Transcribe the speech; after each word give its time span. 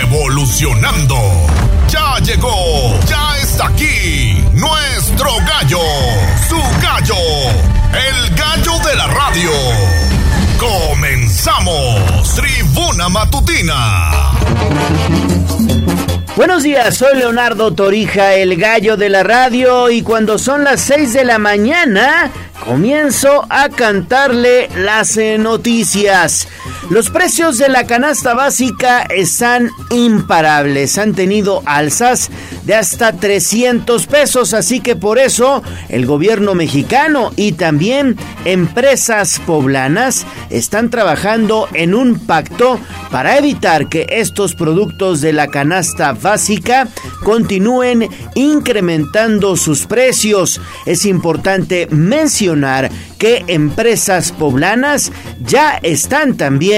Evolucionando. 0.00 1.16
Ya 1.88 2.18
llegó, 2.22 2.98
ya 3.06 3.36
está 3.42 3.68
aquí 3.68 4.44
nuestro 4.52 5.30
gallo, 5.46 5.80
su 6.48 6.60
gallo, 6.82 7.16
el 7.92 8.34
gallo 8.34 8.72
de 8.86 8.96
la 8.96 9.06
radio. 9.06 9.50
Comenzamos, 10.58 12.34
tribuna 12.34 13.08
matutina. 13.08 14.32
Buenos 16.36 16.62
días, 16.62 16.94
soy 16.94 17.16
Leonardo 17.16 17.72
Torija, 17.72 18.34
el 18.34 18.56
gallo 18.56 18.98
de 18.98 19.08
la 19.08 19.22
radio, 19.22 19.88
y 19.88 20.02
cuando 20.02 20.38
son 20.38 20.64
las 20.64 20.82
6 20.82 21.14
de 21.14 21.24
la 21.24 21.38
mañana, 21.38 22.30
comienzo 22.62 23.46
a 23.48 23.70
cantarle 23.70 24.68
las 24.76 25.16
noticias. 25.38 26.46
Los 26.88 27.10
precios 27.10 27.58
de 27.58 27.68
la 27.68 27.84
canasta 27.84 28.32
básica 28.34 29.02
están 29.02 29.70
imparables, 29.90 30.98
han 30.98 31.14
tenido 31.14 31.60
alzas 31.66 32.30
de 32.64 32.76
hasta 32.76 33.12
300 33.12 34.06
pesos, 34.06 34.54
así 34.54 34.78
que 34.78 34.94
por 34.94 35.18
eso 35.18 35.64
el 35.88 36.06
gobierno 36.06 36.54
mexicano 36.54 37.32
y 37.34 37.52
también 37.52 38.16
empresas 38.44 39.40
poblanas 39.44 40.26
están 40.48 40.88
trabajando 40.88 41.68
en 41.74 41.92
un 41.92 42.20
pacto 42.20 42.78
para 43.10 43.36
evitar 43.36 43.88
que 43.88 44.06
estos 44.08 44.54
productos 44.54 45.20
de 45.20 45.32
la 45.32 45.48
canasta 45.48 46.12
básica 46.12 46.86
continúen 47.24 48.08
incrementando 48.36 49.56
sus 49.56 49.86
precios. 49.86 50.60
Es 50.86 51.04
importante 51.04 51.88
mencionar 51.90 52.90
que 53.18 53.44
empresas 53.48 54.30
poblanas 54.30 55.10
ya 55.40 55.78
están 55.82 56.36
también 56.36 56.75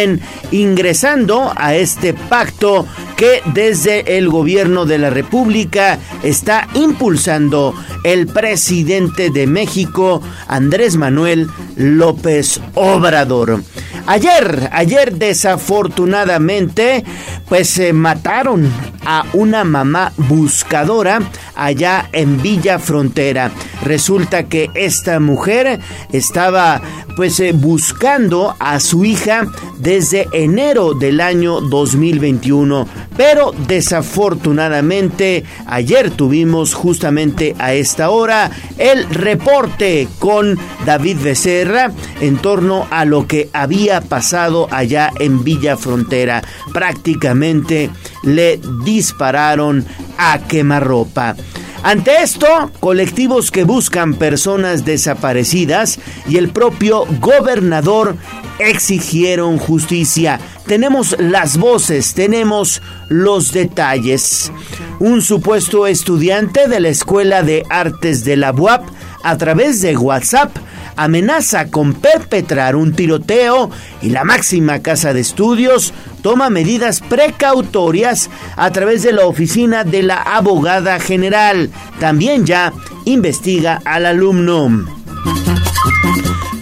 ingresando 0.50 1.52
a 1.56 1.74
este 1.74 2.14
pacto 2.14 2.86
que 3.16 3.42
desde 3.46 4.18
el 4.18 4.28
gobierno 4.28 4.86
de 4.86 4.98
la 4.98 5.10
República 5.10 5.98
está 6.22 6.68
impulsando 6.74 7.74
el 8.05 8.27
presidente 8.27 9.30
de 9.30 9.46
México, 9.46 10.22
Andrés 10.46 10.96
Manuel 10.96 11.48
López 11.77 12.60
Obrador. 12.74 13.62
Ayer, 14.06 14.70
ayer 14.72 15.14
desafortunadamente, 15.16 17.05
pues 17.48 17.68
se 17.68 17.92
mataron 17.92 18.70
a 19.05 19.24
una 19.33 19.64
mamá 19.64 20.12
buscadora 20.16 21.20
allá 21.55 22.08
en 22.12 22.40
Villa 22.40 22.78
Frontera. 22.78 23.50
Resulta 23.83 24.44
que 24.44 24.70
esta 24.74 25.20
mujer 25.20 25.80
estaba 26.12 26.80
pues 27.16 27.40
eh, 27.40 27.52
buscando 27.52 28.55
a 28.58 28.80
su 28.80 29.05
hija 29.05 29.46
desde 29.89 30.28
enero 30.33 30.92
del 30.92 31.19
año 31.19 31.62
2021, 31.62 32.86
pero 33.17 33.55
desafortunadamente 33.67 35.45
ayer 35.64 36.11
tuvimos 36.11 36.75
justamente 36.75 37.56
a 37.58 37.72
esta 37.72 38.11
hora 38.11 38.50
el 38.77 39.08
reporte 39.08 40.06
con 40.19 40.58
David 40.84 41.17
Becerra 41.22 41.91
en 42.20 42.36
torno 42.36 42.86
a 42.91 43.06
lo 43.06 43.27
que 43.27 43.48
había 43.55 44.03
pasado 44.03 44.69
allá 44.70 45.11
en 45.20 45.42
Villa 45.42 45.78
Frontera. 45.78 46.42
Prácticamente 46.75 47.89
le 48.25 48.61
dispararon 48.84 49.86
a 50.19 50.41
quemarropa. 50.47 51.34
Ante 51.82 52.22
esto, 52.22 52.46
colectivos 52.80 53.50
que 53.50 53.64
buscan 53.64 54.14
personas 54.14 54.84
desaparecidas 54.84 55.98
y 56.28 56.36
el 56.36 56.50
propio 56.50 57.04
gobernador 57.20 58.16
exigieron 58.58 59.58
justicia. 59.58 60.40
Tenemos 60.66 61.16
las 61.18 61.56
voces, 61.56 62.14
tenemos 62.14 62.82
los 63.08 63.52
detalles. 63.52 64.52
Un 64.98 65.22
supuesto 65.22 65.86
estudiante 65.86 66.68
de 66.68 66.80
la 66.80 66.88
Escuela 66.88 67.42
de 67.42 67.64
Artes 67.70 68.24
de 68.24 68.36
la 68.36 68.52
UAP 68.52 68.84
a 69.22 69.36
través 69.38 69.80
de 69.80 69.96
WhatsApp 69.96 70.55
amenaza 70.98 71.70
con 71.70 71.95
perpetrar 71.95 72.77
un 72.77 72.92
tiroteo 72.92 73.70
y 74.03 74.11
la 74.11 74.25
máxima 74.25 74.83
casa 74.83 75.13
de 75.13 75.20
estudios 75.20 75.95
toma 76.23 76.51
medidas 76.51 77.01
precautorias 77.01 78.29
a 78.57 78.70
través 78.70 79.03
de 79.03 79.13
la 79.13 79.27
oficina 79.27 79.85
de 79.85 80.03
la 80.03 80.20
abogada 80.20 80.98
general. 80.98 81.70
También 82.01 82.45
ya 82.45 82.73
investiga 83.05 83.81
al 83.85 84.07
alumno 84.07 84.98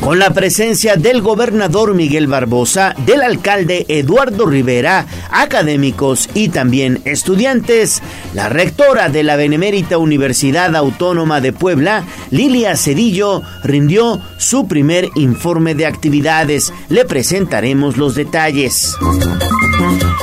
con 0.06 0.20
la 0.20 0.30
presencia 0.30 0.94
del 0.94 1.20
gobernador 1.20 1.92
Miguel 1.92 2.28
Barbosa, 2.28 2.94
del 3.06 3.22
alcalde 3.22 3.86
Eduardo 3.88 4.46
Rivera, 4.46 5.04
académicos 5.32 6.28
y 6.32 6.50
también 6.50 7.00
estudiantes. 7.04 8.02
La 8.32 8.48
rectora 8.48 9.08
de 9.08 9.24
la 9.24 9.34
Benemérita 9.34 9.98
Universidad 9.98 10.76
Autónoma 10.76 11.40
de 11.40 11.52
Puebla, 11.52 12.04
Lilia 12.30 12.76
Cedillo, 12.76 13.42
rindió 13.64 14.20
su 14.36 14.68
primer 14.68 15.08
informe 15.16 15.74
de 15.74 15.86
actividades. 15.86 16.72
Le 16.88 17.04
presentaremos 17.04 17.96
los 17.96 18.14
detalles. 18.14 18.94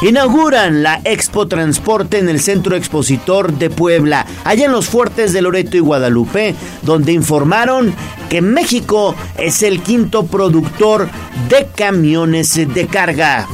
Inauguran 0.01 0.83
la 0.83 0.99
Expo 1.05 1.47
Transporte 1.47 2.19
en 2.19 2.27
el 2.27 2.41
Centro 2.41 2.75
Expositor 2.75 3.53
de 3.53 3.69
Puebla, 3.69 4.25
allá 4.43 4.65
en 4.65 4.71
los 4.71 4.87
fuertes 4.87 5.31
de 5.31 5.41
Loreto 5.41 5.77
y 5.77 5.79
Guadalupe, 5.79 6.55
donde 6.81 7.13
informaron 7.13 7.93
que 8.29 8.41
México 8.41 9.15
es 9.37 9.63
el 9.63 9.81
quinto 9.81 10.25
productor 10.25 11.09
de 11.47 11.67
camiones 11.73 12.53
de 12.55 12.87
carga. 12.87 13.47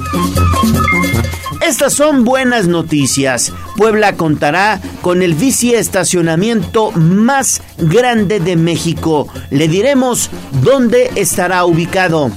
Estas 1.62 1.94
son 1.94 2.24
buenas 2.24 2.68
noticias. 2.68 3.54
Puebla 3.78 4.14
contará 4.16 4.82
con 5.02 5.22
el 5.22 5.36
bici 5.36 5.76
estacionamiento 5.76 6.92
más 6.92 7.62
grande 7.78 8.40
de 8.40 8.56
México. 8.56 9.28
Le 9.52 9.68
diremos 9.68 10.32
dónde 10.64 11.12
estará 11.16 11.66
ubicado. 11.66 12.32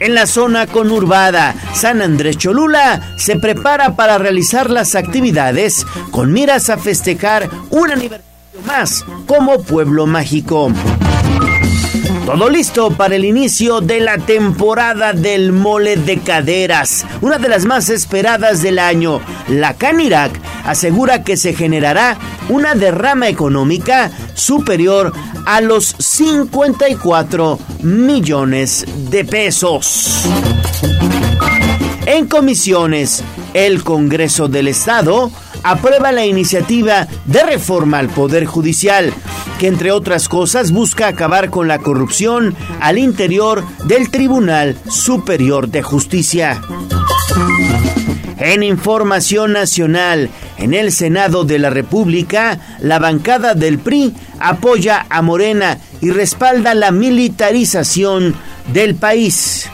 En 0.00 0.14
la 0.14 0.26
zona 0.26 0.66
conurbada, 0.66 1.54
San 1.74 2.02
Andrés 2.02 2.36
Cholula 2.36 3.14
se 3.16 3.36
prepara 3.36 3.94
para 3.94 4.18
realizar 4.18 4.70
las 4.70 4.94
actividades 4.94 5.86
con 6.10 6.32
miras 6.32 6.70
a 6.70 6.78
festejar 6.78 7.48
un 7.70 7.90
aniversario 7.90 8.26
más 8.66 9.04
como 9.26 9.62
pueblo 9.62 10.06
mágico. 10.06 10.70
Todo 12.26 12.48
listo 12.48 12.90
para 12.92 13.16
el 13.16 13.24
inicio 13.24 13.80
de 13.80 13.98
la 13.98 14.16
temporada 14.16 15.12
del 15.12 15.52
mole 15.52 15.96
de 15.96 16.18
caderas, 16.18 17.04
una 17.20 17.38
de 17.38 17.48
las 17.48 17.64
más 17.64 17.88
esperadas 17.88 18.62
del 18.62 18.78
año. 18.78 19.20
La 19.48 19.74
Canirac 19.74 20.32
asegura 20.64 21.24
que 21.24 21.36
se 21.36 21.52
generará 21.52 22.16
una 22.48 22.76
derrama 22.76 23.28
económica 23.28 24.12
superior 24.34 25.12
a 25.46 25.60
los 25.60 25.96
54 25.98 27.58
millones 27.82 28.86
de 29.10 29.24
pesos. 29.24 30.24
En 32.06 32.28
comisiones, 32.28 33.24
el 33.52 33.82
Congreso 33.82 34.46
del 34.46 34.68
Estado 34.68 35.32
aprueba 35.62 36.12
la 36.12 36.26
iniciativa 36.26 37.06
de 37.26 37.42
reforma 37.42 37.98
al 37.98 38.08
Poder 38.08 38.44
Judicial, 38.44 39.12
que 39.58 39.68
entre 39.68 39.92
otras 39.92 40.28
cosas 40.28 40.72
busca 40.72 41.08
acabar 41.08 41.50
con 41.50 41.68
la 41.68 41.78
corrupción 41.78 42.54
al 42.80 42.98
interior 42.98 43.64
del 43.84 44.10
Tribunal 44.10 44.76
Superior 44.88 45.68
de 45.68 45.82
Justicia. 45.82 46.60
En 48.38 48.62
información 48.64 49.52
nacional, 49.52 50.28
en 50.58 50.74
el 50.74 50.90
Senado 50.90 51.44
de 51.44 51.60
la 51.60 51.70
República, 51.70 52.58
la 52.80 52.98
bancada 52.98 53.54
del 53.54 53.78
PRI 53.78 54.14
apoya 54.40 55.06
a 55.08 55.22
Morena 55.22 55.78
y 56.00 56.10
respalda 56.10 56.74
la 56.74 56.90
militarización 56.90 58.34
del 58.72 58.96
país. 58.96 59.68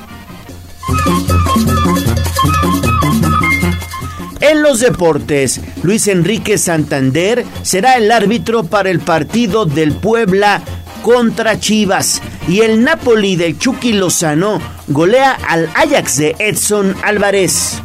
En 4.41 4.63
los 4.63 4.81
deportes, 4.81 5.61
Luis 5.83 6.07
Enrique 6.07 6.59
Santander 6.59 7.45
será 7.63 7.97
el 7.97 8.13
árbitro 8.13 8.65
para 8.65 8.91
el 8.91 9.01
partido 9.01 9.65
del 9.65 9.93
Puebla 9.93 10.61
contra 11.03 11.59
Chivas 11.59 12.21
y 12.47 12.61
el 12.61 12.85
Napoli 12.85 13.35
de 13.37 13.57
Chucky 13.59 13.93
Lozano 13.93 14.61
golea 14.89 15.39
al 15.49 15.71
Ajax 15.75 16.19
de 16.19 16.37
Edson 16.39 16.95
Álvarez. 17.03 17.83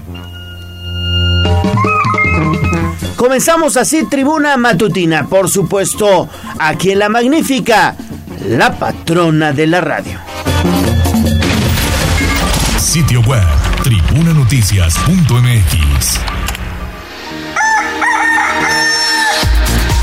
Comenzamos 3.16 3.78
así 3.78 4.06
tribuna 4.10 4.58
matutina, 4.58 5.28
por 5.28 5.50
supuesto, 5.50 6.28
aquí 6.60 6.92
en 6.92 7.00
la 7.00 7.08
magnífica, 7.10 7.96
la 8.48 8.78
patrona 8.78 9.54
de 9.54 9.68
la 9.68 9.82
radio. 9.82 10.20
Sitio 12.78 13.22
web, 13.22 13.42
tribunanoticias.mx. 13.82 16.33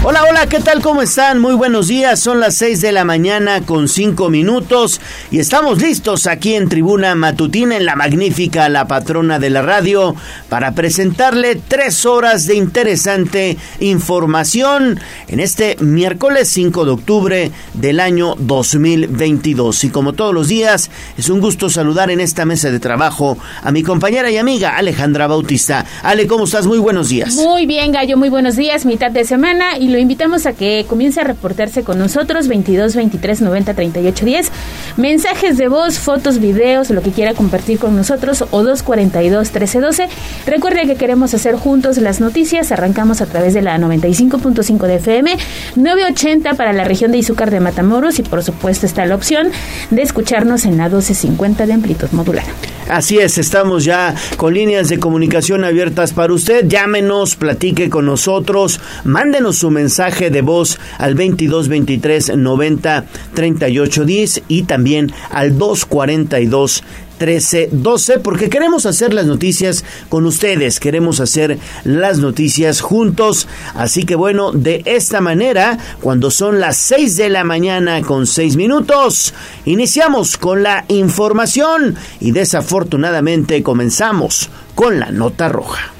Hola, 0.03 0.25
hola, 0.27 0.47
¿qué 0.47 0.61
tal? 0.61 0.81
¿Cómo 0.81 1.03
están? 1.03 1.41
Muy 1.41 1.53
buenos 1.53 1.89
días. 1.89 2.19
Son 2.21 2.41
las 2.41 2.55
6 2.55 2.81
de 2.81 2.91
la 2.91 3.05
mañana 3.05 3.61
con 3.61 3.87
5 3.87 4.31
minutos 4.31 4.99
y 5.31 5.41
estamos 5.41 5.83
listos 5.83 6.27
aquí 6.27 6.55
en 6.55 6.71
Tribuna 6.71 7.15
Matutina 7.15 7.77
en 7.77 7.85
la 7.85 7.97
magnífica 7.97 8.71
La 8.71 8.87
Patrona 8.87 9.39
de 9.39 9.51
la 9.51 9.61
Radio 9.61 10.17
para 10.49 10.73
presentarle 10.73 11.57
tres 11.69 12.07
horas 12.07 12.47
de 12.47 12.55
interesante 12.55 13.59
información 13.81 14.99
en 15.29 15.39
este 15.39 15.77
miércoles 15.81 16.49
5 16.49 16.87
de 16.87 16.91
octubre 16.93 17.53
del 17.75 18.01
año 18.01 18.37
2022. 18.39 19.85
Y 19.85 19.91
como 19.91 20.15
todos 20.15 20.33
los 20.33 20.49
días, 20.49 20.91
es 21.19 21.29
un 21.29 21.41
gusto 21.41 21.69
saludar 21.69 22.11
en 22.11 22.21
esta 22.21 22.47
mesa 22.47 22.71
de 22.71 22.81
trabajo 22.81 23.37
a 23.63 23.71
mi 23.71 23.83
compañera 23.83 24.31
y 24.31 24.39
amiga 24.39 24.79
Alejandra 24.79 25.27
Bautista. 25.27 25.85
Ale, 26.03 26.27
¿cómo 26.27 26.45
estás? 26.45 26.67
Muy 26.67 26.79
buenos 26.79 27.11
días. 27.11 27.35
Muy 27.35 27.67
bien, 27.67 27.93
Gallo, 27.93 28.17
muy 28.17 28.31
buenos 28.31 28.57
días, 28.57 28.87
mitad 28.87 29.11
de 29.11 29.27
semana 29.27 29.77
lo 29.91 29.99
invitamos 29.99 30.47
a 30.47 30.53
que 30.53 30.87
comience 30.89 31.21
a 31.21 31.25
reportarse 31.25 31.83
con 31.83 31.99
nosotros 31.99 32.49
22 32.49 32.95
23 32.95 33.43
90 33.43 33.75
38 33.75 34.25
10. 34.25 34.53
Mensajes 34.97 35.57
de 35.59 35.69
voz, 35.69 35.99
fotos, 35.99 36.39
videos, 36.39 36.91
lo 36.91 37.03
que 37.03 37.11
quiera 37.11 37.35
compartir 37.35 37.79
con 37.79 37.97
nosotros 37.97 38.43
o 38.51 38.63
242 38.63 39.51
13 39.51 39.81
12. 39.81 40.09
Recuerde 40.47 40.87
que 40.87 40.97
queremos 40.97 41.35
hacer 41.35 41.57
juntos 41.57 41.99
las 41.99 42.21
noticias. 42.21 42.73
Arrancamos 42.73 43.21
a 43.21 43.27
través 43.27 43.55
de 43.55 43.63
la 43.63 43.79
95.5 43.79 44.87
de 44.87 44.95
FM, 44.97 45.37
980 45.77 46.55
para 46.55 46.73
la 46.73 46.85
región 46.85 47.13
de 47.13 47.19
Izúcar 47.19 47.51
de 47.51 47.61
Matamoros 47.61 48.19
y 48.19 48.23
por 48.23 48.43
supuesto 48.43 48.87
está 48.87 49.05
la 49.07 49.15
opción 49.15 49.49
de 49.91 50.03
escucharnos 50.03 50.65
en 50.65 50.77
la 50.77 50.85
1250 50.85 51.67
de 51.67 51.73
amplitud 51.73 52.09
modular. 52.13 52.45
Así 52.89 53.19
es, 53.19 53.39
estamos 53.39 53.85
ya 53.85 54.17
con 54.37 54.53
líneas 54.53 54.89
de 54.89 54.99
comunicación 54.99 55.65
abiertas 55.65 56.13
para 56.13 56.33
usted. 56.33 56.67
Llámenos, 56.67 57.37
platique 57.37 57.89
con 57.89 58.07
nosotros, 58.07 58.81
mándenos 59.05 59.59
su 59.59 59.71
mensaje 59.71 59.80
de 59.89 60.43
voz 60.43 60.79
al 60.99 61.15
22 61.15 61.69
23 61.69 62.37
90 62.37 63.05
38 63.35 64.05
10 64.05 64.43
y 64.49 64.63
también 64.65 65.13
al 65.31 65.57
242 65.59 66.83
13 67.21 67.69
12 67.73 68.19
porque 68.21 68.49
queremos 68.49 68.87
hacer 68.87 69.13
las 69.13 69.27
noticias 69.27 69.85
con 70.09 70.25
ustedes, 70.25 70.81
queremos 70.81 71.21
hacer 71.21 71.59
las 71.85 72.19
noticias 72.19 72.81
juntos, 72.81 73.47
así 73.75 74.05
que 74.05 74.15
bueno, 74.15 74.53
de 74.53 74.83
esta 74.87 75.21
manera, 75.21 75.77
cuando 76.01 76.31
son 76.31 76.61
las 76.61 76.79
6 76.79 77.17
de 77.17 77.29
la 77.29 77.45
mañana 77.45 78.01
con 78.01 78.27
6 78.27 78.57
minutos, 78.57 79.35
iniciamos 79.67 80.39
con 80.39 80.63
la 80.63 80.87
información 80.89 81.95
y 82.21 82.33
desafortunadamente 82.33 83.63
comenzamos 83.63 84.49
con 84.75 84.99
la 84.99 85.11
nota 85.11 85.51
roja. 85.51 86.00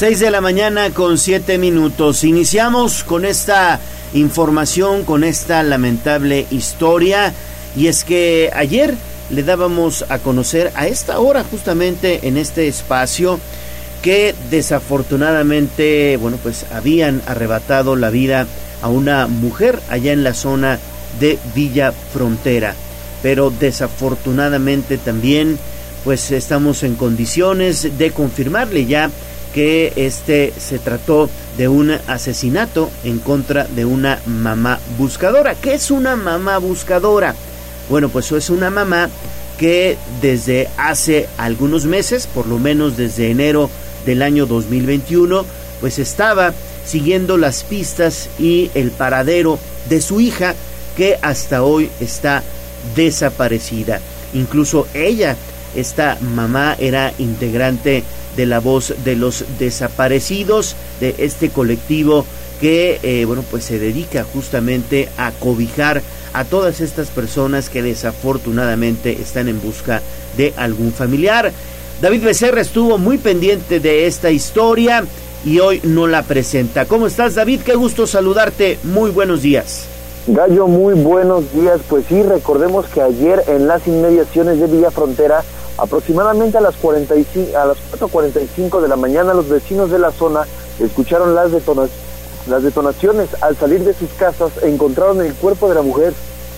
6 0.00 0.18
de 0.18 0.30
la 0.30 0.40
mañana 0.40 0.88
con 0.88 1.18
7 1.18 1.58
minutos. 1.58 2.24
Iniciamos 2.24 3.04
con 3.04 3.26
esta 3.26 3.78
información, 4.14 5.04
con 5.04 5.24
esta 5.24 5.62
lamentable 5.62 6.46
historia. 6.50 7.34
Y 7.76 7.88
es 7.88 8.04
que 8.04 8.50
ayer 8.54 8.94
le 9.28 9.42
dábamos 9.42 10.06
a 10.08 10.18
conocer 10.18 10.72
a 10.74 10.86
esta 10.86 11.18
hora 11.18 11.44
justamente 11.44 12.26
en 12.26 12.38
este 12.38 12.66
espacio 12.66 13.38
que 14.00 14.34
desafortunadamente, 14.50 16.16
bueno, 16.16 16.38
pues 16.42 16.64
habían 16.72 17.20
arrebatado 17.26 17.94
la 17.94 18.08
vida 18.08 18.46
a 18.80 18.88
una 18.88 19.26
mujer 19.26 19.80
allá 19.90 20.14
en 20.14 20.24
la 20.24 20.32
zona 20.32 20.78
de 21.20 21.38
Villa 21.54 21.92
Frontera. 21.92 22.74
Pero 23.20 23.50
desafortunadamente 23.50 24.96
también, 24.96 25.58
pues 26.04 26.30
estamos 26.30 26.84
en 26.84 26.94
condiciones 26.94 27.98
de 27.98 28.12
confirmarle 28.12 28.86
ya 28.86 29.10
que 29.54 29.92
este 29.96 30.52
se 30.58 30.78
trató 30.78 31.28
de 31.56 31.68
un 31.68 31.90
asesinato 31.90 32.90
en 33.04 33.18
contra 33.18 33.64
de 33.64 33.84
una 33.84 34.20
mamá 34.26 34.78
buscadora. 34.98 35.54
¿Qué 35.54 35.74
es 35.74 35.90
una 35.90 36.16
mamá 36.16 36.58
buscadora? 36.58 37.34
Bueno, 37.88 38.08
pues 38.08 38.30
es 38.32 38.50
una 38.50 38.70
mamá 38.70 39.08
que 39.58 39.98
desde 40.22 40.68
hace 40.76 41.28
algunos 41.36 41.84
meses, 41.84 42.26
por 42.26 42.46
lo 42.46 42.58
menos 42.58 42.96
desde 42.96 43.30
enero 43.30 43.68
del 44.06 44.22
año 44.22 44.46
2021, 44.46 45.44
pues 45.80 45.98
estaba 45.98 46.54
siguiendo 46.86 47.36
las 47.36 47.64
pistas 47.64 48.28
y 48.38 48.70
el 48.74 48.90
paradero 48.90 49.58
de 49.88 50.00
su 50.00 50.20
hija 50.20 50.54
que 50.96 51.18
hasta 51.20 51.62
hoy 51.62 51.90
está 52.00 52.42
desaparecida. 52.96 54.00
Incluso 54.32 54.86
ella, 54.94 55.36
esta 55.74 56.16
mamá, 56.20 56.76
era 56.78 57.12
integrante 57.18 58.04
de 58.40 58.46
la 58.46 58.58
voz 58.58 58.94
de 59.04 59.16
los 59.16 59.44
desaparecidos 59.58 60.74
de 60.98 61.14
este 61.18 61.50
colectivo 61.50 62.24
que 62.58 62.98
eh, 63.02 63.26
bueno 63.26 63.44
pues 63.50 63.64
se 63.64 63.78
dedica 63.78 64.24
justamente 64.24 65.10
a 65.18 65.30
cobijar 65.32 66.00
a 66.32 66.44
todas 66.44 66.80
estas 66.80 67.08
personas 67.08 67.68
que 67.68 67.82
desafortunadamente 67.82 69.20
están 69.20 69.48
en 69.48 69.60
busca 69.60 70.00
de 70.38 70.54
algún 70.56 70.90
familiar. 70.90 71.52
David 72.00 72.24
Becerra 72.24 72.62
estuvo 72.62 72.96
muy 72.96 73.18
pendiente 73.18 73.78
de 73.78 74.06
esta 74.06 74.30
historia 74.30 75.04
y 75.44 75.58
hoy 75.58 75.80
no 75.84 76.06
la 76.06 76.22
presenta. 76.22 76.86
¿Cómo 76.86 77.06
estás 77.06 77.34
David? 77.34 77.60
Qué 77.60 77.74
gusto 77.74 78.06
saludarte. 78.06 78.78
Muy 78.84 79.10
buenos 79.10 79.42
días. 79.42 79.84
Gallo, 80.26 80.66
muy 80.66 80.94
buenos 80.94 81.52
días. 81.52 81.80
Pues 81.90 82.06
sí, 82.08 82.22
recordemos 82.22 82.86
que 82.86 83.02
ayer 83.02 83.42
en 83.48 83.66
las 83.66 83.86
inmediaciones 83.86 84.60
de 84.60 84.66
Villa 84.66 84.90
Frontera, 84.90 85.42
aproximadamente 85.78 86.58
a 86.58 86.60
las, 86.60 86.76
45, 86.76 87.56
a 87.56 87.66
las 87.66 87.76
4.45 87.98 88.80
de 88.80 88.88
la 88.88 88.96
mañana, 88.96 89.34
los 89.34 89.48
vecinos 89.48 89.90
de 89.90 89.98
la 89.98 90.10
zona 90.10 90.46
escucharon 90.78 91.34
las 91.34 91.50
las 92.48 92.62
detonaciones 92.62 93.28
al 93.42 93.56
salir 93.56 93.84
de 93.84 93.92
sus 93.92 94.10
casas 94.12 94.50
encontraron 94.62 95.20
el 95.20 95.34
cuerpo 95.34 95.68
de 95.68 95.74
la 95.74 95.82
mujer 95.82 96.14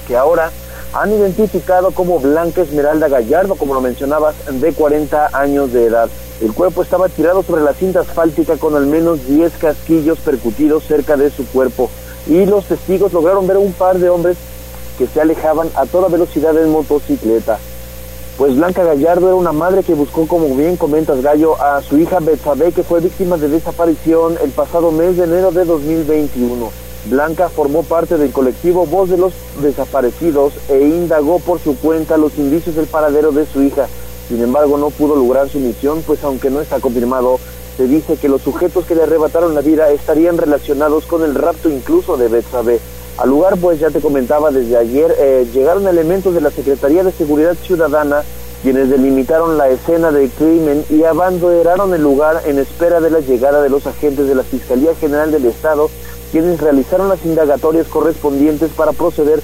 que 0.06 0.16
ahora 0.16 0.50
han 0.92 1.12
identificado 1.12 1.90
como 1.90 2.20
Blanca 2.20 2.62
Esmeralda 2.62 3.08
Gallardo, 3.08 3.56
como 3.56 3.74
lo 3.74 3.80
mencionabas, 3.80 4.34
de 4.48 4.72
40 4.72 5.30
años 5.32 5.72
de 5.72 5.86
edad. 5.86 6.08
El 6.40 6.52
cuerpo 6.52 6.82
estaba 6.82 7.08
tirado 7.08 7.42
sobre 7.42 7.62
la 7.62 7.72
cinta 7.72 8.00
asfáltica 8.00 8.56
con 8.56 8.76
al 8.76 8.86
menos 8.86 9.26
10 9.26 9.52
casquillos 9.58 10.19
percutidos 10.19 10.84
cerca 10.84 11.16
de 11.16 11.31
su 11.31 11.46
cuerpo 11.46 11.90
y 12.26 12.46
los 12.46 12.66
testigos 12.66 13.12
lograron 13.12 13.46
ver 13.46 13.56
un 13.56 13.72
par 13.72 13.98
de 13.98 14.08
hombres 14.08 14.36
que 14.98 15.06
se 15.06 15.20
alejaban 15.20 15.69
a 15.74 15.86
toda 15.86 16.08
velocidad 16.08 16.56
en 16.56 16.70
motocicleta. 16.70 17.58
Pues 18.39 18.56
Blanca 18.56 18.82
Gallardo 18.82 19.27
era 19.27 19.36
una 19.36 19.53
madre 19.53 19.82
que 19.82 19.94
buscó, 19.94 20.27
como 20.27 20.55
bien 20.56 20.77
comentas 20.77 21.20
Gallo, 21.20 21.60
a 21.60 21.82
su 21.82 21.98
hija 21.98 22.19
Betsabe, 22.19 22.72
que 22.72 22.82
fue 22.82 23.01
víctima 23.01 23.36
de 23.36 23.48
desaparición 23.48 24.36
el 24.43 24.51
pasado 24.51 24.91
mes 24.91 25.19
de 25.19 25.24
enero 25.24 25.53
de 25.53 25.67
2021. 25.67 26.70
Blanca 27.06 27.51
formó 27.51 27.82
parte 27.82 28.17
del 28.17 28.32
colectivo 28.32 28.86
Voz 28.86 29.10
de 29.10 29.19
los 29.19 29.34
Desaparecidos 29.60 30.55
e 30.70 30.81
indagó 30.81 31.41
por 31.41 31.60
su 31.60 31.77
cuenta 31.77 32.17
los 32.17 32.39
indicios 32.39 32.74
del 32.74 32.86
paradero 32.86 33.32
de 33.32 33.44
su 33.44 33.62
hija. 33.62 33.86
Sin 34.29 34.43
embargo, 34.43 34.79
no 34.79 34.89
pudo 34.89 35.15
lograr 35.15 35.51
su 35.51 35.58
misión, 35.58 36.03
pues 36.06 36.24
aunque 36.24 36.48
no 36.48 36.62
está 36.62 36.81
confirmado, 36.81 37.39
se 37.77 37.86
dice 37.86 38.17
que 38.17 38.29
los 38.29 38.41
sujetos 38.41 38.86
que 38.86 38.94
le 38.94 39.03
arrebataron 39.03 39.55
la 39.55 39.60
vida 39.60 39.91
estarían 39.91 40.39
relacionados 40.39 41.05
con 41.05 41.22
el 41.22 41.34
rapto 41.34 41.69
incluso 41.69 42.17
de 42.17 42.29
Betsabe. 42.29 42.81
Al 43.19 43.28
lugar, 43.28 43.56
pues 43.58 43.78
ya 43.78 43.90
te 43.90 44.00
comentaba 44.00 44.50
desde 44.50 44.76
ayer, 44.76 45.14
eh, 45.19 45.46
llegaron 45.52 45.86
elementos 45.86 46.34
de 46.34 46.40
la 46.40 46.50
Secretaría 46.50 47.04
de 47.04 47.12
Seguridad 47.12 47.54
Ciudadana 47.54 48.22
quienes 48.62 48.88
delimitaron 48.88 49.58
la 49.58 49.69
escena 49.69 50.12
del 50.12 50.31
crimen 50.31 50.84
y 50.88 51.02
abanderaron 51.02 51.92
el 51.94 52.02
lugar 52.02 52.42
en 52.46 52.60
espera 52.60 53.00
de 53.00 53.10
la 53.10 53.19
llegada 53.19 53.60
de 53.60 53.69
los 53.69 53.86
agentes 53.88 54.28
de 54.28 54.36
la 54.36 54.44
Fiscalía 54.44 54.94
General 54.94 55.32
del 55.32 55.46
Estado, 55.46 55.90
quienes 56.31 56.60
realizaron 56.60 57.08
las 57.08 57.24
indagatorias 57.24 57.88
correspondientes 57.88 58.70
para 58.70 58.92
proceder 58.92 59.42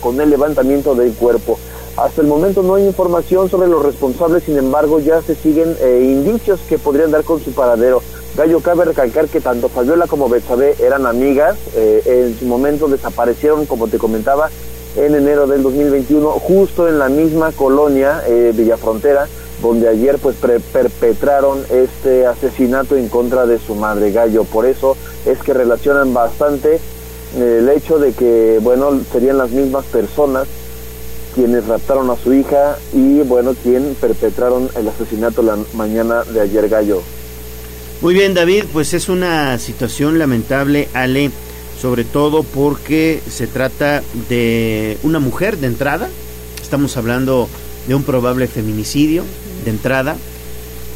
con 0.00 0.20
el 0.20 0.30
levantamiento 0.30 0.94
del 0.94 1.12
cuerpo. 1.12 1.58
Hasta 1.96 2.22
el 2.22 2.28
momento 2.28 2.62
no 2.62 2.76
hay 2.76 2.86
información 2.86 3.50
sobre 3.50 3.68
los 3.68 3.84
responsables, 3.84 4.44
sin 4.44 4.56
embargo 4.56 5.00
ya 5.00 5.20
se 5.22 5.34
siguen 5.34 5.76
eh, 5.80 6.00
indicios 6.04 6.60
que 6.68 6.78
podrían 6.78 7.10
dar 7.10 7.24
con 7.24 7.42
su 7.42 7.52
paradero. 7.52 8.00
Gallo, 8.34 8.60
cabe 8.60 8.86
recalcar 8.86 9.28
que 9.28 9.42
tanto 9.42 9.68
Fabiola 9.68 10.06
como 10.06 10.30
Betsabe 10.30 10.74
eran 10.80 11.04
amigas, 11.04 11.58
eh, 11.74 12.02
en 12.06 12.38
su 12.38 12.46
momento 12.46 12.88
desaparecieron, 12.88 13.66
como 13.66 13.88
te 13.88 13.98
comentaba, 13.98 14.48
en 14.96 15.14
enero 15.14 15.46
del 15.46 15.62
2021, 15.62 16.30
justo 16.30 16.88
en 16.88 16.98
la 16.98 17.10
misma 17.10 17.52
colonia, 17.52 18.22
eh, 18.26 18.52
Villafrontera, 18.54 19.28
donde 19.60 19.86
ayer 19.86 20.18
pues 20.18 20.36
perpetraron 20.36 21.62
este 21.70 22.26
asesinato 22.26 22.96
en 22.96 23.10
contra 23.10 23.44
de 23.44 23.58
su 23.58 23.74
madre 23.74 24.12
Gallo. 24.12 24.44
Por 24.44 24.64
eso 24.64 24.96
es 25.26 25.38
que 25.40 25.52
relacionan 25.52 26.14
bastante 26.14 26.80
eh, 27.36 27.58
el 27.60 27.68
hecho 27.68 27.98
de 27.98 28.12
que, 28.12 28.60
bueno, 28.62 28.98
serían 29.12 29.36
las 29.36 29.50
mismas 29.50 29.84
personas 29.84 30.48
quienes 31.34 31.66
raptaron 31.66 32.08
a 32.08 32.16
su 32.16 32.32
hija 32.32 32.78
y, 32.94 33.20
bueno, 33.20 33.54
quien 33.62 33.94
perpetraron 34.00 34.70
el 34.74 34.88
asesinato 34.88 35.42
la 35.42 35.58
mañana 35.74 36.24
de 36.24 36.40
ayer 36.40 36.70
Gallo. 36.70 37.02
Muy 38.02 38.14
bien, 38.14 38.34
David, 38.34 38.64
pues 38.72 38.94
es 38.94 39.08
una 39.08 39.56
situación 39.60 40.18
lamentable, 40.18 40.88
Ale, 40.92 41.30
sobre 41.80 42.02
todo 42.02 42.42
porque 42.42 43.22
se 43.30 43.46
trata 43.46 44.02
de 44.28 44.98
una 45.04 45.20
mujer 45.20 45.56
de 45.58 45.68
entrada. 45.68 46.10
Estamos 46.60 46.96
hablando 46.96 47.48
de 47.86 47.94
un 47.94 48.02
probable 48.02 48.48
feminicidio 48.48 49.22
de 49.64 49.70
entrada. 49.70 50.16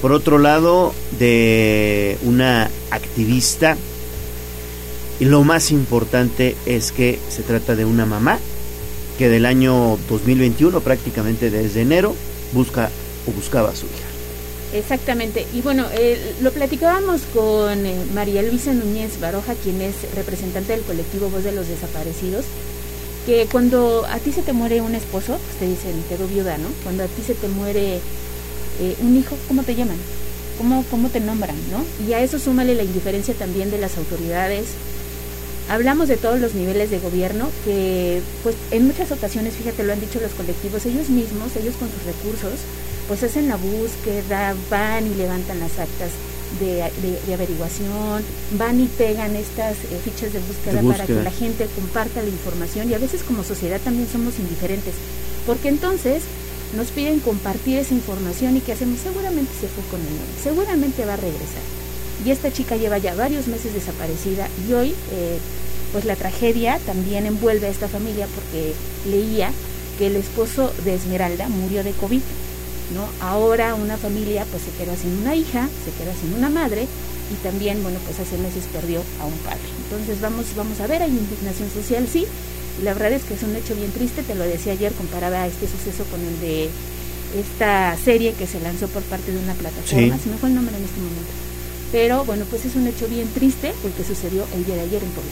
Por 0.02 0.10
otro 0.10 0.38
lado, 0.38 0.94
de 1.16 2.18
una 2.24 2.72
activista. 2.90 3.76
Y 5.20 5.26
lo 5.26 5.44
más 5.44 5.70
importante 5.70 6.56
es 6.66 6.90
que 6.90 7.20
se 7.28 7.44
trata 7.44 7.76
de 7.76 7.84
una 7.84 8.04
mamá 8.04 8.40
que 9.16 9.28
del 9.28 9.46
año 9.46 9.96
2021, 10.10 10.80
prácticamente 10.80 11.50
desde 11.50 11.82
enero, 11.82 12.16
busca 12.52 12.90
o 13.28 13.30
buscaba 13.30 13.68
a 13.68 13.76
su 13.76 13.86
hija. 13.86 14.05
Exactamente. 14.76 15.46
Y 15.54 15.62
bueno, 15.62 15.86
eh, 15.94 16.34
lo 16.42 16.52
platicábamos 16.52 17.22
con 17.34 17.86
eh, 17.86 17.96
María 18.14 18.42
Luisa 18.42 18.74
Núñez 18.74 19.18
Baroja, 19.20 19.54
quien 19.54 19.80
es 19.80 19.94
representante 20.14 20.72
del 20.72 20.82
colectivo 20.82 21.30
Voz 21.30 21.44
de 21.44 21.52
los 21.52 21.66
Desaparecidos, 21.66 22.44
que 23.24 23.46
cuando 23.50 24.04
a 24.06 24.18
ti 24.18 24.32
se 24.32 24.42
te 24.42 24.52
muere 24.52 24.82
un 24.82 24.94
esposo, 24.94 25.38
pues 25.38 25.58
te 25.58 25.66
dicen, 25.66 26.04
quedó 26.08 26.28
viuda, 26.28 26.58
¿no? 26.58 26.68
Cuando 26.84 27.04
a 27.04 27.06
ti 27.06 27.22
se 27.26 27.34
te 27.34 27.48
muere 27.48 27.96
eh, 28.80 28.96
un 29.00 29.16
hijo, 29.16 29.36
¿cómo 29.48 29.62
te 29.62 29.74
llaman? 29.74 29.96
¿Cómo, 30.58 30.84
¿Cómo 30.90 31.08
te 31.08 31.20
nombran? 31.20 31.56
¿no? 31.70 31.84
Y 32.06 32.12
a 32.12 32.20
eso 32.20 32.38
súmale 32.38 32.74
la 32.74 32.82
indiferencia 32.82 33.34
también 33.34 33.70
de 33.70 33.78
las 33.78 33.96
autoridades. 33.96 34.66
Hablamos 35.68 36.08
de 36.08 36.16
todos 36.16 36.38
los 36.38 36.54
niveles 36.54 36.90
de 36.90 37.00
gobierno 37.00 37.48
que, 37.64 38.20
pues, 38.42 38.54
en 38.70 38.86
muchas 38.86 39.10
ocasiones, 39.10 39.54
fíjate, 39.54 39.82
lo 39.82 39.92
han 39.92 40.00
dicho 40.00 40.20
los 40.20 40.32
colectivos, 40.32 40.86
ellos 40.86 41.08
mismos, 41.08 41.56
ellos 41.56 41.74
con 41.76 41.88
sus 41.88 42.04
recursos, 42.04 42.60
pues 43.08 43.22
hacen 43.22 43.48
la 43.48 43.56
búsqueda, 43.56 44.54
van 44.70 45.06
y 45.06 45.14
levantan 45.14 45.60
las 45.60 45.78
actas 45.78 46.10
de, 46.60 47.34
averiguación, 47.34 48.24
van 48.52 48.80
y 48.80 48.86
pegan 48.86 49.36
estas 49.36 49.76
eh, 49.76 50.00
fichas 50.04 50.32
de 50.32 50.40
búsqueda, 50.40 50.74
de 50.74 50.82
búsqueda, 50.82 51.04
para 51.04 51.06
que 51.06 51.22
la 51.22 51.30
gente 51.30 51.66
comparta 51.74 52.22
la 52.22 52.28
información 52.28 52.90
y 52.90 52.94
a 52.94 52.98
veces 52.98 53.22
como 53.22 53.44
sociedad 53.44 53.80
también 53.80 54.08
somos 54.10 54.38
indiferentes, 54.38 54.94
porque 55.46 55.68
entonces 55.68 56.22
nos 56.76 56.88
piden 56.88 57.20
compartir 57.20 57.78
esa 57.78 57.94
información 57.94 58.56
y 58.56 58.60
que 58.60 58.72
hacemos, 58.72 58.98
seguramente 59.00 59.52
se 59.60 59.68
fue 59.68 59.84
con 59.90 60.00
el 60.00 60.42
seguramente 60.42 61.04
va 61.04 61.14
a 61.14 61.16
regresar. 61.16 61.62
Y 62.24 62.30
esta 62.30 62.52
chica 62.52 62.76
lleva 62.76 62.98
ya 62.98 63.14
varios 63.14 63.46
meses 63.46 63.74
desaparecida 63.74 64.48
y 64.66 64.72
hoy 64.72 64.94
eh, 65.12 65.38
pues 65.92 66.04
la 66.04 66.16
tragedia 66.16 66.78
también 66.86 67.26
envuelve 67.26 67.66
a 67.66 67.70
esta 67.70 67.88
familia 67.88 68.26
porque 68.34 68.72
leía 69.08 69.50
que 69.98 70.08
el 70.08 70.16
esposo 70.16 70.72
de 70.84 70.94
Esmeralda 70.94 71.48
murió 71.48 71.84
de 71.84 71.92
COVID. 71.92 72.20
¿No? 72.94 73.08
Ahora 73.20 73.74
una 73.74 73.96
familia 73.96 74.44
pues 74.50 74.62
se 74.62 74.70
queda 74.72 74.96
sin 74.96 75.18
una 75.18 75.34
hija, 75.34 75.68
se 75.84 75.90
queda 76.02 76.14
sin 76.14 76.34
una 76.34 76.48
madre 76.48 76.86
y 77.32 77.34
también, 77.42 77.82
bueno, 77.82 77.98
pues 78.04 78.20
hace 78.20 78.38
meses 78.38 78.64
perdió 78.72 79.02
a 79.20 79.26
un 79.26 79.38
padre. 79.38 79.66
Entonces 79.84 80.20
vamos, 80.20 80.46
vamos 80.56 80.80
a 80.80 80.86
ver, 80.86 81.02
hay 81.02 81.10
indignación 81.10 81.70
social, 81.70 82.06
sí, 82.10 82.26
la 82.82 82.94
verdad 82.94 83.12
es 83.12 83.24
que 83.24 83.34
es 83.34 83.42
un 83.42 83.56
hecho 83.56 83.74
bien 83.74 83.90
triste, 83.90 84.22
te 84.22 84.34
lo 84.34 84.44
decía 84.44 84.72
ayer, 84.72 84.92
comparaba 84.92 85.46
este 85.46 85.66
suceso 85.66 86.04
con 86.10 86.20
el 86.20 86.40
de 86.40 86.68
esta 87.38 87.96
serie 87.96 88.32
que 88.32 88.46
se 88.46 88.60
lanzó 88.60 88.86
por 88.88 89.02
parte 89.04 89.32
de 89.32 89.38
una 89.38 89.54
plataforma, 89.54 90.18
si 90.18 90.30
no 90.30 90.38
fue 90.38 90.50
el 90.50 90.54
nombre 90.54 90.76
en 90.76 90.84
este 90.84 91.00
momento. 91.00 91.32
Pero 91.92 92.24
bueno, 92.24 92.44
pues 92.50 92.64
es 92.64 92.74
un 92.76 92.86
hecho 92.86 93.06
bien 93.08 93.28
triste 93.32 93.72
porque 93.82 94.04
sucedió 94.04 94.44
el 94.54 94.64
día 94.64 94.74
de 94.74 94.82
ayer 94.82 95.02
en 95.02 95.10
Puebla 95.10 95.30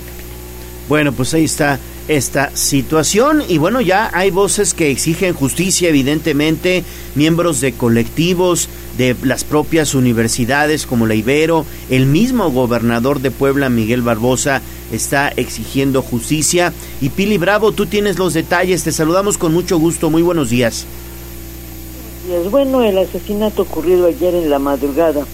Bueno, 0.88 1.12
pues 1.12 1.34
ahí 1.34 1.44
está 1.44 1.78
esta 2.08 2.54
situación. 2.54 3.42
Y 3.48 3.58
bueno, 3.58 3.80
ya 3.80 4.10
hay 4.12 4.30
voces 4.30 4.74
que 4.74 4.90
exigen 4.90 5.34
justicia, 5.34 5.88
evidentemente, 5.88 6.84
miembros 7.14 7.60
de 7.60 7.72
colectivos, 7.72 8.68
de 8.98 9.16
las 9.22 9.44
propias 9.44 9.94
universidades 9.94 10.86
como 10.86 11.06
la 11.06 11.14
Ibero, 11.14 11.66
el 11.90 12.06
mismo 12.06 12.50
gobernador 12.50 13.20
de 13.20 13.30
Puebla, 13.30 13.68
Miguel 13.68 14.02
Barbosa, 14.02 14.62
está 14.92 15.28
exigiendo 15.28 16.02
justicia. 16.02 16.72
Y 17.00 17.08
Pili 17.08 17.38
Bravo, 17.38 17.72
tú 17.72 17.86
tienes 17.86 18.18
los 18.18 18.34
detalles, 18.34 18.84
te 18.84 18.92
saludamos 18.92 19.38
con 19.38 19.52
mucho 19.52 19.78
gusto, 19.78 20.10
muy 20.10 20.22
buenos 20.22 20.50
días. 20.50 20.86
Bueno 22.50 22.82
el 22.82 22.96
asesinato 22.96 23.62
ocurrido 23.62 24.06
ayer 24.06 24.34
en 24.34 24.48
la 24.48 24.58
madrugada, 24.58 25.26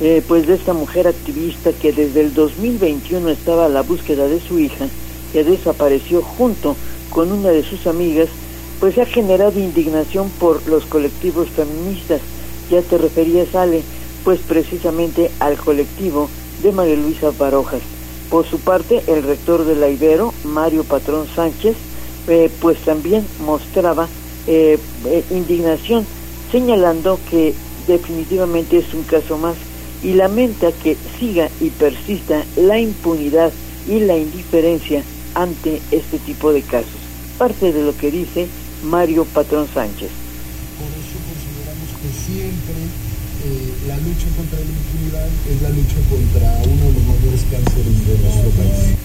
eh, 0.00 0.20
pues 0.26 0.48
de 0.48 0.54
esta 0.54 0.72
mujer 0.72 1.06
activista 1.06 1.72
que 1.72 1.92
desde 1.92 2.22
el 2.22 2.34
2021 2.34 3.28
estaba 3.30 3.66
a 3.66 3.68
la 3.68 3.82
búsqueda 3.82 4.26
de 4.26 4.40
su 4.40 4.58
hija, 4.58 4.86
que 5.34 5.44
desapareció 5.44 6.22
junto 6.22 6.76
con 7.10 7.30
una 7.30 7.50
de 7.50 7.62
sus 7.62 7.86
amigas, 7.86 8.28
pues 8.80 8.96
ha 8.96 9.04
generado 9.04 9.60
indignación 9.60 10.30
por 10.38 10.66
los 10.66 10.86
colectivos 10.86 11.48
feministas 11.50 12.22
ya 12.70 12.82
te 12.82 12.98
referías, 12.98 13.54
Ale, 13.54 13.82
pues 14.24 14.40
precisamente 14.40 15.30
al 15.40 15.56
colectivo 15.56 16.28
de 16.62 16.72
María 16.72 16.96
Luisa 16.96 17.30
Barojas. 17.38 17.82
Por 18.30 18.46
su 18.46 18.58
parte, 18.58 19.02
el 19.06 19.22
rector 19.22 19.64
de 19.64 19.76
la 19.76 19.88
Ibero, 19.88 20.32
Mario 20.44 20.84
Patrón 20.84 21.26
Sánchez, 21.34 21.76
eh, 22.28 22.50
pues 22.60 22.78
también 22.78 23.26
mostraba 23.44 24.08
eh, 24.46 24.78
eh, 25.06 25.24
indignación, 25.30 26.06
señalando 26.50 27.18
que 27.30 27.54
definitivamente 27.86 28.78
es 28.78 28.94
un 28.94 29.02
caso 29.02 29.36
más 29.36 29.56
y 30.02 30.14
lamenta 30.14 30.72
que 30.72 30.96
siga 31.18 31.48
y 31.60 31.70
persista 31.70 32.44
la 32.56 32.78
impunidad 32.78 33.52
y 33.86 34.00
la 34.00 34.16
indiferencia 34.16 35.02
ante 35.34 35.80
este 35.90 36.18
tipo 36.18 36.52
de 36.52 36.62
casos. 36.62 36.90
Parte 37.38 37.72
de 37.72 37.84
lo 37.84 37.96
que 37.96 38.10
dice 38.10 38.46
Mario 38.84 39.24
Patrón 39.24 39.68
Sánchez 39.72 40.10
siempre 42.26 42.74
eh, 43.44 43.74
la 43.86 43.96
lucha 43.98 44.28
contra 44.36 44.58
la 44.58 44.64
impunidad 44.64 45.28
es 45.48 45.62
la 45.62 45.68
lucha 45.68 46.00
contra 46.08 46.48
uno 46.64 46.84
de 46.86 46.92
los 46.92 47.04
mayores 47.04 47.44
cánceres 47.50 48.06
de 48.06 48.18
nuestro 48.18 48.50
país. 48.50 48.96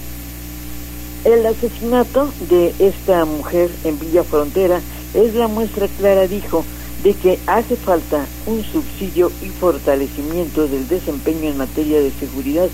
El 1.24 1.46
asesinato 1.46 2.32
de 2.48 2.74
esta 2.78 3.24
mujer 3.26 3.70
en 3.84 3.98
Villa 3.98 4.24
Frontera 4.24 4.80
es 5.12 5.34
la 5.34 5.48
muestra 5.48 5.86
clara, 5.98 6.26
dijo, 6.26 6.64
de 7.04 7.12
que 7.14 7.38
hace 7.46 7.76
falta 7.76 8.24
un 8.46 8.64
subsidio 8.64 9.30
y 9.42 9.48
fortalecimiento 9.48 10.66
del 10.66 10.88
desempeño 10.88 11.50
en 11.50 11.58
materia 11.58 12.00
de 12.00 12.10
seguridad, 12.10 12.68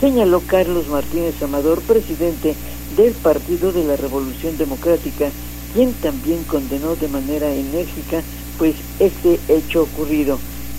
señaló 0.00 0.40
Carlos 0.46 0.88
Martínez 0.88 1.42
Amador, 1.42 1.80
presidente 1.82 2.54
del 2.96 3.12
Partido 3.12 3.72
de 3.72 3.84
la 3.84 3.96
Revolución 3.96 4.56
Democrática, 4.56 5.30
quien 5.74 5.92
también 5.94 6.42
condenó 6.44 6.96
de 6.96 7.08
manera 7.08 7.52
enérgica 7.52 8.22
pues 8.58 8.74
este 8.98 9.38
hecho 9.48 9.82
ocurrido. 9.82 10.38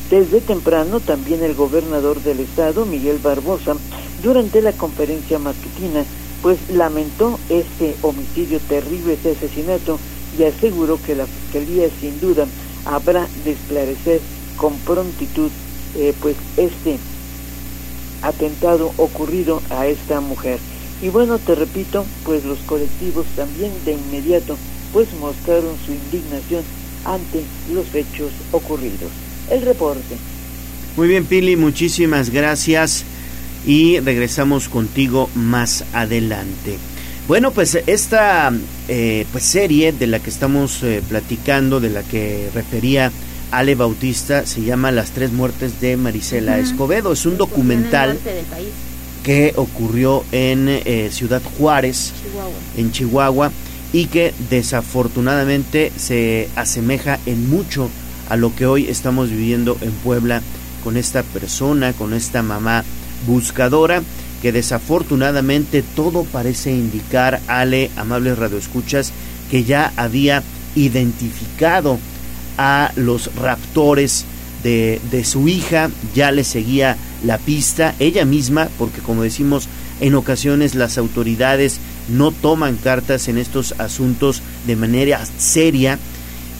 Desde 0.09 0.41
temprano 0.41 0.99
también 0.99 1.43
el 1.43 1.53
gobernador 1.53 2.21
del 2.21 2.39
estado, 2.39 2.85
Miguel 2.85 3.19
Barbosa, 3.19 3.75
durante 4.23 4.61
la 4.61 4.71
conferencia 4.73 5.39
matutina, 5.39 6.03
pues 6.41 6.57
lamentó 6.69 7.39
este 7.49 7.95
homicidio 8.01 8.59
terrible, 8.59 9.13
este 9.13 9.31
asesinato, 9.31 9.99
y 10.37 10.43
aseguró 10.43 10.99
que 11.01 11.15
la 11.15 11.25
Fiscalía 11.25 11.89
sin 11.99 12.19
duda 12.19 12.47
habrá 12.85 13.27
de 13.43 13.51
esclarecer 13.51 14.19
con 14.57 14.73
prontitud 14.79 15.49
eh, 15.95 16.13
pues 16.21 16.35
este 16.57 16.97
atentado 18.21 18.91
ocurrido 18.97 19.61
a 19.69 19.87
esta 19.87 20.21
mujer. 20.21 20.59
Y 21.01 21.09
bueno, 21.09 21.37
te 21.39 21.55
repito, 21.55 22.05
pues 22.25 22.43
los 22.43 22.59
colectivos 22.59 23.25
también 23.35 23.71
de 23.85 23.93
inmediato 23.93 24.57
pues 24.93 25.07
mostraron 25.19 25.75
su 25.85 25.91
indignación 25.93 26.63
ante 27.05 27.43
los 27.73 27.93
hechos 27.93 28.31
ocurridos. 28.51 29.11
El 29.49 29.61
reporte. 29.61 30.17
Muy 30.97 31.07
bien, 31.07 31.25
Pili, 31.25 31.55
muchísimas 31.55 32.29
gracias 32.29 33.03
y 33.65 33.99
regresamos 33.99 34.67
contigo 34.69 35.29
más 35.35 35.85
adelante. 35.93 36.77
Bueno, 37.27 37.51
pues 37.51 37.77
esta 37.85 38.51
eh, 38.87 39.25
pues 39.31 39.43
serie 39.43 39.91
de 39.91 40.07
la 40.07 40.19
que 40.19 40.31
estamos 40.31 40.81
eh, 40.83 41.01
platicando, 41.07 41.79
de 41.79 41.91
la 41.91 42.01
que 42.03 42.49
refería 42.53 43.11
Ale 43.51 43.75
Bautista, 43.75 44.45
se 44.45 44.61
llama 44.61 44.91
Las 44.91 45.11
tres 45.11 45.31
muertes 45.31 45.79
de 45.79 45.95
Marisela 45.95 46.57
Escobedo. 46.57 47.13
Es 47.13 47.25
un 47.25 47.37
documental 47.37 48.17
que 49.23 49.53
ocurrió 49.55 50.23
en 50.31 50.67
eh, 50.69 51.09
Ciudad 51.11 51.41
Juárez, 51.57 52.13
en 52.77 52.91
Chihuahua 52.91 53.51
y 53.91 54.05
que 54.05 54.33
desafortunadamente 54.49 55.91
se 55.97 56.49
asemeja 56.55 57.19
en 57.25 57.49
mucho 57.49 57.89
a 58.29 58.37
lo 58.37 58.55
que 58.55 58.65
hoy 58.65 58.87
estamos 58.87 59.29
viviendo 59.29 59.77
en 59.81 59.91
Puebla 59.91 60.41
con 60.83 60.95
esta 60.95 61.23
persona, 61.23 61.93
con 61.93 62.13
esta 62.13 62.43
mamá 62.43 62.83
buscadora, 63.27 64.01
que 64.41 64.51
desafortunadamente 64.51 65.83
todo 65.95 66.23
parece 66.23 66.71
indicar, 66.71 67.41
Ale, 67.47 67.89
amables 67.97 68.37
radioescuchas, 68.37 69.11
que 69.51 69.63
ya 69.63 69.91
había 69.97 70.43
identificado 70.75 71.99
a 72.57 72.91
los 72.95 73.33
raptores 73.35 74.25
de, 74.63 75.01
de 75.11 75.25
su 75.25 75.47
hija, 75.47 75.89
ya 76.13 76.31
le 76.31 76.43
seguía 76.43 76.97
la 77.23 77.37
pista, 77.37 77.95
ella 77.99 78.25
misma, 78.25 78.69
porque 78.77 79.01
como 79.01 79.23
decimos, 79.23 79.67
en 79.99 80.15
ocasiones 80.15 80.75
las 80.75 80.97
autoridades 80.97 81.79
no 82.07 82.31
toman 82.31 82.77
cartas 82.77 83.27
en 83.27 83.37
estos 83.37 83.75
asuntos 83.77 84.41
de 84.65 84.75
manera 84.75 85.25
seria 85.37 85.99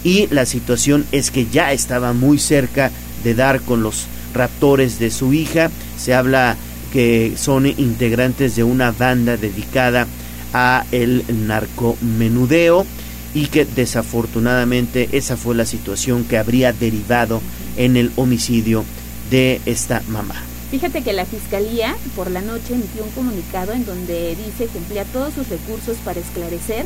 y 0.04 0.28
la 0.28 0.46
situación 0.46 1.06
es 1.12 1.32
que 1.32 1.48
ya 1.48 1.74
estaba 1.74 2.13
muy 2.13 2.39
cerca 2.39 2.92
de 3.24 3.36
dar 3.36 3.62
con 3.62 3.84
los 3.84 4.06
raptores 4.34 5.00
de 5.00 5.12
su 5.12 5.34
hija. 5.34 5.72
Se 5.98 6.13
habla 6.13 6.56
que 6.94 7.34
son 7.38 7.66
integrantes 7.66 8.56
de 8.56 8.63
una 8.63 8.92
banda 8.92 9.38
dedicada 9.38 10.08
a 10.54 10.86
el 10.92 11.24
narcomenudeo 11.48 12.86
y 13.34 13.48
que 13.48 13.66
desafortunadamente 13.66 15.10
esa 15.12 15.38
fue 15.38 15.56
la 15.56 15.66
situación 15.66 16.24
que 16.24 16.38
habría 16.38 16.74
derivado 16.74 17.42
en 17.78 17.96
el 17.96 18.12
homicidio 18.16 18.84
de 19.29 19.62
esta 19.65 20.01
mamá. 20.07 20.36
Fíjate 20.71 21.01
que 21.01 21.13
la 21.13 21.25
Fiscalía 21.25 21.95
por 22.15 22.29
la 22.29 22.41
noche 22.41 22.75
emitió 22.75 23.03
un 23.03 23.09
comunicado 23.12 23.74
en 23.74 23.86
donde 23.86 24.36
dice 24.36 24.67
que 24.67 24.77
emplea 24.77 25.03
todos 25.05 25.33
sus 25.33 25.50
recursos 25.50 25.98
para 26.05 26.19
esclarecer 26.19 26.86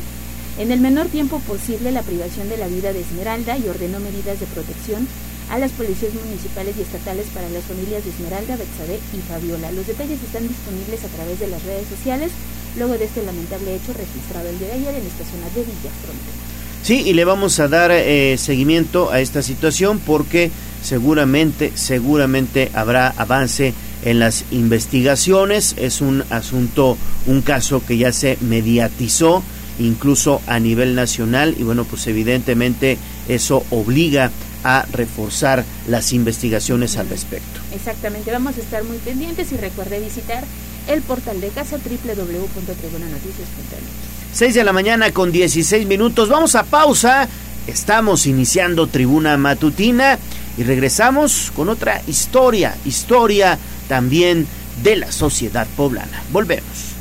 en 0.58 0.70
el 0.70 0.80
menor 0.80 1.08
tiempo 1.08 1.40
posible 1.40 1.92
la 1.92 2.02
privación 2.02 2.48
de 2.48 2.56
la 2.56 2.68
vida 2.68 2.92
de 2.92 3.00
Esmeralda 3.00 3.58
y 3.58 3.68
ordenó 3.68 4.00
medidas 4.00 4.40
de 4.40 4.46
protección 4.46 5.06
a 5.50 5.58
las 5.58 5.72
policías 5.72 6.14
municipales 6.14 6.76
y 6.78 6.82
estatales 6.82 7.26
para 7.34 7.50
las 7.50 7.64
familias 7.64 8.04
de 8.04 8.10
Esmeralda, 8.10 8.56
Betsabe 8.56 8.98
y 9.12 9.18
Fabiola. 9.28 9.72
Los 9.72 9.86
detalles 9.86 10.22
están 10.22 10.48
disponibles 10.48 11.04
a 11.04 11.08
través 11.08 11.40
de 11.40 11.48
las 11.48 11.62
redes 11.64 11.88
sociales 11.88 12.32
luego 12.78 12.96
de 12.96 13.04
este 13.04 13.22
lamentable 13.22 13.74
hecho 13.74 13.92
registrado 13.92 14.48
el 14.48 14.58
día 14.58 14.68
de 14.68 14.74
ayer 14.74 14.94
en 14.94 15.06
esta 15.06 15.24
zona 15.24 15.46
de 15.54 15.62
Villa 15.62 15.92
Frontera. 16.00 16.53
Sí, 16.84 17.02
y 17.06 17.14
le 17.14 17.24
vamos 17.24 17.58
a 17.60 17.68
dar 17.68 17.90
eh, 17.92 18.36
seguimiento 18.36 19.10
a 19.10 19.20
esta 19.20 19.40
situación 19.40 19.98
porque 19.98 20.50
seguramente, 20.82 21.72
seguramente 21.74 22.70
habrá 22.74 23.08
avance 23.08 23.72
en 24.04 24.18
las 24.18 24.44
investigaciones. 24.50 25.74
Es 25.78 26.02
un 26.02 26.22
asunto, 26.28 26.98
un 27.26 27.40
caso 27.40 27.82
que 27.86 27.96
ya 27.96 28.12
se 28.12 28.36
mediatizó 28.42 29.42
incluso 29.78 30.42
a 30.46 30.60
nivel 30.60 30.94
nacional 30.94 31.54
y 31.58 31.62
bueno, 31.62 31.84
pues 31.84 32.06
evidentemente 32.06 32.98
eso 33.28 33.64
obliga 33.70 34.30
a 34.62 34.84
reforzar 34.92 35.64
las 35.88 36.12
investigaciones 36.12 36.98
al 36.98 37.08
respecto. 37.08 37.60
Exactamente, 37.74 38.30
vamos 38.30 38.58
a 38.58 38.60
estar 38.60 38.84
muy 38.84 38.98
pendientes 38.98 39.52
y 39.52 39.56
recuerde 39.56 40.00
visitar 40.00 40.44
el 40.86 41.00
portal 41.00 41.40
de 41.40 41.48
casa 41.48 41.78
www.tribunanoticias.net. 41.78 44.13
6 44.34 44.52
de 44.52 44.64
la 44.64 44.72
mañana 44.72 45.12
con 45.12 45.30
16 45.30 45.86
minutos, 45.86 46.28
vamos 46.28 46.56
a 46.56 46.64
pausa, 46.64 47.28
estamos 47.68 48.26
iniciando 48.26 48.88
Tribuna 48.88 49.36
Matutina 49.36 50.18
y 50.58 50.64
regresamos 50.64 51.52
con 51.54 51.68
otra 51.68 52.02
historia, 52.08 52.74
historia 52.84 53.56
también 53.88 54.48
de 54.82 54.96
la 54.96 55.12
sociedad 55.12 55.68
poblana. 55.76 56.20
Volvemos. 56.32 56.96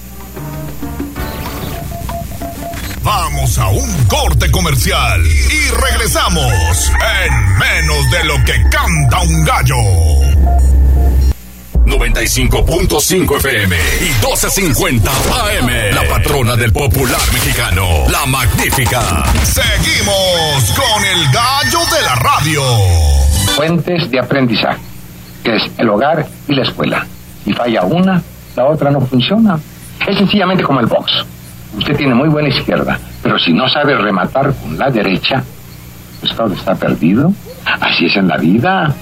Vamos 3.01 3.57
a 3.57 3.67
un 3.69 4.03
corte 4.05 4.51
comercial 4.51 5.25
y 5.25 5.71
regresamos 5.71 6.91
en 7.25 7.57
menos 7.57 8.11
de 8.11 8.23
lo 8.25 8.35
que 8.45 8.61
canta 8.69 9.21
un 9.21 9.43
gallo. 9.43 10.32
95.5 11.85 13.37
FM 13.37 13.75
y 13.75 14.09
12.50 14.23 15.07
AM. 15.07 15.95
La 15.95 16.03
patrona 16.09 16.55
del 16.55 16.71
popular 16.71 17.19
mexicano, 17.33 17.87
la 18.09 18.25
magnífica. 18.25 19.23
Seguimos 19.43 20.71
con 20.75 21.05
el 21.05 21.23
gallo 21.31 21.79
de 21.95 22.01
la 22.03 22.15
radio. 22.15 22.61
Fuentes 23.55 24.09
de 24.09 24.19
aprendizaje, 24.19 24.81
es 25.43 25.71
el 25.77 25.89
hogar 25.89 26.25
y 26.47 26.55
la 26.55 26.63
escuela. 26.63 27.05
Si 27.43 27.53
falla 27.53 27.83
una, 27.83 28.21
la 28.55 28.65
otra 28.65 28.89
no 28.91 29.01
funciona. 29.01 29.59
Es 30.07 30.17
sencillamente 30.17 30.63
como 30.63 30.79
el 30.79 30.87
box 30.87 31.25
Usted 31.77 31.95
tiene 31.95 32.13
muy 32.13 32.29
buena 32.29 32.49
izquierda, 32.49 32.99
pero 33.21 33.39
si 33.39 33.51
no 33.51 33.67
sabe 33.67 33.97
rematar 33.97 34.53
con 34.53 34.77
la 34.77 34.89
derecha, 34.91 35.43
pues 36.19 36.31
está 36.57 36.75
perdido. 36.75 37.33
Así 37.65 38.05
es 38.05 38.15
en 38.15 38.27
la 38.27 38.37
vida. 38.37 38.93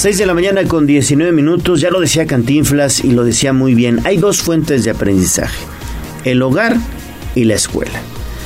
6 0.00 0.16
de 0.16 0.24
la 0.24 0.32
mañana 0.32 0.64
con 0.64 0.86
19 0.86 1.30
minutos, 1.30 1.82
ya 1.82 1.90
lo 1.90 2.00
decía 2.00 2.26
Cantinflas 2.26 3.04
y 3.04 3.10
lo 3.10 3.22
decía 3.22 3.52
muy 3.52 3.74
bien, 3.74 4.00
hay 4.04 4.16
dos 4.16 4.40
fuentes 4.40 4.82
de 4.82 4.92
aprendizaje, 4.92 5.62
el 6.24 6.40
hogar 6.40 6.74
y 7.34 7.44
la 7.44 7.52
escuela. 7.52 8.00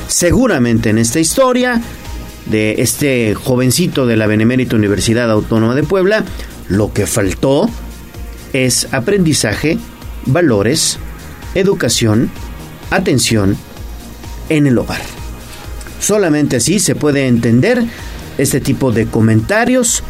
Seguramente 0.09 0.89
en 0.89 0.97
esta 0.97 1.21
historia 1.21 1.81
de 2.47 2.75
este 2.79 3.35
jovencito 3.35 4.05
de 4.05 4.17
la 4.17 4.27
Benemérita 4.27 4.75
Universidad 4.75 5.31
Autónoma 5.31 5.75
de 5.75 5.83
Puebla, 5.83 6.25
lo 6.67 6.91
que 6.91 7.07
faltó 7.07 7.69
es 8.51 8.89
aprendizaje, 8.91 9.77
valores, 10.25 10.99
educación, 11.53 12.29
atención 12.91 13.55
en 14.49 14.67
el 14.67 14.77
hogar. 14.77 15.01
Solamente 16.01 16.57
así 16.57 16.79
se 16.79 16.95
puede 16.95 17.27
entender 17.27 17.81
este 18.37 18.59
tipo 18.59 18.91
de 18.91 19.05
comentarios 19.05 20.03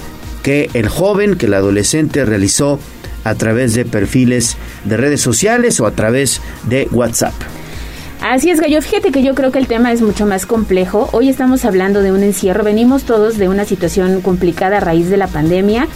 que 0.46 0.70
el 0.76 0.90
joven, 0.90 1.38
que 1.38 1.48
el 1.48 1.56
adolescente 1.56 2.24
realizó 2.24 2.80
a 3.24 3.34
través 3.34 3.74
de 3.74 3.84
perfiles 3.84 4.58
de 4.84 4.96
redes 4.96 5.20
sociales 5.20 5.80
o 5.80 5.88
a 5.88 5.92
través 5.92 6.40
de 6.70 6.88
WhatsApp. 6.92 7.34
Así 8.22 8.52
es, 8.52 8.62
Gallo. 8.62 8.80
Fíjate 8.80 9.12
que 9.12 9.24
yo 9.24 9.34
creo 9.34 9.52
que 9.52 9.58
el 9.58 9.66
tema 9.66 9.92
es 9.92 10.04
mucho 10.04 10.28
más 10.28 10.46
complejo. 10.46 11.10
Hoy 11.14 11.30
estamos 11.30 11.66
hablando 11.66 12.04
de 12.04 12.12
un 12.12 12.22
encierro. 12.22 12.64
Venimos 12.64 13.06
todos 13.06 13.40
de 13.40 13.50
una 13.50 13.66
situación 13.66 14.22
complicada 14.22 14.78
a 14.78 14.82
raíz 14.82 15.10
de 15.10 15.18
la 15.18 15.26
pandemia. 15.26 15.88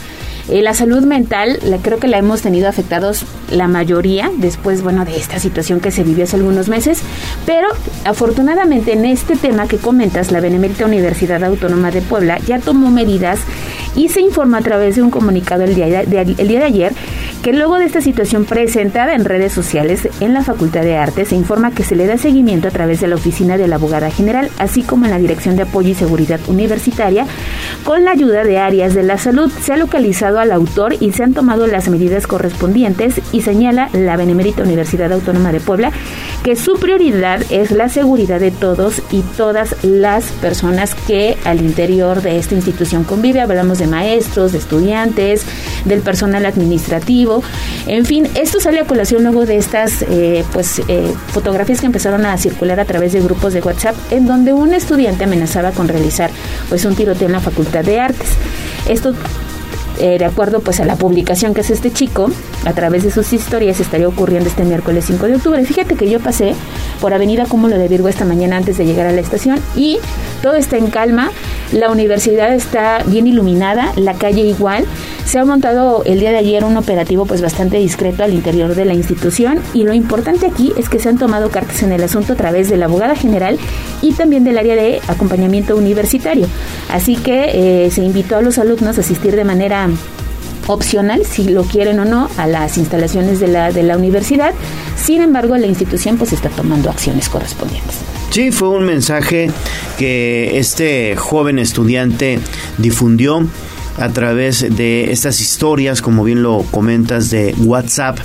Eh, 0.50 0.64
la 0.64 0.74
salud 0.74 1.04
mental, 1.04 1.60
creo 1.84 2.00
que 2.00 2.08
la 2.08 2.18
hemos 2.18 2.42
tenido 2.42 2.68
afectados 2.68 3.24
la 3.52 3.68
mayoría 3.68 4.32
después, 4.38 4.82
bueno, 4.82 5.06
de 5.06 5.16
esta 5.16 5.38
situación 5.38 5.80
que 5.80 5.92
se 5.92 6.04
vivió 6.04 6.24
hace 6.24 6.38
algunos 6.38 6.70
meses, 6.70 7.02
pero 7.46 7.68
afortunadamente 8.04 8.94
en 8.94 9.06
este 9.06 9.36
tema 9.36 9.68
que 9.68 9.78
comentas, 9.78 10.32
la 10.32 10.40
Benemérita 10.40 10.86
Universidad 10.86 11.44
Autónoma 11.44 11.92
de 11.92 12.02
Puebla 12.02 12.40
ya 12.48 12.58
tomó 12.58 12.90
medidas 12.90 13.40
y 13.96 14.10
se 14.10 14.22
informó 14.22 14.58
a 14.58 14.62
través 14.62 14.96
de 14.96 15.02
un 15.02 15.12
comunicado 15.12 15.64
el 15.64 15.76
día 15.76 15.88
de, 15.88 16.22
el 16.22 16.48
día 16.48 16.60
de 16.60 16.66
ayer 16.66 16.94
que 17.42 17.54
luego 17.54 17.78
de 17.78 17.86
esta 17.86 18.02
situación 18.02 18.46
presentada 18.46 19.14
en 19.16 19.24
redes 19.24 19.54
sociales 19.54 20.10
en 20.20 20.34
la 20.34 20.44
Facultad 20.44 20.82
de 20.82 20.98
Artes 20.98 21.30
se 21.30 21.36
informa 21.36 21.72
que 21.72 21.84
se 21.84 21.96
le 21.96 22.06
da 22.06 22.18
seguimiento 22.18 22.68
a 22.68 22.72
través 22.72 23.00
de 23.00 23.08
la 23.08 23.16
oficina 23.16 23.58
de 23.58 23.68
la 23.68 23.76
abogada 23.76 24.12
general, 24.12 24.50
así 24.58 24.84
como 24.84 25.06
en 25.06 25.12
la 25.12 25.20
Dirección 25.20 25.56
de 25.56 25.64
Apoyo 25.64 25.90
y 25.90 25.96
Seguridad 25.96 26.40
Universitaria, 26.48 27.26
con 27.86 28.04
la 28.04 28.12
ayuda 28.12 28.44
de 28.44 28.58
áreas 28.58 28.94
de 28.94 29.04
la 29.04 29.18
salud. 29.18 29.50
Se 29.62 29.74
ha 29.74 29.78
localizado 29.78 30.40
al 30.40 30.52
autor 30.52 30.96
y 31.00 31.14
se 31.14 31.24
han 31.24 31.34
tomado 31.34 31.66
las 31.68 31.88
medidas 31.90 32.28
correspondientes 32.28 33.22
y 33.32 33.42
señala 33.42 33.90
la 33.94 34.18
Benemérita 34.18 34.64
Universidad 34.64 35.14
Autónoma 35.14 35.52
de 35.52 35.62
Puebla 35.62 35.92
que 36.44 36.56
su 36.56 36.74
prioridad 36.74 37.42
es 37.50 37.72
la 37.72 37.90
seguridad 37.90 38.40
de 38.40 38.52
todos 38.52 39.02
y 39.12 39.22
todas 39.38 39.76
las 39.84 40.26
personas 40.34 40.96
que 40.96 41.38
al 41.46 41.62
interior 41.62 42.22
de 42.22 42.38
esta 42.38 42.56
institución 42.56 43.04
convive. 43.04 43.42
Hablamos 43.42 43.80
de 43.80 43.88
maestros, 43.90 44.52
de 44.52 44.58
estudiantes, 44.58 45.44
del 45.86 46.02
personal 46.02 46.46
administrativo. 46.46 47.44
En 47.88 48.06
fin, 48.06 48.28
esto 48.36 48.60
sale 48.60 48.80
a 48.80 48.86
colación 48.86 49.24
luego 49.24 49.46
de 49.46 49.58
estas 49.58 50.04
eh, 50.04 50.44
pues 50.54 50.82
eh, 50.88 51.14
fotografías 51.28 51.80
que 51.80 51.86
empezaron 51.86 52.26
a 52.26 52.38
circular 52.38 52.80
a 52.80 52.86
través 52.86 53.14
de 53.14 53.22
grupos 53.22 53.54
de 53.54 53.62
WhatsApp 53.62 53.96
en 54.12 54.26
donde 54.26 54.54
un 54.54 54.74
estudiante 54.74 55.24
amenazaba 55.24 55.72
con 55.72 55.88
realizar 55.88 56.30
pues 56.70 56.86
un 56.86 56.96
tiroteo 56.96 57.28
en 57.28 57.34
la 57.34 57.40
Facultad 57.40 57.84
de 57.84 58.00
Artes. 58.00 58.30
Esto 58.88 59.14
eh, 60.00 60.18
de 60.18 60.24
acuerdo 60.24 60.62
pues 60.62 60.80
a 60.80 60.86
la 60.86 60.96
publicación 60.96 61.54
que 61.54 61.60
hace 61.60 61.74
este 61.74 61.92
chico, 61.92 62.32
a 62.66 62.72
través 62.72 63.04
de 63.04 63.12
sus 63.12 63.34
historias 63.34 63.82
estaría 63.82 64.08
ocurriendo 64.08 64.48
este 64.48 64.64
miércoles 64.64 65.04
5 65.06 65.26
de 65.26 65.36
octubre. 65.36 65.66
Fíjate 65.66 65.96
que 65.96 66.10
yo 66.10 66.22
pasé 66.22 66.54
por 67.02 67.14
Avenida 67.14 67.46
Cúmulo 67.46 67.78
de 67.78 67.90
Virgo 67.90 68.08
esta 68.08 68.24
mañana 68.24 68.56
antes 68.56 68.78
de 68.78 68.86
llegar 68.86 69.08
a 69.08 69.12
la 69.12 69.20
estación 69.20 69.60
y 69.76 70.00
todo 70.42 70.54
está 70.54 70.78
en 70.78 70.90
calma, 70.90 71.32
la 71.72 71.90
universidad 71.90 72.54
está 72.54 73.04
bien 73.06 73.28
iluminada, 73.28 73.94
la 73.96 74.14
calle 74.16 74.42
igual. 74.42 74.86
Se 75.26 75.38
ha 75.38 75.46
montado 75.46 76.04
el 76.06 76.20
día 76.20 76.32
de 76.32 76.38
ayer 76.38 76.64
un 76.64 76.78
operativo 76.78 77.26
pues 77.26 77.42
bastante 77.42 77.78
discreto 77.78 78.24
al 78.24 78.34
interior 78.34 78.74
de 78.74 78.86
la 78.86 78.94
institución 78.94 79.60
y 79.74 79.84
lo 79.84 79.94
importante 79.94 80.48
aquí 80.48 80.74
es 80.78 80.90
que 80.90 81.00
se 81.00 81.10
han 81.10 81.18
tomado 81.18 81.50
cartas 81.50 81.84
en 81.84 81.92
el 81.92 82.04
asunto 82.04 82.34
a 82.34 82.36
través 82.36 82.70
de 82.70 82.78
la 82.78 82.86
abogada 82.86 83.16
general 83.16 83.58
y 84.02 84.14
también 84.14 84.44
del 84.44 84.58
área 84.58 84.76
de 84.76 85.02
acompañamiento 85.08 85.76
universitario. 85.76 86.48
Así 86.92 87.16
que 87.16 87.86
eh, 87.86 87.92
se 87.92 88.04
invitó 88.04 88.38
a 88.38 88.42
los 88.42 88.58
alumnos 88.58 88.98
a 88.98 89.02
asistir 89.02 89.36
de 89.36 89.44
manera 89.44 89.88
opcional, 90.68 91.26
si 91.26 91.46
lo 91.46 91.64
quieren 91.64 92.00
o 92.00 92.06
no, 92.06 92.30
a 92.38 92.48
las 92.48 92.78
instalaciones 92.78 93.40
de 93.40 93.48
la, 93.48 93.72
de 93.72 93.84
la 93.84 93.98
universidad. 93.98 94.54
Sin 94.96 95.22
embargo, 95.22 95.58
la 95.58 95.68
institución 95.68 96.18
pues 96.18 96.34
está 96.34 96.50
tomando 96.50 96.90
acciones 96.90 97.30
correspondientes. 97.30 98.19
Sí, 98.30 98.52
fue 98.52 98.70
un 98.70 98.86
mensaje 98.86 99.50
que 99.98 100.60
este 100.60 101.16
joven 101.16 101.58
estudiante 101.58 102.40
difundió 102.78 103.48
a 104.00 104.10
través 104.10 104.76
de 104.76 105.12
estas 105.12 105.42
historias, 105.42 106.02
como 106.02 106.24
bien 106.24 106.44
lo 106.44 106.64
comentas, 106.72 107.30
de 107.30 107.54
WhatsApp. 107.60 108.18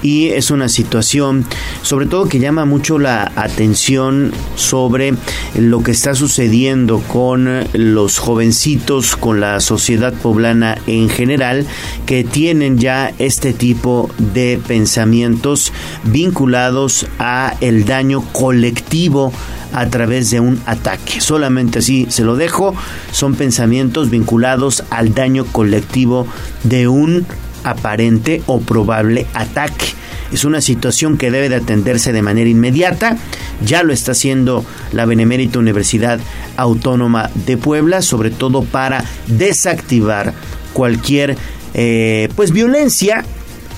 Y 0.00 0.28
es 0.28 0.52
una 0.52 0.68
situación, 0.68 1.44
sobre 1.82 2.06
todo, 2.06 2.28
que 2.28 2.38
llama 2.38 2.64
mucho 2.64 2.98
la 2.98 3.32
atención 3.34 4.30
sobre 4.54 5.14
lo 5.56 5.82
que 5.82 5.90
está 5.90 6.14
sucediendo 6.14 7.00
con 7.00 7.64
los 7.72 8.18
jovencitos, 8.18 9.16
con 9.16 9.40
la 9.40 9.58
sociedad 9.58 10.14
poblana 10.14 10.78
en 10.86 11.08
general, 11.08 11.66
que 12.06 12.22
tienen 12.22 12.78
ya 12.78 13.12
este 13.18 13.52
tipo 13.52 14.08
de 14.18 14.60
pensamientos 14.68 15.72
vinculados 16.04 17.06
a 17.18 17.56
el 17.60 17.84
daño 17.84 18.22
colectivo 18.32 19.32
a 19.72 19.86
través 19.88 20.30
de 20.30 20.40
un 20.40 20.60
ataque. 20.66 21.20
Solamente 21.20 21.80
así 21.80 22.06
se 22.08 22.24
lo 22.24 22.36
dejo. 22.36 22.74
Son 23.12 23.34
pensamientos 23.34 24.10
vinculados 24.10 24.84
al 24.90 25.14
daño 25.14 25.44
colectivo 25.44 26.26
de 26.64 26.88
un 26.88 27.26
aparente 27.64 28.42
o 28.46 28.60
probable 28.60 29.26
ataque. 29.34 29.86
Es 30.32 30.44
una 30.44 30.60
situación 30.60 31.16
que 31.16 31.30
debe 31.30 31.48
de 31.48 31.56
atenderse 31.56 32.12
de 32.12 32.22
manera 32.22 32.50
inmediata. 32.50 33.16
Ya 33.64 33.82
lo 33.82 33.92
está 33.92 34.12
haciendo 34.12 34.64
la 34.92 35.06
Benemérita 35.06 35.58
Universidad 35.58 36.20
Autónoma 36.56 37.30
de 37.46 37.56
Puebla, 37.56 38.02
sobre 38.02 38.30
todo 38.30 38.62
para 38.62 39.04
desactivar 39.26 40.34
cualquier 40.72 41.36
eh, 41.74 42.28
pues 42.36 42.52
violencia 42.52 43.24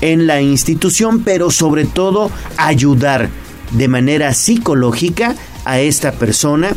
en 0.00 0.26
la 0.26 0.40
institución, 0.40 1.22
pero 1.22 1.50
sobre 1.50 1.84
todo 1.84 2.30
ayudar 2.56 3.28
de 3.72 3.88
manera 3.88 4.34
psicológica 4.34 5.36
a 5.64 5.80
esta 5.80 6.12
persona 6.12 6.70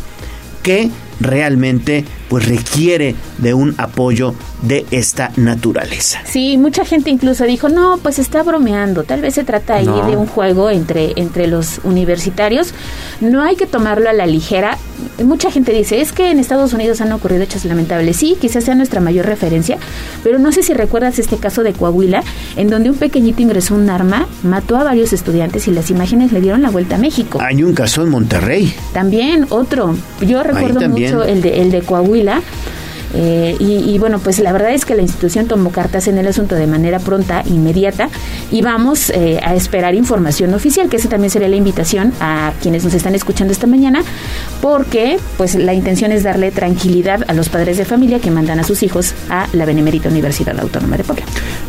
que 0.62 0.90
realmente 1.20 2.06
pues 2.34 2.48
requiere 2.48 3.14
de 3.38 3.54
un 3.54 3.76
apoyo 3.78 4.34
de 4.64 4.88
esta 4.90 5.32
naturaleza. 5.36 6.20
Sí, 6.26 6.58
mucha 6.58 6.84
gente 6.84 7.12
incluso 7.12 7.44
dijo, 7.44 7.70
no, 7.70 8.00
pues 8.02 8.18
está 8.18 8.42
bromeando, 8.42 9.04
tal 9.04 9.22
vez 9.22 9.36
se 9.36 9.44
trata 9.44 9.76
ahí 9.76 9.86
de 9.86 10.18
un 10.18 10.26
juego 10.26 10.72
entre, 10.72 11.14
entre 11.16 11.46
los 11.46 11.80
universitarios, 11.84 12.74
no 13.22 13.44
hay 13.44 13.56
que 13.56 13.68
tomarlo 13.68 14.10
a 14.10 14.14
la 14.14 14.26
ligera. 14.26 14.80
Mucha 15.24 15.52
gente 15.52 15.74
dice, 15.74 16.02
es 16.02 16.12
que 16.12 16.32
en 16.32 16.40
Estados 16.40 16.74
Unidos 16.74 17.02
han 17.02 17.12
ocurrido 17.12 17.44
hechos 17.44 17.66
lamentables, 17.66 18.18
sí, 18.18 18.36
quizás 18.42 18.64
sea 18.64 18.74
nuestra 18.74 19.00
mayor 19.00 19.28
referencia, 19.28 19.78
pero 20.24 20.40
no 20.40 20.52
sé 20.52 20.64
si 20.64 20.74
recuerdas 20.74 21.20
este 21.20 21.38
caso 21.38 21.62
de 21.62 21.74
Coahuila, 21.74 22.24
en 22.56 22.68
donde 22.68 22.90
un 22.90 22.96
pequeñito 22.96 23.44
ingresó 23.44 23.76
un 23.76 23.88
arma, 23.92 24.28
mató 24.42 24.78
a 24.78 24.84
varios 24.84 25.14
estudiantes 25.14 25.68
y 25.68 25.72
las 25.72 25.92
imágenes 25.92 26.32
le 26.32 26.42
dieron 26.42 26.64
la 26.64 26.72
vuelta 26.72 26.96
a 26.96 26.98
México. 26.98 27.40
Hay 27.42 27.62
un 27.62 27.76
caso 27.76 28.02
en 28.02 28.10
Monterrey. 28.10 28.74
También 28.92 29.46
otro, 29.50 29.96
yo 30.22 30.42
recuerdo 30.42 30.90
mucho 30.90 31.24
el 31.24 31.44
de, 31.44 31.62
el 31.62 31.70
de 31.70 31.82
Coahuila, 31.82 32.23
mochila 32.24 32.42
eh, 33.14 33.56
y, 33.60 33.98
bueno, 34.00 34.20
pues 34.20 34.40
la 34.40 34.52
verdad 34.52 34.74
es 34.74 34.86
que 34.86 34.96
la 34.96 35.02
institución 35.02 35.48
tomó 35.48 35.72
cartas 35.72 36.08
en 36.08 36.18
el 36.18 36.28
asunto 36.28 36.56
de 36.56 36.68
manera 36.68 37.00
pronta, 37.00 37.44
inmediata, 37.46 38.10
y 38.52 38.62
vamos 38.62 39.10
eh, 39.10 39.40
a 39.44 39.56
esperar 39.56 39.96
información 39.96 40.54
oficial, 40.54 40.90
que 40.90 40.98
esa 40.98 41.10
también 41.10 41.30
sería 41.30 41.48
la 41.48 41.56
invitación 41.56 42.14
a 42.20 42.54
quienes 42.62 42.84
nos 42.84 42.94
están 42.94 43.16
escuchando 43.16 43.54
esta 43.54 43.68
mañana, 43.68 44.04
porque 44.62 45.18
pues 45.38 45.56
la 45.56 45.74
intención 45.74 46.12
es 46.12 46.24
darle 46.24 46.52
tranquilidad 46.52 47.24
a 47.28 47.34
los 47.34 47.50
padres 47.50 47.78
de 47.78 47.86
familia 47.86 48.20
que 48.20 48.32
mandan 48.32 48.60
a 48.60 48.64
sus 48.64 48.84
hijos 48.84 49.14
a 49.30 49.48
la 49.54 49.66
Benemérita 49.66 50.10
Universidad 50.10 50.60
Autónoma 50.60 50.98
de 50.98 51.04
Puebla. 51.04 51.26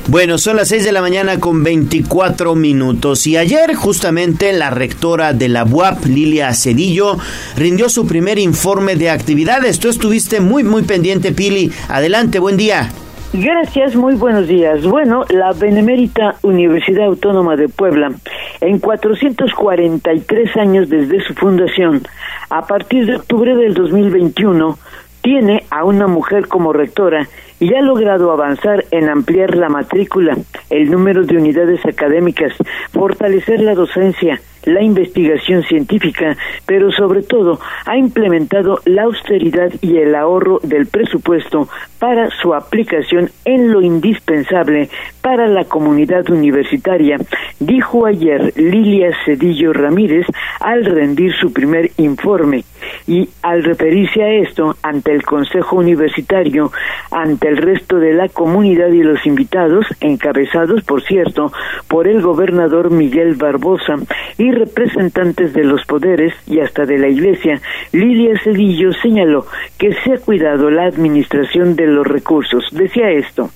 Bueno, 0.07 0.39
son 0.39 0.57
las 0.57 0.69
6 0.69 0.85
de 0.85 0.93
la 0.93 1.01
mañana 1.01 1.41
con 1.41 1.63
24 1.63 2.55
minutos 2.55 3.27
y 3.27 3.37
ayer 3.37 3.75
justamente 3.75 4.53
la 4.53 4.71
rectora 4.71 5.33
de 5.33 5.49
la 5.49 5.65
UAP, 5.65 6.05
Lilia 6.07 6.53
Cedillo, 6.55 7.19
rindió 7.57 7.89
su 7.89 8.07
primer 8.07 8.39
informe 8.39 8.97
de 8.97 9.11
actividades. 9.11 9.79
Tú 9.79 9.89
estuviste 9.89 10.41
muy, 10.41 10.63
muy 10.63 10.83
pendiente, 10.83 11.33
Pili. 11.35 11.73
Adelante, 11.89 12.39
buen 12.39 12.57
día. 12.57 12.91
Gracias, 13.33 13.97
muy 13.97 14.15
buenos 14.15 14.47
días. 14.47 14.87
Bueno, 14.87 15.25
la 15.29 15.53
Benemérita 15.53 16.37
Universidad 16.43 17.07
Autónoma 17.07 17.57
de 17.57 17.69
Puebla, 17.69 18.13
en 18.61 18.79
443 18.79 20.57
años 20.57 20.89
desde 20.89 21.21
su 21.21 21.35
fundación, 21.35 22.03
a 22.49 22.65
partir 22.67 23.07
de 23.07 23.17
octubre 23.17 23.57
del 23.57 23.75
2021, 23.75 24.79
tiene 25.23 25.65
a 25.71 25.85
una 25.85 26.07
mujer 26.07 26.47
como 26.47 26.73
rectora 26.73 27.29
y 27.59 27.75
ha 27.75 27.81
logrado 27.81 28.31
avanzar 28.31 28.85
en 28.91 29.09
ampliar 29.09 29.57
la 29.57 29.69
matrícula, 29.69 30.37
el 30.71 30.91
número 30.91 31.25
de 31.25 31.37
unidades 31.37 31.85
académicas, 31.87 32.53
fortalecer 32.93 33.61
la 33.61 33.75
docencia, 33.75 34.41
la 34.65 34.83
investigación 34.83 35.63
científica, 35.63 36.37
pero 36.67 36.91
sobre 36.91 37.23
todo 37.23 37.59
ha 37.87 37.97
implementado 37.97 38.81
la 38.85 39.05
austeridad 39.05 39.73
y 39.81 39.99
el 39.99 40.15
ahorro 40.15 40.61
del 40.63 40.87
presupuesto 40.87 41.69
para 41.99 42.29
su 42.31 42.55
aplicación 42.55 43.31
en 43.45 43.73
lo 43.73 43.81
indispensable 43.81 44.89
para 45.23 45.47
la 45.47 45.65
comunidad 45.65 46.29
universitaria, 46.29 47.17
dijo 47.61 48.05
ayer 48.07 48.53
Lilia 48.57 49.11
Cedillo 49.25 49.73
Ramírez 49.73 50.27
al 50.61 50.85
rendir 50.85 51.33
su 51.35 51.53
primer 51.53 51.91
informe. 51.97 52.65
Y 53.07 53.29
al 53.43 53.65
referirse 53.65 54.23
a 54.23 54.31
esto 54.31 54.77
ante 54.83 55.13
el 55.13 55.23
Consejo 55.23 55.77
Universitario, 55.77 56.71
ante 57.11 57.49
el 57.49 57.57
resto 57.57 57.99
de 57.99 58.13
la 58.13 58.29
comunidad 58.29 58.89
y 58.89 59.03
los 59.03 59.25
invitados, 59.27 59.87
encabezados, 60.01 60.85
por 60.85 61.03
cierto, 61.03 61.53
por 61.89 62.09
el 62.09 62.21
gobernador 62.21 62.91
Miguel 62.91 63.35
Barbosa 63.35 63.95
y 64.39 64.51
representantes 64.55 65.53
de 65.53 65.65
los 65.65 65.85
poderes 65.87 66.35
y 66.47 66.61
hasta 66.61 66.85
de 66.87 66.99
la 66.99 67.09
Iglesia, 67.09 67.61
Lilia 67.93 68.39
Cedillo 68.43 68.93
señaló 69.03 69.47
que 69.79 69.93
se 70.03 70.15
ha 70.15 70.19
cuidado 70.19 70.71
la 70.71 70.85
administración 70.85 71.77
de 71.77 71.87
los 71.87 72.07
recursos. 72.07 72.65
Decía 72.73 73.11
esto. 73.11 73.51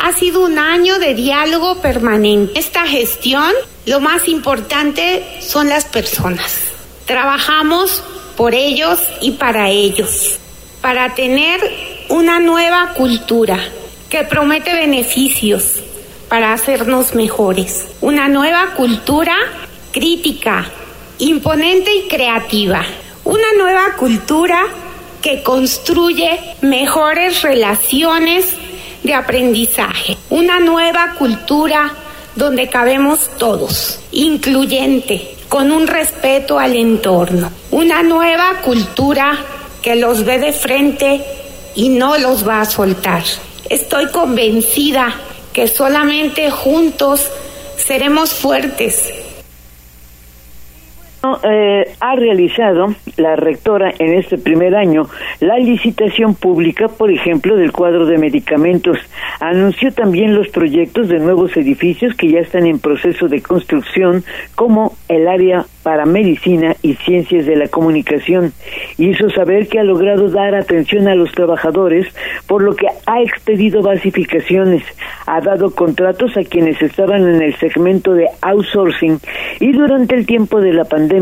Ha 0.00 0.12
sido 0.12 0.44
un 0.44 0.58
año 0.58 0.98
de 0.98 1.14
diálogo 1.14 1.80
permanente. 1.80 2.58
Esta 2.58 2.86
gestión, 2.86 3.52
lo 3.86 4.00
más 4.00 4.28
importante 4.28 5.22
son 5.40 5.68
las 5.68 5.86
personas. 5.86 6.72
Trabajamos 7.06 8.04
por 8.36 8.54
ellos 8.54 9.00
y 9.22 9.32
para 9.32 9.70
ellos, 9.70 10.38
para 10.82 11.14
tener 11.14 11.60
una 12.08 12.38
nueva 12.40 12.92
cultura 12.94 13.58
que 14.10 14.24
promete 14.24 14.74
beneficios 14.74 15.82
para 16.28 16.52
hacernos 16.52 17.14
mejores. 17.14 17.88
Una 18.00 18.28
nueva 18.28 18.74
cultura 18.76 19.36
crítica, 19.92 20.66
imponente 21.18 21.94
y 21.94 22.08
creativa. 22.08 22.84
Una 23.24 23.52
nueva 23.58 23.94
cultura 23.98 24.66
que 25.22 25.42
construye 25.42 26.38
mejores 26.60 27.42
relaciones 27.42 28.46
de 29.02 29.14
aprendizaje. 29.14 30.16
Una 30.30 30.60
nueva 30.60 31.14
cultura 31.18 31.92
donde 32.34 32.68
cabemos 32.68 33.30
todos, 33.38 34.00
incluyente, 34.12 35.36
con 35.48 35.72
un 35.72 35.86
respeto 35.86 36.58
al 36.58 36.76
entorno. 36.76 37.50
Una 37.70 38.02
nueva 38.02 38.60
cultura 38.62 39.38
que 39.82 39.96
los 39.96 40.24
ve 40.24 40.38
de 40.38 40.52
frente 40.52 41.24
y 41.74 41.88
no 41.88 42.18
los 42.18 42.46
va 42.46 42.60
a 42.60 42.66
soltar. 42.66 43.22
Estoy 43.68 44.06
convencida 44.10 45.14
que 45.56 45.66
solamente 45.68 46.50
juntos 46.50 47.30
seremos 47.78 48.34
fuertes. 48.34 49.10
Eh, 51.42 51.84
ha 52.00 52.16
realizado 52.16 52.94
la 53.16 53.36
rectora 53.36 53.92
en 53.98 54.14
este 54.14 54.38
primer 54.38 54.74
año 54.74 55.08
la 55.40 55.58
licitación 55.58 56.34
pública, 56.34 56.88
por 56.88 57.10
ejemplo, 57.10 57.56
del 57.56 57.72
cuadro 57.72 58.06
de 58.06 58.18
medicamentos. 58.18 58.98
Anunció 59.40 59.92
también 59.92 60.34
los 60.34 60.48
proyectos 60.48 61.08
de 61.08 61.18
nuevos 61.18 61.56
edificios 61.56 62.14
que 62.16 62.30
ya 62.30 62.40
están 62.40 62.66
en 62.66 62.78
proceso 62.78 63.28
de 63.28 63.42
construcción, 63.42 64.24
como 64.54 64.94
el 65.08 65.28
área 65.28 65.64
para 65.82 66.06
Medicina 66.06 66.74
y 66.82 66.94
Ciencias 66.94 67.46
de 67.46 67.56
la 67.56 67.68
Comunicación. 67.68 68.52
Hizo 68.98 69.30
saber 69.30 69.68
que 69.68 69.78
ha 69.78 69.84
logrado 69.84 70.28
dar 70.28 70.54
atención 70.54 71.08
a 71.08 71.14
los 71.14 71.32
trabajadores, 71.32 72.06
por 72.46 72.62
lo 72.62 72.74
que 72.74 72.86
ha 73.06 73.22
expedido 73.22 73.82
basificaciones, 73.82 74.82
ha 75.26 75.40
dado 75.40 75.70
contratos 75.74 76.36
a 76.36 76.44
quienes 76.44 76.80
estaban 76.82 77.22
en 77.22 77.42
el 77.42 77.54
segmento 77.56 78.14
de 78.14 78.26
outsourcing 78.40 79.18
y 79.60 79.72
durante 79.72 80.14
el 80.14 80.26
tiempo 80.26 80.60
de 80.60 80.72
la 80.72 80.84
pandemia 80.84 81.15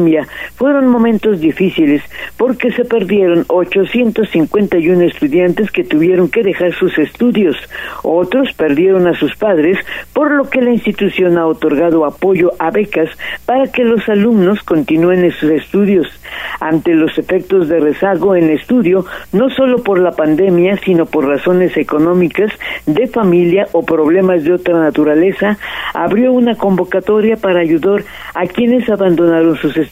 fueron 0.56 0.88
momentos 0.88 1.40
difíciles 1.40 2.02
porque 2.36 2.72
se 2.72 2.84
perdieron 2.84 3.44
851 3.48 5.02
estudiantes 5.02 5.70
que 5.70 5.84
tuvieron 5.84 6.28
que 6.28 6.42
dejar 6.42 6.72
sus 6.74 6.96
estudios. 6.98 7.56
Otros 8.02 8.52
perdieron 8.54 9.06
a 9.06 9.14
sus 9.14 9.34
padres, 9.36 9.78
por 10.12 10.30
lo 10.32 10.48
que 10.48 10.60
la 10.60 10.70
institución 10.70 11.38
ha 11.38 11.46
otorgado 11.46 12.04
apoyo 12.04 12.52
a 12.58 12.70
becas 12.70 13.10
para 13.46 13.70
que 13.70 13.84
los 13.84 14.08
alumnos 14.08 14.62
continúen 14.62 15.24
en 15.24 15.32
sus 15.32 15.50
estudios 15.50 16.06
ante 16.60 16.94
los 16.94 17.16
efectos 17.18 17.68
de 17.68 17.80
rezago 17.80 18.36
en 18.36 18.50
estudio, 18.50 19.04
no 19.32 19.50
solo 19.50 19.82
por 19.82 19.98
la 19.98 20.12
pandemia, 20.12 20.76
sino 20.78 21.06
por 21.06 21.26
razones 21.26 21.76
económicas, 21.76 22.50
de 22.86 23.06
familia 23.06 23.66
o 23.72 23.84
problemas 23.84 24.44
de 24.44 24.52
otra 24.52 24.78
naturaleza, 24.78 25.58
abrió 25.92 26.32
una 26.32 26.56
convocatoria 26.56 27.36
para 27.36 27.60
ayudar 27.60 28.04
a 28.34 28.46
quienes 28.46 28.88
abandonaron 28.88 29.56
sus 29.56 29.76
estudios 29.76 29.83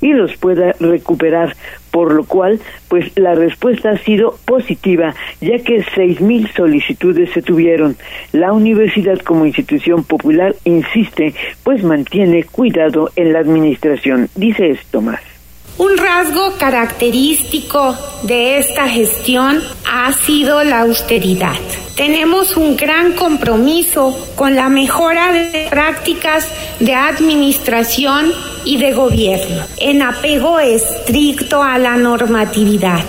y 0.00 0.12
los 0.12 0.36
pueda 0.36 0.72
recuperar, 0.80 1.56
por 1.90 2.12
lo 2.12 2.24
cual, 2.24 2.60
pues 2.88 3.12
la 3.16 3.34
respuesta 3.34 3.90
ha 3.90 3.98
sido 3.98 4.36
positiva, 4.44 5.14
ya 5.40 5.58
que 5.58 5.84
seis 5.94 6.20
mil 6.20 6.48
solicitudes 6.48 7.30
se 7.30 7.42
tuvieron. 7.42 7.96
La 8.32 8.52
universidad 8.52 9.18
como 9.18 9.46
institución 9.46 10.04
popular 10.04 10.54
insiste, 10.64 11.34
pues 11.62 11.82
mantiene 11.82 12.44
cuidado 12.44 13.10
en 13.16 13.32
la 13.32 13.40
administración. 13.40 14.28
Dice 14.34 14.70
esto 14.70 15.00
más. 15.00 15.33
Un 15.76 15.96
rasgo 15.98 16.52
característico 16.56 17.96
de 18.22 18.58
esta 18.58 18.88
gestión 18.88 19.60
ha 19.84 20.12
sido 20.12 20.62
la 20.62 20.82
austeridad. 20.82 21.56
Tenemos 21.96 22.56
un 22.56 22.76
gran 22.76 23.14
compromiso 23.14 24.16
con 24.36 24.54
la 24.54 24.68
mejora 24.68 25.32
de 25.32 25.66
prácticas 25.68 26.46
de 26.78 26.94
administración 26.94 28.32
y 28.64 28.76
de 28.76 28.92
gobierno, 28.92 29.64
en 29.78 30.02
apego 30.02 30.60
estricto 30.60 31.60
a 31.60 31.76
la 31.78 31.96
normatividad. 31.96 33.02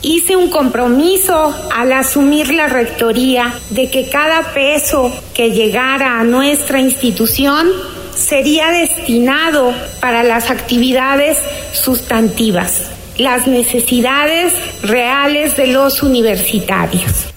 Hice 0.00 0.36
un 0.36 0.50
compromiso 0.50 1.52
al 1.74 1.92
asumir 1.92 2.54
la 2.54 2.68
rectoría 2.68 3.54
de 3.70 3.90
que 3.90 4.08
cada 4.08 4.52
peso 4.52 5.12
que 5.34 5.50
llegara 5.50 6.20
a 6.20 6.24
nuestra 6.24 6.78
institución 6.78 7.68
sería 8.16 8.70
destinado 8.70 9.72
para 10.00 10.22
las 10.22 10.50
actividades 10.50 11.38
sustantivas, 11.72 12.90
las 13.18 13.46
necesidades 13.46 14.54
reales 14.82 15.56
de 15.56 15.68
los 15.68 16.02
universitarios. 16.02 17.32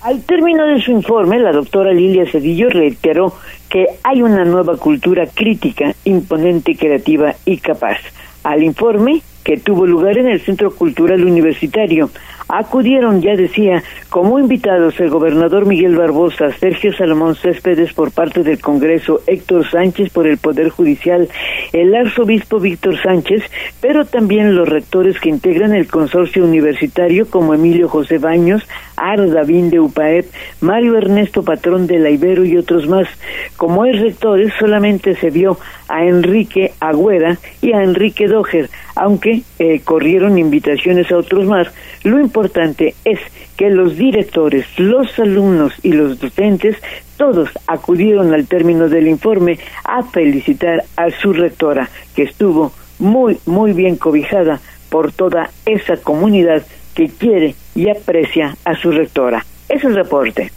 Al 0.00 0.22
término 0.22 0.66
de 0.66 0.80
su 0.80 0.92
informe, 0.92 1.38
la 1.38 1.52
doctora 1.52 1.92
Lilia 1.92 2.30
Cedillo 2.30 2.68
reiteró 2.68 3.34
que 3.68 3.86
hay 4.02 4.22
una 4.22 4.44
nueva 4.44 4.76
cultura 4.76 5.26
crítica, 5.26 5.94
imponente, 6.04 6.76
creativa 6.76 7.34
y 7.44 7.58
capaz. 7.58 7.98
Al 8.44 8.62
informe, 8.62 9.22
que 9.48 9.56
tuvo 9.56 9.86
lugar 9.86 10.18
en 10.18 10.28
el 10.28 10.40
Centro 10.42 10.70
Cultural 10.70 11.24
Universitario. 11.24 12.10
Acudieron, 12.48 13.20
ya 13.20 13.36
decía, 13.36 13.82
como 14.08 14.38
invitados 14.38 14.98
el 15.00 15.10
gobernador 15.10 15.66
Miguel 15.66 15.96
Barbosa, 15.96 16.50
Sergio 16.52 16.94
Salomón 16.94 17.34
Céspedes 17.34 17.92
por 17.92 18.10
parte 18.10 18.42
del 18.42 18.58
Congreso, 18.58 19.20
Héctor 19.26 19.68
Sánchez 19.70 20.10
por 20.10 20.26
el 20.26 20.38
Poder 20.38 20.70
Judicial, 20.70 21.28
el 21.74 21.94
arzobispo 21.94 22.58
Víctor 22.58 23.00
Sánchez, 23.02 23.42
pero 23.82 24.06
también 24.06 24.54
los 24.54 24.66
rectores 24.66 25.20
que 25.20 25.28
integran 25.28 25.74
el 25.74 25.88
consorcio 25.88 26.42
universitario 26.42 27.28
como 27.28 27.52
Emilio 27.52 27.88
José 27.88 28.16
Baños, 28.16 28.66
Aro 28.96 29.28
Davín 29.28 29.68
de 29.68 29.80
UPAEP, 29.80 30.26
Mario 30.62 30.96
Ernesto 30.96 31.42
Patrón 31.42 31.86
de 31.86 31.98
la 31.98 32.10
Ibero 32.10 32.44
y 32.44 32.56
otros 32.56 32.88
más. 32.88 33.08
Como 33.56 33.84
es 33.84 34.00
rectores, 34.00 34.52
solamente 34.58 35.14
se 35.16 35.30
vio 35.30 35.58
a 35.88 36.04
Enrique 36.04 36.72
Agüera 36.80 37.38
y 37.60 37.72
a 37.72 37.82
Enrique 37.82 38.28
Doger, 38.28 38.70
aunque 38.94 39.42
eh, 39.58 39.80
corrieron 39.80 40.38
invitaciones 40.38 41.10
a 41.10 41.16
otros 41.16 41.46
más. 41.46 41.68
Lo 42.04 42.20
importante 42.20 42.94
es 43.04 43.18
que 43.56 43.70
los 43.70 43.96
directores, 43.96 44.66
los 44.78 45.18
alumnos 45.18 45.72
y 45.82 45.92
los 45.92 46.20
docentes, 46.20 46.76
todos 47.16 47.50
acudieron 47.66 48.32
al 48.32 48.46
término 48.46 48.88
del 48.88 49.08
informe 49.08 49.58
a 49.84 50.02
felicitar 50.04 50.84
a 50.96 51.10
su 51.10 51.32
rectora, 51.32 51.90
que 52.14 52.22
estuvo 52.22 52.72
muy, 52.98 53.38
muy 53.46 53.72
bien 53.72 53.96
cobijada 53.96 54.60
por 54.88 55.12
toda 55.12 55.50
esa 55.66 55.96
comunidad 55.96 56.62
que 56.94 57.08
quiere 57.08 57.54
y 57.74 57.88
aprecia 57.90 58.56
a 58.64 58.74
su 58.76 58.90
rectora. 58.90 59.44
Es 59.68 59.84
el 59.84 59.94
reporte. 59.94 60.50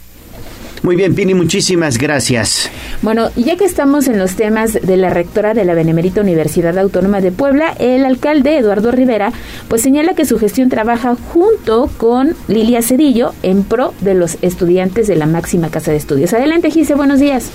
Muy 0.82 0.96
bien, 0.96 1.14
Pini, 1.14 1.32
muchísimas 1.34 1.96
gracias. 1.96 2.68
Bueno, 3.02 3.28
ya 3.36 3.56
que 3.56 3.64
estamos 3.64 4.08
en 4.08 4.18
los 4.18 4.34
temas 4.34 4.72
de 4.72 4.96
la 4.96 5.10
rectora 5.10 5.54
de 5.54 5.64
la 5.64 5.74
Benemérita 5.74 6.20
Universidad 6.20 6.76
Autónoma 6.76 7.20
de 7.20 7.30
Puebla, 7.30 7.72
el 7.78 8.04
alcalde 8.04 8.58
Eduardo 8.58 8.90
Rivera, 8.90 9.32
pues 9.68 9.80
señala 9.80 10.14
que 10.14 10.24
su 10.24 10.40
gestión 10.40 10.70
trabaja 10.70 11.14
junto 11.32 11.88
con 11.98 12.34
Lilia 12.48 12.82
Cedillo 12.82 13.32
en 13.44 13.62
pro 13.62 13.94
de 14.00 14.14
los 14.14 14.38
estudiantes 14.42 15.06
de 15.06 15.14
la 15.14 15.26
máxima 15.26 15.70
casa 15.70 15.92
de 15.92 15.98
estudios. 15.98 16.32
Adelante, 16.32 16.72
Gise, 16.72 16.94
buenos 16.94 17.20
días. 17.20 17.52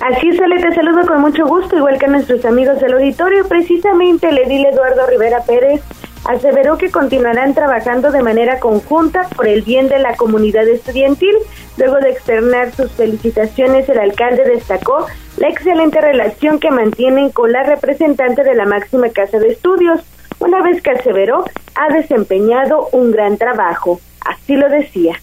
Así 0.00 0.28
es, 0.28 0.40
Ale, 0.40 0.60
te 0.60 0.74
saludo 0.76 1.04
con 1.06 1.20
mucho 1.20 1.44
gusto, 1.46 1.76
igual 1.76 1.98
que 1.98 2.06
a 2.06 2.08
nuestros 2.08 2.44
amigos 2.44 2.80
del 2.80 2.92
auditorio. 2.94 3.48
Precisamente 3.48 4.30
le 4.30 4.44
dile 4.46 4.68
Eduardo 4.68 5.08
Rivera 5.08 5.42
Pérez 5.44 5.80
aseveró 6.24 6.78
que 6.78 6.90
continuarán 6.90 7.54
trabajando 7.54 8.10
de 8.10 8.22
manera 8.22 8.60
conjunta 8.60 9.28
por 9.36 9.46
el 9.46 9.62
bien 9.62 9.88
de 9.88 9.98
la 9.98 10.16
comunidad 10.16 10.66
estudiantil. 10.68 11.34
Luego 11.76 11.96
de 11.96 12.10
externar 12.10 12.72
sus 12.72 12.92
felicitaciones, 12.92 13.88
el 13.88 13.98
alcalde 13.98 14.44
destacó 14.44 15.06
la 15.36 15.48
excelente 15.48 16.00
relación 16.00 16.58
que 16.58 16.70
mantienen 16.70 17.30
con 17.30 17.52
la 17.52 17.62
representante 17.62 18.44
de 18.44 18.54
la 18.54 18.66
máxima 18.66 19.08
casa 19.10 19.38
de 19.38 19.48
estudios. 19.48 20.00
Una 20.38 20.62
vez 20.62 20.82
que 20.82 20.90
aseveró, 20.90 21.44
ha 21.74 21.92
desempeñado 21.92 22.88
un 22.92 23.10
gran 23.10 23.38
trabajo. 23.38 24.00
Así 24.20 24.56
lo 24.56 24.68
decía. 24.68 25.16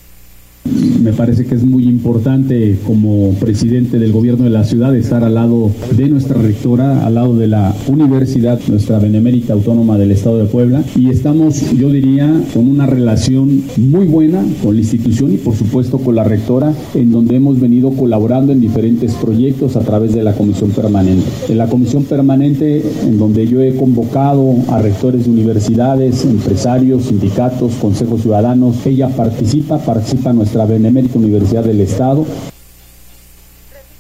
Me 1.02 1.14
parece 1.14 1.46
que 1.46 1.56
es 1.56 1.64
muy 1.66 1.86
importante 1.86 2.78
como 2.86 3.34
presidente 3.40 4.00
del 4.00 4.12
gobierno 4.12 4.44
de 4.44 4.50
la 4.50 4.64
ciudad 4.64 4.96
estar 4.96 5.24
al 5.24 5.36
lado 5.36 5.72
de 5.96 6.10
nuestra 6.10 6.42
rectora, 6.42 7.06
al 7.06 7.16
lado 7.16 7.36
de 7.36 7.48
la 7.48 7.74
universidad, 7.88 8.60
nuestra 8.68 9.00
benemérita 9.00 9.54
autónoma 9.54 9.98
del 9.98 10.12
estado 10.12 10.38
de 10.38 10.46
Puebla. 10.46 10.84
Y 10.96 11.10
estamos, 11.10 11.72
yo 11.72 11.90
diría, 11.90 12.42
con 12.54 12.68
una 12.68 12.86
relación 12.86 13.64
muy 13.78 14.06
buena 14.06 14.44
con 14.64 14.76
la 14.76 14.82
institución 14.82 15.34
y 15.34 15.38
por 15.38 15.56
supuesto 15.56 15.98
con 15.98 16.16
la 16.16 16.24
rectora, 16.24 16.74
en 16.94 17.12
donde 17.12 17.36
hemos 17.36 17.60
venido 17.60 17.92
colaborando 17.92 18.52
en 18.52 18.62
diferentes 18.62 19.14
proyectos 19.14 19.76
a 19.76 19.82
través 19.82 20.14
de 20.14 20.24
la 20.24 20.34
comisión 20.34 20.72
permanente. 20.72 21.26
En 21.48 21.58
la 21.58 21.68
comisión 21.68 22.04
permanente, 22.04 22.84
en 23.04 23.18
donde 23.18 23.48
yo 23.48 23.62
he 23.62 23.76
convocado 23.76 24.56
a 24.70 24.82
rectores 24.82 25.26
de 25.26 25.32
universidades, 25.32 26.26
empresarios, 26.26 27.04
sindicatos, 27.06 27.74
consejos 27.82 28.22
ciudadanos, 28.22 28.86
ella 28.86 29.10
participa, 29.10 29.78
participa 29.78 30.34
nuestra 30.34 30.59
Benemérita 30.66 31.18
Universidad 31.18 31.64
del 31.64 31.82
Estado. 31.82 32.26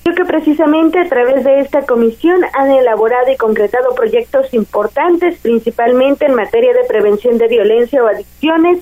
Creo 0.03 0.15
que 0.15 0.25
precisamente 0.25 0.99
a 0.99 1.07
través 1.07 1.43
de 1.43 1.59
esta 1.59 1.85
comisión 1.85 2.41
han 2.53 2.71
elaborado 2.71 3.31
y 3.31 3.37
concretado 3.37 3.93
proyectos 3.95 4.53
importantes, 4.53 5.39
principalmente 5.39 6.25
en 6.25 6.35
materia 6.35 6.73
de 6.73 6.87
prevención 6.87 7.37
de 7.37 7.47
violencia 7.47 8.03
o 8.03 8.07
adicciones, 8.07 8.79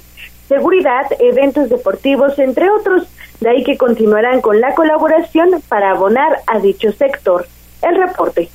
seguridad, 0.47 1.05
eventos 1.19 1.69
deportivos, 1.69 2.39
entre 2.39 2.69
otros. 2.69 3.07
De 3.41 3.49
ahí 3.49 3.63
que 3.63 3.77
continuarán 3.77 4.41
con 4.41 4.61
la 4.61 4.73
colaboración 4.73 5.61
para 5.67 5.91
abonar 5.91 6.39
a 6.47 6.59
dicho 6.59 6.91
sector. 6.91 7.45
El 7.81 7.97
reporte. 7.97 8.49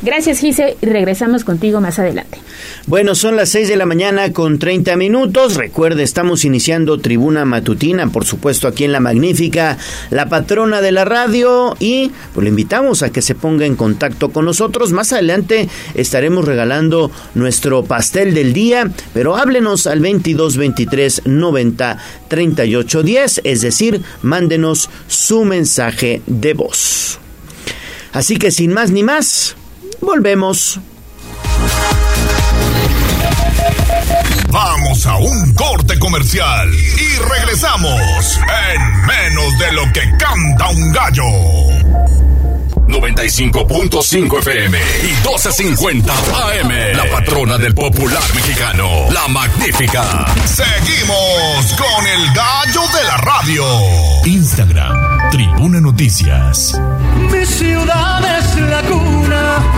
Gracias, 0.00 0.38
Gise. 0.38 0.76
Regresamos 0.80 1.42
contigo 1.42 1.80
más 1.80 1.98
adelante. 1.98 2.38
Bueno, 2.86 3.16
son 3.16 3.34
las 3.34 3.48
6 3.48 3.68
de 3.68 3.76
la 3.76 3.84
mañana 3.84 4.32
con 4.32 4.60
30 4.60 4.96
minutos. 4.96 5.56
Recuerde, 5.56 6.04
estamos 6.04 6.44
iniciando 6.44 6.98
tribuna 6.98 7.44
matutina, 7.44 8.06
por 8.08 8.24
supuesto, 8.24 8.68
aquí 8.68 8.84
en 8.84 8.92
La 8.92 9.00
Magnífica, 9.00 9.76
la 10.10 10.28
patrona 10.28 10.80
de 10.80 10.92
la 10.92 11.04
radio. 11.04 11.76
Y 11.80 12.12
pues 12.32 12.44
le 12.44 12.50
invitamos 12.50 13.02
a 13.02 13.10
que 13.10 13.22
se 13.22 13.34
ponga 13.34 13.66
en 13.66 13.74
contacto 13.74 14.28
con 14.30 14.44
nosotros. 14.44 14.92
Más 14.92 15.12
adelante 15.12 15.68
estaremos 15.94 16.44
regalando 16.44 17.10
nuestro 17.34 17.84
pastel 17.84 18.34
del 18.34 18.52
día, 18.52 18.88
pero 19.12 19.36
háblenos 19.36 19.88
al 19.88 19.98
22 19.98 20.56
23 20.56 21.22
90 21.24 21.98
38 22.28 23.02
10, 23.02 23.40
es 23.42 23.60
decir, 23.62 24.00
mándenos 24.22 24.90
su 25.08 25.44
mensaje 25.44 26.22
de 26.26 26.54
voz. 26.54 27.18
Así 28.12 28.36
que 28.36 28.50
sin 28.50 28.72
más 28.72 28.90
ni 28.90 29.02
más, 29.02 29.56
Volvemos. 30.00 30.80
Vamos 34.50 35.06
a 35.06 35.16
un 35.16 35.54
corte 35.54 35.98
comercial 35.98 36.72
y 36.74 37.16
regresamos 37.18 38.40
en 38.72 39.06
menos 39.06 39.58
de 39.58 39.72
lo 39.72 39.92
que 39.92 40.00
canta 40.18 40.68
un 40.68 40.92
gallo. 40.92 42.08
95.5 42.88 44.38
FM 44.38 44.78
y 44.78 45.12
12.50 45.26 46.10
AM. 46.10 46.96
La 46.96 47.10
patrona 47.10 47.58
del 47.58 47.74
popular 47.74 48.22
mexicano, 48.34 48.88
la 49.12 49.28
magnífica. 49.28 50.26
Seguimos 50.46 51.74
con 51.76 52.06
el 52.06 52.32
gallo 52.32 52.82
de 52.96 53.04
la 53.04 53.16
radio. 53.18 53.64
Instagram, 54.24 55.30
Tribuna 55.30 55.80
Noticias. 55.80 56.80
Mi 57.30 57.44
ciudad 57.44 58.38
es 58.38 58.56
la 58.56 58.82
cuna 58.82 59.77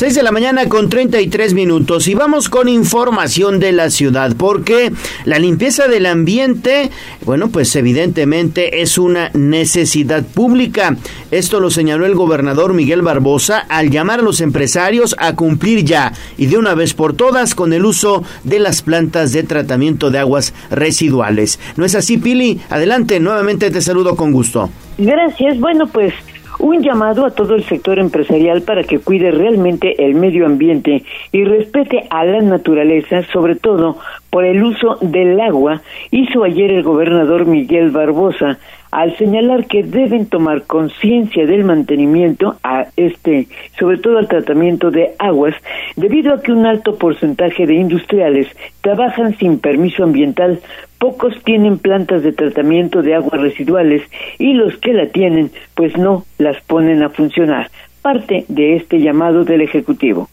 6 0.00 0.14
de 0.14 0.22
la 0.22 0.32
mañana 0.32 0.66
con 0.66 0.88
33 0.88 1.52
minutos 1.52 2.08
y 2.08 2.14
vamos 2.14 2.48
con 2.48 2.70
información 2.70 3.60
de 3.60 3.70
la 3.72 3.90
ciudad 3.90 4.34
porque 4.34 4.92
la 5.26 5.38
limpieza 5.38 5.88
del 5.88 6.06
ambiente, 6.06 6.90
bueno, 7.26 7.50
pues 7.50 7.76
evidentemente 7.76 8.80
es 8.80 8.96
una 8.96 9.28
necesidad 9.34 10.24
pública. 10.24 10.96
Esto 11.30 11.60
lo 11.60 11.68
señaló 11.68 12.06
el 12.06 12.14
gobernador 12.14 12.72
Miguel 12.72 13.02
Barbosa 13.02 13.58
al 13.58 13.90
llamar 13.90 14.20
a 14.20 14.22
los 14.22 14.40
empresarios 14.40 15.14
a 15.18 15.36
cumplir 15.36 15.84
ya 15.84 16.14
y 16.38 16.46
de 16.46 16.56
una 16.56 16.74
vez 16.74 16.94
por 16.94 17.12
todas 17.12 17.54
con 17.54 17.74
el 17.74 17.84
uso 17.84 18.24
de 18.42 18.58
las 18.58 18.80
plantas 18.80 19.34
de 19.34 19.42
tratamiento 19.42 20.10
de 20.10 20.20
aguas 20.20 20.54
residuales. 20.70 21.60
¿No 21.76 21.84
es 21.84 21.94
así, 21.94 22.16
Pili? 22.16 22.58
Adelante, 22.70 23.20
nuevamente 23.20 23.70
te 23.70 23.82
saludo 23.82 24.16
con 24.16 24.32
gusto. 24.32 24.70
Gracias. 24.96 25.60
Bueno, 25.60 25.86
pues 25.88 26.14
un 26.60 26.82
llamado 26.82 27.24
a 27.24 27.30
todo 27.30 27.54
el 27.54 27.64
sector 27.64 27.98
empresarial 27.98 28.62
para 28.62 28.84
que 28.84 28.98
cuide 28.98 29.30
realmente 29.30 30.04
el 30.04 30.14
medio 30.14 30.46
ambiente 30.46 31.04
y 31.32 31.44
respete 31.44 32.06
a 32.10 32.24
la 32.24 32.40
naturaleza, 32.42 33.22
sobre 33.32 33.56
todo 33.56 33.96
por 34.30 34.44
el 34.44 34.62
uso 34.62 34.98
del 35.00 35.40
agua, 35.40 35.82
hizo 36.10 36.44
ayer 36.44 36.70
el 36.70 36.82
gobernador 36.82 37.46
Miguel 37.46 37.90
Barbosa 37.90 38.58
al 38.90 39.16
señalar 39.16 39.66
que 39.66 39.82
deben 39.82 40.26
tomar 40.26 40.64
conciencia 40.64 41.46
del 41.46 41.64
mantenimiento 41.64 42.56
a 42.62 42.86
este, 42.96 43.46
sobre 43.78 43.98
todo 43.98 44.18
al 44.18 44.28
tratamiento 44.28 44.90
de 44.90 45.14
aguas, 45.18 45.54
debido 45.96 46.34
a 46.34 46.42
que 46.42 46.52
un 46.52 46.66
alto 46.66 46.96
porcentaje 46.96 47.66
de 47.66 47.74
industriales 47.74 48.48
trabajan 48.80 49.36
sin 49.38 49.58
permiso 49.58 50.02
ambiental, 50.02 50.60
pocos 51.00 51.34
tienen 51.44 51.78
plantas 51.78 52.22
de 52.22 52.32
tratamiento 52.32 53.02
de 53.02 53.14
aguas 53.14 53.40
residuales 53.40 54.02
y 54.38 54.52
los 54.52 54.76
que 54.76 54.92
la 54.92 55.06
tienen, 55.06 55.50
pues 55.74 55.96
no 55.96 56.24
las 56.38 56.62
ponen 56.64 57.02
a 57.02 57.08
funcionar. 57.08 57.70
Parte 58.02 58.44
de 58.48 58.76
este 58.76 59.00
llamado 59.00 59.44
del 59.44 59.62
Ejecutivo 59.62 60.28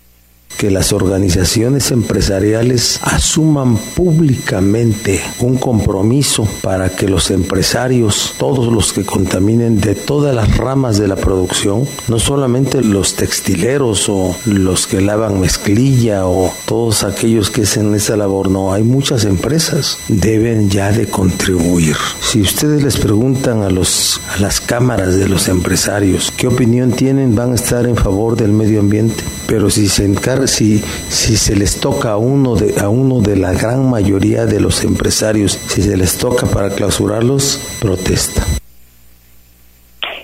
que 0.57 0.71
las 0.71 0.91
organizaciones 0.91 1.91
empresariales 1.91 2.99
asuman 3.03 3.77
públicamente 3.77 5.21
un 5.39 5.57
compromiso 5.57 6.47
para 6.61 6.89
que 6.89 7.07
los 7.07 7.29
empresarios, 7.29 8.33
todos 8.37 8.73
los 8.73 8.91
que 8.91 9.05
contaminen 9.05 9.79
de 9.79 9.93
todas 9.93 10.33
las 10.33 10.57
ramas 10.57 10.97
de 10.97 11.07
la 11.07 11.15
producción, 11.15 11.87
no 12.07 12.17
solamente 12.17 12.81
los 12.81 13.15
textileros 13.15 14.09
o 14.09 14.35
los 14.45 14.87
que 14.87 14.99
lavan 15.01 15.39
mezclilla 15.39 16.25
o 16.25 16.51
todos 16.65 17.03
aquellos 17.03 17.51
que 17.51 17.63
hacen 17.63 17.93
esa 17.93 18.17
labor, 18.17 18.49
no, 18.49 18.73
hay 18.73 18.83
muchas 18.83 19.25
empresas, 19.25 19.99
deben 20.07 20.69
ya 20.69 20.91
de 20.91 21.07
contribuir. 21.07 21.95
Si 22.21 22.41
ustedes 22.41 22.83
les 22.83 22.97
preguntan 22.97 23.61
a, 23.61 23.69
los, 23.69 24.19
a 24.35 24.39
las 24.39 24.59
cámaras 24.59 25.15
de 25.15 25.29
los 25.29 25.47
empresarios 25.49 26.33
qué 26.35 26.47
opinión 26.47 26.91
tienen, 26.91 27.35
van 27.35 27.51
a 27.51 27.55
estar 27.55 27.85
en 27.85 27.95
favor 27.95 28.35
del 28.35 28.51
medio 28.51 28.79
ambiente, 28.79 29.23
pero 29.45 29.69
si 29.69 29.87
se 29.87 30.05
encargan 30.05 30.46
si, 30.47 30.79
si 31.09 31.37
se 31.37 31.55
les 31.55 31.79
toca 31.79 32.11
a 32.11 32.17
uno, 32.17 32.55
de, 32.55 32.79
a 32.79 32.89
uno 32.89 33.21
de 33.21 33.35
la 33.35 33.53
gran 33.53 33.89
mayoría 33.89 34.45
de 34.45 34.59
los 34.59 34.83
empresarios, 34.83 35.51
si 35.51 35.81
se 35.81 35.97
les 35.97 36.17
toca 36.17 36.47
para 36.47 36.69
clausurarlos, 36.69 37.77
protesta. 37.81 38.43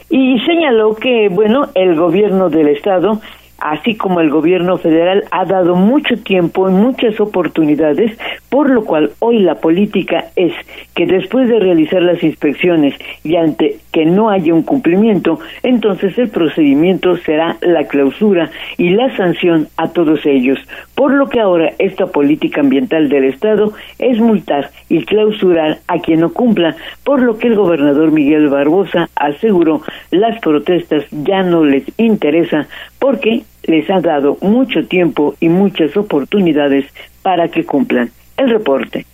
Y 0.10 0.40
señaló 0.46 0.96
que, 0.96 1.30
bueno, 1.30 1.70
el 1.76 1.96
gobierno 1.96 2.50
del 2.50 2.68
Estado 2.70 3.20
así 3.60 3.96
como 3.96 4.20
el 4.20 4.30
gobierno 4.30 4.78
federal 4.78 5.24
ha 5.32 5.46
dado 5.46 5.76
mucho 5.76 6.18
tiempo 6.18 6.70
y 6.70 6.72
muchas 6.74 7.20
oportunidades, 7.20 8.18
por 8.50 8.70
lo 8.70 8.84
cual 8.84 9.12
hoy 9.20 9.40
la 9.40 9.56
política 9.56 10.26
es 10.36 10.54
que 10.96 11.06
después 11.06 11.48
de 11.48 11.60
realizar 11.60 12.02
las 12.02 12.22
inspecciones 12.24 12.94
y 13.24 13.36
ante 13.36 13.78
que 13.92 14.06
no 14.06 14.30
haya 14.30 14.54
un 14.54 14.64
cumplimiento, 14.64 15.40
entonces 15.62 16.18
el 16.18 16.30
procedimiento 16.30 17.18
será 17.18 17.58
la 17.62 17.88
clausura 17.88 18.50
y 18.78 18.90
la 18.90 19.16
sanción 19.16 19.68
a 19.78 19.90
todos 19.90 20.26
ellos, 20.26 20.60
por 20.96 21.14
lo 21.14 21.30
que 21.30 21.40
ahora 21.40 21.72
esta 21.80 22.08
política 22.08 22.62
ambiental 22.62 23.10
del 23.10 23.26
Estado 23.26 23.74
es 24.00 24.20
multar 24.20 24.72
y 24.90 25.06
clausurar 25.06 25.80
a 25.88 26.00
quien 26.00 26.22
no 26.22 26.34
cumpla, 26.34 26.76
por 27.04 27.22
lo 27.22 27.38
que 27.38 27.48
el 27.48 27.56
gobernador 27.56 28.12
Miguel 28.12 28.50
Barbosa 28.50 29.10
aseguró 29.16 29.82
las 30.12 30.40
protestas 30.40 31.06
ya 31.12 31.44
no 31.44 31.64
les 31.64 31.84
interesa 31.98 32.68
porque 33.00 33.44
les 33.64 33.90
ha 33.90 34.02
dado 34.02 34.38
mucho 34.42 34.86
tiempo 34.88 35.36
y 35.40 35.50
muchas 35.50 35.96
oportunidades 35.98 36.86
para 37.22 37.48
que 37.50 37.66
cumplan. 37.66 38.12
El 38.38 38.50
reporte. 38.50 39.06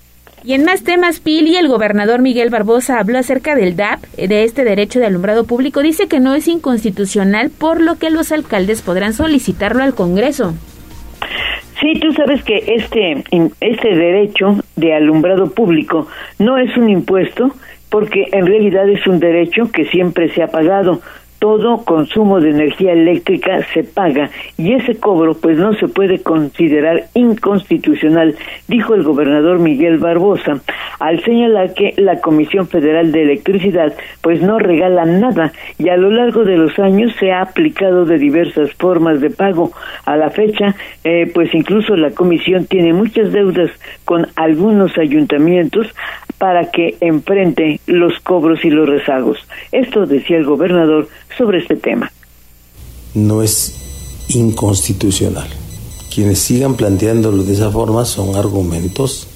Y 0.43 0.53
en 0.53 0.63
más 0.63 0.83
temas, 0.83 1.19
Pili, 1.19 1.57
el 1.57 1.67
gobernador 1.67 2.21
Miguel 2.21 2.49
Barbosa 2.49 2.99
habló 2.99 3.17
acerca 3.17 3.55
del 3.55 3.75
DAP, 3.75 4.01
de 4.15 4.43
este 4.45 4.63
derecho 4.63 4.99
de 4.99 5.07
alumbrado 5.07 5.43
público. 5.43 5.81
Dice 5.81 6.07
que 6.07 6.21
no 6.21 6.33
es 6.33 6.47
inconstitucional, 6.47 7.49
por 7.49 7.81
lo 7.81 7.97
que 7.97 8.09
los 8.09 8.31
alcaldes 8.31 8.81
podrán 8.81 9.13
solicitarlo 9.13 9.83
al 9.83 9.95
Congreso. 9.95 10.53
Sí, 11.81 11.99
tú 11.99 12.11
sabes 12.13 12.43
que 12.43 12.63
este, 12.75 13.23
este 13.59 13.95
derecho 13.95 14.57
de 14.75 14.93
alumbrado 14.93 15.51
público 15.51 16.07
no 16.37 16.57
es 16.57 16.75
un 16.77 16.89
impuesto, 16.89 17.53
porque 17.89 18.27
en 18.31 18.45
realidad 18.45 18.87
es 18.89 19.05
un 19.07 19.19
derecho 19.19 19.71
que 19.71 19.85
siempre 19.85 20.29
se 20.33 20.43
ha 20.43 20.47
pagado 20.47 21.01
todo 21.39 21.85
consumo 21.85 22.39
de 22.41 22.51
energía 22.51 22.91
eléctrica 22.91 23.65
se 23.73 23.83
paga 23.83 24.29
y 24.57 24.73
ese 24.73 24.95
cobro 24.97 25.35
pues 25.35 25.57
no 25.57 25.73
se 25.73 25.87
puede 25.87 26.21
considerar 26.21 27.05
inconstitucional, 27.13 28.35
dijo 28.67 28.93
el 28.93 29.03
gobernador 29.03 29.59
Miguel 29.59 29.97
Barbosa, 29.97 30.61
al 30.99 31.23
señalar 31.23 31.73
que 31.73 31.93
la 31.97 32.19
Comisión 32.19 32.67
Federal 32.67 33.11
de 33.11 33.23
Electricidad 33.23 33.93
pues 34.21 34.41
no 34.41 34.59
regala 34.59 35.05
nada 35.05 35.53
y 35.77 35.89
a 35.89 35.97
lo 35.97 36.11
largo 36.11 36.43
de 36.43 36.57
los 36.57 36.77
años 36.77 37.13
se 37.19 37.31
ha 37.31 37.41
aplicado 37.41 38.05
de 38.05 38.17
diversas 38.17 38.73
formas 38.73 39.21
de 39.21 39.29
pago. 39.29 39.71
A 40.05 40.17
la 40.17 40.29
fecha 40.29 40.75
eh, 41.03 41.31
pues 41.33 41.53
incluso 41.53 41.95
la 41.95 42.11
comisión 42.11 42.65
tiene 42.65 42.93
muchas 42.93 43.31
deudas 43.31 43.71
con 44.03 44.27
algunos 44.35 44.97
ayuntamientos 44.97 45.87
para 46.37 46.71
que 46.71 46.95
enfrente 47.01 47.79
los 47.85 48.17
cobros 48.21 48.63
y 48.63 48.69
los 48.69 48.87
rezagos. 48.87 49.37
Esto 49.71 50.05
decía 50.05 50.37
el 50.37 50.45
gobernador 50.45 51.07
sobre 51.37 51.59
este 51.59 51.75
tema. 51.75 52.11
No 53.13 53.41
es 53.41 53.73
inconstitucional. 54.29 55.47
Quienes 56.13 56.39
sigan 56.39 56.75
planteándolo 56.75 57.43
de 57.43 57.53
esa 57.53 57.69
forma 57.71 58.05
son 58.05 58.35
argumentos 58.35 59.27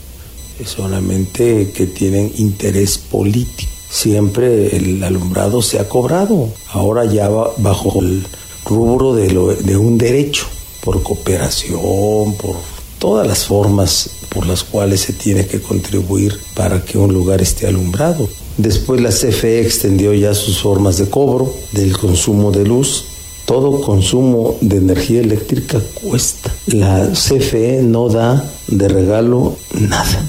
solamente 0.65 1.71
que 1.71 1.87
tienen 1.87 2.31
interés 2.37 2.97
político. 2.97 3.71
Siempre 3.89 4.75
el 4.75 5.03
alumbrado 5.03 5.61
se 5.61 5.79
ha 5.79 5.87
cobrado, 5.87 6.49
ahora 6.71 7.05
ya 7.05 7.29
bajo 7.29 8.01
el 8.01 8.25
rubro 8.65 9.13
de, 9.13 9.27
de 9.61 9.77
un 9.77 9.97
derecho, 9.97 10.47
por 10.83 11.03
cooperación, 11.03 12.35
por 12.35 12.55
todas 12.97 13.27
las 13.27 13.45
formas 13.45 14.09
por 14.29 14.47
las 14.47 14.63
cuales 14.63 15.01
se 15.01 15.13
tiene 15.13 15.45
que 15.45 15.61
contribuir 15.61 16.39
para 16.55 16.83
que 16.83 16.97
un 16.97 17.13
lugar 17.13 17.41
esté 17.41 17.67
alumbrado. 17.67 18.27
Después 18.57 19.01
la 19.01 19.09
CFE 19.09 19.61
extendió 19.61 20.13
ya 20.13 20.33
sus 20.33 20.59
formas 20.59 20.97
de 20.97 21.09
cobro 21.09 21.53
del 21.71 21.97
consumo 21.97 22.51
de 22.51 22.65
luz. 22.65 23.05
Todo 23.45 23.81
consumo 23.81 24.57
de 24.61 24.77
energía 24.77 25.21
eléctrica 25.21 25.81
cuesta. 26.01 26.53
La 26.67 27.09
CFE 27.11 27.81
no 27.83 28.09
da 28.09 28.49
de 28.67 28.87
regalo 28.87 29.55
nada. 29.79 30.23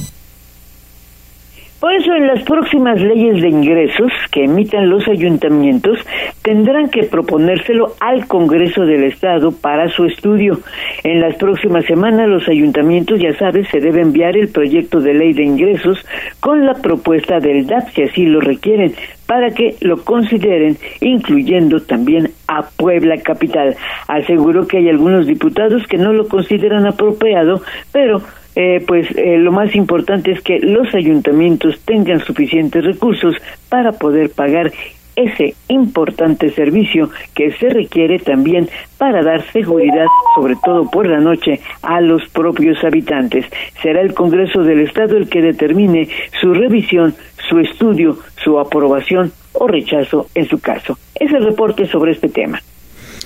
Por 1.85 1.92
eso 1.92 2.14
en 2.14 2.27
las 2.29 2.42
próximas 2.44 2.99
leyes 2.99 3.42
de 3.42 3.51
ingresos 3.51 4.11
que 4.33 4.44
emitan 4.44 4.88
los 4.88 5.07
ayuntamientos 5.07 5.99
tendrán 6.40 6.88
que 6.88 7.03
proponérselo 7.03 7.92
al 8.01 8.27
Congreso 8.27 8.87
del 8.87 9.05
Estado 9.05 9.53
para 9.53 9.90
su 9.90 10.07
estudio. 10.07 10.61
En 11.03 11.20
las 11.20 11.37
próximas 11.37 11.85
semanas 11.85 12.27
los 12.27 12.49
ayuntamientos, 12.49 13.20
ya 13.20 13.37
sabes, 13.37 13.68
se 13.68 13.81
debe 13.81 14.01
enviar 14.01 14.35
el 14.35 14.49
proyecto 14.49 14.99
de 14.99 15.12
ley 15.12 15.35
de 15.35 15.42
ingresos 15.42 15.99
con 16.40 16.64
la 16.64 16.73
propuesta 16.73 17.38
del 17.38 17.66
DAP 17.66 17.90
si 17.90 18.05
así 18.05 18.25
lo 18.25 18.40
requieren 18.40 18.94
para 19.27 19.51
que 19.51 19.77
lo 19.83 20.05
consideren, 20.05 20.79
incluyendo 21.03 21.81
también 21.81 22.31
a 22.49 22.62
Puebla 22.62 23.18
Capital. 23.18 23.77
Aseguró 24.09 24.66
que 24.66 24.79
hay 24.79 24.88
algunos 24.88 25.27
diputados 25.27 25.87
que 25.87 25.99
no 25.99 26.14
lo 26.14 26.29
consideran 26.29 26.87
apropiado, 26.87 27.61
pero 27.92 28.23
eh, 28.56 28.82
pues 28.86 29.08
eh, 29.16 29.38
lo 29.38 29.52
más 29.52 29.74
importante 29.74 30.32
es 30.32 30.40
que 30.40 30.60
los 30.60 30.94
ayuntamientos 30.94 31.80
tengan 31.84 32.20
suficientes 32.20 32.84
recursos 32.84 33.34
para 33.68 33.92
poder 33.92 34.30
pagar 34.30 34.72
ese 35.16 35.54
importante 35.68 36.50
servicio 36.50 37.10
que 37.34 37.52
se 37.52 37.68
requiere 37.68 38.18
también 38.18 38.68
para 38.98 39.22
dar 39.22 39.44
seguridad, 39.52 40.06
sobre 40.34 40.56
todo 40.64 40.90
por 40.90 41.06
la 41.06 41.20
noche, 41.20 41.60
a 41.82 42.00
los 42.00 42.28
propios 42.30 42.82
habitantes. 42.84 43.46
Será 43.82 44.00
el 44.00 44.14
Congreso 44.14 44.62
del 44.62 44.80
Estado 44.80 45.16
el 45.16 45.28
que 45.28 45.42
determine 45.42 46.08
su 46.40 46.52
revisión, 46.52 47.14
su 47.48 47.58
estudio, 47.58 48.18
su 48.42 48.58
aprobación 48.58 49.32
o 49.52 49.68
rechazo 49.68 50.26
en 50.34 50.46
su 50.48 50.60
caso. 50.60 50.98
Es 51.14 51.32
el 51.32 51.44
reporte 51.44 51.86
sobre 51.86 52.12
este 52.12 52.28
tema. 52.28 52.60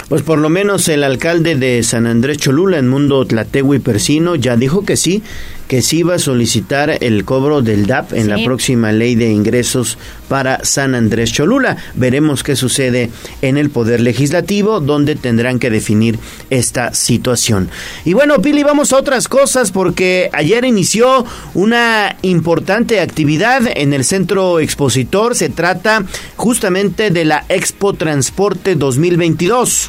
Pues 0.09 0.23
por 0.23 0.39
lo 0.39 0.49
menos 0.49 0.89
el 0.89 1.05
alcalde 1.05 1.55
de 1.55 1.83
San 1.83 2.07
Andrés 2.07 2.39
Cholula, 2.39 2.79
en 2.79 2.89
Mundo 2.89 3.27
Tlategui 3.27 3.79
Persino, 3.79 4.37
ya 4.37 4.57
dijo 4.57 4.85
que 4.85 4.97
sí, 4.97 5.23
que 5.69 5.83
sí 5.83 6.03
va 6.03 6.15
a 6.15 6.19
solicitar 6.19 6.97
el 7.03 7.25
cobro 7.27 7.61
del 7.61 7.87
DAP 7.87 8.15
en 8.15 8.31
la 8.31 8.43
próxima 8.43 8.91
ley 8.91 9.15
de 9.15 9.31
ingresos 9.31 9.99
para 10.29 10.65
San 10.65 10.95
Andrés 10.95 11.31
Cholula. 11.31 11.77
Veremos 11.95 12.43
qué 12.43 12.57
sucede 12.57 13.11
en 13.43 13.59
el 13.59 13.69
Poder 13.69 14.01
Legislativo, 14.01 14.81
donde 14.81 15.15
tendrán 15.15 15.59
que 15.59 15.69
definir 15.69 16.19
esta 16.49 16.95
situación. 16.95 17.69
Y 18.07 18.15
bueno, 18.15 18.41
Pili, 18.41 18.63
vamos 18.63 18.95
a 18.95 18.97
otras 18.97 19.29
cosas 19.29 19.71
porque 19.71 20.31
ayer 20.33 20.65
inició 20.65 21.27
una 21.53 22.17
importante 22.23 23.01
actividad 23.01 23.63
en 23.75 23.93
el 23.93 24.05
centro 24.05 24.61
expositor. 24.61 25.35
Se 25.35 25.51
trata 25.51 26.03
justamente 26.37 27.11
de 27.11 27.27
la 27.27 27.45
Expo 27.51 27.93
Transporte 27.93 28.75
2022. 28.75 29.88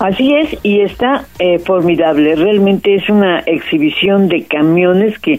Así 0.00 0.34
es, 0.34 0.56
y 0.62 0.80
está 0.80 1.26
eh, 1.38 1.58
formidable. 1.58 2.34
Realmente 2.34 2.94
es 2.94 3.06
una 3.10 3.40
exhibición 3.40 4.28
de 4.28 4.44
camiones 4.44 5.18
que, 5.18 5.38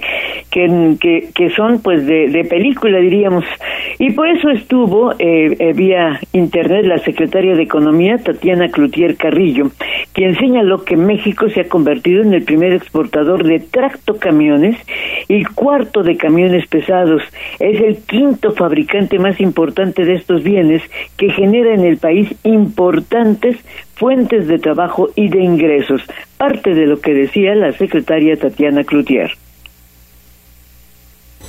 que, 0.52 1.30
que, 1.34 1.50
son 1.50 1.82
pues 1.82 2.06
de, 2.06 2.28
de, 2.28 2.46
película, 2.46 3.00
diríamos. 3.00 3.44
Y 3.98 4.12
por 4.12 4.28
eso 4.28 4.52
estuvo 4.52 5.14
eh, 5.14 5.56
eh, 5.58 5.74
vía 5.74 6.20
internet 6.32 6.86
la 6.86 7.00
secretaria 7.00 7.56
de 7.56 7.64
Economía, 7.64 8.20
Tatiana 8.20 8.70
Cloutier 8.70 9.18
Carrillo, 9.18 9.72
quien 10.14 10.38
señaló 10.38 10.86
que 10.86 10.96
México 10.96 11.50
se 11.50 11.62
ha 11.62 11.68
convertido 11.68 12.22
en 12.22 12.32
el 12.36 12.44
primer 12.44 12.74
exportador 12.74 13.44
de 13.44 13.62
tractocamiones 13.62 14.78
y 15.28 15.44
cuarto 15.44 16.04
de 16.04 16.18
camiones 16.18 16.68
pesados. 16.68 17.24
Es 17.60 17.82
el 17.82 17.98
quinto 18.04 18.52
fabricante 18.52 19.18
más 19.18 19.42
importante 19.42 20.06
de 20.06 20.14
estos 20.14 20.44
bienes 20.44 20.84
que 21.18 21.32
genera 21.32 21.74
en 21.74 21.84
el 21.84 21.98
país 21.98 22.32
importantes 22.44 23.58
fuentes 24.02 24.48
de 24.48 24.58
trabajo 24.58 25.10
y 25.16 25.30
de 25.30 25.44
ingresos, 25.44 26.02
parte 26.36 26.74
de 26.74 26.88
lo 26.88 27.00
que 27.00 27.14
decía 27.14 27.54
la 27.54 27.72
secretaria 27.72 28.36
Tatiana 28.36 28.84
Cloutier. 28.84 29.30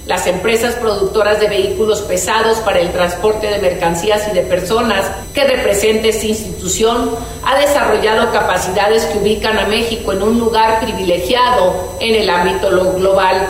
Las 0.07 0.27
empresas 0.27 0.75
productoras 0.75 1.41
de 1.41 1.49
vehículos 1.49 2.03
pesados 2.03 2.59
para 2.59 2.81
el 2.81 2.91
transporte 2.91 3.47
de 3.47 3.59
mercancías 3.59 4.29
y 4.31 4.35
de 4.35 4.43
personas 4.43 5.11
que 5.33 5.45
representa 5.45 6.09
esta 6.09 6.27
institución 6.27 7.13
ha 7.43 7.59
desarrollado 7.59 8.31
capacidades 8.33 9.07
que 9.07 9.19
ubican 9.19 9.59
a 9.59 9.67
México 9.69 10.13
en 10.13 10.23
un 10.23 10.39
lugar 10.39 10.81
privilegiado 10.81 11.97
en 12.01 12.17
el 12.17 12.29
ámbito 12.29 12.69
global 12.97 13.47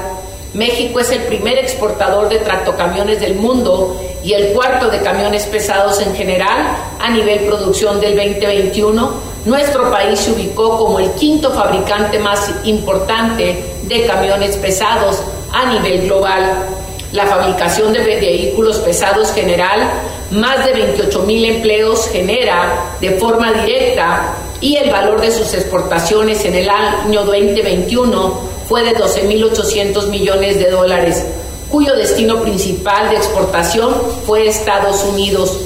México 0.55 1.01
es 1.01 1.11
el 1.11 1.23
primer 1.23 1.59
exportador 1.59 2.29
de 2.29 2.39
tractocamiones 2.39 3.21
del 3.21 3.37
mundo 3.37 3.99
y 4.23 4.35
el 4.35 4.53
cuarto 4.53 4.91
de 4.91 5.01
camiones 5.01 5.47
pesados 5.47 6.01
en 6.01 6.15
general 6.15 6.77
a 7.01 7.09
nivel 7.11 7.41
producción 7.41 8.01
del 8.01 8.17
2021. 8.17 9.33
Nuestro 9.47 9.91
país 9.91 10.21
se 10.21 10.33
ubicó 10.33 10.77
como 10.77 11.01
el 11.01 11.11
quinto 11.13 11.51
fabricante 11.53 12.19
más 12.19 12.53
importante 12.65 13.65
de 13.85 14.07
camiones 14.07 14.57
pesados 14.59 15.23
a 15.53 15.73
nivel 15.73 16.07
global. 16.07 16.67
La 17.13 17.27
fabricación 17.27 17.93
de 17.95 18.01
vehículos 18.01 18.79
pesados 18.79 19.33
general 19.33 19.91
más 20.31 20.65
de 20.67 20.73
28 20.73 21.23
mil 21.23 21.45
empleos 21.47 22.09
genera 22.09 22.95
de 23.01 23.11
forma 23.13 23.53
directa 23.53 24.35
y 24.61 24.77
el 24.77 24.91
valor 24.91 25.21
de 25.21 25.31
sus 25.31 25.53
exportaciones 25.55 26.45
en 26.45 26.55
el 26.55 26.69
año 26.69 27.25
2021 27.25 28.52
fue 28.69 28.83
de 28.83 28.97
12.800 28.97 30.09
millones 30.09 30.59
de 30.59 30.71
dólares, 30.71 31.25
cuyo 31.71 31.95
destino 31.95 32.43
principal 32.43 33.11
de 33.11 33.17
exportación 33.17 33.95
fue 34.27 34.47
Estados 34.47 35.05
Unidos. 35.05 35.59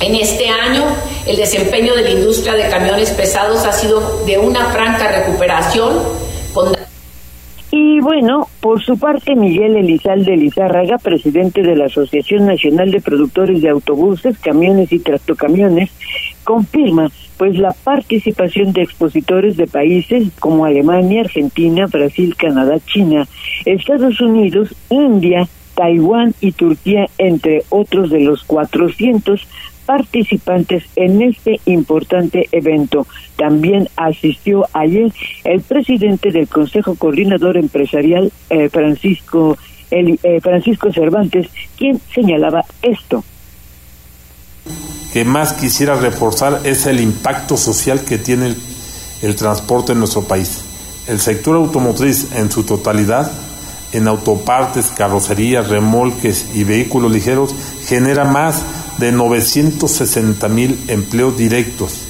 En 0.00 0.16
este 0.16 0.48
año, 0.48 0.84
el 1.26 1.36
desempeño 1.36 1.94
de 1.94 2.02
la 2.02 2.10
industria 2.10 2.54
de 2.54 2.68
camiones 2.68 3.10
pesados 3.10 3.64
ha 3.64 3.72
sido 3.72 4.22
de 4.26 4.38
una 4.38 4.66
franca 4.72 5.08
recuperación. 5.08 6.00
Bueno, 8.02 8.48
por 8.58 8.82
su 8.82 8.98
parte, 8.98 9.36
Miguel 9.36 9.76
Elizalde 9.76 10.36
Lizárraga, 10.36 10.98
presidente 10.98 11.62
de 11.62 11.76
la 11.76 11.84
Asociación 11.84 12.46
Nacional 12.46 12.90
de 12.90 13.00
Productores 13.00 13.62
de 13.62 13.68
Autobuses, 13.68 14.36
Camiones 14.40 14.90
y 14.90 14.98
Tractocamiones, 14.98 15.88
confirma 16.42 17.12
pues 17.36 17.56
la 17.56 17.70
participación 17.84 18.72
de 18.72 18.82
expositores 18.82 19.56
de 19.56 19.68
países 19.68 20.32
como 20.40 20.64
Alemania, 20.64 21.20
Argentina, 21.20 21.86
Brasil, 21.86 22.34
Canadá, 22.34 22.80
China, 22.84 23.28
Estados 23.66 24.20
Unidos, 24.20 24.74
India, 24.90 25.46
Taiwán 25.76 26.34
y 26.40 26.50
Turquía, 26.50 27.06
entre 27.18 27.62
otros 27.68 28.10
de 28.10 28.18
los 28.18 28.42
400 28.42 29.46
participantes 29.86 30.84
en 30.96 31.22
este 31.22 31.60
importante 31.66 32.48
evento. 32.52 33.06
También 33.36 33.88
asistió 33.96 34.66
ayer 34.72 35.12
el 35.44 35.60
presidente 35.60 36.30
del 36.30 36.48
Consejo 36.48 36.94
Coordinador 36.94 37.56
Empresarial, 37.56 38.32
eh, 38.50 38.68
Francisco, 38.68 39.56
el, 39.90 40.18
eh, 40.22 40.40
Francisco 40.40 40.92
Cervantes, 40.92 41.48
quien 41.76 42.00
señalaba 42.14 42.64
esto 42.82 43.24
que 45.12 45.24
más 45.24 45.52
quisiera 45.52 45.94
reforzar 45.94 46.60
es 46.64 46.86
el 46.86 46.98
impacto 47.00 47.56
social 47.56 48.00
que 48.00 48.16
tiene 48.18 48.54
el, 49.20 49.36
transporte 49.36 49.92
en 49.92 49.98
nuestro 49.98 50.22
país. 50.22 50.60
El 51.06 51.20
sector 51.20 51.56
automotriz 51.56 52.32
en 52.32 52.50
su 52.50 52.64
totalidad, 52.64 53.30
en 53.92 54.08
autopartes, 54.08 54.86
carrocerías, 54.86 55.68
remolques 55.68 56.46
y 56.54 56.64
vehículos 56.64 57.12
ligeros, 57.12 57.54
genera 57.86 58.24
más 58.24 58.62
de 58.98 59.12
960 59.12 60.48
mil 60.48 60.78
empleos 60.88 61.36
directos. 61.36 62.02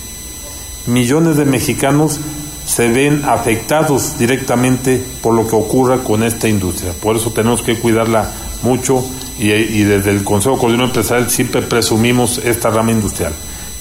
Millones 0.86 1.36
de 1.36 1.44
mexicanos 1.44 2.18
se 2.66 2.88
ven 2.88 3.24
afectados 3.24 4.18
directamente 4.18 5.02
por 5.20 5.34
lo 5.34 5.46
que 5.46 5.56
ocurra 5.56 5.98
con 5.98 6.22
esta 6.22 6.48
industria. 6.48 6.92
Por 6.92 7.16
eso 7.16 7.30
tenemos 7.30 7.62
que 7.62 7.78
cuidarla 7.78 8.30
mucho 8.62 9.04
y, 9.38 9.82
desde 9.82 10.10
el 10.10 10.24
Consejo 10.24 10.58
Coordinador 10.58 10.90
Empresarial 10.90 11.30
siempre 11.30 11.62
presumimos 11.62 12.38
esta 12.38 12.70
rama 12.70 12.92
industrial. 12.92 13.32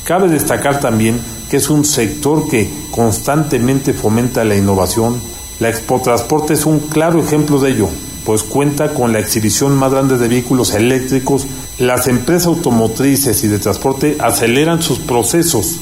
Cabe 0.04 0.28
destacar 0.28 0.80
también 0.80 1.20
que 1.50 1.58
es 1.58 1.70
un 1.70 1.86
sector 1.86 2.48
que 2.50 2.70
constantemente 2.90 3.94
fomenta 3.94 4.44
la 4.44 4.56
innovación. 4.56 5.22
La 5.62 5.70
Expo 5.70 6.02
Transporte 6.02 6.54
es 6.54 6.66
un 6.66 6.80
claro 6.80 7.20
ejemplo 7.20 7.60
de 7.60 7.70
ello, 7.70 7.88
pues 8.26 8.42
cuenta 8.42 8.96
con 8.96 9.14
la 9.14 9.20
exhibición 9.20 9.76
más 9.76 9.92
grande 9.92 10.18
de 10.18 10.28
vehículos 10.28 10.74
eléctricos. 10.74 11.46
Las 11.78 12.08
empresas 12.08 12.48
automotrices 12.48 13.44
y 13.44 13.48
de 13.48 13.60
transporte 13.60 14.18
aceleran 14.20 14.82
sus 14.82 14.98
procesos 14.98 15.80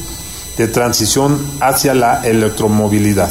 de 0.57 0.67
transición 0.67 1.39
hacia 1.61 1.93
la 1.93 2.27
electromovilidad. 2.27 3.29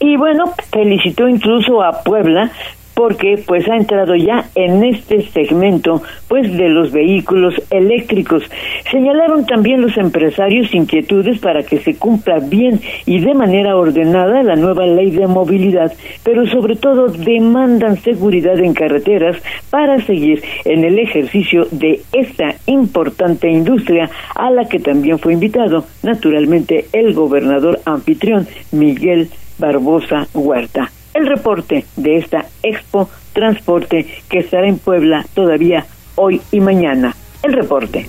Y 0.00 0.16
bueno, 0.16 0.54
felicitó 0.72 1.28
incluso 1.28 1.82
a 1.82 2.02
Puebla 2.02 2.50
porque 2.96 3.38
pues 3.46 3.68
ha 3.68 3.76
entrado 3.76 4.14
ya 4.16 4.48
en 4.54 4.82
este 4.82 5.20
segmento 5.28 6.02
pues 6.28 6.50
de 6.56 6.70
los 6.70 6.92
vehículos 6.92 7.54
eléctricos. 7.68 8.42
Señalaron 8.90 9.44
también 9.44 9.82
los 9.82 9.98
empresarios 9.98 10.72
inquietudes 10.72 11.38
para 11.38 11.62
que 11.62 11.78
se 11.78 11.96
cumpla 11.96 12.38
bien 12.38 12.80
y 13.04 13.20
de 13.20 13.34
manera 13.34 13.76
ordenada 13.76 14.42
la 14.42 14.56
nueva 14.56 14.86
ley 14.86 15.10
de 15.10 15.26
movilidad, 15.26 15.92
pero 16.24 16.46
sobre 16.46 16.76
todo 16.76 17.08
demandan 17.08 17.98
seguridad 17.98 18.58
en 18.60 18.72
carreteras 18.72 19.36
para 19.68 20.00
seguir 20.06 20.42
en 20.64 20.82
el 20.82 20.98
ejercicio 20.98 21.68
de 21.70 22.00
esta 22.14 22.54
importante 22.64 23.50
industria 23.50 24.08
a 24.34 24.50
la 24.50 24.70
que 24.70 24.78
también 24.78 25.18
fue 25.18 25.34
invitado 25.34 25.84
naturalmente 26.02 26.86
el 26.94 27.12
gobernador 27.12 27.78
anfitrión 27.84 28.48
Miguel 28.72 29.28
Barbosa 29.58 30.28
Huerta 30.32 30.90
el 31.16 31.26
reporte 31.26 31.86
de 31.96 32.18
esta 32.18 32.46
Expo 32.62 33.08
Transporte 33.32 34.06
que 34.28 34.38
estará 34.38 34.68
en 34.68 34.78
Puebla 34.78 35.24
todavía 35.34 35.86
hoy 36.14 36.40
y 36.52 36.60
mañana. 36.60 37.14
El 37.42 37.52
reporte. 37.52 38.06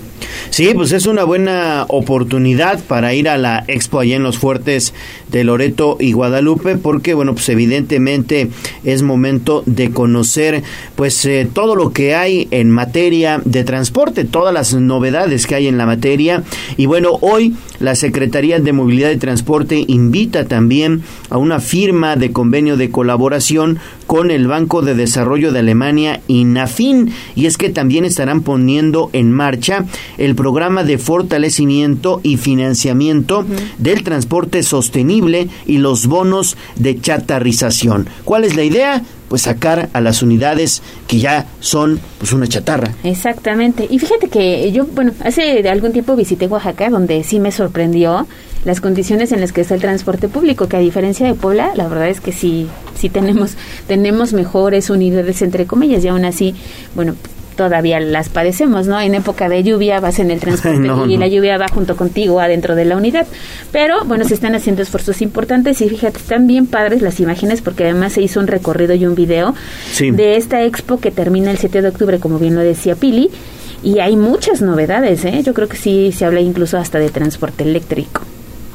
Sí, 0.50 0.72
pues 0.74 0.92
es 0.92 1.06
una 1.06 1.24
buena 1.24 1.84
oportunidad 1.88 2.80
para 2.80 3.14
ir 3.14 3.28
a 3.28 3.36
la 3.36 3.64
expo 3.68 4.00
allá 4.00 4.16
en 4.16 4.22
los 4.22 4.38
fuertes 4.38 4.94
de 5.30 5.44
Loreto 5.44 5.96
y 6.00 6.12
Guadalupe, 6.12 6.76
porque 6.76 7.14
bueno, 7.14 7.34
pues 7.34 7.48
evidentemente 7.48 8.48
es 8.84 9.02
momento 9.02 9.62
de 9.66 9.90
conocer 9.90 10.62
pues 10.96 11.24
eh, 11.26 11.48
todo 11.52 11.76
lo 11.76 11.92
que 11.92 12.14
hay 12.14 12.48
en 12.50 12.70
materia 12.70 13.40
de 13.44 13.64
transporte, 13.64 14.24
todas 14.24 14.54
las 14.54 14.74
novedades 14.74 15.46
que 15.46 15.54
hay 15.54 15.66
en 15.66 15.78
la 15.78 15.86
materia. 15.86 16.42
Y 16.76 16.86
bueno, 16.86 17.18
hoy 17.20 17.54
la 17.80 17.94
Secretaría 17.94 18.58
de 18.58 18.72
Movilidad 18.72 19.10
y 19.10 19.18
Transporte 19.18 19.84
invita 19.86 20.46
también 20.46 21.02
a 21.30 21.38
una 21.38 21.60
firma 21.60 22.16
de 22.16 22.32
convenio 22.32 22.76
de 22.76 22.90
colaboración 22.90 23.78
con 24.06 24.30
el 24.30 24.48
Banco 24.48 24.82
de 24.82 24.94
Desarrollo 24.94 25.52
de 25.52 25.60
Alemania, 25.60 26.20
INAFIN, 26.28 27.12
y 27.36 27.46
es 27.46 27.56
que 27.56 27.68
también 27.68 28.04
estarán 28.04 28.42
poniendo 28.42 29.10
en 29.12 29.30
marcha 29.32 29.84
el 30.16 30.34
programa 30.34 30.82
de 30.82 30.98
fortalecimiento 30.98 32.20
y 32.22 32.36
financiamiento 32.36 33.44
del 33.78 34.02
transporte 34.02 34.62
sostenible 34.62 35.17
y 35.66 35.78
los 35.78 36.06
bonos 36.06 36.56
de 36.76 37.00
chatarrización. 37.00 38.08
¿Cuál 38.24 38.44
es 38.44 38.56
la 38.56 38.64
idea? 38.64 39.02
pues 39.28 39.42
sacar 39.42 39.90
a 39.92 40.00
las 40.00 40.22
unidades 40.22 40.82
que 41.06 41.18
ya 41.18 41.46
son 41.60 42.00
pues 42.18 42.32
una 42.32 42.46
chatarra. 42.46 42.94
Exactamente. 43.04 43.86
Y 43.88 43.98
fíjate 43.98 44.28
que 44.28 44.72
yo, 44.72 44.86
bueno, 44.86 45.12
hace 45.22 45.68
algún 45.68 45.92
tiempo 45.92 46.16
visité 46.16 46.46
Oaxaca 46.46 46.88
donde 46.88 47.22
sí 47.24 47.38
me 47.38 47.52
sorprendió 47.52 48.26
las 48.64 48.80
condiciones 48.80 49.32
en 49.32 49.40
las 49.40 49.52
que 49.52 49.60
está 49.60 49.74
el 49.74 49.80
transporte 49.80 50.28
público, 50.28 50.68
que 50.68 50.76
a 50.76 50.80
diferencia 50.80 51.26
de 51.26 51.34
Puebla, 51.34 51.72
la 51.76 51.86
verdad 51.88 52.08
es 52.08 52.20
que 52.20 52.32
sí, 52.32 52.66
sí 52.96 53.08
tenemos, 53.08 53.56
tenemos 53.86 54.32
mejores 54.32 54.90
unidades 54.90 55.42
entre 55.42 55.66
comillas, 55.66 56.04
y 56.04 56.08
aún 56.08 56.24
así, 56.24 56.54
bueno, 56.94 57.14
todavía 57.58 57.98
las 57.98 58.28
padecemos, 58.28 58.86
¿no? 58.86 59.00
En 59.00 59.16
época 59.16 59.48
de 59.48 59.64
lluvia 59.64 59.98
vas 59.98 60.20
en 60.20 60.30
el 60.30 60.38
transporte 60.38 60.88
y 61.08 61.16
la 61.18 61.26
lluvia 61.26 61.58
va 61.58 61.66
junto 61.66 61.96
contigo 61.96 62.40
adentro 62.40 62.76
de 62.76 62.84
la 62.84 62.96
unidad. 62.96 63.26
Pero 63.72 64.04
bueno, 64.04 64.24
se 64.24 64.34
están 64.34 64.54
haciendo 64.54 64.80
esfuerzos 64.80 65.20
importantes 65.20 65.80
y 65.80 65.88
fíjate, 65.88 66.18
están 66.18 66.46
bien 66.46 66.66
padres 66.66 67.02
las 67.02 67.18
imágenes 67.18 67.60
porque 67.60 67.82
además 67.82 68.12
se 68.12 68.22
hizo 68.22 68.38
un 68.38 68.46
recorrido 68.46 68.94
y 68.94 69.04
un 69.04 69.16
video 69.16 69.56
de 69.98 70.36
esta 70.36 70.62
expo 70.62 71.00
que 71.00 71.10
termina 71.10 71.50
el 71.50 71.58
7 71.58 71.82
de 71.82 71.88
octubre, 71.88 72.20
como 72.20 72.38
bien 72.38 72.54
lo 72.54 72.60
decía 72.60 72.94
Pili. 72.94 73.28
Y 73.82 73.98
hay 73.98 74.16
muchas 74.16 74.62
novedades, 74.62 75.24
¿eh? 75.24 75.42
Yo 75.44 75.52
creo 75.52 75.68
que 75.68 75.76
sí 75.76 76.12
se 76.12 76.24
habla 76.24 76.40
incluso 76.40 76.78
hasta 76.78 76.98
de 77.00 77.10
transporte 77.10 77.64
eléctrico. 77.64 78.22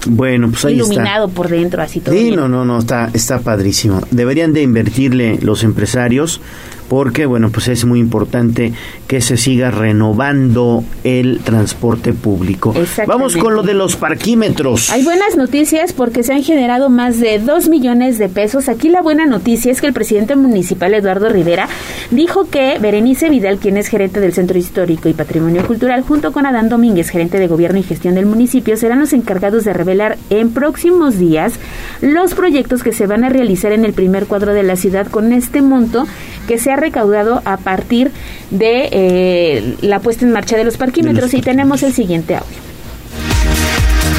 Bueno, 0.06 0.50
pues 0.50 0.66
ahí 0.66 0.76
Iluminado 0.76 1.30
por 1.30 1.48
dentro, 1.48 1.82
así 1.82 2.02
todo. 2.02 2.14
Sí, 2.14 2.32
no, 2.32 2.50
no, 2.50 2.66
no, 2.66 2.80
está, 2.80 3.10
está 3.14 3.40
padrísimo. 3.40 4.02
Deberían 4.12 4.52
de 4.52 4.62
invertirle 4.62 5.40
los 5.42 5.64
empresarios 5.64 6.42
porque 6.90 7.26
bueno, 7.26 7.50
pues 7.50 7.68
es 7.68 7.86
muy 7.86 8.00
importante 8.00 8.74
que 9.08 9.22
se 9.22 9.38
siga 9.38 9.72
renovando 9.72 10.84
el 11.04 11.40
transporte 11.40 12.14
público. 12.14 12.74
Vamos 13.08 13.38
con 13.38 13.56
lo 13.56 13.64
de 13.64 13.74
los 13.74 13.96
parquímetros. 13.96 14.90
Hay 14.90 15.04
buenas 15.04 15.36
noticias 15.36 15.94
porque 15.94 16.24
se 16.24 16.34
han 16.34 16.44
generado 16.44 16.90
más 16.90 17.20
de 17.20 17.40
2 17.40 17.70
millones 17.70 18.18
de 18.18 18.30
pesos. 18.30 18.70
Aquí 18.70 18.90
la 18.90 19.02
buena 19.02 19.26
noticia 19.26 19.72
es 19.72 19.82
que 19.82 19.88
el 19.88 19.94
presidente 19.94 20.36
municipal 20.36 20.94
Eduardo 20.94 21.30
Rivera 21.30 21.68
dijo 22.12 22.50
que 22.50 22.78
Berenice 22.80 23.30
Vidal, 23.30 23.58
quien 23.58 23.78
es 23.78 23.88
gerente 23.88 24.20
del 24.20 24.34
Centro 24.34 24.58
Histórico 24.58 25.10
y 25.10 25.14
Patrimonio 25.14 25.66
Cultural, 25.66 26.02
junto 26.02 26.32
con 26.32 26.46
Adán 26.46 26.70
Domínguez, 26.70 27.10
gerente 27.10 27.40
de 27.40 27.48
Gobierno 27.48 27.80
y 27.80 27.84
Gestión 27.84 28.16
del 28.16 28.26
municipio, 28.26 28.78
serán 28.78 29.00
los 29.00 29.14
encargados 29.14 29.64
de 29.64 29.74
revelar 29.74 30.18
en 30.30 30.52
próximos 30.52 31.18
días 31.18 31.54
los 32.02 32.34
proyectos 32.34 32.84
que 32.84 32.94
se 32.94 33.08
van 33.08 33.24
a 33.24 33.30
realizar 33.30 33.72
en 33.72 33.86
el 33.86 33.94
primer 33.94 34.26
cuadro 34.26 34.54
de 34.54 34.64
la 34.64 34.76
ciudad 34.76 35.08
con 35.08 35.34
este 35.34 35.62
monto 35.62 36.06
que 36.48 36.58
se 36.58 36.72
ha 36.74 36.76
recaudado 36.76 37.42
a 37.46 37.58
partir 37.58 38.12
de 38.52 38.90
eh, 38.92 39.76
la 39.82 40.00
puesta 40.00 40.26
en 40.26 40.32
marcha 40.32 40.58
de 40.58 40.64
los 40.64 40.78
parquímetros 40.78 41.34
y 41.34 41.42
tenemos 41.42 41.84
el 41.84 41.94
siguiente 41.94 42.36
audio. 42.36 42.64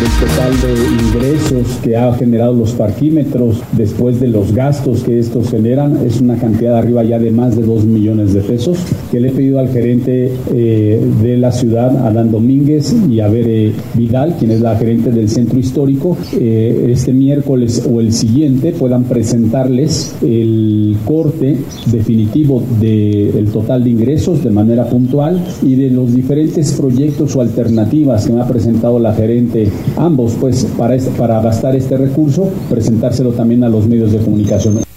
El 0.01 0.29
total 0.29 0.61
de 0.61 0.75
ingresos 1.05 1.79
que 1.83 1.97
ha 1.97 2.13
generado 2.15 2.53
los 2.53 2.73
parquímetros 2.73 3.63
después 3.73 4.21
de 4.21 4.27
los 4.27 4.53
gastos 4.53 5.05
que 5.05 5.19
estos 5.19 5.51
generan 5.51 6.05
es 6.05 6.21
una 6.21 6.37
cantidad 6.37 6.77
arriba 6.77 7.05
ya 7.05 7.19
de 7.19 7.31
más 7.31 7.57
de 7.57 7.63
2 7.63 7.85
millones 7.85 8.35
de 8.35 8.41
pesos 8.41 8.79
que 9.15 9.21
le 9.21 9.29
he 9.29 9.31
pedido 9.31 9.61
al 9.61 9.69
gerente 9.69 10.33
eh, 10.53 11.01
de 11.23 11.37
la 11.37 11.53
ciudad, 11.53 12.05
Adán 12.05 12.33
Domínguez 12.33 12.93
y 13.09 13.21
a 13.21 13.29
Bere 13.29 13.71
Vidal, 13.95 14.35
quien 14.37 14.51
es 14.51 14.61
la 14.61 14.75
gerente 14.75 15.12
del 15.12 15.29
centro 15.29 15.57
histórico, 15.57 16.17
eh, 16.33 16.89
este 16.91 17.12
miércoles 17.12 17.89
o 17.89 18.01
el 18.01 18.12
siguiente 18.12 18.73
puedan 18.73 19.05
presentarles 19.05 20.17
el 20.21 20.97
corte 21.05 21.57
definitivo 21.93 22.61
del 22.81 23.53
total 23.53 23.85
de 23.85 23.91
ingresos 23.91 24.43
de 24.43 24.51
manera 24.51 24.85
puntual 24.89 25.41
y 25.62 25.77
de 25.77 25.91
los 25.91 26.12
diferentes 26.12 26.73
proyectos 26.73 27.37
o 27.37 27.41
alternativas 27.41 28.27
que 28.27 28.33
me 28.33 28.41
ha 28.41 28.49
presentado 28.49 28.99
la 28.99 29.15
gerente 29.15 29.69
ambos, 29.97 30.35
pues, 30.41 30.65
para, 30.77 30.97
este, 30.97 31.12
para 31.12 31.41
gastar 31.41 31.77
este 31.77 31.97
recurso, 31.97 32.51
presentárselo 32.69 33.31
también 33.31 33.62
a 33.62 33.69
los 33.69 33.87
medios 33.87 34.11
de 34.11 34.19
comunicación. 34.19 34.94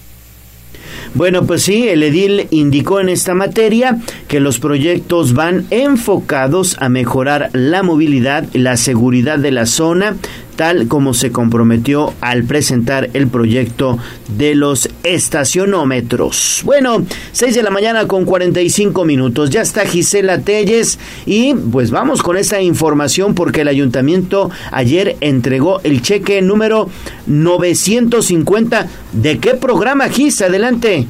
Bueno, 1.14 1.46
pues 1.46 1.64
sí, 1.64 1.88
el 1.88 2.04
edil 2.04 2.48
indicó 2.52 3.00
en 3.00 3.10
esta 3.10 3.34
materia 3.34 3.98
que 4.28 4.40
los 4.40 4.60
proyectos 4.60 5.34
van 5.34 5.66
enfocados 5.70 6.78
a 6.80 6.90
mejorar 6.90 7.50
la 7.54 7.84
movilidad 7.84 8.46
la 8.54 8.78
seguridad 8.78 9.40
de 9.40 9.52
la 9.52 9.66
zona, 9.66 10.16
tal 10.58 10.90
como 10.90 11.14
se 11.14 11.32
comprometió 11.32 12.14
al 12.20 12.44
presentar 12.44 13.10
el 13.14 13.30
proyecto 13.30 13.98
de 14.28 14.56
los 14.56 14.90
estacionómetros. 15.04 16.64
Bueno, 16.66 17.06
6 17.32 17.56
de 17.56 17.64
la 17.64 17.70
mañana 17.70 18.08
con 18.08 18.26
45 18.26 19.06
minutos. 19.06 19.52
Ya 19.52 19.62
está 19.62 19.86
Gisela 19.86 20.40
Telles 20.40 21.00
y 21.26 21.54
pues 21.54 21.92
vamos 21.92 22.22
con 22.22 22.36
esta 22.36 22.60
información 22.60 23.36
porque 23.36 23.62
el 23.62 23.70
ayuntamiento 23.70 24.50
ayer 24.72 25.16
entregó 25.22 25.80
el 25.84 26.02
cheque 26.02 26.42
número 26.42 26.90
950. 27.28 28.88
¿De 29.14 29.40
qué 29.40 29.54
programa, 29.54 30.10
Gis? 30.10 30.42
Adelante. 30.42 31.08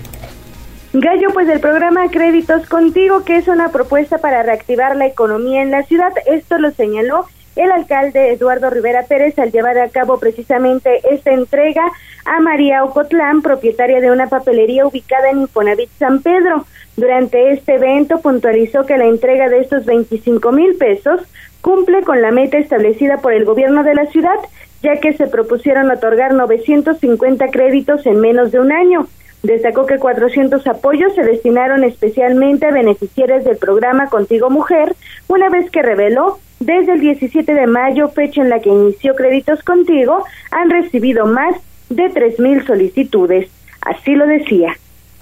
Gallo, 0.93 1.29
pues 1.33 1.47
del 1.47 1.59
programa 1.59 2.09
Créditos 2.09 2.67
Contigo, 2.67 3.23
que 3.23 3.37
es 3.37 3.47
una 3.47 3.69
propuesta 3.69 4.17
para 4.17 4.43
reactivar 4.43 4.95
la 4.95 5.05
economía 5.05 5.61
en 5.61 5.71
la 5.71 5.83
ciudad. 5.83 6.11
Esto 6.25 6.57
lo 6.57 6.71
señaló 6.71 7.27
el 7.57 7.71
alcalde 7.71 8.31
Eduardo 8.31 8.69
Rivera 8.69 9.03
Pérez 9.03 9.37
al 9.39 9.51
llevar 9.51 9.77
a 9.77 9.89
cabo 9.89 10.19
precisamente 10.19 11.01
esta 11.11 11.31
entrega 11.31 11.83
a 12.25 12.39
María 12.39 12.83
Ocotlán, 12.83 13.41
propietaria 13.41 13.99
de 13.99 14.11
una 14.11 14.27
papelería 14.27 14.85
ubicada 14.85 15.29
en 15.29 15.41
Infonavit 15.41 15.89
San 15.97 16.21
Pedro. 16.21 16.65
Durante 16.95 17.51
este 17.51 17.75
evento 17.75 18.19
puntualizó 18.21 18.85
que 18.85 18.97
la 18.97 19.05
entrega 19.05 19.49
de 19.49 19.59
estos 19.59 19.85
25 19.85 20.51
mil 20.51 20.75
pesos 20.75 21.21
cumple 21.61 22.03
con 22.03 22.21
la 22.21 22.31
meta 22.31 22.57
establecida 22.57 23.17
por 23.17 23.33
el 23.33 23.45
gobierno 23.45 23.83
de 23.83 23.95
la 23.95 24.05
ciudad, 24.07 24.37
ya 24.81 24.99
que 24.99 25.13
se 25.13 25.27
propusieron 25.27 25.89
otorgar 25.89 26.33
950 26.33 27.47
créditos 27.47 28.05
en 28.05 28.19
menos 28.19 28.51
de 28.51 28.59
un 28.59 28.71
año. 28.71 29.07
Destacó 29.43 29.85
que 29.85 29.97
400 29.97 30.65
apoyos 30.67 31.13
se 31.13 31.23
destinaron 31.23 31.83
especialmente 31.83 32.65
a 32.65 32.71
beneficiarios 32.71 33.45
del 33.45 33.57
programa 33.57 34.09
Contigo 34.09 34.49
Mujer, 34.49 34.95
una 35.27 35.49
vez 35.49 35.69
que 35.69 35.81
reveló 35.81 36.39
desde 36.59 36.93
el 36.93 36.99
17 36.99 37.53
de 37.53 37.67
mayo, 37.67 38.09
fecha 38.09 38.41
en 38.41 38.49
la 38.49 38.59
que 38.59 38.69
inició 38.69 39.15
Créditos 39.15 39.63
Contigo, 39.63 40.23
han 40.51 40.69
recibido 40.69 41.25
más 41.25 41.55
de 41.89 42.05
3.000 42.05 42.65
solicitudes. 42.65 43.49
Así 43.81 44.15
lo 44.15 44.25
decía 44.25 44.75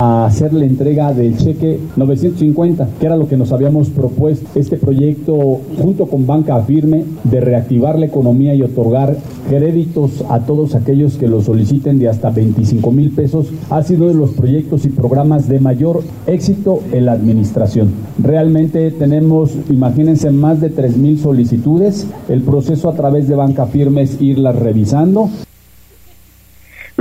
hacer 0.06 0.54
la 0.54 0.66
entrega 0.66 1.14
del 1.14 1.38
cheque 1.38 1.80
950, 1.96 2.88
que 3.00 3.06
era 3.06 3.16
lo 3.16 3.28
que 3.28 3.38
nos 3.38 3.52
habíamos 3.52 3.90
propuesto. 3.90 4.48
Este 4.56 4.78
proyecto, 4.78 5.62
junto 5.82 6.06
con 6.08 6.28
Banca 6.28 6.60
Firme, 6.62 7.04
de 7.24 7.40
reactivar 7.40 7.98
la 7.98 8.06
economía 8.06 8.54
y 8.56 8.62
otorgar 8.62 9.18
créditos 9.50 10.24
a 10.30 10.40
todos 10.40 10.76
aquellos 10.76 11.18
que 11.18 11.28
lo 11.28 11.42
soliciten 11.42 12.00
de 12.00 12.10
hasta 12.10 12.30
25 12.30 12.92
mil 12.92 13.12
pesos, 13.12 13.48
ha 13.70 13.84
sido 13.84 14.08
de 14.08 14.14
los 14.14 14.32
proyectos 14.32 14.86
y 14.86 14.90
programas 14.90 15.48
de 15.48 15.60
mayor 15.60 16.04
éxito 16.28 16.80
en 16.92 17.06
la 17.06 17.14
administración. 17.14 17.92
Realmente 18.22 18.92
tenemos, 18.92 19.56
imagínense, 19.70 20.32
más 20.32 20.62
de 20.62 20.70
3 20.70 20.98
mil 20.98 21.20
solicitudes. 21.20 22.08
El 22.30 22.42
proceso 22.42 22.90
a 22.90 22.94
través 22.94 23.28
de 23.28 23.36
Banca 23.36 23.66
Firme 23.66 24.04
es 24.04 24.22
irlas 24.22 24.56
revisando 24.56 25.30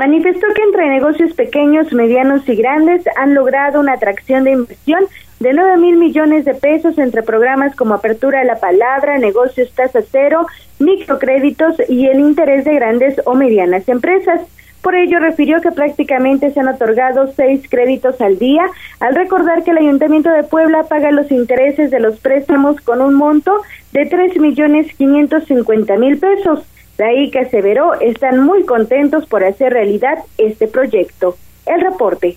Manifestó 0.04 0.46
que 0.54 0.60
entre 0.60 0.86
negocios 0.90 1.32
pequeños, 1.32 1.90
medianos 1.94 2.46
y 2.46 2.54
grandes 2.56 3.02
han 3.16 3.32
logrado 3.32 3.80
una 3.80 3.94
atracción 3.94 4.44
de 4.44 4.50
inversión 4.50 5.02
de 5.40 5.54
9 5.54 5.78
mil 5.78 5.96
millones 5.96 6.44
de 6.44 6.52
pesos 6.52 6.98
entre 6.98 7.22
programas 7.22 7.74
como 7.74 7.94
Apertura 7.94 8.40
de 8.40 8.44
la 8.44 8.60
Palabra, 8.60 9.16
Negocios 9.16 9.72
Tasa 9.72 10.00
Cero, 10.12 10.46
Microcréditos 10.78 11.76
y 11.88 12.04
el 12.04 12.20
interés 12.20 12.66
de 12.66 12.74
grandes 12.74 13.18
o 13.24 13.34
medianas 13.34 13.88
empresas. 13.88 14.42
Por 14.82 14.94
ello, 14.94 15.20
refirió 15.20 15.62
que 15.62 15.72
prácticamente 15.72 16.50
se 16.50 16.60
han 16.60 16.68
otorgado 16.68 17.32
seis 17.34 17.62
créditos 17.70 18.20
al 18.20 18.38
día, 18.38 18.66
al 19.00 19.14
recordar 19.14 19.64
que 19.64 19.70
el 19.70 19.78
Ayuntamiento 19.78 20.28
de 20.28 20.42
Puebla 20.42 20.82
paga 20.82 21.12
los 21.12 21.32
intereses 21.32 21.90
de 21.90 22.00
los 22.00 22.20
préstamos 22.20 22.78
con 22.82 23.00
un 23.00 23.14
monto 23.14 23.58
de 23.92 24.04
tres 24.04 24.36
millones 24.36 24.94
quinientos 24.96 25.44
cincuenta 25.46 25.96
mil 25.96 26.18
pesos. 26.18 26.62
De 26.98 27.04
ahí 27.04 27.30
que 27.30 27.40
aseveró 27.40 27.94
están 28.00 28.40
muy 28.40 28.64
contentos 28.64 29.26
por 29.26 29.44
hacer 29.44 29.72
realidad 29.72 30.18
este 30.38 30.68
proyecto. 30.68 31.36
El 31.66 31.80
reporte. 31.80 32.36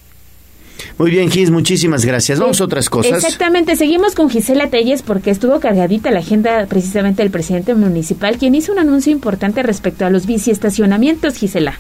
Muy 0.97 1.12
bien, 1.12 1.30
Gis, 1.30 1.51
muchísimas 1.51 2.05
gracias. 2.05 2.39
Vamos 2.39 2.60
a 2.62 2.66
otras 2.66 2.89
cosas. 2.89 3.24
Exactamente, 3.24 3.76
seguimos 3.76 4.16
con 4.16 4.30
Gisela 4.30 4.70
Telles 4.70 5.03
porque 5.03 5.30
estuvo 5.30 5.60
cargadita 5.60 6.12
la 6.12 6.20
agenda 6.20 6.66
precisamente 6.68 7.22
del 7.22 7.32
presidente 7.32 7.74
municipal, 7.76 8.38
quien 8.38 8.55
hizo 8.55 8.72
un 8.72 8.80
anuncio 8.80 9.12
importante 9.12 9.64
respecto 9.64 10.05
a 10.05 10.10
los 10.10 10.26
biciestacionamientos, 10.26 11.38
Gisela. 11.38 11.80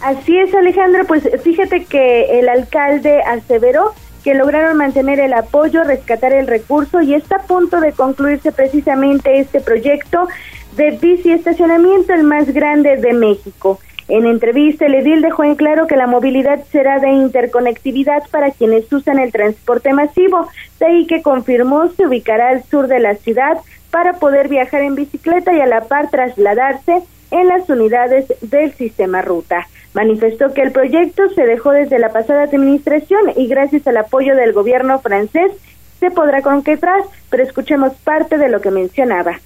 Así 0.00 0.36
es, 0.36 0.54
Alejandra, 0.54 1.04
pues 1.04 1.28
fíjate 1.42 1.84
que 1.84 2.38
el 2.38 2.48
alcalde 2.48 3.20
aseveró 3.22 3.94
que 4.22 4.34
lograron 4.34 4.76
mantener 4.76 5.20
el 5.20 5.32
apoyo, 5.32 5.84
rescatar 5.84 6.32
el 6.32 6.46
recurso 6.46 7.00
y 7.00 7.14
está 7.14 7.36
a 7.36 7.42
punto 7.42 7.80
de 7.80 7.92
concluirse 7.92 8.52
precisamente 8.52 9.40
este 9.40 9.60
proyecto 9.60 10.28
de 10.76 10.90
bici 10.92 11.32
estacionamiento 11.32 12.12
el 12.12 12.24
más 12.24 12.52
grande 12.52 12.96
de 12.96 13.12
México. 13.12 13.78
En 14.08 14.24
entrevista, 14.24 14.86
el 14.86 14.94
edil 14.94 15.20
dejó 15.20 15.44
en 15.44 15.54
claro 15.54 15.86
que 15.86 15.96
la 15.96 16.06
movilidad 16.06 16.64
será 16.72 16.98
de 16.98 17.10
interconectividad 17.10 18.22
para 18.30 18.50
quienes 18.50 18.90
usan 18.90 19.18
el 19.18 19.32
transporte 19.32 19.92
masivo, 19.92 20.48
de 20.80 20.86
ahí 20.86 21.06
que 21.06 21.20
confirmó 21.20 21.88
se 21.88 22.06
ubicará 22.06 22.48
al 22.48 22.64
sur 22.64 22.88
de 22.88 23.00
la 23.00 23.16
ciudad 23.16 23.58
para 23.90 24.14
poder 24.14 24.48
viajar 24.48 24.82
en 24.82 24.94
bicicleta 24.94 25.52
y 25.52 25.60
a 25.60 25.66
la 25.66 25.82
par 25.82 26.10
trasladarse 26.10 27.02
en 27.30 27.48
las 27.48 27.68
unidades 27.68 28.32
del 28.40 28.72
sistema 28.72 29.20
ruta. 29.20 29.68
Manifestó 29.92 30.54
que 30.54 30.62
el 30.62 30.72
proyecto 30.72 31.28
se 31.30 31.44
dejó 31.44 31.72
desde 31.72 31.98
la 31.98 32.10
pasada 32.10 32.44
administración 32.44 33.32
y 33.36 33.46
gracias 33.46 33.86
al 33.86 33.96
apoyo 33.98 34.34
del 34.36 34.52
gobierno 34.52 35.00
francés 35.00 35.52
se 36.00 36.10
podrá 36.10 36.40
concretar, 36.40 37.00
pero 37.28 37.42
escuchemos 37.42 37.92
parte 38.04 38.38
de 38.38 38.48
lo 38.48 38.60
que 38.60 38.70
mencionaba. 38.70 39.40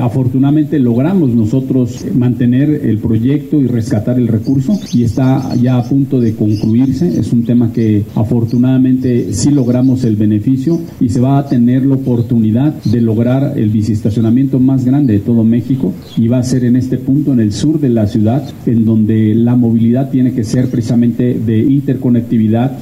Afortunadamente 0.00 0.78
logramos 0.78 1.30
nosotros 1.30 2.04
mantener 2.14 2.70
el 2.70 2.98
proyecto 2.98 3.60
y 3.60 3.66
rescatar 3.66 4.18
el 4.18 4.28
recurso 4.28 4.78
y 4.92 5.04
está 5.04 5.54
ya 5.56 5.78
a 5.78 5.84
punto 5.84 6.20
de 6.20 6.34
concluirse. 6.34 7.18
Es 7.18 7.32
un 7.32 7.44
tema 7.44 7.72
que 7.72 8.04
afortunadamente 8.14 9.32
sí 9.32 9.50
logramos 9.50 10.04
el 10.04 10.16
beneficio 10.16 10.80
y 11.00 11.08
se 11.08 11.20
va 11.20 11.38
a 11.38 11.46
tener 11.46 11.84
la 11.84 11.96
oportunidad 11.96 12.74
de 12.84 13.00
lograr 13.00 13.54
el 13.56 13.70
biciestacionamiento 13.70 14.58
más 14.58 14.84
grande 14.84 15.14
de 15.14 15.20
todo 15.20 15.44
México 15.44 15.92
y 16.16 16.28
va 16.28 16.38
a 16.38 16.42
ser 16.42 16.64
en 16.64 16.76
este 16.76 16.98
punto 16.98 17.32
en 17.32 17.40
el 17.40 17.52
sur 17.52 17.80
de 17.80 17.88
la 17.88 18.06
ciudad 18.06 18.44
en 18.66 18.84
donde 18.84 19.34
la 19.34 19.56
movilidad 19.56 20.10
tiene 20.10 20.32
que 20.32 20.44
ser 20.44 20.68
precisamente 20.68 21.34
de 21.34 21.58
interconectividad 21.58 22.78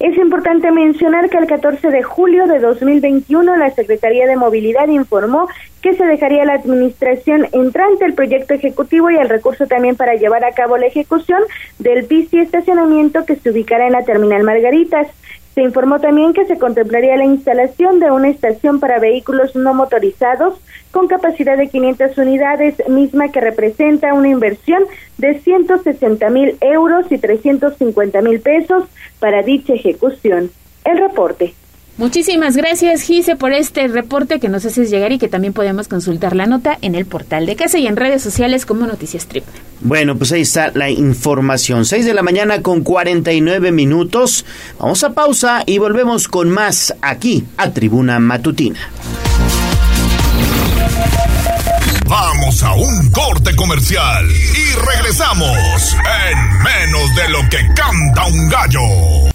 es 0.00 0.16
importante 0.18 0.70
mencionar 0.70 1.30
que 1.30 1.38
el 1.38 1.46
14 1.46 1.90
de 1.90 2.02
julio 2.02 2.46
de 2.46 2.58
2021 2.58 3.56
la 3.56 3.70
Secretaría 3.70 4.26
de 4.26 4.36
Movilidad 4.36 4.88
informó 4.88 5.48
que 5.82 5.94
se 5.94 6.04
dejaría 6.04 6.44
la 6.44 6.54
administración 6.54 7.46
entrante 7.52 8.04
el 8.04 8.14
proyecto 8.14 8.54
ejecutivo 8.54 9.10
y 9.10 9.16
el 9.16 9.28
recurso 9.28 9.66
también 9.66 9.96
para 9.96 10.14
llevar 10.14 10.44
a 10.44 10.52
cabo 10.52 10.78
la 10.78 10.86
ejecución 10.86 11.42
del 11.78 12.06
bici 12.06 12.38
estacionamiento 12.38 13.24
que 13.24 13.36
se 13.36 13.50
ubicará 13.50 13.86
en 13.86 13.92
la 13.92 14.04
terminal 14.04 14.42
Margaritas. 14.42 15.06
Se 15.54 15.62
informó 15.62 16.00
también 16.00 16.32
que 16.32 16.46
se 16.46 16.58
contemplaría 16.58 17.16
la 17.16 17.24
instalación 17.24 18.00
de 18.00 18.10
una 18.10 18.28
estación 18.28 18.80
para 18.80 18.98
vehículos 18.98 19.54
no 19.54 19.72
motorizados 19.72 20.60
con 20.90 21.06
capacidad 21.06 21.56
de 21.56 21.68
500 21.68 22.18
unidades, 22.18 22.74
misma 22.88 23.30
que 23.30 23.40
representa 23.40 24.14
una 24.14 24.28
inversión 24.28 24.84
de 25.18 25.38
160 25.40 26.28
mil 26.30 26.56
euros 26.60 27.10
y 27.10 27.18
350 27.18 28.20
mil 28.22 28.40
pesos 28.40 28.84
para 29.20 29.42
dicha 29.42 29.74
ejecución. 29.74 30.50
El 30.84 30.98
reporte. 30.98 31.54
Muchísimas 31.96 32.56
gracias, 32.56 33.02
Gise, 33.02 33.36
por 33.36 33.52
este 33.52 33.86
reporte 33.86 34.40
que 34.40 34.48
nos 34.48 34.66
haces 34.66 34.90
llegar 34.90 35.12
y 35.12 35.18
que 35.18 35.28
también 35.28 35.52
podemos 35.52 35.86
consultar 35.86 36.34
la 36.34 36.46
nota 36.46 36.76
en 36.82 36.96
el 36.96 37.06
portal 37.06 37.46
de 37.46 37.54
casa 37.54 37.78
y 37.78 37.86
en 37.86 37.96
redes 37.96 38.20
sociales 38.20 38.66
como 38.66 38.84
Noticias 38.86 39.26
Trip. 39.26 39.44
Bueno, 39.80 40.16
pues 40.16 40.32
ahí 40.32 40.40
está 40.40 40.72
la 40.74 40.90
información. 40.90 41.84
6 41.84 42.04
de 42.04 42.14
la 42.14 42.22
mañana 42.22 42.62
con 42.62 42.82
49 42.82 43.70
minutos. 43.70 44.44
Vamos 44.80 45.04
a 45.04 45.12
pausa 45.12 45.62
y 45.66 45.78
volvemos 45.78 46.26
con 46.26 46.50
más 46.50 46.94
aquí 47.00 47.44
a 47.56 47.70
Tribuna 47.70 48.18
Matutina. 48.18 48.80
Vamos 52.08 52.62
a 52.62 52.74
un 52.74 53.10
corte 53.10 53.54
comercial 53.54 54.26
y 54.30 54.94
regresamos 54.94 55.96
en 56.28 56.62
menos 56.62 57.14
de 57.14 57.28
lo 57.30 57.38
que 57.48 57.58
canta 57.74 58.26
un 58.26 58.48
gallo. 58.48 59.34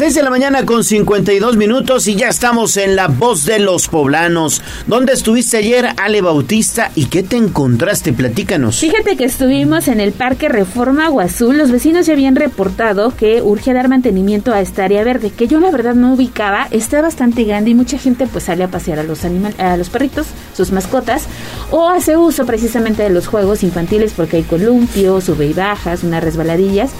6 0.00 0.14
de 0.14 0.22
la 0.22 0.30
mañana 0.30 0.64
con 0.64 0.82
52 0.82 1.58
minutos 1.58 2.08
y 2.08 2.14
ya 2.14 2.28
estamos 2.28 2.78
en 2.78 2.96
la 2.96 3.08
voz 3.08 3.44
de 3.44 3.58
los 3.58 3.88
poblanos. 3.88 4.62
¿Dónde 4.86 5.12
estuviste 5.12 5.58
ayer, 5.58 5.90
Ale 5.98 6.22
Bautista? 6.22 6.90
¿Y 6.94 7.04
qué 7.04 7.22
te 7.22 7.36
encontraste? 7.36 8.14
Platícanos. 8.14 8.78
Fíjate 8.78 9.18
que 9.18 9.24
estuvimos 9.24 9.88
en 9.88 10.00
el 10.00 10.12
Parque 10.12 10.48
Reforma 10.48 11.04
Aguazul. 11.04 11.58
Los 11.58 11.70
vecinos 11.70 12.06
ya 12.06 12.14
habían 12.14 12.34
reportado 12.34 13.14
que 13.14 13.42
urge 13.42 13.74
dar 13.74 13.88
mantenimiento 13.88 14.54
a 14.54 14.62
esta 14.62 14.84
área 14.84 15.04
verde, 15.04 15.32
que 15.36 15.48
yo 15.48 15.60
la 15.60 15.70
verdad 15.70 15.94
no 15.94 16.14
ubicaba. 16.14 16.66
Está 16.70 17.02
bastante 17.02 17.44
grande 17.44 17.72
y 17.72 17.74
mucha 17.74 17.98
gente 17.98 18.26
pues 18.26 18.44
sale 18.44 18.64
a 18.64 18.68
pasear 18.68 19.00
a 19.00 19.02
los, 19.02 19.26
animal 19.26 19.52
a 19.58 19.76
los 19.76 19.90
perritos, 19.90 20.28
sus 20.56 20.72
mascotas, 20.72 21.24
o 21.70 21.88
hace 21.88 22.16
uso 22.16 22.46
precisamente 22.46 23.02
de 23.02 23.10
los 23.10 23.26
juegos 23.26 23.62
infantiles 23.62 24.12
porque 24.12 24.38
hay 24.38 24.42
columpios, 24.42 25.24
sube 25.24 25.46
y 25.46 25.52
bajas, 25.52 26.04
unas 26.04 26.22
resbaladillas. 26.22 26.90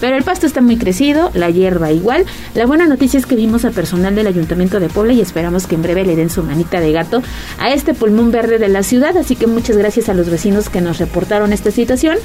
Pero 0.00 0.16
el 0.16 0.22
pasto 0.22 0.46
está 0.46 0.60
muy 0.60 0.76
crecido, 0.76 1.30
la 1.34 1.50
hierba 1.50 1.90
igual. 1.90 2.24
La 2.54 2.66
buena 2.66 2.86
noticia 2.86 3.18
es 3.18 3.26
que 3.26 3.34
vimos 3.34 3.64
al 3.64 3.72
personal 3.72 4.14
del 4.14 4.26
Ayuntamiento 4.26 4.78
de 4.78 4.88
Puebla 4.88 5.12
y 5.12 5.20
esperamos 5.20 5.66
que 5.66 5.74
en 5.74 5.82
breve 5.82 6.04
le 6.04 6.14
den 6.14 6.30
su 6.30 6.42
manita 6.42 6.80
de 6.80 6.92
gato 6.92 7.22
a 7.58 7.70
este 7.72 7.94
pulmón 7.94 8.30
verde 8.30 8.58
de 8.58 8.68
la 8.68 8.82
ciudad. 8.82 9.16
Así 9.16 9.34
que 9.34 9.46
muchas 9.46 9.76
gracias 9.76 10.08
a 10.08 10.14
los 10.14 10.30
vecinos 10.30 10.68
que 10.68 10.80
nos 10.80 10.98
reportaron 10.98 11.52
esta 11.52 11.70
situación, 11.70 12.16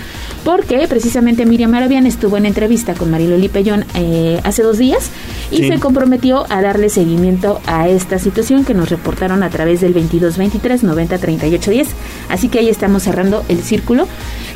porque 0.43 0.87
precisamente 0.87 1.45
Miriam 1.45 1.71
Maravian 1.71 2.05
estuvo 2.05 2.37
en 2.37 2.45
entrevista 2.45 2.93
con 2.93 3.09
Mariloli 3.09 3.49
Pellón 3.49 3.85
eh, 3.95 4.39
hace 4.43 4.61
dos 4.61 4.77
días 4.77 5.09
y 5.49 5.67
se 5.67 5.79
comprometió 5.79 6.45
a 6.49 6.61
darle 6.61 6.89
seguimiento 6.89 7.59
a 7.65 7.87
esta 7.87 8.19
situación 8.19 8.65
que 8.65 8.73
nos 8.73 8.89
reportaron 8.89 9.41
a 9.43 9.49
través 9.49 9.81
del 9.81 9.93
22 9.93 10.37
23 10.37 10.83
90 10.83 11.17
38 11.17 11.71
10. 11.71 11.92
Así 12.29 12.49
que 12.49 12.59
ahí 12.59 12.69
estamos 12.69 13.03
cerrando 13.03 13.43
el 13.49 13.61
círculo, 13.63 14.07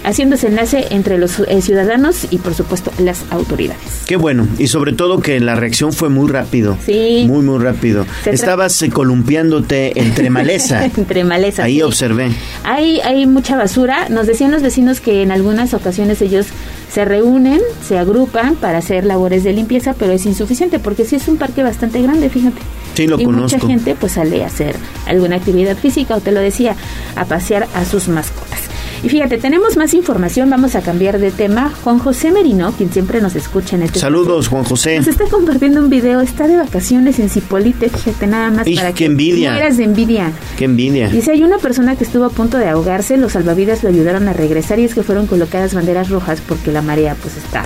haciendo 0.04 0.36
ese 0.36 0.48
enlace 0.48 0.88
entre 0.92 1.18
los 1.18 1.40
eh, 1.40 1.62
ciudadanos 1.62 2.28
y 2.32 2.38
por 2.38 2.54
supuesto 2.54 2.92
las 3.00 3.24
autoridades. 3.30 4.04
Qué 4.06 4.16
bueno, 4.16 4.48
y 4.58 4.68
sobre 4.68 4.94
todo 4.94 5.20
que 5.20 5.40
la 5.40 5.56
reacción 5.56 5.94
fue 5.94 6.10
muy 6.10 6.30
rápido. 6.30 6.78
Sí. 6.86 7.26
Muy, 7.28 7.44
muy 7.44 7.60
rápido. 7.60 8.06
Estabas 8.26 8.82
eh, 8.82 8.90
columpiándote 8.90 10.00
entre 10.00 10.30
maleza. 10.30 10.86
entre 10.98 11.24
maleza. 11.24 11.64
Ahí 11.64 11.82
observé. 11.82 12.32
Hay, 12.64 13.00
hay 13.02 13.26
mucha 13.26 13.58
basura. 13.58 14.10
Nos 14.10 14.28
decían 14.28 14.52
los 14.52 14.62
vecinos 14.62 15.02
que 15.02 15.22
en 15.22 15.32
algunas 15.32 15.74
ocasiones 15.74 16.22
ellos 16.22 16.48
se 16.92 17.06
reúnen, 17.06 17.60
se 17.86 17.98
agrupan 17.98 18.56
para 18.56 18.78
hacer 18.80 19.06
labores 19.06 19.44
de 19.44 19.54
limpieza, 19.54 19.94
pero 19.94 20.14
es 20.14 20.26
insuficiente 20.26 20.80
porque 20.80 21.06
sí 21.06 21.16
es 21.16 21.28
un 21.28 21.38
parque 21.38 21.64
bastante 21.64 22.02
grande, 22.02 22.30
fíjate. 22.30 22.62
Sí, 22.96 23.06
lo 23.06 23.20
y 23.20 23.26
conozco. 23.26 23.58
mucha 23.58 23.68
gente 23.68 23.94
pues 23.94 24.14
sale 24.14 24.44
a 24.44 24.48
hacer 24.48 24.76
alguna 25.06 25.36
actividad 25.36 25.78
física 25.78 26.16
o 26.16 26.22
te 26.22 26.32
lo 26.32 26.40
decía, 26.40 26.76
a 27.16 27.26
pasear 27.28 27.68
a 27.76 27.86
sus 27.86 28.08
mascotas. 28.08 28.60
Y 29.04 29.10
fíjate, 29.10 29.38
tenemos 29.38 29.78
más 29.78 29.94
información, 29.94 30.50
vamos 30.50 30.76
a 30.76 30.82
cambiar 30.82 31.20
de 31.20 31.30
tema. 31.30 31.72
Juan 31.84 32.00
José 32.00 32.32
Merino, 32.32 32.72
quien 32.72 32.92
siempre 32.92 33.22
nos 33.22 33.36
escucha 33.36 33.76
en 33.76 33.84
este 33.84 34.00
Saludos, 34.00 34.48
Juan 34.48 34.64
José. 34.64 34.98
Nos 34.98 35.08
está 35.08 35.26
compartiendo 35.26 35.82
un 35.82 35.90
video, 35.90 36.20
está 36.20 36.48
de 36.48 36.58
vacaciones 36.58 37.20
en 37.20 37.30
Cipolite, 37.30 37.90
fíjate, 37.90 38.26
nada 38.26 38.50
más 38.50 38.66
Ij, 38.66 38.76
para 38.76 38.90
qué 38.90 38.96
que 38.96 39.06
envidia. 39.06 39.54
de 39.54 39.84
envidia. 39.84 40.32
Qué 40.58 40.66
envidia. 40.66 41.10
Dice, 41.10 41.32
hay 41.32 41.44
una 41.44 41.60
persona 41.60 41.96
que 41.96 42.04
estuvo 42.04 42.26
a 42.26 42.30
punto 42.30 42.58
de 42.58 42.70
ahogarse, 42.70 43.18
los 43.18 43.34
salvavidas 43.34 43.84
lo 43.84 43.90
ayudaron 43.90 44.28
a 44.28 44.34
regresar 44.34 44.80
y 44.80 44.86
es 44.86 44.96
que 44.96 45.04
fueron 45.04 45.28
colocadas 45.28 45.76
banderas 45.76 46.10
rojas 46.10 46.42
porque 46.42 46.72
la 46.72 46.82
marea 46.82 47.16
pues 47.22 47.38
está 47.38 47.66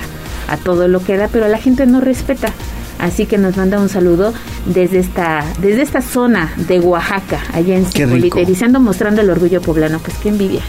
a 0.49 0.57
todo 0.57 0.89
lo 0.89 1.01
que 1.01 1.15
da, 1.15 1.29
pero 1.29 1.47
la 1.47 1.57
gente 1.57 1.85
no 1.85 2.01
respeta. 2.01 2.51
Así 3.01 3.25
que 3.25 3.37
nos 3.37 3.57
manda 3.57 3.79
un 3.79 3.89
saludo 3.89 4.31
desde 4.65 4.99
esta 4.99 5.43
desde 5.59 5.81
esta 5.81 6.01
zona 6.01 6.53
de 6.55 6.79
Oaxaca, 6.79 7.41
allá 7.51 7.75
en 7.75 7.85
diciendo 8.45 8.79
mostrando 8.79 9.21
el 9.21 9.29
orgullo 9.29 9.59
poblano, 9.61 9.99
pues 9.99 10.17
qué 10.17 10.29
envidia. 10.29 10.61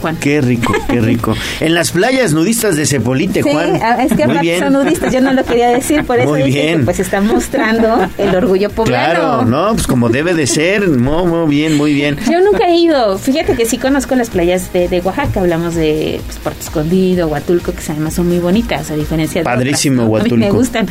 Juan. 0.00 0.16
Qué 0.16 0.40
rico, 0.40 0.72
qué 0.88 1.00
rico. 1.00 1.34
En 1.60 1.74
las 1.74 1.90
playas 1.92 2.32
nudistas 2.32 2.76
de 2.76 2.86
Cepolite, 2.86 3.42
Sí, 3.42 3.50
Juan. 3.50 3.76
es 4.00 4.12
que 4.14 4.26
Muy 4.26 4.38
bien. 4.38 4.60
son 4.60 4.72
nudistas, 4.74 5.12
yo 5.12 5.20
no 5.20 5.32
lo 5.32 5.44
quería 5.44 5.68
decir, 5.70 6.04
por 6.04 6.18
eso 6.18 6.28
Muy 6.30 6.42
dije 6.44 6.62
bien. 6.62 6.78
que 6.80 6.84
pues 6.84 7.00
está 7.00 7.20
mostrando 7.20 7.98
el 8.18 8.34
orgullo 8.34 8.70
poblano. 8.70 9.14
Claro, 9.14 9.44
no, 9.44 9.72
pues 9.74 9.86
como 9.86 10.08
debe 10.08 10.34
de 10.34 10.46
ser. 10.46 10.88
Muy, 10.88 11.24
muy 11.26 11.48
bien, 11.48 11.76
muy 11.76 11.92
bien. 11.94 12.16
Yo 12.30 12.40
nunca 12.40 12.66
he 12.68 12.76
ido. 12.76 13.18
Fíjate 13.18 13.54
que 13.54 13.64
sí 13.66 13.78
conozco 13.78 14.14
las 14.14 14.30
playas 14.30 14.72
de, 14.72 14.88
de 14.88 15.00
Oaxaca. 15.00 15.40
Hablamos 15.40 15.74
de 15.74 16.20
pues, 16.26 16.38
Puerto 16.38 16.60
Escondido, 16.60 17.28
Huatulco, 17.28 17.72
que 17.72 17.80
además 17.90 18.14
son 18.14 18.28
muy 18.28 18.38
bonitas, 18.38 18.90
a 18.90 18.96
diferencia 18.96 19.40
de 19.40 19.44
Padrísimo 19.44 20.02
otras, 20.04 20.08
¿no? 20.10 20.16
A 20.20 20.24
mí 20.24 20.30
me 20.30 20.36
Huatulco. 20.46 20.56
gustan, 20.58 20.86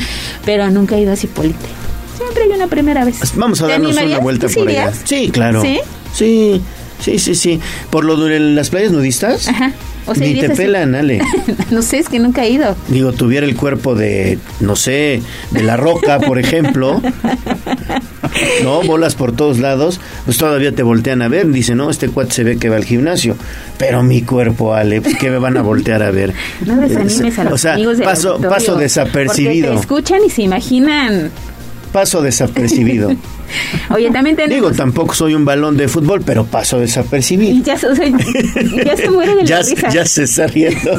pero 0.46 0.70
nunca 0.72 0.96
he 0.96 1.02
ido 1.02 1.14
a 1.14 1.16
Cipolite. 1.16 1.66
Siempre 2.18 2.44
hay 2.44 2.50
una 2.50 2.68
primera 2.68 3.04
vez. 3.06 3.20
Vamos 3.36 3.62
a 3.62 3.66
¿Te 3.68 3.72
darnos 3.74 3.92
una 3.98 4.18
vuelta 4.20 4.48
¿Tú 4.48 4.54
sí 4.54 4.60
por 4.60 4.70
allá. 4.70 4.92
Sí, 5.04 5.30
claro. 5.32 5.62
¿Sí? 5.62 5.80
Sí, 6.14 6.62
sí, 7.00 7.20
sí, 7.20 7.36
sí. 7.36 7.60
Por 7.90 8.06
lo 8.06 8.18
de 8.18 8.40
las 8.40 8.70
playas 8.70 8.92
nudistas. 8.92 9.48
Ajá. 9.48 9.72
O 10.08 10.14
sea, 10.14 10.28
Ni 10.28 10.40
te 10.40 10.48
así. 10.48 10.56
pelan, 10.56 10.94
Ale. 10.94 11.20
no 11.72 11.82
sé, 11.82 11.98
es 11.98 12.10
que 12.10 12.20
nunca 12.20 12.44
he 12.44 12.52
ido. 12.52 12.76
Digo, 12.90 13.12
tuviera 13.12 13.46
el 13.46 13.56
cuerpo 13.56 13.96
de, 13.96 14.38
no 14.60 14.76
sé, 14.76 15.22
de 15.52 15.64
la 15.64 15.78
roca, 15.78 16.20
por 16.20 16.38
ejemplo. 16.38 17.02
No, 18.64 18.84
bolas 18.84 19.16
por 19.16 19.36
todos 19.36 19.60
lados, 19.60 20.00
pues 20.26 20.38
todavía 20.38 20.74
te 20.74 20.84
voltean 20.84 21.22
a 21.22 21.28
ver. 21.28 21.50
Dice, 21.50 21.74
no, 21.74 21.90
este 21.90 22.10
cuate 22.10 22.34
se 22.34 22.44
ve 22.44 22.58
que 22.58 22.70
va 22.70 22.76
al 22.76 22.86
gimnasio. 22.86 23.36
Pero 23.78 24.04
mi 24.04 24.22
cuerpo, 24.22 24.74
Ale, 24.74 25.02
pues 25.02 25.18
que 25.18 25.30
me 25.32 25.40
van 25.40 25.58
a 25.58 25.62
voltear 25.62 26.04
a 26.04 26.12
ver. 26.12 26.34
No 26.66 26.78
desanimes 26.78 27.40
a 27.40 27.44
los 27.46 27.54
o 27.54 27.58
sea, 27.58 27.74
amigos 27.74 27.98
paso, 28.02 28.40
paso 28.40 28.76
desapercibido. 28.76 29.74
Porque 29.74 29.76
te 29.76 29.82
escuchan 29.82 30.20
y 30.26 30.30
se 30.30 30.44
imaginan 30.44 31.32
paso 31.96 32.22
desapercibido. 32.22 33.10
Oye, 33.90 34.12
también 34.12 34.36
tenemos... 34.36 34.56
Digo, 34.56 34.72
tampoco 34.76 35.14
soy 35.14 35.34
un 35.34 35.46
balón 35.46 35.78
de 35.78 35.88
fútbol, 35.88 36.22
pero 36.26 36.44
paso 36.46 36.78
desapercibido. 36.78 37.54
Y 37.54 37.62
ya, 37.62 37.76
o 37.76 37.96
sea, 37.96 38.12
ya 38.86 38.98
se 38.98 39.10
muere 39.10 39.34
de 39.36 39.44
la 39.44 39.48
ya, 39.48 39.60
risa. 39.60 39.90
ya 39.90 40.06
se 40.06 40.24
está 40.24 40.48
riendo. 40.48 40.92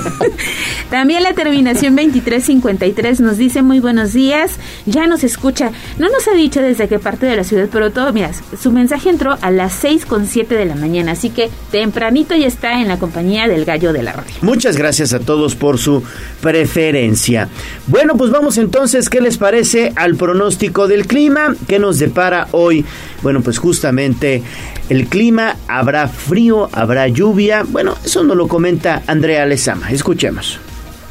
También 0.91 1.23
la 1.23 1.35
terminación 1.35 1.97
2353 1.97 3.21
nos 3.21 3.37
dice 3.37 3.61
muy 3.61 3.79
buenos 3.79 4.15
días, 4.15 4.53
ya 4.87 5.07
nos 5.07 5.23
escucha. 5.23 5.71
No 5.99 6.09
nos 6.09 6.27
ha 6.29 6.35
dicho 6.35 6.63
desde 6.63 6.89
qué 6.89 6.99
parte 6.99 7.27
de 7.27 7.37
la 7.37 7.45
ciudad, 7.45 7.69
pero 7.71 7.91
todo, 7.91 8.15
mira, 8.15 8.31
su 8.59 8.73
mensaje 8.73 9.11
entró 9.11 9.37
a 9.43 9.51
las 9.51 9.75
6 9.75 10.07
con 10.07 10.27
7 10.27 10.55
de 10.55 10.65
la 10.65 10.77
mañana, 10.77 11.13
así 11.13 11.29
que 11.29 11.51
tempranito 11.71 12.35
ya 12.35 12.47
está 12.47 12.81
en 12.81 12.89
la 12.89 12.99
compañía 12.99 13.49
del 13.49 13.67
gallo 13.67 13.93
de 13.93 14.03
la 14.03 14.13
radio. 14.13 14.33
Muchas 14.41 14.79
gracias 14.79 15.13
a 15.13 15.19
todos 15.19 15.57
por 15.57 15.77
su 15.77 16.03
preferencia. 16.41 17.49
Bueno, 17.87 18.17
pues 18.17 18.31
vamos 18.31 18.57
entonces, 18.57 19.11
¿qué 19.11 19.21
les 19.21 19.37
parece 19.37 19.93
al 19.97 20.15
pronóstico 20.15 20.86
del 20.89 21.07
clima? 21.07 21.55
¿Qué 21.67 21.79
nos 21.79 21.99
depara 21.99 22.49
hoy? 22.53 22.85
Bueno, 23.23 23.41
pues 23.41 23.59
justamente 23.59 24.43
el 24.89 25.07
clima, 25.09 25.57
habrá 25.69 26.09
frío, 26.09 26.69
habrá 26.73 27.09
lluvia. 27.09 27.65
Bueno, 27.67 27.97
eso 28.05 28.23
nos 28.23 28.37
lo 28.37 28.49
comenta 28.49 29.03
Andrea 29.07 29.47
Lezama. 29.47 29.91
Escuchemos. 29.91 30.61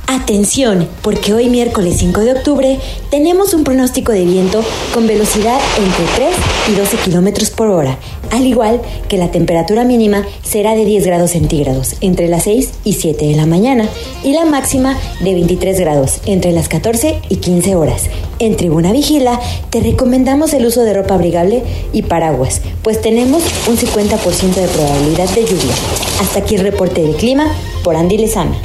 Atención, 0.08 0.88
porque 1.02 1.34
hoy 1.34 1.50
miércoles 1.50 1.96
5 1.98 2.22
de 2.22 2.34
octubre 2.34 2.80
tenemos 3.10 3.56
un 3.56 3.64
pronóstico 3.64 4.12
de 4.12 4.24
viento 4.24 4.64
con 4.94 5.08
velocidad 5.08 5.60
entre 5.78 6.06
3 6.16 6.36
y 6.72 6.76
12 6.76 6.98
kilómetros 6.98 7.50
por 7.50 7.70
hora, 7.70 7.98
al 8.30 8.46
igual 8.46 8.82
que 9.10 9.18
la 9.18 9.32
temperatura 9.32 9.84
mínima 9.84 10.24
será 10.44 10.76
de 10.76 10.86
10 10.86 11.08
grados 11.08 11.32
centígrados 11.32 11.96
entre 12.02 12.28
las 12.28 12.44
6 12.44 12.72
y 12.84 12.94
7 12.94 13.26
de 13.26 13.36
la 13.36 13.48
mañana 13.48 13.90
y 14.24 14.34
la 14.34 14.46
máxima 14.46 14.96
de 15.22 15.34
23 15.34 15.80
grados 15.80 16.20
entre 16.28 16.52
las 16.52 16.70
14 16.70 17.22
y 17.30 17.38
15 17.38 17.76
horas. 17.76 18.04
En 18.38 18.58
Tribuna 18.58 18.92
Vigila 18.92 19.40
te 19.72 19.80
recomendamos 19.80 20.54
el 20.54 20.68
uso 20.68 20.84
de 20.84 20.94
ropa 20.94 21.16
abrigable 21.16 21.64
y 21.94 22.04
paraguas, 22.04 22.62
pues 22.84 23.02
tenemos 23.02 23.42
un 23.68 23.76
50% 23.76 24.54
de 24.54 24.68
probabilidad 24.68 25.30
de 25.30 25.46
lluvia. 25.46 25.74
Hasta 26.22 26.40
aquí 26.40 26.56
el 26.56 26.62
reporte 26.62 27.02
del 27.02 27.16
clima 27.16 27.52
por 27.84 27.96
Andy 27.96 28.20
Lezama. 28.20 28.56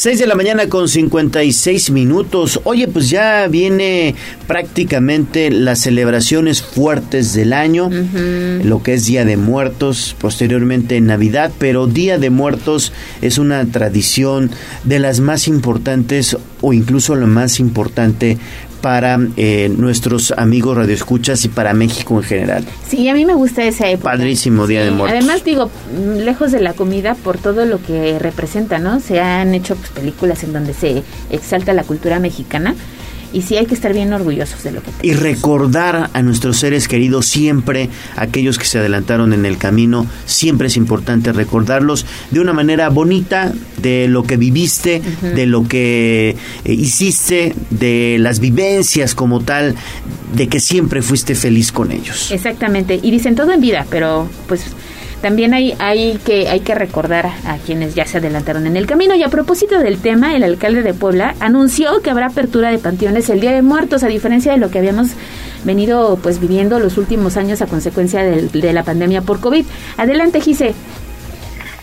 6 0.00 0.18
de 0.18 0.26
la 0.26 0.34
mañana 0.34 0.66
con 0.70 0.88
56 0.88 1.90
minutos. 1.90 2.58
Oye, 2.64 2.88
pues 2.88 3.10
ya 3.10 3.46
viene 3.48 4.14
prácticamente 4.46 5.50
las 5.50 5.80
celebraciones 5.80 6.62
fuertes 6.62 7.34
del 7.34 7.52
año, 7.52 7.90
lo 8.64 8.82
que 8.82 8.94
es 8.94 9.04
Día 9.04 9.26
de 9.26 9.36
Muertos, 9.36 10.16
posteriormente 10.18 10.98
Navidad, 11.02 11.52
pero 11.58 11.86
Día 11.86 12.16
de 12.16 12.30
Muertos 12.30 12.94
es 13.20 13.36
una 13.36 13.62
tradición 13.66 14.50
de 14.84 15.00
las 15.00 15.20
más 15.20 15.46
importantes 15.48 16.34
o 16.62 16.72
incluso 16.72 17.14
la 17.14 17.26
más 17.26 17.60
importante 17.60 18.38
para 18.80 19.18
eh, 19.36 19.70
nuestros 19.76 20.32
amigos 20.32 20.76
radioescuchas 20.76 21.44
y 21.44 21.48
para 21.48 21.74
México 21.74 22.16
en 22.16 22.22
general. 22.22 22.64
Sí, 22.86 23.08
a 23.08 23.14
mí 23.14 23.24
me 23.24 23.34
gusta 23.34 23.64
esa 23.64 23.88
época. 23.88 24.10
Padrísimo 24.10 24.66
Día 24.66 24.84
de 24.84 24.90
Muertos. 24.90 25.18
Además, 25.18 25.44
digo, 25.44 25.66
mm, 25.66 26.18
lejos 26.18 26.52
de 26.52 26.60
la 26.60 26.72
comida, 26.72 27.14
por 27.14 27.38
todo 27.38 27.64
lo 27.64 27.82
que 27.82 28.18
representa, 28.18 28.78
¿no? 28.78 29.00
Se 29.00 29.20
han 29.20 29.54
hecho 29.54 29.76
pues, 29.76 29.90
películas 29.90 30.42
en 30.44 30.52
donde 30.52 30.74
se 30.74 31.02
exalta 31.30 31.72
la 31.72 31.84
cultura 31.84 32.18
mexicana 32.18 32.74
y 33.32 33.42
sí 33.42 33.56
hay 33.56 33.66
que 33.66 33.74
estar 33.74 33.92
bien 33.92 34.12
orgullosos 34.12 34.62
de 34.62 34.72
lo 34.72 34.82
que 34.82 34.90
y 35.02 35.12
recordar 35.12 36.10
a 36.12 36.22
nuestros 36.22 36.58
seres 36.58 36.88
queridos 36.88 37.26
siempre 37.26 37.88
aquellos 38.16 38.58
que 38.58 38.64
se 38.64 38.78
adelantaron 38.78 39.32
en 39.32 39.46
el 39.46 39.58
camino 39.58 40.06
siempre 40.26 40.68
es 40.68 40.76
importante 40.76 41.32
recordarlos 41.32 42.06
de 42.30 42.40
una 42.40 42.52
manera 42.52 42.88
bonita 42.88 43.52
de 43.78 44.08
lo 44.08 44.24
que 44.24 44.36
viviste 44.36 45.02
de 45.22 45.46
lo 45.46 45.66
que 45.66 46.36
eh, 46.64 46.72
hiciste 46.72 47.54
de 47.70 48.16
las 48.18 48.40
vivencias 48.40 49.14
como 49.14 49.40
tal 49.40 49.74
de 50.34 50.48
que 50.48 50.60
siempre 50.60 51.02
fuiste 51.02 51.34
feliz 51.34 51.72
con 51.72 51.90
ellos. 51.90 52.30
Exactamente. 52.30 53.00
Y 53.02 53.10
dicen 53.10 53.34
todo 53.34 53.52
en 53.52 53.60
vida 53.60 53.86
pero 53.90 54.28
pues 54.46 54.64
también 55.20 55.54
hay, 55.54 55.74
hay, 55.78 56.18
que, 56.24 56.48
hay 56.48 56.60
que 56.60 56.74
recordar 56.74 57.26
a 57.26 57.56
quienes 57.64 57.94
ya 57.94 58.06
se 58.06 58.18
adelantaron 58.18 58.66
en 58.66 58.76
el 58.76 58.86
camino. 58.86 59.14
Y 59.14 59.22
a 59.22 59.28
propósito 59.28 59.78
del 59.78 60.00
tema, 60.00 60.34
el 60.34 60.42
alcalde 60.42 60.82
de 60.82 60.94
Puebla 60.94 61.34
anunció 61.40 62.00
que 62.02 62.10
habrá 62.10 62.26
apertura 62.26 62.70
de 62.70 62.78
panteones 62.78 63.28
el 63.28 63.40
Día 63.40 63.52
de 63.52 63.62
Muertos, 63.62 64.02
a 64.02 64.08
diferencia 64.08 64.52
de 64.52 64.58
lo 64.58 64.70
que 64.70 64.78
habíamos 64.78 65.08
venido 65.64 66.18
pues 66.22 66.40
viviendo 66.40 66.78
los 66.78 66.96
últimos 66.96 67.36
años 67.36 67.60
a 67.60 67.66
consecuencia 67.66 68.22
de, 68.22 68.48
de 68.48 68.72
la 68.72 68.82
pandemia 68.82 69.22
por 69.22 69.40
COVID. 69.40 69.66
Adelante, 69.98 70.40
Gise. 70.40 70.74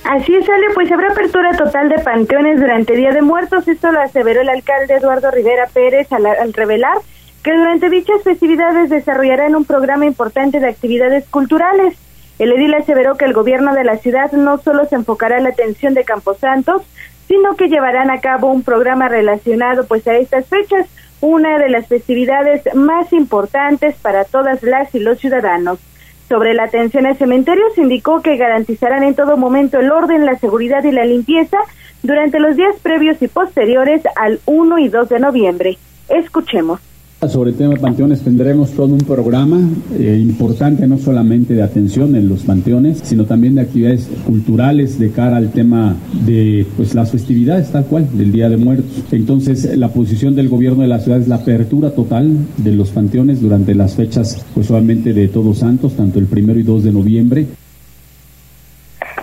Así 0.04 0.34
es, 0.34 0.50
Ale, 0.50 0.68
pues 0.74 0.92
habrá 0.92 1.12
apertura 1.12 1.52
total 1.58 1.90
de 1.90 2.00
panteones 2.00 2.60
durante 2.60 2.96
Día 2.96 3.12
de 3.12 3.22
Muertos. 3.22 3.68
Esto 3.68 3.92
lo 3.92 4.00
aseveró 4.00 4.42
el 4.42 4.50
alcalde 4.50 4.96
Eduardo 4.96 5.30
Rivera 5.32 5.68
Pérez 5.74 6.12
al, 6.12 6.26
al 6.26 6.54
revelar 6.54 6.98
que 7.44 7.54
durante 7.54 7.90
dichas 7.90 8.24
festividades 8.24 8.90
desarrollarán 8.90 9.56
un 9.56 9.66
programa 9.66 10.06
importante 10.06 10.60
de 10.60 10.68
actividades 10.68 11.26
culturales. 11.30 11.96
El 12.40 12.52
edil 12.52 12.74
aseveró 12.76 13.16
que 13.16 13.26
el 13.26 13.34
gobierno 13.34 13.74
de 13.74 13.84
la 13.84 13.98
ciudad 13.98 14.32
no 14.32 14.58
solo 14.60 14.86
se 14.86 14.96
enfocará 14.96 15.38
en 15.38 15.44
la 15.44 15.50
atención 15.50 15.94
de 15.94 16.04
Camposantos, 16.04 16.84
sino 17.28 17.56
que 17.56 17.68
llevarán 17.68 18.10
a 18.10 18.22
cabo 18.22 18.52
un 18.52 18.64
programa 18.64 19.10
relacionado 19.10 19.86
pues 19.86 20.08
a 20.08 20.16
estas 20.16 20.46
fechas, 20.48 20.88
una 21.20 21.58
de 21.58 21.70
las 21.70 21.88
festividades 21.88 22.64
más 22.76 23.12
importantes 23.12 23.96
para 23.96 24.24
todas 24.24 24.62
las 24.64 24.94
y 24.94 25.00
los 25.00 25.20
ciudadanos. 25.20 25.80
Sobre 26.30 26.54
la 26.54 26.66
atención 26.66 27.06
a 27.06 27.16
cementerios, 27.16 27.78
indicó 27.78 28.22
que 28.22 28.38
garantizarán 28.38 29.04
en 29.04 29.16
todo 29.16 29.38
momento 29.38 29.80
el 29.80 29.92
orden, 29.92 30.26
la 30.26 30.38
seguridad 30.38 30.84
y 30.84 30.92
la 30.92 31.06
limpieza 31.06 31.58
durante 32.04 32.40
los 32.40 32.56
días 32.56 32.76
previos 32.82 33.22
y 33.22 33.28
posteriores 33.28 34.04
al 34.16 34.40
1 34.46 34.78
y 34.80 34.90
2 34.90 35.10
de 35.10 35.20
noviembre. 35.20 35.78
Escuchemos. 36.10 36.87
Sobre 37.26 37.50
el 37.50 37.58
tema 37.58 37.74
de 37.74 37.80
panteones 37.80 38.22
tendremos 38.22 38.74
todo 38.74 38.94
un 38.94 39.00
programa 39.00 39.60
eh, 39.98 40.20
importante, 40.22 40.86
no 40.86 41.00
solamente 41.00 41.56
de 41.56 41.64
atención 41.64 42.16
en 42.16 42.30
los 42.30 42.44
panteones, 42.44 43.00
sino 43.04 43.26
también 43.26 43.56
de 43.56 43.62
actividades 43.62 44.08
culturales 44.28 45.00
de 45.00 45.10
cara 45.12 45.38
al 45.38 45.52
tema 45.52 45.96
de 46.28 46.68
pues 46.78 46.94
las 46.94 47.10
festividades 47.10 47.72
tal 47.72 47.86
cual 47.86 48.08
del 48.16 48.32
Día 48.32 48.50
de 48.50 48.58
Muertos. 48.58 49.04
Entonces 49.12 49.76
la 49.76 49.88
posición 49.88 50.36
del 50.36 50.48
gobierno 50.48 50.84
de 50.84 50.90
la 50.90 51.00
ciudad 51.00 51.20
es 51.20 51.28
la 51.28 51.38
apertura 51.38 51.90
total 51.90 52.38
de 52.58 52.72
los 52.74 52.92
panteones 52.92 53.42
durante 53.42 53.74
las 53.74 53.96
fechas 53.96 54.46
pues 54.54 54.68
solamente 54.68 55.12
de 55.12 55.28
Todos 55.28 55.58
Santos, 55.58 55.96
tanto 55.96 56.20
el 56.20 56.28
primero 56.28 56.60
y 56.60 56.64
2 56.64 56.84
de 56.84 56.92
noviembre. 56.92 57.48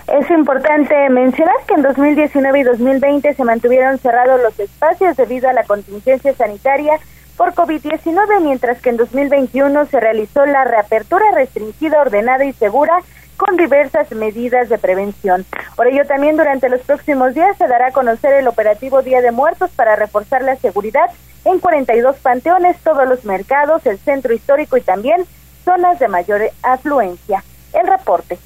Es 0.07 0.29
importante 0.31 0.93
mencionar 1.09 1.55
que 1.65 1.75
en 1.75 1.81
2019 1.81 2.59
y 2.59 2.63
2020 2.63 3.33
se 3.33 3.43
mantuvieron 3.45 3.97
cerrados 3.99 4.41
los 4.43 4.59
espacios 4.59 5.15
debido 5.15 5.47
a 5.47 5.53
la 5.53 5.63
contingencia 5.63 6.33
sanitaria 6.33 6.99
por 7.37 7.53
COVID-19, 7.53 8.41
mientras 8.41 8.81
que 8.81 8.89
en 8.89 8.97
2021 8.97 9.85
se 9.87 9.99
realizó 9.99 10.45
la 10.45 10.63
reapertura 10.63 11.25
restringida, 11.33 12.01
ordenada 12.01 12.45
y 12.45 12.53
segura 12.53 12.99
con 13.37 13.57
diversas 13.57 14.11
medidas 14.11 14.69
de 14.69 14.77
prevención. 14.77 15.45
Por 15.75 15.87
ello, 15.87 16.05
también 16.05 16.37
durante 16.37 16.69
los 16.69 16.81
próximos 16.81 17.33
días 17.33 17.57
se 17.57 17.67
dará 17.67 17.87
a 17.87 17.91
conocer 17.91 18.33
el 18.33 18.47
operativo 18.47 19.01
Día 19.01 19.21
de 19.21 19.31
Muertos 19.31 19.71
para 19.71 19.95
reforzar 19.95 20.41
la 20.41 20.55
seguridad 20.55 21.09
en 21.43 21.59
42 21.59 22.15
panteones, 22.17 22.77
todos 22.83 23.07
los 23.07 23.25
mercados, 23.25 23.85
el 23.85 23.99
centro 23.99 24.33
histórico 24.33 24.77
y 24.77 24.81
también 24.81 25.25
zonas 25.63 25.99
de 25.99 26.07
mayor 26.07 26.41
afluencia. 26.63 27.43
El 27.73 27.87
reporte. 27.87 28.37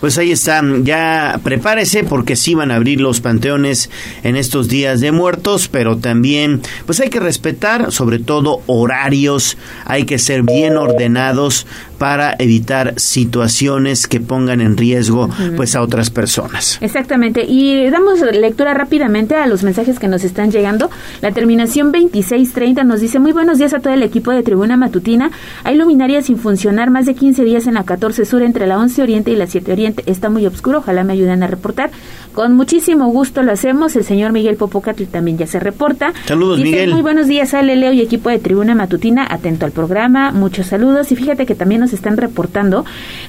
Pues 0.00 0.16
ahí 0.18 0.32
está, 0.32 0.62
ya 0.82 1.40
prepárese 1.42 2.04
porque 2.04 2.36
sí 2.36 2.54
van 2.54 2.70
a 2.70 2.76
abrir 2.76 3.00
los 3.00 3.20
panteones 3.20 3.90
en 4.22 4.36
estos 4.36 4.68
días 4.68 5.00
de 5.00 5.12
muertos, 5.12 5.68
pero 5.68 5.98
también 5.98 6.62
pues 6.86 7.00
hay 7.00 7.10
que 7.10 7.20
respetar 7.20 7.92
sobre 7.92 8.18
todo 8.18 8.62
horarios, 8.66 9.56
hay 9.84 10.04
que 10.04 10.18
ser 10.18 10.42
bien 10.42 10.76
ordenados 10.76 11.66
para 11.98 12.34
evitar 12.38 12.94
situaciones 12.96 14.06
que 14.06 14.20
pongan 14.20 14.62
en 14.62 14.78
riesgo 14.78 15.28
pues 15.54 15.76
a 15.76 15.82
otras 15.82 16.08
personas. 16.08 16.78
Exactamente, 16.80 17.44
y 17.46 17.90
damos 17.90 18.20
lectura 18.20 18.72
rápidamente 18.72 19.34
a 19.34 19.46
los 19.46 19.62
mensajes 19.62 19.98
que 19.98 20.08
nos 20.08 20.24
están 20.24 20.50
llegando. 20.50 20.90
La 21.20 21.32
terminación 21.32 21.92
2630 21.92 22.84
nos 22.84 23.02
dice, 23.02 23.18
muy 23.18 23.32
buenos 23.32 23.58
días 23.58 23.74
a 23.74 23.80
todo 23.80 23.92
el 23.92 24.02
equipo 24.02 24.30
de 24.30 24.42
Tribuna 24.42 24.78
Matutina. 24.78 25.30
Hay 25.62 25.76
luminarias 25.76 26.24
sin 26.24 26.38
funcionar 26.38 26.90
más 26.90 27.04
de 27.04 27.14
15 27.14 27.44
días 27.44 27.66
en 27.66 27.74
la 27.74 27.84
14 27.84 28.24
Sur 28.24 28.40
entre 28.42 28.66
la 28.66 28.78
11 28.78 29.02
Oriente 29.02 29.30
y 29.30 29.36
la 29.36 29.46
7 29.46 29.70
Oriente. 29.70 29.89
Está 30.06 30.30
muy 30.30 30.46
oscuro, 30.46 30.78
ojalá 30.78 31.04
me 31.04 31.12
ayuden 31.12 31.42
a 31.42 31.46
reportar. 31.46 31.90
Con 32.34 32.54
muchísimo 32.54 33.08
gusto 33.08 33.42
lo 33.42 33.52
hacemos. 33.52 33.96
El 33.96 34.04
señor 34.04 34.32
Miguel 34.32 34.56
Popocatl 34.56 35.04
también 35.04 35.38
ya 35.38 35.46
se 35.46 35.58
reporta. 35.60 36.12
Saludos, 36.26 36.58
Dice, 36.58 36.70
Miguel. 36.70 36.90
Muy 36.92 37.02
buenos 37.02 37.26
días, 37.26 37.54
Ale 37.54 37.76
Leo 37.76 37.92
y 37.92 38.00
equipo 38.00 38.30
de 38.30 38.38
Tribuna 38.38 38.74
Matutina, 38.74 39.26
atento 39.28 39.66
al 39.66 39.72
programa. 39.72 40.30
Muchos 40.30 40.68
saludos. 40.68 41.10
Y 41.12 41.16
fíjate 41.16 41.46
que 41.46 41.54
también 41.54 41.80
nos 41.80 41.92
están 41.92 42.16
reportando 42.16 42.84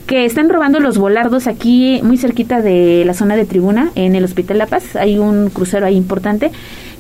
que 0.05 0.26
están 0.26 0.49
robando 0.49 0.80
los 0.80 0.97
volardos 0.97 1.47
aquí 1.47 1.99
muy 2.03 2.18
cerquita 2.18 2.62
de 2.62 3.03
la 3.05 3.14
zona 3.14 3.36
de 3.36 3.45
Tribuna, 3.45 3.91
en 3.95 4.16
el 4.16 4.24
Hospital 4.24 4.57
La 4.57 4.68
Paz. 4.68 4.95
Hay 4.95 5.18
un 5.18 5.49
crucero 5.49 5.86
ahí 5.86 5.95
importante 5.95 6.51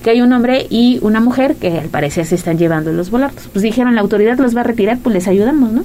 que 0.03 0.09
hay 0.09 0.21
un 0.21 0.33
hombre 0.33 0.65
y 0.69 0.99
una 1.01 1.19
mujer 1.19 1.55
que 1.55 1.79
al 1.79 1.89
parecer 1.89 2.25
se 2.25 2.35
están 2.35 2.57
llevando 2.57 2.91
los 2.91 3.11
volardos. 3.11 3.47
Pues 3.53 3.63
dijeron, 3.63 3.95
la 3.95 4.01
autoridad 4.01 4.37
los 4.39 4.55
va 4.55 4.61
a 4.61 4.63
retirar, 4.63 4.97
pues 5.01 5.13
les 5.13 5.27
ayudamos, 5.27 5.71
¿no? 5.71 5.83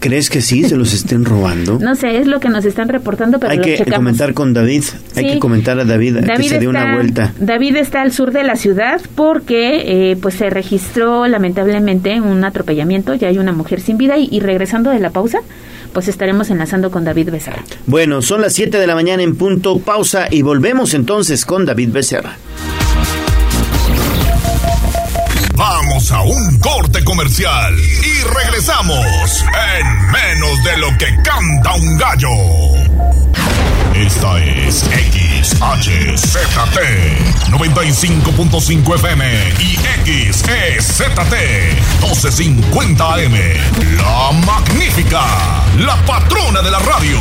¿Crees 0.00 0.30
que 0.30 0.42
sí 0.42 0.64
se 0.64 0.76
los 0.76 0.92
estén 0.92 1.24
robando? 1.24 1.78
No 1.86 1.94
sé, 1.94 2.18
es 2.18 2.26
lo 2.26 2.40
que 2.40 2.48
nos 2.48 2.64
están 2.64 2.88
reportando, 2.88 3.38
pero 3.38 3.52
Hay 3.52 3.60
que 3.60 3.76
checamos. 3.76 3.96
comentar 3.98 4.34
con 4.34 4.52
David. 4.52 4.84
Hay 5.14 5.26
que 5.26 5.38
comentar 5.38 5.78
a 5.78 5.84
David, 5.84 6.18
que 6.36 6.42
se 6.42 6.58
dé 6.58 6.68
una 6.68 6.80
está- 6.80 6.94
vuelta. 6.94 7.32
David 7.38 7.76
está 7.76 8.02
al 8.02 8.12
sur 8.12 8.32
de 8.32 8.42
la 8.44 8.56
ciudad 8.56 9.00
porque 9.14 10.10
eh, 10.12 10.16
pues 10.16 10.34
se 10.34 10.50
registró 10.50 11.26
lamentablemente 11.26 12.20
un 12.20 12.44
atropellamiento, 12.44 13.14
ya 13.14 13.28
hay 13.28 13.38
una 13.38 13.52
mujer 13.52 13.80
sin 13.80 13.96
vida 13.98 14.18
y, 14.18 14.28
y 14.30 14.40
regresando 14.40 14.90
de 14.90 14.98
la 15.00 15.10
pausa, 15.10 15.38
pues 15.92 16.08
estaremos 16.08 16.50
enlazando 16.50 16.90
con 16.90 17.04
David 17.04 17.30
Becerra. 17.30 17.62
Bueno, 17.86 18.20
son 18.22 18.40
las 18.42 18.52
7 18.54 18.78
de 18.78 18.86
la 18.86 18.94
mañana 18.94 19.22
en 19.22 19.36
punto, 19.36 19.78
pausa 19.78 20.26
y 20.30 20.42
volvemos 20.42 20.92
entonces 20.94 21.44
con 21.46 21.64
David 21.64 21.90
Becerra. 21.92 22.36
Vamos 25.56 26.12
a 26.12 26.20
un 26.20 26.58
corte 26.58 27.02
comercial 27.02 27.74
y 27.78 28.22
regresamos 28.24 29.42
en 29.78 30.10
menos 30.10 30.62
de 30.62 30.76
lo 30.76 30.88
que 30.98 31.06
canta 31.22 31.74
un 31.74 31.96
gallo. 31.96 32.28
Esta 33.94 34.38
es 34.44 34.84
XHZT 35.42 36.78
95.5 37.48 38.94
FM 38.96 39.24
y 39.58 39.76
XEZT 40.30 41.08
1250 42.02 43.14
AM. 43.14 43.34
La 43.96 44.32
magnífica, 44.44 45.22
la 45.78 45.96
patrona 46.04 46.60
de 46.60 46.70
la 46.70 46.80
radio. 46.80 47.18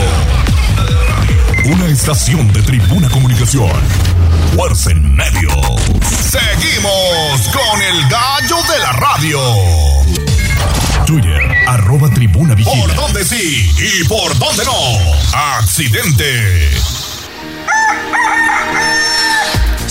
Una 1.66 1.88
estación 1.88 2.54
de 2.54 2.62
Tribuna 2.62 3.10
Comunicación. 3.10 3.72
Fuerza 4.56 4.92
en 4.92 5.16
medio. 5.16 5.50
Seguimos 6.30 7.48
con 7.48 7.82
el 7.82 8.08
gallo 8.08 8.58
de 8.72 8.80
la 8.80 8.92
radio. 8.92 9.40
Twitter, 11.08 11.42
arroba 11.68 12.08
tribuna 12.12 12.54
vigila. 12.54 12.86
¿Por 12.86 12.96
dónde 12.96 13.26
sí 13.26 13.72
y 13.80 14.08
por 14.08 14.38
dónde 14.38 14.64
no? 14.64 14.74
Accidente. 15.34 16.70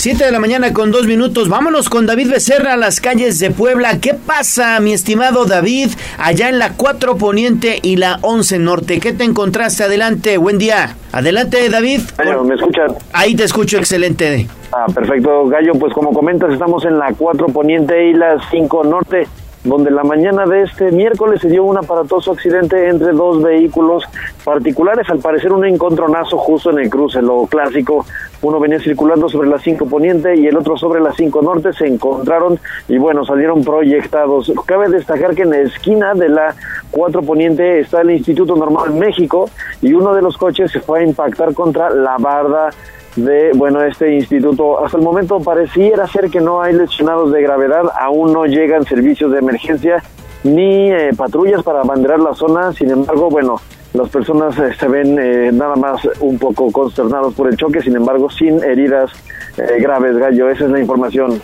7 0.05 0.23
de 0.23 0.33
la 0.33 0.39
mañana 0.39 0.75
con 0.75 0.91
dos 0.91 1.07
minutos. 1.07 1.49
Vámonos 1.49 1.89
con 1.89 2.05
David 2.05 2.31
Becerra 2.31 2.75
a 2.75 2.77
las 2.77 3.01
calles 3.01 3.39
de 3.39 3.51
Puebla. 3.51 4.01
¿Qué 4.03 4.13
pasa, 4.13 4.79
mi 4.81 4.93
estimado 4.93 5.47
David, 5.47 5.93
allá 6.19 6.51
en 6.51 6.59
la 6.59 6.75
4 6.75 7.17
Poniente 7.17 7.79
y 7.81 7.97
la 7.97 8.19
11 8.21 8.59
Norte? 8.59 9.01
¿Qué 9.01 9.15
te 9.15 9.25
encontraste? 9.25 9.83
Adelante, 9.83 10.37
buen 10.37 10.59
día. 10.59 10.95
Adelante, 11.11 11.71
David. 11.71 12.03
Gallo, 12.19 12.45
¿me 12.45 12.55
escuchan? 12.55 12.89
Ahí 13.15 13.35
te 13.35 13.45
escucho, 13.45 13.79
excelente. 13.79 14.47
Ah, 14.73 14.85
perfecto, 14.95 15.47
Gallo. 15.47 15.73
Pues 15.73 15.95
como 15.95 16.13
comentas, 16.13 16.53
estamos 16.53 16.85
en 16.85 16.99
la 16.99 17.15
4 17.17 17.47
Poniente 17.47 18.11
y 18.11 18.13
la 18.13 18.37
5 18.51 18.85
Norte, 18.85 19.27
donde 19.65 19.91
la 19.91 20.05
mañana 20.05 20.45
de 20.45 20.63
este 20.63 20.93
miércoles 20.93 21.41
se 21.41 21.49
dio 21.49 21.65
un 21.65 21.79
aparatoso 21.79 22.33
accidente 22.33 22.89
entre 22.89 23.13
dos 23.13 23.43
vehículos 23.43 24.05
particulares. 24.45 25.09
Al 25.09 25.19
parecer, 25.19 25.53
un 25.53 25.65
encontronazo 25.65 26.37
justo 26.37 26.71
en 26.71 26.81
el 26.81 26.91
cruce, 26.91 27.23
lo 27.23 27.47
clásico. 27.47 28.05
Uno 28.43 28.61
venía 28.61 28.79
circulando 28.79 29.29
sobre 29.31 29.49
la 29.49 29.59
5 29.59 29.87
Poniente 29.87 30.37
y 30.37 30.47
el 30.47 30.57
otro 30.59 30.77
sobre 30.77 31.01
la 31.01 31.13
5 31.13 31.41
Norte. 31.41 31.73
Se 31.73 31.87
encontraron 31.87 32.59
y, 32.89 32.99
bueno, 32.99 33.25
salieron 33.25 33.65
proyectados. 33.65 34.53
Cabe 34.67 34.91
destacar 34.91 35.35
que 35.35 35.43
en 35.43 35.51
la 35.51 35.59
esquina 35.61 36.13
de 36.13 36.29
la 36.29 36.55
4 36.91 37.23
Poniente 37.23 37.81
está 37.81 38.03
el 38.03 38.11
Instituto 38.11 38.55
Normal 38.57 38.93
México 38.93 39.49
y 39.81 39.95
uno 39.95 40.15
de 40.15 40.21
los 40.21 40.37
coches 40.37 40.71
se 40.71 40.81
fue 40.81 41.01
a 41.01 41.05
impactar 41.05 41.55
contra 41.55 41.89
la 41.89 42.19
barda 42.19 42.71
de 43.17 43.53
bueno 43.55 43.83
este 43.83 44.15
instituto. 44.15 44.85
Hasta 44.85 44.97
el 44.97 45.03
momento 45.03 45.41
pareciera 45.41 46.07
ser 46.07 46.31
que 46.31 46.41
no 46.41 46.63
hay 46.63 46.75
lesionados 46.75 47.33
de 47.33 47.43
gravedad. 47.43 47.85
Aún 47.99 48.33
no 48.33 48.47
llegan 48.47 48.85
servicios 48.85 49.31
de 49.33 49.39
emergencia 49.39 50.03
ni 50.43 50.91
eh, 50.91 51.11
patrullas 51.17 51.63
para 51.63 51.81
abanderar 51.81 52.21
la 52.21 52.35
zona. 52.35 52.73
Sin 52.73 52.91
embargo 52.91 53.31
bueno 53.31 53.61
las 53.95 54.09
personas 54.09 54.59
eh, 54.59 54.73
se 54.79 54.89
ven 54.89 55.17
eh, 55.19 55.51
nada 55.53 55.77
más 55.77 56.01
un 56.21 56.37
poco 56.39 56.71
consternados 56.73 57.35
por 57.35 57.49
el 57.49 57.57
choque. 57.57 57.81
Sin 57.81 57.95
embargo 57.95 58.29
sin 58.31 58.63
heridas 58.63 59.11
eh, 59.57 59.81
graves 59.81 60.17
gallo. 60.17 60.51
Esa 60.51 60.65
es 60.65 60.71
la 60.71 60.81
información. 60.81 61.41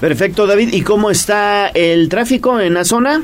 Perfecto, 0.00 0.48
David. 0.48 0.70
¿Y 0.72 0.82
cómo 0.82 1.10
está 1.10 1.68
el 1.68 2.08
tráfico 2.08 2.58
en 2.58 2.74
la 2.74 2.84
zona? 2.84 3.22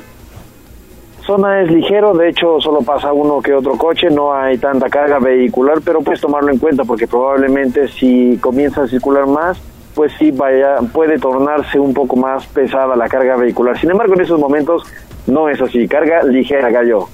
Zona 1.29 1.61
es 1.61 1.70
ligero, 1.70 2.14
de 2.14 2.31
hecho 2.31 2.59
solo 2.59 2.81
pasa 2.81 3.12
uno 3.12 3.43
que 3.43 3.53
otro 3.53 3.72
coche, 3.76 4.09
no 4.09 4.33
hay 4.33 4.57
tanta 4.57 4.89
carga 4.89 5.18
vehicular, 5.18 5.81
pero 5.85 6.01
pues 6.01 6.22
tomarlo 6.22 6.51
en 6.51 6.59
cuenta 6.59 6.85
porque 6.85 7.07
probablemente 7.07 7.87
si 7.89 8.39
comienza 8.39 8.85
a 8.85 8.89
circular 8.89 9.26
más, 9.26 9.61
pues 9.95 10.11
sí 10.18 10.31
vaya, 10.31 10.76
puede 10.91 11.18
tornarse 11.18 11.79
un 11.79 11.93
poco 11.93 12.16
más 12.16 12.47
pesada 12.47 12.97
la 12.97 13.11
carga 13.11 13.37
vehicular. 13.37 13.79
Sin 13.79 13.91
embargo, 13.91 14.14
en 14.14 14.22
esos 14.22 14.41
momentos 14.41 14.91
no 15.26 15.51
es 15.51 15.61
así, 15.61 15.87
carga 15.87 16.22
ligera, 16.22 16.70
gallo. 16.70 17.09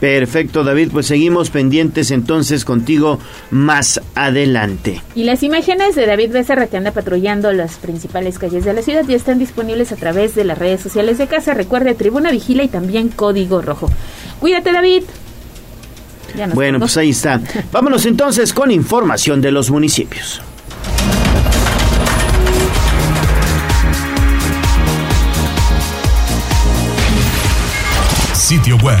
Perfecto, 0.00 0.64
David. 0.64 0.90
Pues 0.92 1.06
seguimos 1.06 1.50
pendientes 1.50 2.10
entonces 2.10 2.64
contigo 2.64 3.18
más 3.50 4.00
adelante. 4.14 5.02
Y 5.14 5.24
las 5.24 5.42
imágenes 5.42 5.94
de 5.94 6.06
David 6.06 6.32
Becerra 6.32 6.66
que 6.66 6.76
anda 6.76 6.92
patrullando 6.92 7.52
las 7.52 7.76
principales 7.76 8.38
calles 8.38 8.64
de 8.64 8.72
la 8.72 8.82
ciudad 8.82 9.04
ya 9.06 9.16
están 9.16 9.38
disponibles 9.38 9.92
a 9.92 9.96
través 9.96 10.34
de 10.34 10.44
las 10.44 10.58
redes 10.58 10.80
sociales 10.80 11.18
de 11.18 11.26
casa. 11.26 11.54
Recuerde 11.54 11.94
Tribuna 11.94 12.30
Vigila 12.30 12.62
y 12.62 12.68
también 12.68 13.08
Código 13.08 13.62
Rojo. 13.62 13.90
Cuídate, 14.40 14.72
David. 14.72 15.04
Ya 16.36 16.46
nos 16.46 16.54
Bueno, 16.54 16.78
pues 16.78 16.96
ahí 16.96 17.10
está. 17.10 17.40
Vámonos 17.72 18.06
entonces 18.06 18.52
con 18.52 18.70
información 18.70 19.40
de 19.40 19.52
los 19.52 19.70
municipios. 19.70 20.42
Sitio 28.34 28.76
web, 28.84 29.00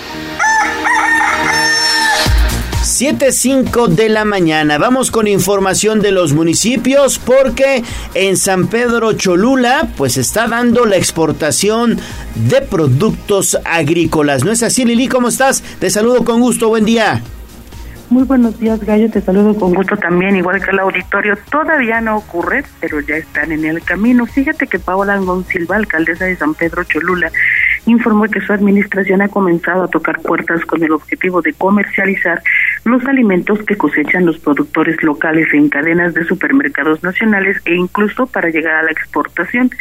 7.05 3.01 3.87
de 3.87 4.09
la 4.09 4.25
mañana. 4.25 4.77
Vamos 4.77 5.09
con 5.09 5.27
información 5.27 6.01
de 6.01 6.11
los 6.11 6.33
municipios 6.33 7.17
porque 7.17 7.83
en 8.13 8.37
San 8.37 8.67
Pedro 8.67 9.13
Cholula 9.13 9.91
pues 9.97 10.17
está 10.17 10.47
dando 10.47 10.85
la 10.85 10.97
exportación 10.97 11.99
de 12.35 12.61
productos 12.61 13.57
agrícolas. 13.65 14.43
¿No 14.43 14.51
es 14.51 14.61
así, 14.61 14.85
Lili? 14.85 15.07
¿Cómo 15.07 15.29
estás? 15.29 15.63
Te 15.79 15.89
saludo 15.89 16.23
con 16.23 16.41
gusto. 16.41 16.69
Buen 16.69 16.85
día. 16.85 17.23
Muy 18.11 18.23
buenos 18.23 18.59
días, 18.59 18.83
Gallo. 18.83 19.09
Te 19.09 19.21
saludo 19.21 19.55
con 19.55 19.73
gusto 19.73 19.95
también, 19.95 20.35
igual 20.35 20.61
que 20.61 20.71
el 20.71 20.79
auditorio. 20.79 21.37
Todavía 21.49 22.01
no 22.01 22.17
ocurre, 22.17 22.65
pero 22.81 22.99
ya 22.99 23.15
están 23.15 23.53
en 23.53 23.63
el 23.63 23.81
camino. 23.83 24.25
Fíjate 24.25 24.67
que 24.67 24.79
Paola 24.79 25.13
Angón 25.13 25.45
Silva, 25.45 25.77
alcaldesa 25.77 26.25
de 26.25 26.35
San 26.35 26.53
Pedro 26.53 26.83
Cholula, 26.83 27.31
informó 27.85 28.25
que 28.25 28.41
su 28.41 28.51
administración 28.51 29.21
ha 29.21 29.29
comenzado 29.29 29.83
a 29.83 29.87
tocar 29.87 30.21
puertas 30.21 30.65
con 30.65 30.83
el 30.83 30.91
objetivo 30.91 31.41
de 31.41 31.53
comercializar 31.53 32.43
los 32.83 33.05
alimentos 33.05 33.59
que 33.63 33.77
cosechan 33.77 34.25
los 34.25 34.39
productores 34.39 35.01
locales 35.03 35.47
en 35.53 35.69
cadenas 35.69 36.13
de 36.13 36.25
supermercados 36.25 37.01
nacionales 37.03 37.61
e 37.63 37.75
incluso 37.75 38.25
para 38.25 38.49
llegar 38.49 38.75
a 38.75 38.83
la 38.83 38.91
exportación. 38.91 39.71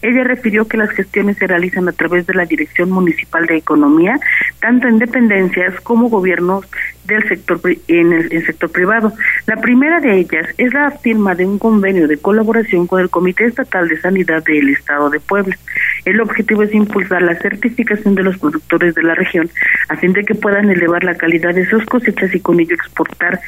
Ella 0.00 0.22
refirió 0.22 0.68
que 0.68 0.76
las 0.76 0.90
gestiones 0.90 1.38
se 1.38 1.48
realizan 1.48 1.88
a 1.88 1.92
través 1.92 2.24
de 2.26 2.34
la 2.34 2.44
Dirección 2.44 2.90
Municipal 2.92 3.46
de 3.46 3.56
Economía, 3.56 4.20
tanto 4.60 4.86
en 4.86 5.00
dependencias 5.00 5.80
como 5.80 6.08
gobiernos 6.08 6.64
del 7.10 7.28
sector 7.28 7.60
en 7.88 8.12
el, 8.12 8.32
en 8.32 8.46
sector 8.46 8.70
privado. 8.70 9.12
La 9.46 9.56
primera 9.56 10.00
de 10.00 10.18
ellas 10.18 10.46
es 10.56 10.72
la 10.72 10.90
firma 10.90 11.34
de 11.34 11.44
un 11.44 11.58
convenio 11.58 12.08
de 12.08 12.16
colaboración 12.18 12.86
con 12.86 13.00
el 13.00 13.10
Comité 13.10 13.44
Estatal 13.44 13.88
de 13.88 14.00
Sanidad 14.00 14.42
del 14.44 14.70
Estado 14.70 15.10
de 15.10 15.20
Puebla. 15.20 15.56
El 16.04 16.20
objetivo 16.20 16.62
es 16.62 16.74
impulsar 16.74 17.22
la 17.22 17.36
certificación 17.36 18.14
de 18.14 18.22
los 18.22 18.38
productores 18.38 18.94
de 18.94 19.02
la 19.02 19.14
región 19.14 19.50
a 19.88 19.96
fin 19.96 20.12
de 20.12 20.24
que 20.24 20.34
puedan 20.34 20.70
elevar 20.70 21.04
la 21.04 21.16
calidad 21.16 21.54
de 21.54 21.68
sus 21.68 21.84
cosechas 21.84 22.34
y 22.34 22.40
con 22.40 22.60
ello 22.60 22.74
exportar 22.74 23.40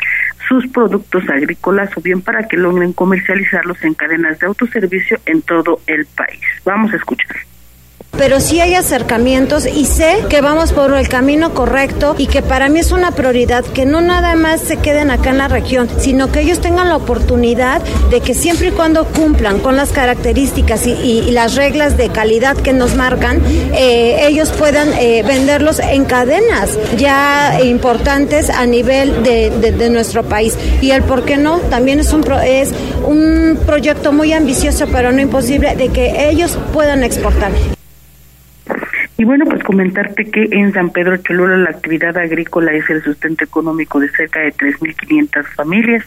sus 0.48 0.66
productos 0.68 1.28
agrícolas 1.30 1.96
o 1.96 2.00
bien 2.00 2.20
para 2.20 2.46
que 2.48 2.56
logren 2.56 2.92
comercializarlos 2.92 3.82
en 3.84 3.94
cadenas 3.94 4.38
de 4.38 4.46
autoservicio 4.46 5.18
en 5.26 5.40
todo 5.42 5.80
el 5.86 6.04
país. 6.06 6.40
Vamos 6.64 6.92
a 6.92 6.96
escuchar. 6.96 7.51
Pero 8.16 8.40
sí 8.40 8.60
hay 8.60 8.74
acercamientos 8.74 9.66
y 9.66 9.84
sé 9.84 10.18
que 10.28 10.40
vamos 10.40 10.72
por 10.72 10.94
el 10.94 11.08
camino 11.08 11.54
correcto 11.54 12.14
y 12.18 12.26
que 12.26 12.42
para 12.42 12.68
mí 12.68 12.80
es 12.80 12.92
una 12.92 13.10
prioridad 13.10 13.64
que 13.64 13.86
no 13.86 14.00
nada 14.00 14.36
más 14.36 14.60
se 14.60 14.76
queden 14.76 15.10
acá 15.10 15.30
en 15.30 15.38
la 15.38 15.48
región, 15.48 15.88
sino 15.98 16.30
que 16.30 16.40
ellos 16.40 16.60
tengan 16.60 16.88
la 16.88 16.96
oportunidad 16.96 17.82
de 18.10 18.20
que 18.20 18.34
siempre 18.34 18.68
y 18.68 18.70
cuando 18.70 19.06
cumplan 19.06 19.58
con 19.58 19.76
las 19.76 19.90
características 19.90 20.86
y, 20.86 21.30
las 21.32 21.54
reglas 21.54 21.96
de 21.96 22.10
calidad 22.10 22.56
que 22.56 22.72
nos 22.72 22.94
marcan, 22.94 23.40
eh, 23.74 24.26
ellos 24.28 24.50
puedan 24.50 24.92
eh, 24.92 25.22
venderlos 25.26 25.78
en 25.80 26.04
cadenas 26.04 26.78
ya 26.98 27.58
importantes 27.64 28.50
a 28.50 28.66
nivel 28.66 29.22
de, 29.22 29.50
de, 29.50 29.90
nuestro 29.90 30.22
país. 30.22 30.56
Y 30.80 30.90
el 30.90 31.02
por 31.02 31.24
qué 31.24 31.38
no, 31.38 31.58
también 31.58 32.00
es 32.00 32.12
un, 32.12 32.24
es 32.44 32.70
un 33.06 33.58
proyecto 33.64 34.12
muy 34.12 34.32
ambicioso, 34.32 34.86
pero 34.92 35.10
no 35.10 35.20
imposible, 35.20 35.74
de 35.74 35.88
que 35.88 36.28
ellos 36.28 36.58
puedan 36.72 37.02
exportar. 37.02 37.52
Y 39.18 39.24
bueno, 39.24 39.44
pues 39.44 39.62
comentarte 39.62 40.30
que 40.30 40.48
en 40.50 40.72
San 40.72 40.90
Pedro 40.90 41.16
Cholula 41.18 41.56
la 41.58 41.70
actividad 41.70 42.16
agrícola 42.16 42.72
es 42.72 42.88
el 42.88 43.02
sustento 43.02 43.44
económico 43.44 44.00
de 44.00 44.08
cerca 44.08 44.40
de 44.40 44.52
3.500 44.52 45.44
familias. 45.54 46.04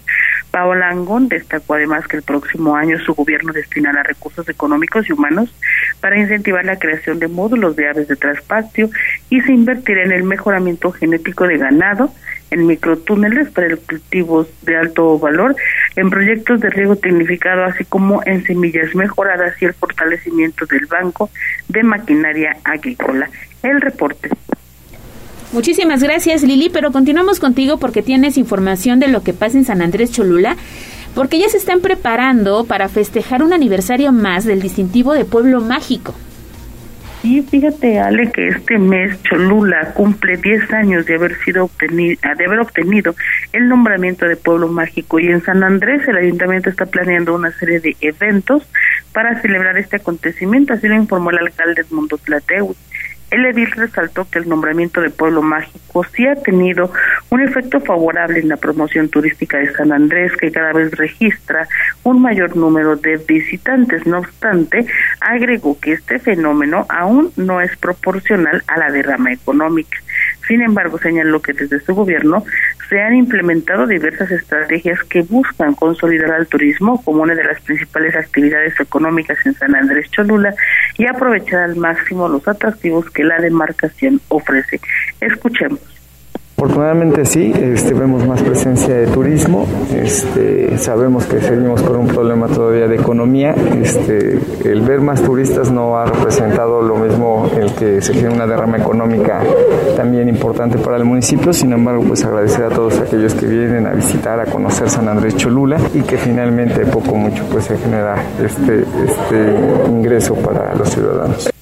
Paola 0.49 0.89
Angón 0.89 1.27
destacó 1.27 1.75
además 1.75 2.07
que 2.07 2.17
el 2.17 2.23
próximo 2.23 2.75
año 2.75 2.97
su 2.99 3.13
gobierno 3.13 3.53
destinará 3.53 4.03
recursos 4.03 4.47
económicos 4.49 5.07
y 5.07 5.13
humanos 5.13 5.53
para 5.99 6.17
incentivar 6.17 6.65
la 6.65 6.79
creación 6.79 7.19
de 7.19 7.27
módulos 7.27 7.75
de 7.75 7.89
aves 7.89 8.07
de 8.07 8.15
traspatio 8.15 8.89
y 9.29 9.41
se 9.41 9.51
invertirá 9.51 10.03
en 10.03 10.11
el 10.11 10.23
mejoramiento 10.23 10.91
genético 10.91 11.45
de 11.47 11.57
ganado, 11.57 12.11
en 12.51 12.67
microtúneles 12.67 13.49
para 13.49 13.67
el 13.67 13.77
cultivos 13.79 14.47
de 14.61 14.77
alto 14.77 15.17
valor, 15.19 15.55
en 15.95 16.09
proyectos 16.09 16.61
de 16.61 16.69
riego 16.69 16.95
tecnificado, 16.95 17.63
así 17.63 17.85
como 17.85 18.21
en 18.25 18.43
semillas 18.45 18.93
mejoradas 18.95 19.61
y 19.61 19.65
el 19.65 19.73
fortalecimiento 19.73 20.65
del 20.65 20.85
banco 20.85 21.29
de 21.67 21.83
maquinaria 21.83 22.57
agrícola. 22.63 23.29
El 23.63 23.81
reporte. 23.81 24.29
Muchísimas 25.51 26.03
gracias 26.03 26.43
Lili, 26.43 26.69
pero 26.69 26.91
continuamos 26.91 27.39
contigo 27.39 27.77
porque 27.77 28.01
tienes 28.01 28.37
información 28.37 28.99
de 28.99 29.07
lo 29.07 29.23
que 29.23 29.33
pasa 29.33 29.57
en 29.57 29.65
San 29.65 29.81
Andrés 29.81 30.11
Cholula, 30.11 30.57
porque 31.13 31.39
ya 31.39 31.47
se 31.47 31.57
están 31.57 31.79
preparando 31.79 32.65
para 32.65 32.89
festejar 32.89 33.41
un 33.41 33.53
aniversario 33.53 34.11
más 34.11 34.43
del 34.43 34.61
distintivo 34.61 35.13
de 35.13 35.23
Pueblo 35.23 35.61
Mágico. 35.61 36.13
Sí, 37.25 37.41
fíjate, 37.41 37.99
Ale, 37.99 38.31
que 38.31 38.49
este 38.49 38.77
mes 38.77 39.19
Cholula 39.23 39.93
cumple 39.95 40.37
10 40.37 40.71
años 40.73 41.07
de 41.07 41.15
haber 41.15 41.35
sido 41.43 41.63
obtenido, 41.63 42.21
de 42.37 42.45
haber 42.45 42.59
obtenido 42.59 43.15
el 43.51 43.67
nombramiento 43.67 44.27
de 44.27 44.35
pueblo 44.35 44.67
mágico 44.67 45.19
y 45.19 45.29
en 45.29 45.41
San 45.41 45.63
Andrés 45.63 46.07
el 46.07 46.17
ayuntamiento 46.17 46.69
está 46.69 46.85
planeando 46.85 47.33
una 47.33 47.49
serie 47.53 47.79
de 47.79 47.97
eventos 48.01 48.69
para 49.11 49.41
celebrar 49.41 49.75
este 49.79 49.95
acontecimiento, 49.95 50.73
así 50.73 50.87
lo 50.87 50.93
informó 50.93 51.31
el 51.31 51.39
alcalde 51.39 51.81
Edmundo 51.81 52.19
Tlateu. 52.19 52.75
El 53.35 53.45
edil 53.47 53.69
resaltó 53.71 54.25
que 54.31 54.39
el 54.39 54.47
nombramiento 54.47 55.01
de 55.01 55.09
Pueblo 55.09 55.41
Mágico 55.41 56.05
sí 56.15 56.25
ha 56.25 56.35
tenido 56.35 56.89
un 57.29 57.41
efecto 57.41 57.81
favorable 57.81 58.39
en 58.39 58.47
la 58.47 58.55
promoción 58.55 59.09
turística 59.09 59.57
de 59.57 59.73
San 59.73 59.91
Andrés, 59.91 60.31
que 60.39 60.53
cada 60.53 60.71
vez 60.71 60.91
registra 60.91 61.67
un 62.03 62.21
mayor 62.21 62.55
número 62.55 62.95
de 62.95 63.17
visitantes. 63.17 64.07
No 64.07 64.19
obstante, 64.19 64.85
agregó 65.19 65.77
que 65.77 65.91
este 65.91 66.17
fenómeno 66.17 66.85
aún 66.87 67.33
no 67.35 67.59
es 67.59 67.75
proporcional 67.75 68.63
a 68.67 68.79
la 68.79 68.89
derrama 68.89 69.33
económica. 69.33 69.97
Sin 70.47 70.61
embargo, 70.61 70.97
señaló 70.97 71.41
que 71.41 71.53
desde 71.53 71.79
su 71.79 71.95
gobierno 71.95 72.43
se 72.89 73.01
han 73.01 73.15
implementado 73.15 73.87
diversas 73.87 74.29
estrategias 74.31 75.01
que 75.03 75.23
buscan 75.23 75.73
consolidar 75.73 76.31
al 76.31 76.47
turismo 76.47 77.01
como 77.03 77.23
una 77.23 77.33
de 77.33 77.43
las 77.43 77.61
principales 77.61 78.15
actividades 78.15 78.79
económicas 78.79 79.37
en 79.45 79.55
San 79.55 79.75
Andrés 79.75 80.09
Cholula 80.11 80.53
y 80.97 81.07
aprovechar 81.07 81.61
al 81.61 81.75
máximo 81.75 82.27
los 82.27 82.47
atractivos 82.47 83.09
que 83.09 83.23
la 83.23 83.39
demarcación 83.39 84.21
ofrece. 84.29 84.79
Escuchemos. 85.19 85.94
Afortunadamente 86.57 87.25
sí, 87.25 87.51
este, 87.53 87.93
vemos 87.93 88.25
más 88.25 88.41
presencia 88.41 88.95
de 88.95 89.07
turismo, 89.07 89.67
este, 89.93 90.77
sabemos 90.77 91.25
que 91.25 91.41
seguimos 91.41 91.81
con 91.81 91.97
un 91.97 92.07
problema 92.07 92.47
todavía 92.47 92.87
de 92.87 92.95
economía, 92.95 93.53
este, 93.81 94.39
el 94.63 94.79
ver 94.79 95.01
más 95.01 95.21
turistas 95.21 95.69
no 95.69 95.97
ha 95.97 96.05
representado 96.05 96.81
lo 96.81 96.95
mismo 96.95 97.51
el 97.57 97.73
que 97.73 98.01
se 98.01 98.13
genere 98.13 98.35
una 98.35 98.47
derrama 98.47 98.77
económica 98.77 99.41
también 99.97 100.29
importante 100.29 100.77
para 100.77 100.95
el 100.95 101.03
municipio, 101.03 101.51
sin 101.51 101.73
embargo 101.73 102.05
pues 102.07 102.23
agradecer 102.23 102.63
a 102.63 102.69
todos 102.69 103.01
aquellos 103.01 103.33
que 103.33 103.47
vienen 103.47 103.85
a 103.85 103.91
visitar, 103.91 104.39
a 104.39 104.45
conocer 104.45 104.89
San 104.89 105.09
Andrés 105.09 105.35
Cholula 105.35 105.77
y 105.93 106.03
que 106.03 106.15
finalmente 106.15 106.85
poco 106.85 107.15
mucho 107.15 107.43
pues 107.51 107.65
se 107.65 107.77
genera 107.77 108.15
este, 108.41 108.79
este 108.79 109.89
ingreso 109.89 110.35
para 110.35 110.73
los 110.73 110.89
ciudadanos 110.89 111.54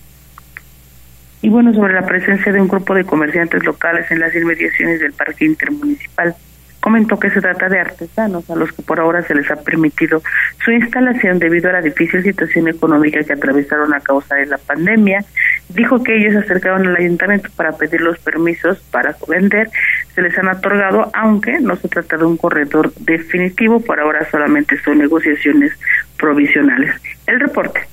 y 1.44 1.50
bueno, 1.50 1.74
sobre 1.74 1.94
la 1.94 2.06
presencia 2.06 2.54
de 2.54 2.62
un 2.62 2.70
grupo 2.70 2.96
de 2.96 3.04
comerciantes 3.04 3.66
locales 3.66 4.10
en 4.10 4.22
las 4.22 4.34
inmediaciones 4.34 5.02
del 5.02 5.12
parque 5.12 5.44
intermunicipal. 5.44 6.34
Comentó 6.80 7.20
que 7.20 7.30
se 7.32 7.42
trata 7.42 7.68
de 7.68 7.82
artesanos 7.82 8.50
a 8.50 8.56
los 8.56 8.72
que 8.72 8.82
por 8.82 9.02
ahora 9.02 9.22
se 9.24 9.36
les 9.36 9.52
ha 9.52 9.58
permitido 9.58 10.22
su 10.64 10.72
instalación 10.72 11.40
debido 11.40 11.70
a 11.70 11.74
la 11.74 11.82
difícil 11.82 12.24
situación 12.24 12.70
económica 12.70 13.22
que 13.26 13.34
atravesaron 13.34 13.94
a 13.94 14.00
causa 14.00 14.36
de 14.36 14.46
la 14.46 14.58
pandemia. 14.58 15.26
Dijo 15.68 16.02
que 16.02 16.16
ellos 16.16 16.32
se 16.32 16.40
acercaron 16.40 16.88
al 16.88 16.96
ayuntamiento 16.96 17.50
para 17.58 17.74
pedir 17.74 18.00
los 18.00 18.18
permisos 18.20 18.80
para 18.90 19.14
vender. 19.28 19.70
Se 20.16 20.22
les 20.22 20.38
han 20.38 20.48
otorgado, 20.48 21.12
aunque 21.14 21.60
no 21.60 21.76
se 21.76 21.90
trata 21.90 22.16
de 22.16 22.24
un 22.24 22.38
corredor 22.38 22.94
definitivo, 23.02 23.82
por 23.82 24.00
ahora 24.00 24.26
solamente 24.32 24.78
son 24.80 25.00
negociaciones 25.00 25.74
provisionales. 26.18 26.96
El 27.28 27.42
reporte. 27.42 27.93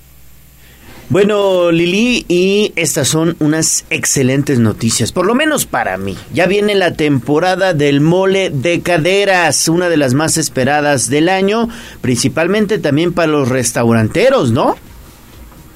Bueno, 1.11 1.73
Lili, 1.73 2.25
y 2.29 2.73
estas 2.77 3.09
son 3.09 3.35
unas 3.41 3.85
excelentes 3.91 4.61
noticias, 4.61 5.11
por 5.11 5.27
lo 5.27 5.35
menos 5.35 5.67
para 5.67 5.97
mí. 5.97 6.17
Ya 6.33 6.47
viene 6.47 6.77
la 6.77 6.95
temporada 6.95 7.75
del 7.75 8.01
mole 8.01 8.51
de 8.51 8.81
caderas, 8.81 9.67
una 9.67 9.89
de 9.89 9.97
las 9.97 10.15
más 10.15 10.37
esperadas 10.37 11.11
del 11.11 11.29
año, 11.29 11.69
principalmente 12.01 12.79
también 12.79 13.13
para 13.13 13.27
los 13.27 13.49
restauranteros, 13.49 14.53
¿no? 14.53 14.77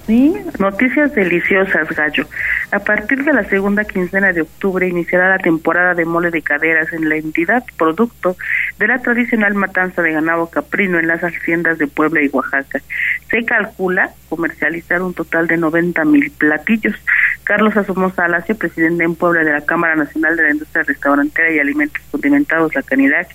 Sí, 0.06 0.34
noticias 0.60 1.12
deliciosas, 1.16 1.88
Gallo. 1.88 2.28
A 2.74 2.80
partir 2.80 3.22
de 3.22 3.32
la 3.32 3.44
segunda 3.44 3.84
quincena 3.84 4.32
de 4.32 4.40
octubre 4.40 4.88
iniciará 4.88 5.28
la 5.28 5.38
temporada 5.38 5.94
de 5.94 6.04
mole 6.04 6.32
de 6.32 6.42
caderas 6.42 6.92
en 6.92 7.08
la 7.08 7.14
entidad, 7.14 7.62
producto 7.78 8.36
de 8.80 8.88
la 8.88 8.98
tradicional 8.98 9.54
matanza 9.54 10.02
de 10.02 10.10
ganado 10.10 10.50
caprino 10.50 10.98
en 10.98 11.06
las 11.06 11.20
haciendas 11.20 11.78
de 11.78 11.86
Puebla 11.86 12.24
y 12.24 12.28
Oaxaca. 12.32 12.80
Se 13.30 13.44
calcula 13.44 14.10
comercializar 14.28 15.02
un 15.02 15.14
total 15.14 15.46
de 15.46 15.56
90 15.56 16.04
mil 16.04 16.32
platillos. 16.32 16.96
Carlos 17.44 17.76
Asomosa 17.76 18.24
Alacio, 18.24 18.56
presidente 18.56 19.04
en 19.04 19.14
Puebla 19.14 19.44
de 19.44 19.52
la 19.52 19.60
Cámara 19.60 19.94
Nacional 19.94 20.36
de 20.36 20.42
la 20.42 20.50
Industria 20.50 20.82
Restaurantera 20.82 21.52
y 21.52 21.60
Alimentos 21.60 22.02
Condimentados, 22.10 22.74
la 22.74 22.82
Canidad, 22.82 23.28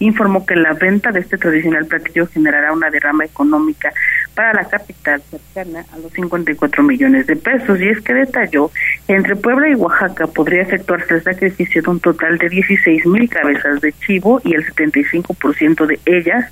informó 0.00 0.44
que 0.44 0.56
la 0.56 0.74
venta 0.74 1.12
de 1.12 1.20
este 1.20 1.38
tradicional 1.38 1.86
platillo 1.86 2.26
generará 2.26 2.72
una 2.72 2.90
derrama 2.90 3.24
económica 3.24 3.92
para 4.34 4.52
la 4.52 4.68
capital 4.68 5.22
cercana 5.22 5.84
a 5.92 5.98
los 5.98 6.12
54 6.12 6.82
millones 6.82 7.26
de 7.26 7.36
pesos. 7.36 7.80
Y 7.80 7.88
es 7.88 8.00
que 8.00 8.14
detalló, 8.14 8.70
entre 9.08 9.36
Puebla 9.36 9.68
y 9.68 9.74
Oaxaca 9.74 10.26
podría 10.26 10.62
efectuarse 10.62 11.14
el 11.14 11.22
sacrificio 11.22 11.82
de 11.82 11.90
un 11.90 12.00
total 12.00 12.38
de 12.38 12.48
16 12.48 13.06
mil 13.06 13.28
cabezas 13.28 13.80
de 13.80 13.92
chivo 13.92 14.40
y 14.44 14.54
el 14.54 14.64
75% 14.64 15.86
de 15.86 15.98
ellas 16.06 16.50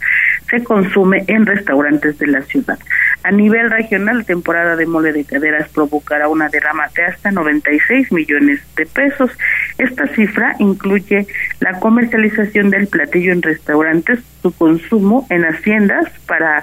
se 0.50 0.62
consume 0.64 1.24
en 1.28 1.46
restaurantes 1.46 2.18
de 2.18 2.26
la 2.26 2.42
ciudad. 2.42 2.78
A 3.22 3.30
nivel 3.30 3.70
regional, 3.70 4.18
la 4.18 4.24
temporada 4.24 4.76
de 4.76 4.86
mole 4.86 5.12
de 5.12 5.24
caderas 5.24 5.68
provocará 5.68 6.28
una 6.28 6.48
derrama 6.48 6.88
de 6.94 7.04
hasta 7.04 7.30
96 7.30 8.10
millones 8.12 8.60
de 8.76 8.86
pesos. 8.86 9.30
Esta 9.78 10.06
cifra 10.08 10.56
incluye 10.58 11.26
la 11.60 11.78
comercialización 11.78 12.70
del 12.70 12.88
platillo 12.88 13.32
en 13.32 13.42
restaurantes, 13.42 14.20
su 14.42 14.52
consumo 14.52 15.26
en 15.30 15.44
haciendas 15.44 16.06
para 16.26 16.62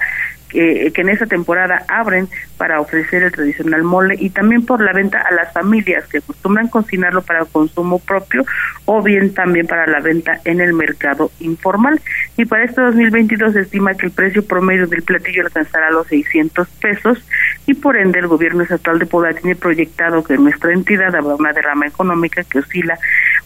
que, 0.49 0.91
en 0.95 1.09
esta 1.09 1.25
temporada 1.25 1.83
abren 1.87 2.27
para 2.57 2.79
ofrecer 2.79 3.23
el 3.23 3.31
tradicional 3.31 3.83
mole 3.83 4.15
y 4.17 4.29
también 4.29 4.65
por 4.65 4.81
la 4.81 4.93
venta 4.93 5.21
a 5.21 5.33
las 5.33 5.53
familias 5.53 6.07
que 6.07 6.17
acostumbran 6.19 6.67
cocinarlo 6.67 7.21
para 7.21 7.45
consumo 7.45 7.99
propio 7.99 8.45
o 8.85 9.03
bien 9.03 9.33
también 9.33 9.67
para 9.67 9.85
la 9.87 9.99
venta 9.99 10.39
en 10.45 10.59
el 10.59 10.73
mercado 10.73 11.31
informal. 11.39 12.01
Y 12.35 12.45
para 12.45 12.63
este 12.63 12.81
2022 12.81 13.53
se 13.53 13.61
estima 13.61 13.93
que 13.95 14.07
el 14.07 14.11
precio 14.11 14.45
promedio 14.45 14.87
del 14.87 15.03
platillo 15.03 15.43
alcanzará 15.43 15.91
los 15.91 16.07
600 16.07 16.67
pesos 16.81 17.23
y 17.65 17.73
por 17.73 17.97
ende 17.97 18.19
el 18.19 18.27
gobierno 18.27 18.63
estatal 18.63 18.99
de 18.99 19.05
Puebla 19.05 19.33
tiene 19.33 19.55
proyectado 19.55 20.23
que 20.23 20.33
en 20.33 20.43
nuestra 20.43 20.73
entidad 20.73 21.15
habrá 21.15 21.35
una 21.35 21.53
derrama 21.53 21.87
económica 21.87 22.43
que 22.43 22.59
oscila 22.59 22.97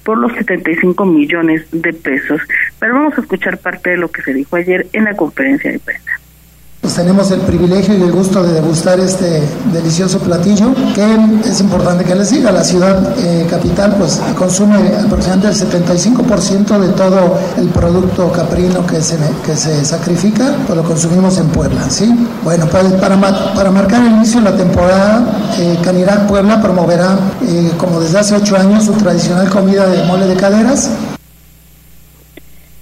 por 0.03 0.17
los 0.17 0.31
75 0.33 1.05
millones 1.05 1.65
de 1.71 1.93
pesos. 1.93 2.41
Pero 2.79 2.93
vamos 2.93 3.17
a 3.17 3.21
escuchar 3.21 3.57
parte 3.57 3.91
de 3.91 3.97
lo 3.97 4.11
que 4.11 4.21
se 4.21 4.33
dijo 4.33 4.55
ayer 4.55 4.87
en 4.93 5.05
la 5.05 5.15
conferencia 5.15 5.71
de 5.71 5.79
prensa 5.79 6.21
pues 6.81 6.95
tenemos 6.95 7.29
el 7.29 7.41
privilegio 7.41 7.95
y 7.95 8.01
el 8.01 8.11
gusto 8.11 8.43
de 8.43 8.53
degustar 8.53 8.99
este 8.99 9.43
delicioso 9.71 10.17
platillo 10.17 10.73
que 10.95 11.47
es 11.47 11.61
importante 11.61 12.03
que 12.03 12.15
les 12.15 12.31
diga, 12.31 12.51
la 12.51 12.63
ciudad 12.63 13.15
eh, 13.19 13.45
capital 13.47 13.95
pues 13.99 14.19
consume 14.35 14.77
aproximadamente 15.05 15.47
el 15.47 15.85
75% 15.85 16.79
de 16.79 16.87
todo 16.89 17.37
el 17.57 17.67
producto 17.69 18.31
caprino 18.31 18.85
que 18.87 18.99
se, 19.01 19.17
que 19.45 19.55
se 19.55 19.85
sacrifica, 19.85 20.55
pues 20.65 20.75
lo 20.75 20.83
consumimos 20.83 21.37
en 21.37 21.47
Puebla, 21.49 21.87
¿sí? 21.89 22.11
Bueno, 22.43 22.65
pues 22.65 22.83
para, 22.93 23.15
para 23.53 23.69
marcar 23.69 24.01
el 24.01 24.13
inicio 24.13 24.41
de 24.41 24.49
la 24.49 24.57
temporada, 24.57 25.23
eh, 25.59 25.77
Canirac 25.83 26.25
Puebla 26.27 26.61
promoverá, 26.61 27.17
eh, 27.43 27.71
como 27.77 27.99
desde 27.99 28.19
hace 28.19 28.35
ocho 28.35 28.57
años, 28.57 28.85
su 28.85 28.93
tradicional 28.93 29.49
comida 29.49 29.85
de 29.87 30.03
mole 30.05 30.25
de 30.25 30.35
caderas, 30.35 30.89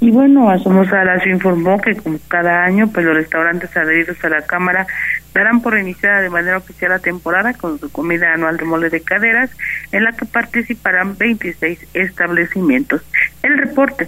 y 0.01 0.11
bueno, 0.11 0.49
Asomos 0.49 0.87
se 0.87 1.29
informó 1.29 1.79
que 1.81 1.95
como 1.95 2.17
cada 2.29 2.63
año, 2.63 2.87
pues 2.87 3.05
los 3.05 3.15
restaurantes 3.15 3.75
adheridos 3.75 4.23
a 4.23 4.29
la 4.29 4.41
Cámara 4.43 4.87
darán 5.33 5.61
por 5.61 5.77
iniciada 5.77 6.21
de 6.21 6.29
manera 6.29 6.57
oficial 6.57 6.91
la 6.91 6.99
temporada 6.99 7.53
con 7.53 7.79
su 7.79 7.91
comida 7.91 8.33
anual 8.33 8.55
de 8.55 8.65
mole 8.65 8.89
de 8.89 9.01
caderas, 9.01 9.51
en 9.91 10.05
la 10.05 10.13
que 10.13 10.25
participarán 10.25 11.17
26 11.17 11.87
establecimientos. 11.93 13.01
El 13.43 13.57
reporte. 13.57 14.07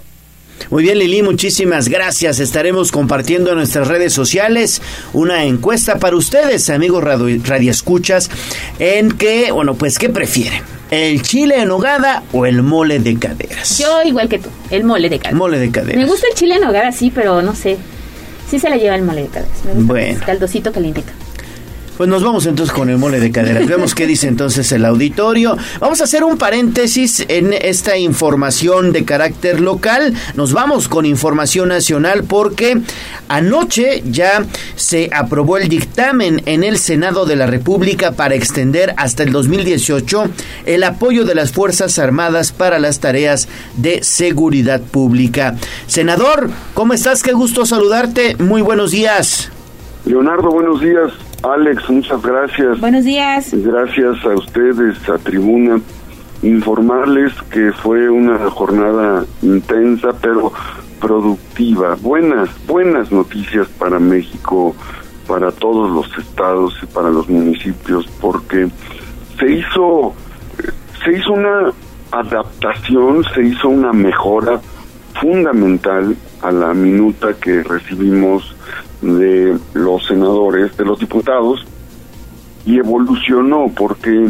Muy 0.69 0.83
bien, 0.83 0.99
Lili, 0.99 1.21
muchísimas 1.21 1.87
gracias. 1.89 2.39
Estaremos 2.39 2.91
compartiendo 2.91 3.51
en 3.51 3.57
nuestras 3.57 3.87
redes 3.87 4.13
sociales 4.13 4.81
una 5.13 5.45
encuesta 5.45 5.99
para 5.99 6.15
ustedes, 6.15 6.69
amigos 6.69 7.03
radioescuchas, 7.03 8.29
en 8.79 9.11
que, 9.11 9.51
bueno, 9.51 9.75
pues, 9.75 9.97
¿qué 9.97 10.09
prefieren? 10.09 10.61
¿El 10.91 11.21
chile 11.21 11.61
en 11.61 11.69
nogada 11.69 12.23
o 12.33 12.45
el 12.45 12.63
mole 12.63 12.99
de 12.99 13.17
caderas? 13.17 13.77
Yo 13.79 14.03
igual 14.03 14.27
que 14.27 14.39
tú, 14.39 14.49
el 14.69 14.83
mole 14.83 15.09
de 15.09 15.19
caderas. 15.19 15.37
Mole 15.37 15.57
de 15.57 15.71
caderas. 15.71 15.97
Me 15.97 16.05
gusta 16.05 16.27
el 16.29 16.35
chile 16.35 16.55
en 16.55 16.61
nogada, 16.61 16.91
sí, 16.91 17.11
pero 17.13 17.41
no 17.41 17.55
sé. 17.55 17.77
Sí 18.49 18.59
se 18.59 18.69
la 18.69 18.75
lleva 18.75 18.95
el 18.95 19.03
mole 19.03 19.21
de 19.23 19.27
caderas. 19.29 19.65
Me 19.65 19.73
gusta 19.73 19.93
bueno. 19.93 20.19
Caldosito 20.25 20.71
calientito. 20.73 21.11
Pues 22.01 22.09
nos 22.09 22.23
vamos 22.23 22.47
entonces 22.47 22.73
con 22.73 22.89
el 22.89 22.97
mole 22.97 23.19
de 23.19 23.31
caderas. 23.31 23.67
Vemos 23.67 23.93
qué 23.93 24.07
dice 24.07 24.27
entonces 24.27 24.71
el 24.71 24.85
auditorio. 24.85 25.55
Vamos 25.79 26.01
a 26.01 26.05
hacer 26.05 26.23
un 26.23 26.35
paréntesis 26.35 27.23
en 27.27 27.53
esta 27.53 27.95
información 27.95 28.91
de 28.91 29.05
carácter 29.05 29.61
local. 29.61 30.15
Nos 30.33 30.51
vamos 30.51 30.87
con 30.87 31.05
información 31.05 31.69
nacional 31.69 32.23
porque 32.23 32.81
anoche 33.27 34.01
ya 34.09 34.43
se 34.75 35.11
aprobó 35.13 35.57
el 35.57 35.69
dictamen 35.69 36.41
en 36.47 36.63
el 36.63 36.79
Senado 36.79 37.27
de 37.27 37.35
la 37.35 37.45
República 37.45 38.13
para 38.13 38.33
extender 38.33 38.95
hasta 38.97 39.21
el 39.21 39.31
2018 39.31 40.23
el 40.65 40.83
apoyo 40.83 41.23
de 41.23 41.35
las 41.35 41.51
Fuerzas 41.51 41.99
Armadas 41.99 42.51
para 42.51 42.79
las 42.79 42.99
tareas 42.99 43.47
de 43.77 44.01
seguridad 44.01 44.81
pública. 44.81 45.55
Senador, 45.85 46.49
¿cómo 46.73 46.93
estás? 46.93 47.21
Qué 47.21 47.33
gusto 47.33 47.63
saludarte. 47.67 48.37
Muy 48.37 48.63
buenos 48.63 48.89
días. 48.89 49.51
Leonardo, 50.03 50.49
buenos 50.49 50.81
días. 50.81 51.11
Alex, 51.43 51.89
muchas 51.89 52.21
gracias. 52.21 52.79
Buenos 52.79 53.03
días. 53.03 53.51
Gracias 53.51 54.23
a 54.25 54.35
ustedes, 54.35 55.09
a 55.09 55.17
Tribuna. 55.17 55.81
Informarles 56.43 57.33
que 57.51 57.71
fue 57.71 58.09
una 58.09 58.37
jornada 58.49 59.25
intensa, 59.41 60.09
pero 60.21 60.51
productiva. 60.99 61.95
Buenas, 61.99 62.49
buenas 62.67 63.11
noticias 63.11 63.67
para 63.79 63.99
México, 63.99 64.75
para 65.27 65.51
todos 65.51 65.89
los 65.91 66.17
estados 66.17 66.77
y 66.83 66.85
para 66.85 67.09
los 67.09 67.27
municipios, 67.27 68.07
porque 68.19 68.67
se 69.39 69.51
hizo, 69.51 70.13
se 71.03 71.17
hizo 71.17 71.33
una 71.33 71.71
adaptación, 72.11 73.23
se 73.33 73.43
hizo 73.43 73.69
una 73.69 73.91
mejora 73.93 74.61
fundamental 75.19 76.15
a 76.41 76.51
la 76.51 76.73
minuta 76.73 77.33
que 77.33 77.63
recibimos 77.63 78.55
de 79.01 79.57
los 79.73 80.05
senadores, 80.07 80.75
de 80.77 80.85
los 80.85 80.99
diputados, 80.99 81.65
y 82.65 82.77
evolucionó 82.77 83.71
porque 83.75 84.29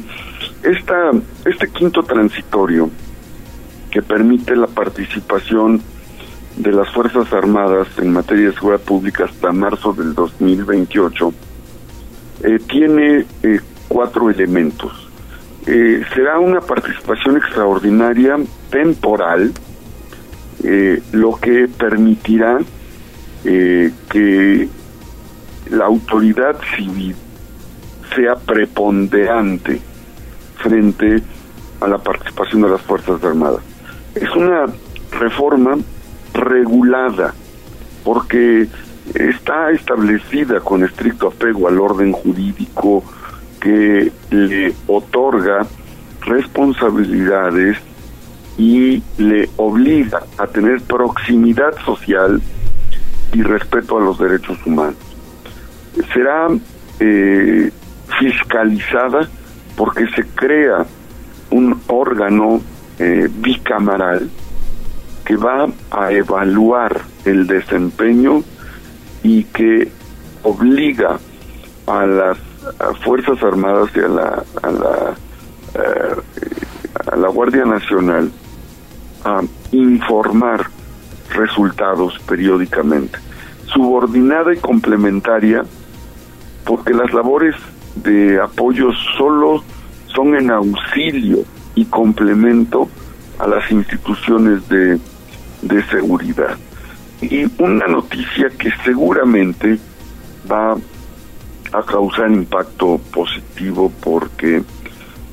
esta, 0.63 1.11
este 1.45 1.67
quinto 1.69 2.03
transitorio 2.03 2.89
que 3.89 4.01
permite 4.01 4.55
la 4.55 4.67
participación 4.67 5.81
de 6.57 6.71
las 6.71 6.89
Fuerzas 6.91 7.31
Armadas 7.33 7.87
en 7.97 8.13
materia 8.13 8.47
de 8.47 8.53
seguridad 8.53 8.81
pública 8.81 9.25
hasta 9.25 9.51
marzo 9.51 9.93
del 9.93 10.13
2028 10.13 11.33
eh, 12.43 12.59
tiene 12.67 13.25
eh, 13.43 13.59
cuatro 13.87 14.29
elementos. 14.29 14.91
Eh, 15.67 16.03
será 16.13 16.39
una 16.39 16.59
participación 16.59 17.37
extraordinaria 17.37 18.37
temporal, 18.69 19.51
lo 21.11 21.39
que 21.39 21.67
permitirá 21.67 22.59
eh, 23.43 23.91
que 24.09 24.69
la 25.69 25.85
autoridad 25.85 26.57
civil 26.75 27.15
sea 28.15 28.35
preponderante 28.35 29.81
frente 30.57 31.23
a 31.79 31.87
la 31.87 31.97
participación 31.97 32.61
de 32.61 32.69
las 32.69 32.81
Fuerzas 32.81 33.23
Armadas. 33.23 33.61
Es 34.15 34.29
una 34.35 34.65
reforma 35.11 35.77
regulada 36.33 37.33
porque 38.03 38.67
está 39.13 39.71
establecida 39.71 40.59
con 40.59 40.83
estricto 40.83 41.27
apego 41.27 41.67
al 41.67 41.79
orden 41.79 42.11
jurídico 42.11 43.03
que 43.59 44.11
le 44.29 44.73
otorga 44.87 45.65
responsabilidades 46.21 47.77
y 48.57 49.01
le 49.17 49.49
obliga 49.57 50.23
a 50.37 50.47
tener 50.47 50.81
proximidad 50.81 51.73
social 51.85 52.41
y 53.33 53.41
respeto 53.43 53.97
a 53.97 54.01
los 54.01 54.17
derechos 54.19 54.57
humanos. 54.65 54.95
Será 56.13 56.47
eh, 56.99 57.71
fiscalizada 58.19 59.27
porque 59.75 60.07
se 60.15 60.23
crea 60.35 60.85
un 61.49 61.81
órgano 61.87 62.61
eh, 62.99 63.27
bicamaral 63.29 64.29
que 65.25 65.35
va 65.35 65.67
a 65.91 66.11
evaluar 66.11 67.01
el 67.25 67.47
desempeño 67.47 68.43
y 69.23 69.43
que 69.45 69.91
obliga 70.43 71.19
a 71.87 72.05
las 72.05 72.37
Fuerzas 73.03 73.41
Armadas 73.43 73.89
y 73.95 73.99
a 73.99 74.07
la, 74.07 74.43
a 74.61 74.71
la, 74.71 75.15
eh, 75.75 76.15
a 77.11 77.15
la 77.15 77.27
Guardia 77.29 77.65
Nacional 77.65 78.31
a 79.23 79.41
informar 79.71 80.67
resultados 81.33 82.19
periódicamente, 82.27 83.19
subordinada 83.65 84.53
y 84.53 84.57
complementaria, 84.57 85.63
porque 86.65 86.93
las 86.93 87.13
labores 87.13 87.55
de 87.95 88.39
apoyo 88.39 88.91
solo 89.17 89.63
son 90.07 90.35
en 90.35 90.51
auxilio 90.51 91.39
y 91.75 91.85
complemento 91.85 92.89
a 93.39 93.47
las 93.47 93.69
instituciones 93.71 94.67
de, 94.69 94.99
de 95.61 95.83
seguridad. 95.89 96.57
Y 97.21 97.45
una 97.61 97.87
noticia 97.87 98.49
que 98.49 98.71
seguramente 98.83 99.79
va 100.51 100.75
a 101.73 101.83
causar 101.83 102.31
impacto 102.31 102.99
positivo 103.13 103.91
porque 104.03 104.61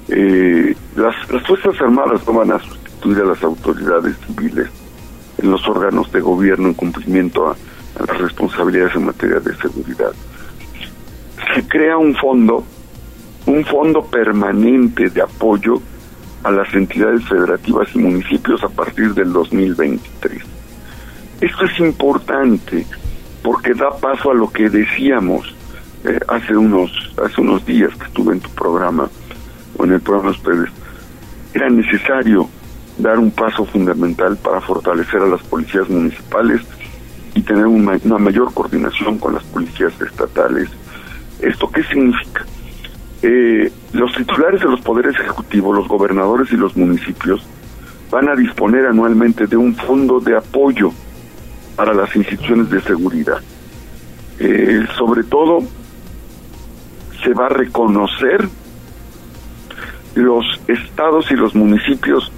eh, 0.09 0.74
las, 0.96 1.30
las 1.30 1.46
Fuerzas 1.46 1.80
Armadas 1.80 2.26
no 2.26 2.34
van 2.34 2.53
a 2.53 2.59
sustituir 2.61 3.18
a 3.18 3.24
las 3.24 3.42
autoridades 3.42 4.16
civiles 4.26 4.68
en 5.39 5.51
los 5.51 5.66
órganos 5.68 6.11
de 6.12 6.20
gobierno 6.20 6.68
en 6.68 6.74
cumplimiento 6.74 7.49
a, 7.49 7.57
las 7.99 8.18
responsabilidades 8.18 8.95
en 8.95 9.07
materia 9.07 9.41
de 9.41 9.57
seguridad. 9.57 10.12
Se 11.55 11.66
crea 11.66 11.97
un 11.97 12.14
fondo, 12.14 12.64
un 13.47 13.64
fondo 13.64 14.05
permanente 14.05 15.11
de 15.11 15.22
apoyo 15.22 15.80
a 16.45 16.51
las 16.53 16.72
entidades 16.74 17.24
federativas 17.24 17.89
y 17.95 17.99
municipios 17.99 18.62
a 18.62 18.68
partir 18.68 19.14
del 19.14 19.32
2023. 19.32 20.43
Esto 21.41 21.64
es 21.64 21.80
importante 21.80 22.86
porque 23.43 23.74
da 23.74 23.91
paso 23.91 24.30
a 24.30 24.34
lo 24.34 24.51
que 24.51 24.68
decíamos 24.68 25.55
eh, 26.05 26.20
hace 26.28 26.57
unos 26.57 26.91
hace 27.24 27.41
unos 27.41 27.64
días 27.66 27.95
que 27.97 28.07
estuve 28.07 28.34
en 28.34 28.41
tu 28.41 28.51
programa 28.51 29.09
o 29.76 29.84
en 29.84 29.93
el 29.93 30.01
programa 30.01 30.30
de 30.30 30.36
ustedes. 30.36 30.70
Era 31.55 31.68
necesario 31.68 32.49
dar 32.99 33.18
un 33.18 33.30
paso 33.30 33.64
fundamental 33.64 34.36
para 34.36 34.61
fortalecer 34.61 35.22
a 35.22 35.26
las 35.26 35.42
policías 35.42 35.88
municipales 35.88 36.62
y 37.34 37.42
tener 37.42 37.66
una, 37.66 37.99
mayor 38.18 38.53
coordinación 38.53 39.18
con 39.18 39.34
las 39.34 39.44
policías 39.44 39.92
estatales. 40.01 40.68
¿Esto 41.40 41.70
qué 41.70 41.84
significa? 41.84 42.44
Eh, 43.22 43.70
los 43.92 44.12
titulares 44.14 44.61
de 44.61 44.66
los 44.66 44.80
poderes 44.80 45.14
ejecutivos, 45.14 45.76
los 45.76 45.88
gobernadores 45.88 46.53
y 46.53 46.57
los 46.57 46.76
municipios 46.76 47.44
van 48.11 48.28
a 48.28 48.34
disponer 48.34 48.86
anualmente 48.86 49.46
de 49.46 49.57
un 49.57 49.74
fondo 49.74 50.18
de 50.18 50.36
apoyo 50.36 50.90
para 51.76 51.94
las 51.94 52.14
instituciones 52.16 52.70
de 52.70 52.80
seguridad. 52.80 53.40
Eh, 54.40 54.84
sobre 54.96 55.24
todo, 55.24 55.59
se 57.22 57.32
va 57.34 57.46
a 57.46 57.51
reconocer 57.51 58.49
los 60.14 60.44
estados 60.66 61.30
y 61.30 61.34
los 61.34 61.55
municipios 61.55 62.32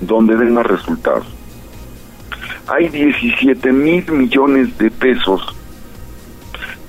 donde 0.00 0.36
den 0.36 0.54
más 0.54 0.66
resultados. 0.66 1.26
Hay 2.66 2.88
17 2.88 3.72
mil 3.72 4.10
millones 4.10 4.76
de 4.78 4.90
pesos 4.90 5.54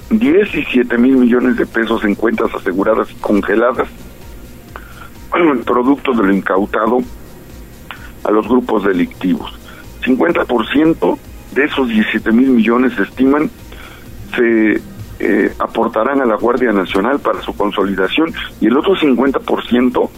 17 0.10 0.98
mil 0.98 1.18
millones 1.18 1.58
de 1.58 1.66
pesos 1.66 2.04
en 2.04 2.16
cuentas 2.16 2.54
aseguradas 2.54 3.10
y 3.12 3.16
congeladas, 3.16 3.88
producto 5.66 6.14
de 6.14 6.24
lo 6.24 6.34
incautado 6.34 7.00
a 8.24 8.32
los 8.32 8.48
grupos 8.48 8.86
delictivos. 8.86 9.52
50% 10.04 11.18
de 11.54 11.66
esos 11.66 11.88
17 11.88 12.32
mil 12.32 12.50
millones 12.50 12.94
se 12.94 13.04
estiman 13.04 13.50
se 14.36 14.82
eh, 15.20 15.54
aportarán 15.60 16.22
a 16.22 16.26
la 16.26 16.36
Guardia 16.36 16.72
Nacional 16.72 17.20
para 17.20 17.42
su 17.42 17.56
consolidación 17.56 18.34
y 18.60 18.68
el 18.68 18.78
otro 18.78 18.96
50% 18.96 20.10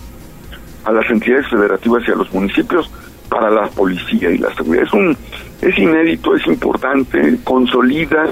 a 0.87 0.91
las 0.93 1.09
entidades 1.09 1.47
federativas 1.49 2.01
y 2.07 2.11
a 2.11 2.15
los 2.15 2.33
municipios 2.33 2.89
para 3.29 3.49
la 3.51 3.67
policía 3.67 4.31
y 4.31 4.37
la 4.37 4.53
seguridad. 4.55 4.85
Es 4.85 4.93
un 4.93 5.17
es 5.61 5.77
inédito, 5.77 6.33
es 6.33 6.47
importante, 6.47 7.37
consolida. 7.43 8.25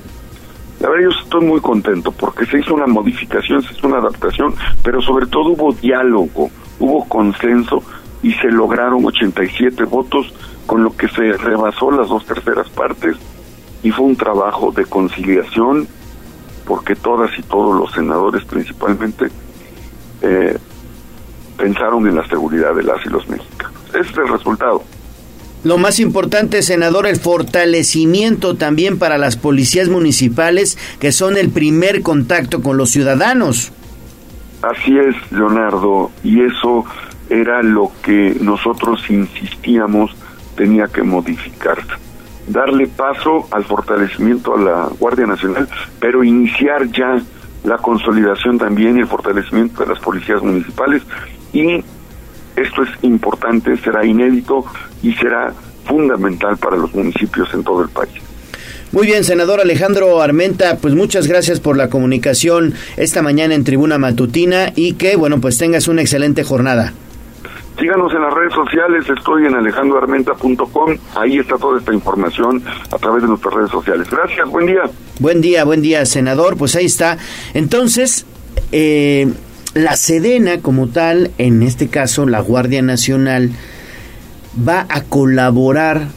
La 0.79 0.89
verdad 0.89 1.09
yo 1.11 1.19
estoy 1.21 1.45
muy 1.45 1.59
contento 1.59 2.13
porque 2.13 2.45
se 2.45 2.59
hizo 2.59 2.73
una 2.73 2.87
modificación, 2.87 3.61
se 3.61 3.73
hizo 3.73 3.87
una 3.87 3.97
adaptación, 3.97 4.55
pero 4.83 5.01
sobre 5.01 5.25
todo 5.25 5.49
hubo 5.49 5.73
diálogo, 5.73 6.49
hubo 6.79 7.05
consenso 7.09 7.83
y 8.23 8.31
se 8.33 8.49
lograron 8.49 9.03
87 9.05 9.83
votos 9.83 10.33
con 10.65 10.81
lo 10.81 10.95
que 10.95 11.09
se 11.09 11.33
rebasó 11.33 11.91
las 11.91 12.07
dos 12.07 12.25
terceras 12.25 12.69
partes 12.69 13.17
y 13.83 13.91
fue 13.91 14.05
un 14.05 14.15
trabajo 14.15 14.71
de 14.71 14.85
conciliación 14.85 15.87
porque 16.65 16.95
todas 16.95 17.37
y 17.37 17.43
todos 17.43 17.77
los 17.77 17.91
senadores 17.91 18.45
principalmente 18.45 19.27
eh, 20.21 20.57
pensaron 21.57 22.07
en 22.07 22.15
la 22.15 22.27
seguridad 22.27 22.75
de 22.75 22.83
las 22.83 23.05
y 23.05 23.09
los 23.09 23.27
mexicanos. 23.27 23.81
Ese 23.89 24.11
es 24.11 24.17
el 24.17 24.27
resultado. 24.27 24.83
Lo 25.63 25.79
más 25.79 25.99
importante, 25.99 26.61
senador, 26.61 27.07
el 27.07 27.15
fortalecimiento 27.15 28.55
también 28.55 28.99
para 28.99 29.17
las 29.17 29.35
policías 29.35 29.89
municipales, 29.89 30.77
que 30.99 31.11
son 31.11 31.37
el 31.37 31.49
primer 31.49 32.03
contacto 32.03 32.61
con 32.61 32.77
los 32.77 32.91
ciudadanos. 32.91 33.71
Así 34.61 34.95
es, 34.97 35.15
Leonardo, 35.31 36.11
y 36.23 36.41
eso 36.43 36.85
era 37.29 37.63
lo 37.63 37.91
que 38.03 38.37
nosotros 38.39 39.03
insistíamos 39.09 40.15
tenía 40.55 40.85
que 40.85 41.03
modificarse. 41.03 41.93
Darle 42.47 42.87
paso 42.87 43.47
al 43.51 43.63
fortalecimiento 43.63 44.55
a 44.55 44.61
la 44.61 44.89
Guardia 44.99 45.25
Nacional, 45.25 45.67
pero 45.99 46.23
iniciar 46.23 46.91
ya 46.91 47.19
la 47.63 47.77
consolidación 47.77 48.59
también 48.59 48.97
y 48.97 49.01
el 49.01 49.07
fortalecimiento 49.07 49.81
de 49.81 49.89
las 49.89 49.99
policías 49.99 50.43
municipales 50.43 51.01
y 51.53 51.83
esto 52.55 52.83
es 52.83 52.89
importante, 53.03 53.75
será 53.77 54.05
inédito 54.05 54.65
y 55.03 55.13
será 55.13 55.53
fundamental 55.85 56.57
para 56.57 56.77
los 56.77 56.93
municipios 56.93 57.53
en 57.53 57.63
todo 57.63 57.83
el 57.83 57.89
país. 57.89 58.13
Muy 58.91 59.07
bien, 59.07 59.25
senador 59.25 59.59
Alejandro 59.59 60.21
Armenta, 60.21 60.77
pues 60.77 60.95
muchas 60.95 61.27
gracias 61.27 61.59
por 61.59 61.75
la 61.75 61.89
comunicación 61.89 62.73
esta 62.95 63.21
mañana 63.21 63.53
en 63.53 63.65
Tribuna 63.65 63.97
Matutina 63.97 64.71
y 64.73 64.93
que, 64.93 65.17
bueno, 65.17 65.41
pues 65.41 65.57
tengas 65.57 65.89
una 65.89 66.01
excelente 66.01 66.43
jornada. 66.43 66.93
Síganos 67.77 68.13
en 68.13 68.21
las 68.21 68.33
redes 68.33 68.53
sociales, 68.53 69.03
estoy 69.09 69.47
en 69.47 69.55
alejandroarmenta.com, 69.55 70.97
ahí 71.15 71.39
está 71.39 71.57
toda 71.57 71.77
esta 71.77 71.93
información 71.93 72.63
a 72.89 72.97
través 72.97 73.23
de 73.23 73.27
nuestras 73.27 73.53
redes 73.53 73.71
sociales. 73.71 74.09
Gracias, 74.09 74.49
buen 74.49 74.65
día. 74.65 74.83
Buen 75.19 75.41
día, 75.41 75.65
buen 75.65 75.81
día, 75.81 76.05
senador, 76.05 76.55
pues 76.55 76.77
ahí 76.77 76.85
está. 76.85 77.17
Entonces, 77.53 78.25
eh, 78.71 79.27
la 79.75 79.97
Sedena 79.97 80.59
como 80.59 80.87
tal, 80.87 81.31
en 81.37 81.61
este 81.61 81.89
caso 81.89 82.25
la 82.25 82.39
Guardia 82.39 82.81
Nacional, 82.81 83.51
va 84.67 84.85
a 84.89 85.01
colaborar 85.01 86.07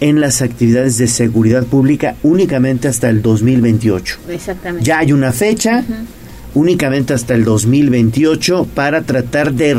en 0.00 0.20
las 0.20 0.42
actividades 0.42 0.98
de 0.98 1.08
seguridad 1.08 1.64
pública 1.64 2.16
únicamente 2.22 2.88
hasta 2.88 3.08
el 3.08 3.22
2028. 3.22 4.18
Exactamente. 4.28 4.84
Ya 4.84 4.98
hay 4.98 5.12
una 5.12 5.32
fecha, 5.32 5.82
únicamente 6.52 7.14
hasta 7.14 7.34
el 7.34 7.44
2028, 7.44 8.68
para 8.74 9.00
tratar 9.02 9.54
de 9.54 9.72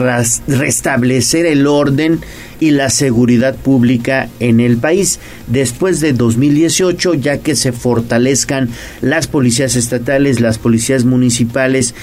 restablecer 0.48 1.46
el 1.46 1.68
orden 1.68 2.20
y 2.60 2.72
la 2.72 2.90
seguridad 2.90 3.56
pública 3.56 4.30
en 4.40 4.60
el 4.60 4.78
país. 4.78 5.20
Después 5.46 6.00
de 6.00 6.14
2018, 6.14 7.14
ya 7.14 7.38
que 7.38 7.56
se 7.56 7.72
fortalezcan 7.72 8.70
las 9.02 9.28
policías 9.28 9.76
estatales, 9.76 10.40
las 10.40 10.58
policías 10.58 11.06
municipales, 11.06 11.94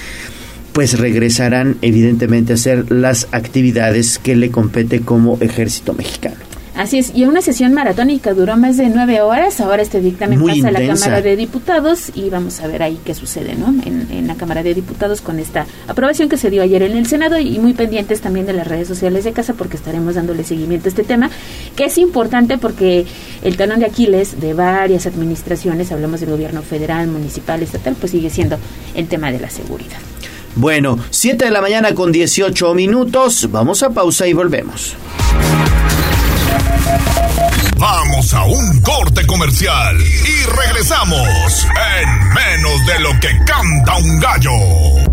pues 0.75 0.99
regresarán 0.99 1.77
evidentemente 1.81 2.51
a 2.51 2.55
hacer 2.55 2.91
las 2.91 3.29
actividades 3.31 4.19
que 4.19 4.35
le 4.35 4.51
compete 4.51 4.99
como 4.99 5.37
ejército 5.39 5.93
mexicano. 5.93 6.35
Así 6.75 6.97
es, 6.97 7.15
y 7.15 7.23
una 7.23 7.41
sesión 7.41 7.73
maratónica 7.73 8.33
duró 8.33 8.57
más 8.57 8.75
de 8.75 8.89
nueve 8.89 9.21
horas. 9.21 9.61
Ahora 9.61 9.81
este 9.81 10.01
dictamen 10.01 10.43
pasa 10.43 10.67
a 10.67 10.71
la 10.71 10.85
Cámara 10.85 11.21
de 11.21 11.37
Diputados 11.37 12.11
y 12.13 12.29
vamos 12.29 12.59
a 12.59 12.67
ver 12.67 12.83
ahí 12.83 12.99
qué 13.05 13.15
sucede, 13.15 13.55
¿no? 13.55 13.67
En, 13.85 14.09
en, 14.11 14.27
la 14.27 14.35
Cámara 14.35 14.63
de 14.63 14.73
Diputados 14.73 15.21
con 15.21 15.39
esta 15.39 15.65
aprobación 15.87 16.27
que 16.27 16.35
se 16.35 16.49
dio 16.49 16.61
ayer 16.61 16.83
en 16.83 16.97
el 16.97 17.05
Senado 17.05 17.39
y 17.39 17.57
muy 17.57 17.71
pendientes 17.71 18.19
también 18.19 18.45
de 18.45 18.51
las 18.51 18.67
redes 18.67 18.89
sociales 18.89 19.23
de 19.23 19.31
casa 19.31 19.53
porque 19.53 19.77
estaremos 19.77 20.15
dándole 20.15 20.43
seguimiento 20.43 20.87
a 20.87 20.89
este 20.89 21.05
tema, 21.05 21.29
que 21.77 21.85
es 21.85 21.97
importante 21.97 22.57
porque 22.57 23.05
el 23.43 23.55
talón 23.55 23.79
de 23.79 23.85
Aquiles 23.85 24.41
de 24.41 24.53
varias 24.53 25.05
administraciones, 25.05 25.93
hablamos 25.93 26.19
del 26.19 26.31
gobierno 26.31 26.61
federal, 26.63 27.07
municipal, 27.07 27.63
estatal, 27.63 27.95
pues 27.97 28.11
sigue 28.11 28.29
siendo 28.29 28.57
el 28.93 29.07
tema 29.07 29.31
de 29.31 29.39
la 29.39 29.49
seguridad. 29.49 29.99
Bueno, 30.55 30.97
7 31.09 31.45
de 31.45 31.51
la 31.51 31.61
mañana 31.61 31.93
con 31.93 32.11
18 32.11 32.73
minutos. 32.73 33.49
Vamos 33.51 33.83
a 33.83 33.89
pausa 33.89 34.25
y 34.27 34.33
volvemos. 34.33 34.95
Vamos 37.77 38.33
a 38.33 38.45
un 38.45 38.81
corte 38.81 39.27
comercial 39.27 39.97
y 40.01 40.45
regresamos 40.45 41.67
en 41.99 42.33
menos 42.33 42.85
de 42.85 42.99
lo 42.99 43.19
que 43.19 43.29
canta 43.45 43.97
un 43.97 44.19
gallo. 44.19 44.51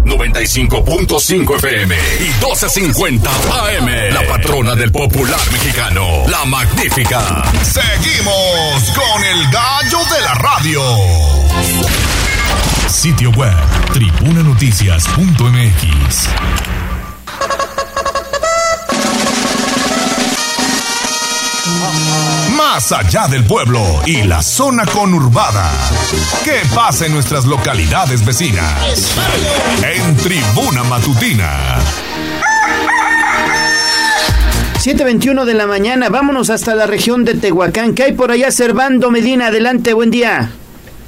95.5 0.05 1.57
FM 1.57 1.97
y 2.21 2.29
12.50 2.41 3.27
AM. 3.27 4.15
La 4.15 4.27
patrona 4.29 4.77
del 4.77 4.93
popular 4.93 5.41
mexicano, 5.51 6.23
la 6.29 6.45
magnífica. 6.45 7.43
Seguimos 7.63 8.93
con 8.95 9.25
el 9.25 9.51
gallo 9.51 9.99
de 10.15 10.21
la 10.23 10.35
radio. 10.35 10.83
Sitio 13.03 13.33
web, 13.33 13.53
tribunanoticias.mx. 13.93 16.29
Más 22.57 22.93
allá 22.93 23.27
del 23.27 23.43
pueblo 23.43 23.83
y 24.07 24.23
la 24.23 24.41
zona 24.41 24.87
conurbada. 24.87 25.69
¿Qué 26.45 26.61
pasa 26.77 27.07
en 27.07 27.15
nuestras 27.15 27.45
localidades 27.45 28.25
vecinas? 28.25 29.17
En 29.83 30.17
Tribuna 30.19 30.85
Matutina. 30.85 31.81
7.21 34.79 35.45
de 35.45 35.55
la 35.55 35.67
mañana, 35.67 36.09
vámonos 36.09 36.51
hasta 36.51 36.77
la 36.77 36.87
región 36.87 37.25
de 37.25 37.35
Tehuacán. 37.35 37.97
¿Qué 37.97 38.05
hay 38.05 38.13
por 38.13 38.31
allá, 38.31 38.53
Servando 38.53 39.11
Medina? 39.11 39.49
Adelante, 39.49 39.93
buen 39.93 40.13
día. 40.13 40.53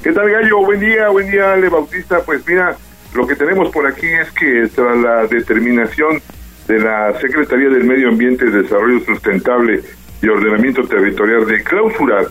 ¿Qué 0.05 0.11
tal, 0.11 0.29
Gallo? 0.29 0.59
Buen 0.59 0.79
día, 0.79 1.09
buen 1.09 1.31
día, 1.31 1.53
Ale 1.53 1.67
Bautista. 1.67 2.21
Pues 2.23 2.47
mira, 2.47 2.77
lo 3.15 3.25
que 3.25 3.35
tenemos 3.35 3.71
por 3.71 3.87
aquí 3.87 4.05
es 4.05 4.29
que 4.33 4.67
tras 4.67 4.95
la 4.99 5.25
determinación 5.25 6.21
de 6.67 6.77
la 6.77 7.19
Secretaría 7.19 7.69
del 7.69 7.85
Medio 7.85 8.09
Ambiente, 8.09 8.51
Desarrollo 8.51 8.99
Sustentable 8.99 9.81
y 10.21 10.27
Ordenamiento 10.27 10.83
Territorial 10.83 11.47
de 11.47 11.63
clausurar 11.63 12.27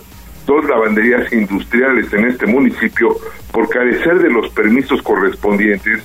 dos 0.47 0.65
lavanderías 0.67 1.33
industriales 1.33 2.13
en 2.13 2.27
este 2.27 2.47
municipio 2.47 3.09
por 3.51 3.69
carecer 3.69 4.21
de 4.21 4.31
los 4.31 4.51
permisos 4.51 5.03
correspondientes, 5.03 6.01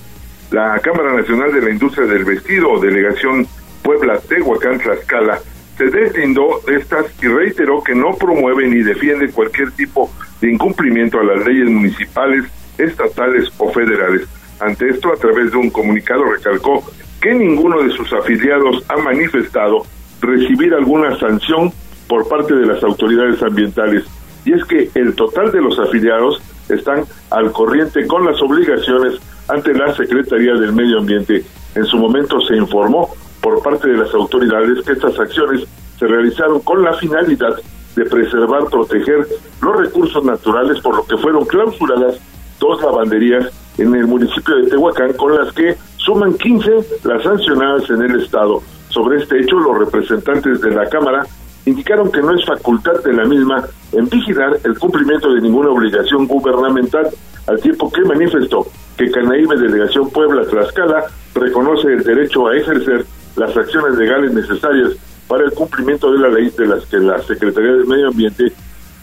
la 0.49 0.79
Cámara 0.79 1.13
Nacional 1.13 1.53
de 1.53 1.61
la 1.61 1.69
Industria 1.69 2.07
del 2.07 2.25
Vestido, 2.25 2.79
Delegación 2.79 3.45
Puebla 3.83 4.19
Tehuacán 4.27 4.79
Tlaxcala, 4.79 5.37
se 5.77 5.85
deslindó 5.85 6.61
de 6.65 6.77
estas 6.77 7.05
y 7.21 7.27
reiteró 7.27 7.83
que 7.83 7.93
no 7.93 8.15
promueve 8.17 8.67
ni 8.67 8.81
defiende 8.81 9.29
cualquier 9.29 9.69
tipo 9.73 10.09
de 10.09 10.28
incumplimiento 10.41 11.19
a 11.19 11.23
las 11.23 11.45
leyes 11.45 11.69
municipales, 11.69 12.45
estatales 12.77 13.49
o 13.57 13.71
federales. 13.71 14.27
Ante 14.59 14.89
esto, 14.89 15.11
a 15.11 15.15
través 15.15 15.51
de 15.51 15.57
un 15.57 15.69
comunicado, 15.69 16.23
recalcó 16.23 16.83
que 17.21 17.33
ninguno 17.33 17.81
de 17.81 17.91
sus 17.91 18.11
afiliados 18.13 18.83
ha 18.87 18.97
manifestado 18.97 19.85
recibir 20.21 20.73
alguna 20.73 21.17
sanción 21.17 21.71
por 22.07 22.27
parte 22.27 22.55
de 22.55 22.65
las 22.65 22.83
autoridades 22.83 23.41
ambientales. 23.41 24.03
Y 24.45 24.53
es 24.53 24.63
que 24.65 24.89
el 24.95 25.15
total 25.15 25.51
de 25.51 25.61
los 25.61 25.77
afiliados 25.79 26.41
están 26.69 27.03
al 27.29 27.51
corriente 27.51 28.05
con 28.07 28.25
las 28.25 28.41
obligaciones 28.41 29.19
ante 29.47 29.73
la 29.73 29.93
Secretaría 29.95 30.53
del 30.53 30.73
Medio 30.73 30.99
Ambiente. 30.99 31.43
En 31.75 31.85
su 31.85 31.97
momento 31.97 32.39
se 32.41 32.55
informó 32.55 33.09
por 33.41 33.61
parte 33.61 33.89
de 33.89 33.97
las 33.97 34.13
autoridades 34.13 34.83
que 34.85 34.93
estas 34.93 35.17
acciones 35.19 35.65
se 35.97 36.07
realizaron 36.07 36.61
con 36.61 36.83
la 36.83 36.93
finalidad 36.93 37.55
de 37.95 38.05
preservar, 38.05 38.65
proteger 38.65 39.27
los 39.61 39.75
recursos 39.77 40.23
naturales, 40.23 40.79
por 40.81 40.95
lo 40.95 41.05
que 41.05 41.17
fueron 41.17 41.45
clausuradas 41.45 42.19
dos 42.59 42.81
lavanderías 42.81 43.51
en 43.77 43.95
el 43.95 44.07
municipio 44.07 44.55
de 44.57 44.69
Tehuacán, 44.69 45.13
con 45.13 45.35
las 45.35 45.53
que 45.53 45.75
suman 45.97 46.33
15 46.33 46.71
las 47.03 47.23
sancionadas 47.23 47.89
en 47.89 48.01
el 48.01 48.21
estado. 48.21 48.61
Sobre 48.89 49.21
este 49.21 49.39
hecho, 49.39 49.59
los 49.59 49.77
representantes 49.79 50.61
de 50.61 50.71
la 50.71 50.87
Cámara 50.89 51.25
indicaron 51.65 52.11
que 52.11 52.21
no 52.21 52.33
es 52.33 52.45
facultad 52.45 53.03
de 53.03 53.13
la 53.13 53.25
misma 53.25 53.63
en 53.91 54.09
vigilar 54.09 54.57
el 54.63 54.77
cumplimiento 54.77 55.33
de 55.33 55.41
ninguna 55.41 55.69
obligación 55.69 56.27
gubernamental, 56.27 57.07
al 57.47 57.59
tiempo 57.61 57.91
que 57.91 58.03
manifestó 58.03 58.67
que 58.97 59.09
Canaíbe 59.11 59.57
Delegación 59.57 60.09
Puebla 60.09 60.43
Tlaxcala 60.45 61.05
reconoce 61.35 61.87
el 61.87 62.03
derecho 62.03 62.47
a 62.47 62.57
ejercer 62.57 63.05
las 63.35 63.55
acciones 63.55 63.97
legales 63.97 64.33
necesarias 64.33 64.91
para 65.29 65.45
el 65.45 65.51
cumplimiento 65.51 66.11
de 66.11 66.17
la 66.17 66.27
ley 66.27 66.49
de 66.57 66.65
las 66.65 66.85
que 66.87 66.97
la 66.97 67.21
Secretaría 67.21 67.71
del 67.71 67.85
Medio 67.85 68.07
Ambiente 68.07 68.51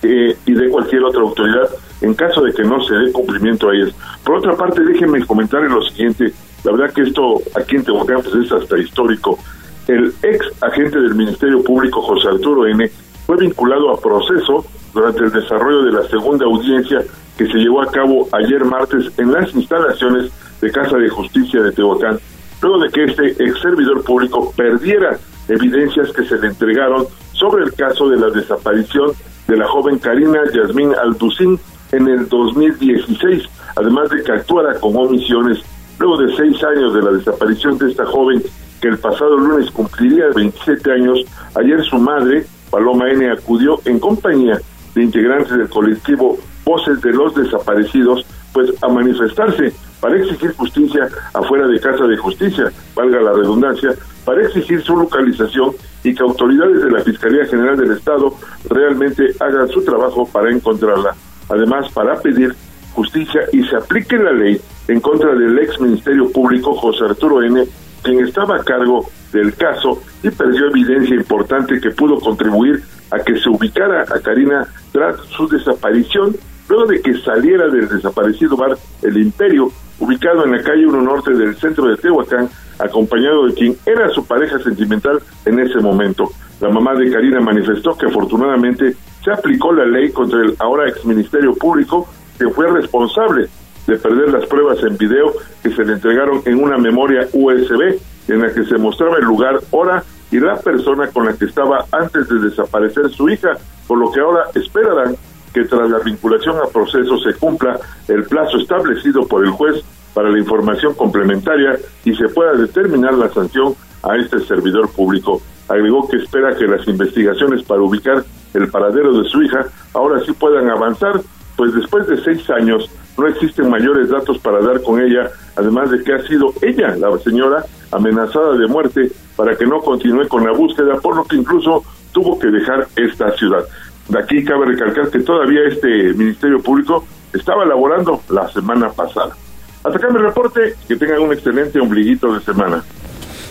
eh, 0.02 0.36
y 0.44 0.52
de 0.52 0.68
cualquier 0.68 1.04
otra 1.04 1.22
autoridad 1.22 1.70
en 2.02 2.14
caso 2.14 2.42
de 2.42 2.52
que 2.52 2.64
no 2.64 2.82
se 2.82 2.94
dé 2.94 3.12
cumplimiento 3.12 3.70
a 3.70 3.74
ellas. 3.74 3.94
Por 4.24 4.38
otra 4.38 4.56
parte, 4.56 4.82
déjenme 4.82 5.24
comentar 5.24 5.64
en 5.64 5.72
lo 5.72 5.82
siguiente, 5.82 6.32
la 6.64 6.72
verdad 6.72 6.92
que 6.92 7.02
esto 7.02 7.40
aquí 7.54 7.76
en 7.76 7.84
Tehuacán 7.84 8.22
pues, 8.22 8.34
es 8.34 8.52
hasta 8.52 8.76
histórico. 8.76 9.38
El 9.86 10.12
ex 10.22 10.50
agente 10.62 11.00
del 11.00 11.14
Ministerio 11.14 11.62
Público, 11.62 12.02
José 12.02 12.28
Arturo 12.28 12.66
N., 12.66 12.90
fue 13.24 13.36
vinculado 13.36 13.92
a 13.92 14.00
proceso 14.00 14.66
durante 14.92 15.20
el 15.24 15.30
desarrollo 15.30 15.84
de 15.84 15.92
la 15.92 16.08
segunda 16.08 16.44
audiencia 16.44 17.02
que 17.38 17.46
se 17.46 17.58
llevó 17.58 17.82
a 17.82 17.90
cabo 17.90 18.28
ayer 18.32 18.64
martes 18.64 19.12
en 19.16 19.32
las 19.32 19.54
instalaciones 19.54 20.32
de 20.60 20.72
Casa 20.72 20.96
de 20.96 21.08
Justicia 21.08 21.62
de 21.62 21.70
Tehuacán, 21.70 22.18
luego 22.62 22.78
de 22.78 22.88
que 22.90 23.04
este 23.04 23.44
ex 23.44 23.60
servidor 23.60 24.02
público 24.04 24.52
perdiera 24.56 25.18
evidencias 25.48 26.12
que 26.12 26.24
se 26.24 26.38
le 26.38 26.48
entregaron 26.48 27.06
sobre 27.32 27.64
el 27.64 27.72
caso 27.74 28.08
de 28.08 28.16
la 28.16 28.30
desaparición 28.30 29.12
de 29.46 29.56
la 29.56 29.68
joven 29.68 29.98
Karina 29.98 30.40
Yasmín 30.52 30.92
Alducín 30.94 31.58
en 31.92 32.08
el 32.08 32.28
2016, 32.28 33.44
además 33.76 34.10
de 34.10 34.22
que 34.22 34.32
actuara 34.32 34.78
con 34.80 34.96
omisiones 34.96 35.58
luego 35.98 36.18
de 36.18 36.36
seis 36.36 36.62
años 36.64 36.94
de 36.94 37.02
la 37.02 37.12
desaparición 37.12 37.78
de 37.78 37.90
esta 37.90 38.04
joven 38.06 38.42
que 38.80 38.88
el 38.88 38.98
pasado 38.98 39.36
lunes 39.36 39.70
cumpliría 39.70 40.26
27 40.34 40.92
años, 40.92 41.20
ayer 41.54 41.82
su 41.84 41.96
madre, 41.96 42.44
Paloma 42.70 43.10
N., 43.10 43.30
acudió 43.30 43.80
en 43.84 43.98
compañía 43.98 44.60
de 44.94 45.02
integrantes 45.02 45.56
del 45.56 45.68
colectivo 45.68 46.36
Voces 46.64 47.00
de 47.00 47.12
los 47.12 47.34
Desaparecidos, 47.34 48.26
pues 48.56 48.72
a 48.82 48.88
manifestarse 48.88 49.70
para 50.00 50.16
exigir 50.16 50.50
justicia 50.54 51.06
afuera 51.34 51.66
de 51.66 51.78
Casa 51.78 52.06
de 52.06 52.16
Justicia, 52.16 52.72
valga 52.94 53.20
la 53.20 53.34
redundancia, 53.34 53.90
para 54.24 54.46
exigir 54.46 54.80
su 54.80 54.96
localización 54.96 55.72
y 56.02 56.14
que 56.14 56.22
autoridades 56.22 56.82
de 56.82 56.90
la 56.90 57.02
Fiscalía 57.02 57.44
General 57.44 57.76
del 57.76 57.92
Estado 57.92 58.34
realmente 58.70 59.26
hagan 59.40 59.68
su 59.68 59.84
trabajo 59.84 60.26
para 60.32 60.50
encontrarla. 60.50 61.14
Además, 61.50 61.92
para 61.92 62.18
pedir 62.22 62.56
justicia 62.94 63.42
y 63.52 63.62
se 63.64 63.76
aplique 63.76 64.16
la 64.16 64.32
ley 64.32 64.58
en 64.88 65.00
contra 65.00 65.34
del 65.34 65.58
ex 65.58 65.78
Ministerio 65.78 66.32
Público 66.32 66.74
José 66.76 67.04
Arturo 67.04 67.42
N., 67.42 67.62
quien 68.02 68.24
estaba 68.24 68.56
a 68.56 68.64
cargo 68.64 69.06
del 69.34 69.54
caso 69.54 70.00
y 70.22 70.30
perdió 70.30 70.68
evidencia 70.68 71.14
importante 71.14 71.78
que 71.78 71.90
pudo 71.90 72.18
contribuir 72.20 72.82
a 73.10 73.18
que 73.18 73.38
se 73.38 73.50
ubicara 73.50 74.04
a 74.04 74.18
Karina 74.20 74.66
tras 74.92 75.20
su 75.36 75.46
desaparición, 75.46 76.34
luego 76.68 76.86
de 76.86 77.00
que 77.00 77.14
saliera 77.18 77.68
del 77.68 77.88
desaparecido 77.88 78.56
bar 78.56 78.76
El 79.02 79.18
Imperio, 79.18 79.70
ubicado 79.98 80.44
en 80.44 80.52
la 80.52 80.62
calle 80.62 80.86
1 80.86 81.02
Norte 81.02 81.32
del 81.32 81.56
centro 81.56 81.86
de 81.86 81.96
Tehuacán, 81.96 82.48
acompañado 82.78 83.46
de 83.46 83.54
quien 83.54 83.76
era 83.86 84.08
su 84.10 84.26
pareja 84.26 84.58
sentimental 84.58 85.20
en 85.44 85.60
ese 85.60 85.78
momento. 85.80 86.30
La 86.60 86.68
mamá 86.68 86.94
de 86.94 87.10
Karina 87.10 87.40
manifestó 87.40 87.96
que 87.96 88.06
afortunadamente 88.06 88.94
se 89.24 89.30
aplicó 89.30 89.72
la 89.72 89.86
ley 89.86 90.10
contra 90.10 90.40
el 90.40 90.54
ahora 90.58 90.88
ex 90.88 91.04
Ministerio 91.04 91.54
Público, 91.54 92.06
que 92.38 92.48
fue 92.48 92.66
responsable 92.68 93.48
de 93.86 93.96
perder 93.96 94.32
las 94.32 94.46
pruebas 94.46 94.82
en 94.82 94.96
video 94.96 95.32
que 95.62 95.70
se 95.70 95.84
le 95.84 95.94
entregaron 95.94 96.42
en 96.44 96.62
una 96.62 96.76
memoria 96.76 97.28
USB 97.32 97.98
en 98.28 98.40
la 98.40 98.52
que 98.52 98.64
se 98.64 98.76
mostraba 98.78 99.18
el 99.18 99.24
lugar, 99.24 99.60
hora 99.70 100.02
y 100.30 100.40
la 100.40 100.56
persona 100.56 101.08
con 101.08 101.26
la 101.26 101.34
que 101.34 101.44
estaba 101.44 101.84
antes 101.92 102.28
de 102.28 102.40
desaparecer 102.40 103.08
su 103.10 103.28
hija, 103.28 103.52
por 103.86 103.98
lo 103.98 104.10
que 104.10 104.20
ahora 104.20 104.44
esperarán 104.54 105.14
que 105.56 105.64
tras 105.64 105.88
la 105.88 106.00
vinculación 106.00 106.56
a 106.58 106.68
proceso 106.68 107.16
se 107.16 107.32
cumpla 107.32 107.80
el 108.08 108.24
plazo 108.24 108.58
establecido 108.58 109.26
por 109.26 109.42
el 109.42 109.52
juez 109.52 109.82
para 110.12 110.28
la 110.28 110.38
información 110.38 110.92
complementaria 110.92 111.78
y 112.04 112.14
se 112.14 112.28
pueda 112.28 112.52
determinar 112.52 113.14
la 113.14 113.30
sanción 113.30 113.74
a 114.02 114.18
este 114.18 114.40
servidor 114.40 114.90
público. 114.90 115.40
Agregó 115.66 116.06
que 116.10 116.18
espera 116.18 116.54
que 116.54 116.66
las 116.66 116.86
investigaciones 116.86 117.62
para 117.62 117.80
ubicar 117.80 118.22
el 118.52 118.68
paradero 118.68 119.16
de 119.16 119.26
su 119.30 119.42
hija 119.42 119.64
ahora 119.94 120.20
sí 120.26 120.32
puedan 120.32 120.68
avanzar, 120.68 121.22
pues 121.56 121.72
después 121.72 122.06
de 122.06 122.22
seis 122.22 122.50
años 122.50 122.90
no 123.16 123.26
existen 123.26 123.70
mayores 123.70 124.10
datos 124.10 124.36
para 124.36 124.60
dar 124.60 124.82
con 124.82 125.00
ella, 125.00 125.30
además 125.56 125.90
de 125.90 126.04
que 126.04 126.12
ha 126.12 126.22
sido 126.26 126.52
ella, 126.60 126.94
la 126.96 127.16
señora, 127.20 127.64
amenazada 127.92 128.58
de 128.58 128.66
muerte 128.66 129.10
para 129.36 129.56
que 129.56 129.64
no 129.64 129.80
continúe 129.80 130.28
con 130.28 130.44
la 130.44 130.52
búsqueda, 130.52 130.96
por 131.00 131.16
lo 131.16 131.24
que 131.24 131.36
incluso 131.36 131.82
tuvo 132.12 132.38
que 132.38 132.48
dejar 132.48 132.88
esta 132.96 133.30
ciudad. 133.32 133.64
De 134.08 134.18
aquí 134.18 134.44
cabe 134.44 134.66
recalcar 134.66 135.10
que 135.10 135.20
todavía 135.20 135.62
este 135.66 136.14
Ministerio 136.14 136.60
Público 136.60 137.06
estaba 137.32 137.64
elaborando 137.64 138.22
la 138.28 138.48
semana 138.48 138.90
pasada. 138.90 139.34
Hasta 139.82 139.98
acá 139.98 140.08
mi 140.10 140.18
reporte, 140.18 140.74
que 140.88 140.96
tengan 140.96 141.22
un 141.22 141.32
excelente 141.32 141.80
ombliguito 141.80 142.32
de 142.34 142.40
semana. 142.40 142.82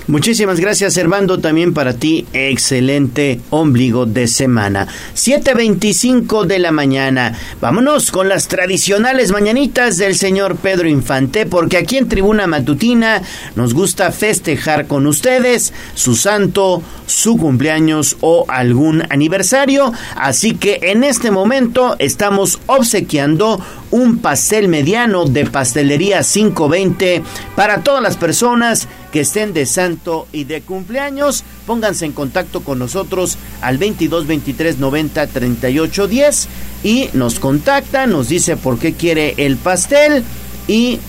Muchísimas 0.08 0.60
gracias, 0.60 0.98
Hermando. 0.98 1.40
También 1.40 1.74
para 1.74 1.94
ti, 1.94 2.28
excelente 2.32 3.42
ombligo 3.50 4.06
de 4.06 4.28
semana. 4.28 4.88
7.25 5.16 6.46
de 6.46 6.60
la 6.60 6.72
mañana. 6.72 7.34
Vámonos 7.60 8.12
con 8.12 8.30
las 8.30 8.48
tradicionales 8.48 9.32
mañanitas 9.32 9.98
del 9.98 10.16
señor 10.16 10.58
Pedro 10.58 10.88
Infante, 10.88 11.48
porque 11.48 11.78
aquí 11.78 11.98
en 11.98 12.08
Tribuna 12.08 12.46
Matutina 12.46 13.24
nos 13.56 13.74
gusta 13.74 14.12
festejar 14.12 14.86
con 14.86 15.08
ustedes 15.08 15.74
su 15.96 16.16
santo, 16.16 16.84
su 17.08 17.38
cumpleaños 17.38 18.18
o 18.22 18.46
algún 18.48 19.02
aniversario. 19.10 19.92
Así 20.16 20.54
que 20.54 20.82
en 20.84 21.04
este 21.04 21.32
momento 21.32 21.96
estamos 21.98 22.60
obsequiando 22.68 23.60
un 23.90 24.20
pastel 24.20 24.68
mediano 24.68 25.26
de 25.26 25.46
pastelería 25.46 26.22
520 26.22 27.24
para 27.56 27.82
todas 27.82 28.04
las 28.04 28.18
personas 28.18 28.88
que 29.16 29.22
estén 29.22 29.54
de 29.54 29.66
santo 29.66 30.28
y 30.34 30.44
de 30.44 30.60
cumpleaños. 30.60 31.46
Pónganse 31.66 32.04
en 32.04 32.12
contacto 32.12 32.60
con 32.66 32.80
nosotros 32.80 33.38
al 33.62 33.78
22 33.78 34.28
23 34.28 34.78
90 34.78 35.28
38 35.28 36.08
10 36.08 36.48
y 36.84 37.10
nos 37.14 37.40
contacta, 37.40 38.08
nos 38.08 38.28
dice 38.28 38.58
por 38.58 38.78
qué 38.78 38.92
quiere 38.92 39.34
el 39.38 39.56
pastel 39.56 40.22
y 40.68 41.00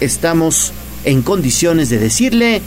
estamos 0.00 0.72
en 1.04 1.22
condiciones 1.22 1.90
de 1.90 1.98
decirle 1.98 2.60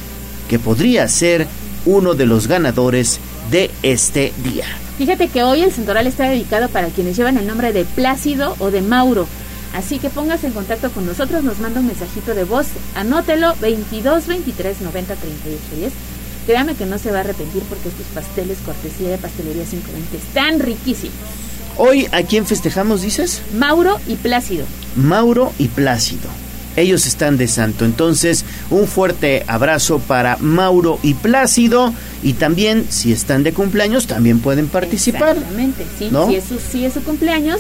que 0.48 0.58
podría 0.58 1.06
ser 1.10 1.46
uno 1.86 2.14
de 2.14 2.26
los 2.26 2.48
ganadores 2.48 3.20
de 3.52 3.70
este 3.84 4.32
día. 4.42 4.68
Fíjate 4.98 5.28
que 5.28 5.44
hoy 5.44 5.64
el 5.64 5.74
Santoral 5.74 6.08
está 6.08 6.30
dedicado 6.30 6.70
para 6.70 6.88
quienes 6.88 7.18
llevan 7.18 7.38
el 7.38 7.46
nombre 7.46 7.74
de 7.74 7.84
Plácido 7.84 8.56
o 8.60 8.72
de 8.72 8.82
Mauro. 8.82 9.28
Así 9.74 10.00
que 10.00 10.10
póngase 10.10 10.48
en 10.48 10.54
contacto 10.54 10.92
con 10.92 11.06
nosotros, 11.06 11.44
nos 11.44 11.60
manda 11.60 11.80
un 11.80 11.88
mensajito 11.88 12.34
de 12.34 12.44
voz, 12.44 12.68
anótelo 12.96 13.56
22 13.62 14.28
23 14.28 14.82
90 14.82 15.16
38 15.16 15.60
10. 15.78 15.94
Créame 16.48 16.76
que 16.76 16.86
no 16.86 16.98
se 16.98 17.12
va 17.12 17.18
a 17.18 17.22
arrepentir 17.22 17.62
porque 17.64 17.90
estos 17.90 18.08
pasteles 18.08 18.58
cortesía 18.66 19.10
de 19.10 19.18
Pastelería 19.18 19.64
520 19.66 20.18
están 20.18 20.60
riquísimos. 20.60 21.16
Hoy, 21.78 22.08
¿a 22.12 22.24
quién 22.24 22.46
festejamos, 22.46 23.04
dices? 23.04 23.42
Mauro 23.54 24.00
y 24.08 24.16
Plácido. 24.16 24.66
Mauro 24.96 25.54
y 25.60 25.68
Plácido. 25.68 26.28
Ellos 26.76 27.06
están 27.06 27.38
de 27.38 27.48
santo. 27.48 27.86
Entonces, 27.86 28.46
un 28.70 28.88
fuerte 28.88 29.44
abrazo 29.48 30.00
para 30.00 30.38
Mauro 30.38 31.00
y 31.04 31.14
Plácido. 31.14 31.94
Y 32.24 32.34
también, 32.34 32.86
si 32.90 33.12
están 33.12 33.44
de 33.44 33.54
cumpleaños, 33.54 34.08
también 34.08 34.40
pueden 34.40 34.68
participar. 34.68 35.38
Exactamente, 35.38 35.86
sí. 35.98 36.10
Si, 36.28 36.36
es 36.36 36.44
su, 36.46 36.60
si 36.60 36.86
es 36.86 36.94
su 36.94 37.04
cumpleaños, 37.04 37.60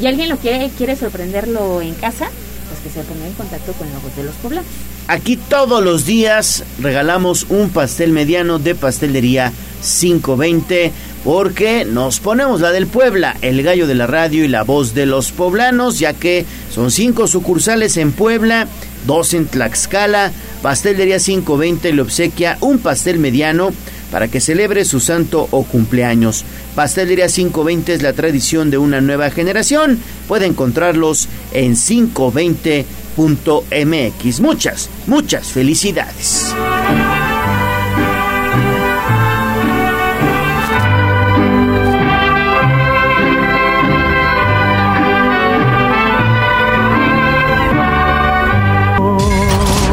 y 0.00 0.06
alguien 0.06 0.28
lo 0.28 0.36
quiere, 0.36 0.70
quiere 0.76 0.96
sorprenderlo 0.96 1.82
en 1.82 1.94
casa, 1.94 2.30
pues 2.68 2.80
que 2.82 2.90
se 2.90 3.04
ponga 3.06 3.26
en 3.26 3.34
contacto 3.34 3.72
con 3.74 3.86
voz 4.02 4.16
de 4.16 4.24
los 4.24 4.34
poblanos. 4.36 4.66
Aquí 5.08 5.36
todos 5.36 5.82
los 5.82 6.06
días 6.06 6.64
regalamos 6.80 7.46
un 7.48 7.70
pastel 7.70 8.12
mediano 8.12 8.58
de 8.58 8.74
pastelería 8.74 9.52
520 9.82 10.92
porque 11.24 11.84
nos 11.84 12.20
ponemos 12.20 12.60
la 12.60 12.70
del 12.70 12.86
Puebla, 12.86 13.36
el 13.42 13.62
gallo 13.62 13.86
de 13.86 13.94
la 13.94 14.06
radio 14.06 14.44
y 14.44 14.48
la 14.48 14.62
voz 14.62 14.94
de 14.94 15.04
los 15.04 15.32
poblanos, 15.32 15.98
ya 15.98 16.14
que 16.14 16.46
son 16.72 16.90
cinco 16.90 17.26
sucursales 17.26 17.96
en 17.96 18.12
Puebla, 18.12 18.68
dos 19.06 19.34
en 19.34 19.46
Tlaxcala, 19.46 20.32
pastelería 20.62 21.18
520 21.18 21.92
le 21.92 22.02
obsequia 22.02 22.56
un 22.60 22.78
pastel 22.78 23.18
mediano 23.18 23.70
para 24.10 24.28
que 24.28 24.40
celebre 24.40 24.84
su 24.84 25.00
santo 25.00 25.48
o 25.50 25.64
cumpleaños. 25.64 26.44
Pastelería 26.74 27.28
520 27.28 27.94
es 27.94 28.02
la 28.02 28.12
tradición 28.12 28.70
de 28.70 28.76
una 28.78 29.00
nueva 29.00 29.30
generación. 29.30 29.98
Puede 30.28 30.46
encontrarlos 30.46 31.28
en 31.52 31.74
520.mx. 31.74 34.40
Muchas, 34.40 34.90
muchas 35.06 35.48
felicidades. 35.48 36.54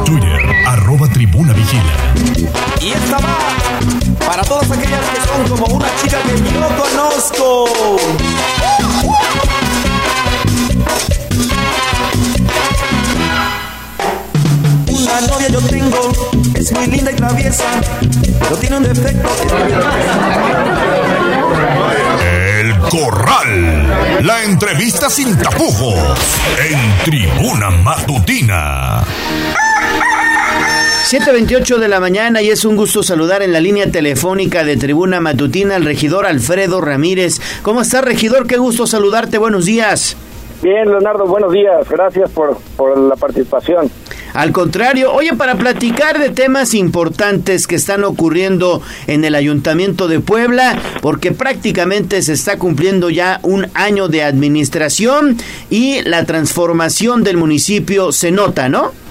Twitter, 0.06 0.42
arroba 0.66 1.08
tribuna 1.10 1.54
vigila. 1.54 1.94
Y 2.82 2.92
esta 2.92 3.18
va 3.18 3.67
todas 4.48 4.72
aquellas 4.72 5.02
que 5.10 5.22
son 5.28 5.58
como 5.58 5.76
una 5.76 5.88
chica 6.02 6.18
que 6.22 6.38
yo 6.38 6.68
conozco. 6.78 7.66
Una 14.90 15.22
novia 15.22 15.48
yo 15.50 15.62
tengo, 15.62 16.12
es 16.56 16.72
muy 16.72 16.88
linda 16.88 17.12
y 17.12 17.16
traviesa, 17.16 17.66
pero 18.40 18.56
tiene 18.58 18.78
un 18.78 18.84
defecto. 18.84 19.30
El 22.24 22.80
Corral, 22.90 24.26
la 24.26 24.44
entrevista 24.44 25.10
sin 25.10 25.38
tapujos, 25.38 26.00
en 26.70 27.04
tribuna 27.04 27.70
matutina. 27.70 29.04
7.28 31.10 31.78
de 31.78 31.88
la 31.88 32.02
mañana 32.02 32.42
y 32.42 32.50
es 32.50 32.66
un 32.66 32.76
gusto 32.76 33.02
saludar 33.02 33.42
en 33.42 33.54
la 33.54 33.62
línea 33.62 33.90
telefónica 33.90 34.66
de 34.66 34.76
Tribuna 34.76 35.22
Matutina 35.22 35.78
al 35.78 35.86
regidor 35.86 36.26
Alfredo 36.26 36.82
Ramírez. 36.82 37.40
¿Cómo 37.62 37.80
está, 37.80 38.02
regidor? 38.02 38.46
Qué 38.46 38.58
gusto 38.58 38.86
saludarte. 38.86 39.38
Buenos 39.38 39.64
días. 39.64 40.18
Bien, 40.62 40.86
Leonardo, 40.86 41.26
buenos 41.26 41.54
días. 41.54 41.88
Gracias 41.90 42.30
por, 42.32 42.58
por 42.76 42.98
la 42.98 43.16
participación. 43.16 43.90
Al 44.34 44.52
contrario, 44.52 45.14
oye, 45.14 45.34
para 45.34 45.56
platicar 45.56 46.20
de 46.20 46.30
temas 46.30 46.74
importantes 46.74 47.68
que 47.68 47.76
están 47.76 48.04
ocurriendo 48.04 48.82
en 49.08 49.24
el 49.24 49.36
Ayuntamiento 49.36 50.10
de 50.10 50.20
Puebla, 50.20 50.78
porque 51.02 51.32
prácticamente 51.32 52.22
se 52.22 52.34
está 52.34 52.60
cumpliendo 52.60 53.10
ya 53.10 53.40
un 53.44 53.68
año 53.76 54.10
de 54.10 54.24
administración 54.24 55.38
y 55.70 56.02
la 56.02 56.26
transformación 56.26 57.24
del 57.24 57.38
municipio 57.38 58.12
se 58.12 58.32
nota, 58.32 58.68
¿no? 58.68 59.07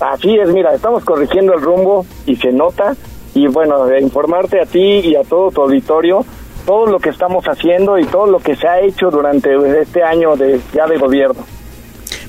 Así 0.00 0.36
es, 0.36 0.48
mira, 0.52 0.74
estamos 0.74 1.04
corrigiendo 1.04 1.54
el 1.54 1.60
rumbo 1.60 2.06
y 2.26 2.36
se 2.36 2.52
nota. 2.52 2.96
Y 3.34 3.46
bueno, 3.46 3.86
informarte 3.98 4.60
a 4.60 4.66
ti 4.66 5.00
y 5.00 5.14
a 5.14 5.22
todo 5.22 5.50
tu 5.50 5.62
auditorio 5.62 6.24
todo 6.66 6.86
lo 6.86 6.98
que 6.98 7.10
estamos 7.10 7.44
haciendo 7.46 7.98
y 7.98 8.04
todo 8.04 8.26
lo 8.26 8.38
que 8.38 8.54
se 8.56 8.68
ha 8.68 8.80
hecho 8.80 9.10
durante 9.10 9.50
este 9.80 10.02
año 10.02 10.36
de 10.36 10.60
ya 10.72 10.86
de 10.86 10.98
gobierno. 10.98 11.44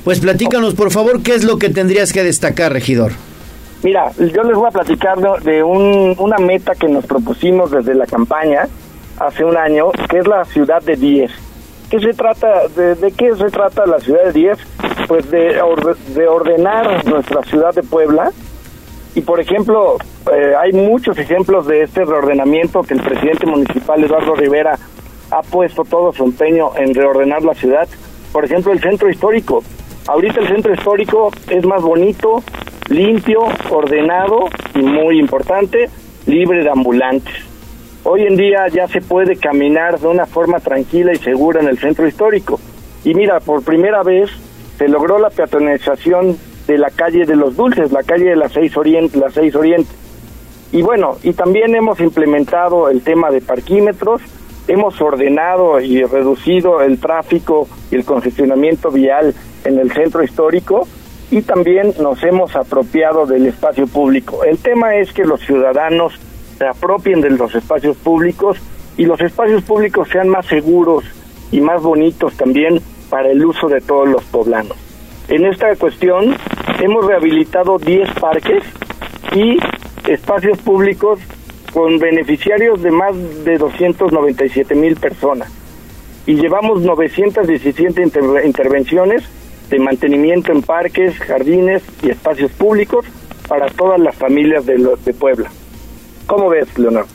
Pues 0.04 0.20
platícanos, 0.20 0.74
por 0.74 0.92
favor, 0.92 1.22
qué 1.22 1.36
es 1.36 1.44
lo 1.44 1.60
que 1.60 1.70
tendrías 1.70 2.12
que 2.12 2.24
destacar, 2.24 2.74
regidor. 2.74 3.12
Mira, 3.84 4.12
yo 4.18 4.44
les 4.44 4.56
voy 4.56 4.68
a 4.68 4.72
platicar 4.72 5.18
de, 5.44 5.64
un, 5.64 6.16
una 6.18 6.38
meta 6.38 6.74
que 6.76 6.88
nos 6.88 7.06
propusimos 7.06 7.72
desde 7.72 7.96
la 7.96 8.06
campaña 8.06 8.68
hace 9.20 9.44
un 9.44 9.58
año, 9.58 9.92
que 10.10 10.20
es 10.20 10.28
la 10.28 10.44
ciudad 10.46 10.82
de 10.82 10.96
10. 10.96 11.32
¿Qué 11.92 12.00
se 12.00 12.14
trata? 12.14 12.70
De, 12.70 13.12
qué 13.18 13.36
se 13.36 13.50
trata 13.50 13.86
la 13.86 14.00
ciudad 14.00 14.24
de 14.24 14.32
10? 14.32 14.58
Pues 15.10 15.30
de, 15.30 15.62
de 16.16 16.28
ordenar 16.30 17.06
nuestra 17.06 17.44
ciudad 17.44 17.74
de 17.76 17.84
Puebla. 17.84 18.32
Y 19.14 19.20
por 19.20 19.42
ejemplo, 19.42 19.98
eh, 20.34 20.54
hay 20.58 20.72
muchos 20.72 21.18
ejemplos 21.18 21.68
de 21.68 21.82
este 21.82 22.06
reordenamiento 22.06 22.82
que 22.84 22.94
el 22.94 23.02
presidente 23.02 23.46
municipal 23.46 24.02
Eduardo 24.02 24.36
Rivera 24.36 24.80
ha 25.32 25.42
puesto 25.42 25.84
todo 25.84 26.14
su 26.14 26.24
empeño 26.24 26.70
en 26.78 26.96
reordenar 26.96 27.44
la 27.44 27.56
ciudad. 27.56 27.90
Por 28.32 28.46
ejemplo, 28.46 28.72
el 28.72 28.80
centro 28.80 29.10
histórico. 29.10 29.62
Ahorita 30.08 30.40
el 30.40 30.48
centro 30.48 30.74
histórico 30.74 31.30
es 31.50 31.66
más 31.66 31.82
bonito, 31.82 32.42
limpio, 32.88 33.42
ordenado 33.70 34.48
y 34.76 34.82
muy 34.82 35.20
importante, 35.20 35.90
libre 36.26 36.64
de 36.64 36.70
ambulantes. 36.70 37.51
Hoy 38.04 38.24
en 38.24 38.36
día 38.36 38.68
ya 38.68 38.88
se 38.88 39.00
puede 39.00 39.36
caminar 39.36 40.00
de 40.00 40.08
una 40.08 40.26
forma 40.26 40.60
tranquila 40.60 41.14
y 41.14 41.18
segura 41.18 41.62
en 41.62 41.68
el 41.68 41.78
centro 41.78 42.08
histórico. 42.08 42.60
Y 43.04 43.14
mira, 43.14 43.40
por 43.40 43.64
primera 43.64 44.02
vez 44.02 44.32
se 44.78 44.88
logró 44.88 45.20
la 45.20 45.30
peatonalización 45.30 46.36
de 46.66 46.80
la 46.80 46.90
calle 46.90 47.26
de 47.26 47.36
los 47.36 47.56
Dulces, 47.56 47.92
la 47.92 48.02
calle 48.02 48.26
de 48.26 48.36
las 48.36 48.54
seis 48.54 48.76
Oriente. 48.76 49.92
Y 50.72 50.82
bueno, 50.82 51.18
y 51.22 51.34
también 51.34 51.76
hemos 51.76 52.00
implementado 52.00 52.90
el 52.90 53.04
tema 53.04 53.30
de 53.30 53.42
parquímetros, 53.42 54.22
hemos 54.68 55.00
ordenado 55.00 55.80
y 55.80 56.04
reducido 56.04 56.82
el 56.82 57.00
tráfico 57.00 57.68
y 57.92 57.96
el 57.96 58.06
congestionamiento 58.06 58.90
vial 58.90 59.36
en 59.64 59.78
el 59.78 59.92
centro 59.92 60.24
histórico 60.24 60.88
y 61.30 61.44
también 61.44 61.94
nos 62.00 62.24
hemos 62.24 62.56
apropiado 62.56 63.28
del 63.28 63.46
espacio 63.46 63.86
público. 63.86 64.44
El 64.44 64.58
tema 64.58 64.96
es 64.96 65.14
que 65.14 65.24
los 65.24 65.42
ciudadanos 65.42 66.20
se 66.62 66.68
apropien 66.68 67.22
de 67.22 67.32
los 67.32 67.56
espacios 67.56 67.98
públicos 67.98 68.56
y 68.96 69.06
los 69.06 69.20
espacios 69.20 69.64
públicos 69.64 70.08
sean 70.10 70.30
más 70.30 70.46
seguros 70.46 71.04
y 71.52 71.60
más 71.60 71.82
bonitos 71.82 72.36
también 72.36 72.80
para 73.10 73.32
el 73.32 73.44
uso 73.44 73.68
de 73.68 73.82
todos 73.82 74.08
los 74.08 74.24
poblanos. 74.26 74.78
En 75.28 75.48
esta 75.48 75.76
cuestión 75.76 76.36
hemos 76.80 77.04
rehabilitado 77.08 77.80
10 77.80 78.12
parques 78.20 78.64
y 79.34 79.58
espacios 80.08 80.60
públicos 80.60 81.20
con 81.74 81.98
beneficiarios 81.98 82.84
de 82.84 82.92
más 82.92 83.16
de 83.44 83.58
297 83.58 84.76
mil 84.76 84.96
personas 84.98 85.52
y 86.28 86.36
llevamos 86.36 86.82
917 86.82 88.04
intervenciones 88.46 89.24
de 89.68 89.80
mantenimiento 89.80 90.52
en 90.52 90.62
parques, 90.62 91.18
jardines 91.18 91.82
y 92.04 92.12
espacios 92.12 92.52
públicos 92.52 93.04
para 93.48 93.66
todas 93.66 94.00
las 94.00 94.16
familias 94.16 94.64
de, 94.68 94.78
de 95.04 95.14
Puebla. 95.16 95.50
¿Cómo 96.32 96.48
ves, 96.48 96.80
Leonardo? 96.80 97.10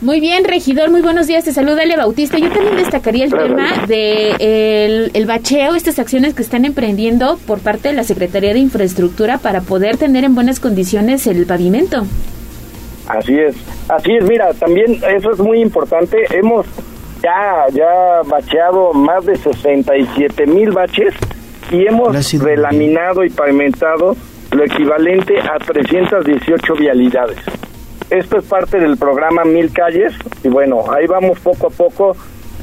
Muy 0.00 0.18
bien, 0.18 0.44
regidor, 0.44 0.90
muy 0.90 1.02
buenos 1.02 1.26
días. 1.26 1.44
Te 1.44 1.52
saluda 1.52 1.82
Ale 1.82 1.98
Bautista. 1.98 2.38
Yo 2.38 2.48
también 2.48 2.76
destacaría 2.76 3.26
el 3.26 3.30
tema 3.30 3.84
de 3.86 5.10
el, 5.12 5.26
bacheo, 5.26 5.74
estas 5.74 5.98
acciones 5.98 6.32
que 6.32 6.40
están 6.40 6.64
emprendiendo 6.64 7.38
por 7.46 7.58
parte 7.58 7.90
de 7.90 7.94
la 7.94 8.04
Secretaría 8.04 8.54
de 8.54 8.58
Infraestructura 8.58 9.36
para 9.36 9.60
poder 9.60 9.98
tener 9.98 10.24
en 10.24 10.34
buenas 10.34 10.60
condiciones 10.60 11.26
el 11.26 11.44
pavimento. 11.44 12.04
Así 13.06 13.38
es, 13.38 13.54
así 13.90 14.16
es. 14.16 14.24
Mira, 14.24 14.54
también 14.54 14.98
eso 15.14 15.30
es 15.30 15.38
muy 15.38 15.60
importante. 15.60 16.16
Hemos 16.30 16.64
ya 17.22 17.66
ya 17.70 18.22
bacheado 18.24 18.94
más 18.94 19.26
de 19.26 19.36
67 19.36 20.46
mil 20.46 20.70
baches 20.70 21.12
y 21.70 21.86
hemos 21.86 22.32
relaminado 22.40 23.24
y 23.24 23.28
pavimentado 23.28 24.16
lo 24.52 24.64
equivalente 24.64 25.38
a 25.38 25.58
318 25.58 26.74
vialidades. 26.76 27.36
Esto 28.12 28.36
es 28.36 28.44
parte 28.44 28.78
del 28.78 28.98
programa 28.98 29.42
Mil 29.42 29.72
Calles 29.72 30.12
y 30.44 30.48
bueno, 30.48 30.84
ahí 30.92 31.06
vamos 31.06 31.40
poco 31.40 31.68
a 31.68 31.70
poco 31.70 32.14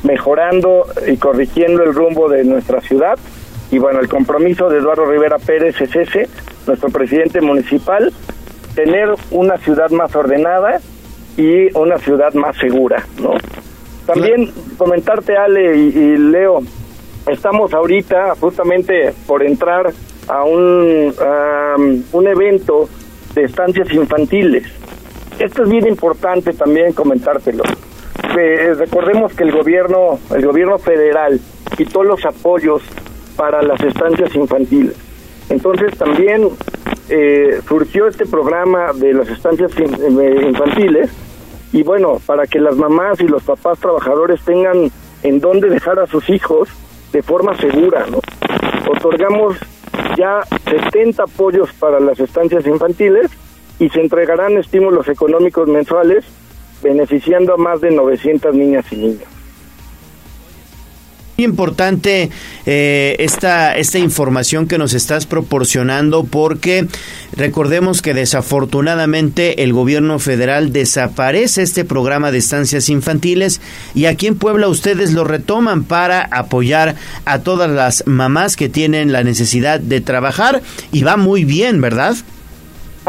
mejorando 0.03 0.85
y 1.07 1.17
corrigiendo 1.17 1.81
el 1.81 1.95
rumbo 1.95 2.29
de 2.29 2.43
nuestra 2.43 2.81
ciudad. 2.81 3.17
Y 3.71 3.79
bueno, 3.79 3.99
el 3.99 4.07
compromiso 4.07 4.69
de 4.69 4.77
Eduardo 4.77 5.07
Rivera 5.07 5.39
Pérez 5.39 5.81
es 5.81 5.95
ese, 5.95 6.29
nuestro 6.67 6.89
presidente 6.89 7.41
municipal, 7.41 8.13
tener 8.75 9.09
una 9.31 9.57
ciudad 9.57 9.89
más 9.89 10.15
ordenada 10.15 10.81
y 11.35 11.75
una 11.75 11.97
ciudad 11.97 12.31
más 12.35 12.55
segura, 12.57 13.03
¿no? 13.19 13.31
También 14.05 14.51
comentarte, 14.77 15.35
Ale 15.35 15.75
y 15.75 16.15
Leo, 16.17 16.59
estamos 17.25 17.73
ahorita 17.73 18.35
justamente 18.39 19.15
por 19.25 19.41
entrar 19.41 19.91
a 20.27 20.43
un, 20.43 21.11
un 22.11 22.27
evento 22.27 22.87
de 23.33 23.45
estancias 23.45 23.91
infantiles. 23.91 24.78
Esto 25.39 25.63
es 25.63 25.69
bien 25.69 25.87
importante 25.87 26.51
también 26.51 26.91
comentártelo. 26.91 27.63
Eh, 28.37 28.73
recordemos 28.77 29.33
que 29.33 29.43
el 29.43 29.53
gobierno, 29.53 30.19
el 30.35 30.45
gobierno 30.45 30.77
federal 30.77 31.39
quitó 31.77 32.03
los 32.03 32.25
apoyos 32.25 32.81
para 33.37 33.61
las 33.61 33.81
estancias 33.81 34.35
infantiles. 34.35 34.95
Entonces 35.47 35.97
también 35.97 36.49
eh, 37.07 37.61
surgió 37.65 38.07
este 38.07 38.25
programa 38.25 38.91
de 38.93 39.13
las 39.13 39.29
estancias 39.29 39.71
eh, 39.77 40.45
infantiles 40.45 41.09
y 41.71 41.83
bueno, 41.83 42.19
para 42.25 42.45
que 42.45 42.59
las 42.59 42.75
mamás 42.75 43.21
y 43.21 43.27
los 43.27 43.43
papás 43.43 43.79
trabajadores 43.79 44.41
tengan 44.41 44.91
en 45.23 45.39
dónde 45.39 45.69
dejar 45.69 45.99
a 45.99 46.07
sus 46.07 46.29
hijos 46.29 46.67
de 47.13 47.21
forma 47.21 47.55
segura, 47.57 48.05
¿no? 48.11 48.19
Otorgamos 48.91 49.55
ya 50.17 50.41
70 50.69 51.23
apoyos 51.23 51.71
para 51.79 52.01
las 52.01 52.19
estancias 52.19 52.67
infantiles 52.67 53.31
y 53.79 53.89
se 53.89 54.01
entregarán 54.01 54.57
estímulos 54.57 55.07
económicos 55.07 55.67
mensuales 55.67 56.25
beneficiando 56.83 57.53
a 57.53 57.57
más 57.57 57.81
de 57.81 57.91
900 57.91 58.53
niñas 58.53 58.85
y 58.91 58.97
niños 58.97 59.39
importante 61.43 62.29
eh, 62.65 63.15
esta, 63.19 63.75
esta 63.77 63.99
información 63.99 64.67
que 64.67 64.77
nos 64.77 64.93
estás 64.93 65.25
proporcionando 65.25 66.23
porque 66.23 66.87
recordemos 67.35 68.01
que 68.01 68.13
desafortunadamente 68.13 69.63
el 69.63 69.73
gobierno 69.73 70.19
federal 70.19 70.73
desaparece 70.73 71.61
este 71.61 71.85
programa 71.85 72.31
de 72.31 72.39
estancias 72.39 72.89
infantiles 72.89 73.61
y 73.95 74.05
aquí 74.05 74.27
en 74.27 74.37
Puebla 74.37 74.67
ustedes 74.67 75.13
lo 75.13 75.23
retoman 75.23 75.83
para 75.83 76.21
apoyar 76.21 76.95
a 77.25 77.39
todas 77.39 77.69
las 77.69 78.05
mamás 78.05 78.55
que 78.55 78.69
tienen 78.69 79.11
la 79.11 79.23
necesidad 79.23 79.79
de 79.79 80.01
trabajar 80.01 80.61
y 80.91 81.03
va 81.03 81.17
muy 81.17 81.45
bien, 81.45 81.81
¿verdad? 81.81 82.15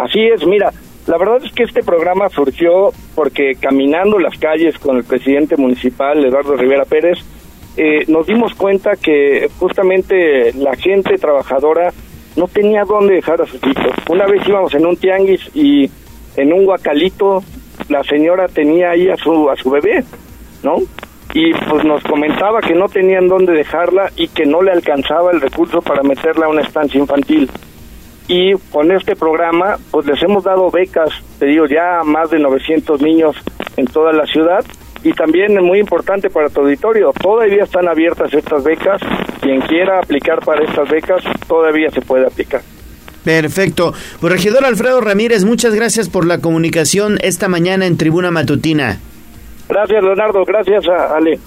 Así 0.01 0.19
es, 0.19 0.47
mira, 0.47 0.73
la 1.07 1.19
verdad 1.19 1.45
es 1.45 1.53
que 1.53 1.65
este 1.65 1.83
programa 1.83 2.31
surgió 2.31 2.91
porque 3.15 3.53
caminando 3.61 4.19
las 4.19 4.39
calles 4.39 4.79
con 4.79 4.97
el 4.97 5.05
presidente 5.05 5.59
municipal, 5.59 6.25
Eduardo 6.25 6.57
Rivera 6.57 6.87
Pérez, 6.87 7.19
eh, 7.77 8.05
nos 8.09 8.27
dimos 8.27 8.55
cuenta 8.55 8.93
que 8.97 9.51
justamente 9.59 10.55
la 10.55 10.75
gente 10.77 11.19
trabajadora 11.19 11.93
no 12.35 12.49
tenía 12.49 12.85
dónde 12.85 13.17
dejar 13.17 13.43
a 13.43 13.47
sus 13.47 13.63
hijos. 13.63 13.93
Una 14.09 14.27
vez 14.27 14.41
íbamos 14.49 14.75
en 14.75 14.87
un 14.87 14.97
tianguis 14.97 15.51
y 15.55 15.91
en 16.37 16.53
un 16.53 16.65
guacalito 16.65 17.43
la 17.91 18.03
señora 18.03 18.49
tenía 18.49 18.93
ahí 18.93 19.11
a 19.11 19.17
su 19.17 19.51
a 19.51 19.57
su 19.57 19.69
bebé, 19.69 20.03
¿no? 20.63 20.77
Y 21.35 21.53
pues 21.69 21.85
nos 21.85 22.03
comentaba 22.05 22.61
que 22.63 22.75
no 22.75 22.89
tenían 22.89 23.29
dónde 23.29 23.53
dejarla 23.53 24.11
y 24.17 24.29
que 24.29 24.47
no 24.47 24.63
le 24.63 24.73
alcanzaba 24.73 25.31
el 25.31 25.43
recurso 25.43 25.83
para 25.83 26.03
meterla 26.03 26.47
a 26.47 26.49
una 26.49 26.63
estancia 26.63 26.99
infantil. 26.99 27.51
Y 28.31 28.55
con 28.71 28.93
este 28.93 29.17
programa 29.17 29.77
pues 29.91 30.07
les 30.07 30.23
hemos 30.23 30.45
dado 30.45 30.71
becas, 30.71 31.11
te 31.41 31.47
digo, 31.47 31.67
ya 31.67 31.99
a 31.99 32.05
más 32.05 32.31
de 32.31 32.39
900 32.39 33.03
niños 33.03 33.35
en 33.77 33.87
toda 33.87 34.13
la 34.13 34.25
ciudad 34.25 34.65
y 35.03 35.13
también 35.13 35.59
es 35.59 35.63
muy 35.65 35.81
importante 35.81 36.31
para 36.31 36.49
tu 36.49 36.61
auditorio, 36.61 37.11
todavía 37.21 37.65
están 37.65 37.89
abiertas 37.89 38.33
estas 38.33 38.63
becas, 38.63 39.01
quien 39.41 39.61
quiera 39.63 39.99
aplicar 39.99 40.39
para 40.45 40.65
estas 40.65 40.89
becas 40.89 41.25
todavía 41.49 41.91
se 41.91 42.03
puede 42.03 42.25
aplicar. 42.25 42.61
Perfecto. 43.25 43.93
Pues 44.21 44.33
regidor 44.33 44.65
Alfredo 44.65 45.01
Ramírez, 45.01 45.45
muchas 45.45 45.75
gracias 45.75 46.09
por 46.09 46.25
la 46.25 46.39
comunicación 46.39 47.19
esta 47.23 47.49
mañana 47.49 47.87
en 47.87 47.97
Tribuna 47.97 48.31
Matutina. 48.31 49.01
Gracias 49.69 50.05
Leonardo, 50.05 50.45
gracias 50.45 50.85
a 50.89 51.17
Ale. 51.17 51.41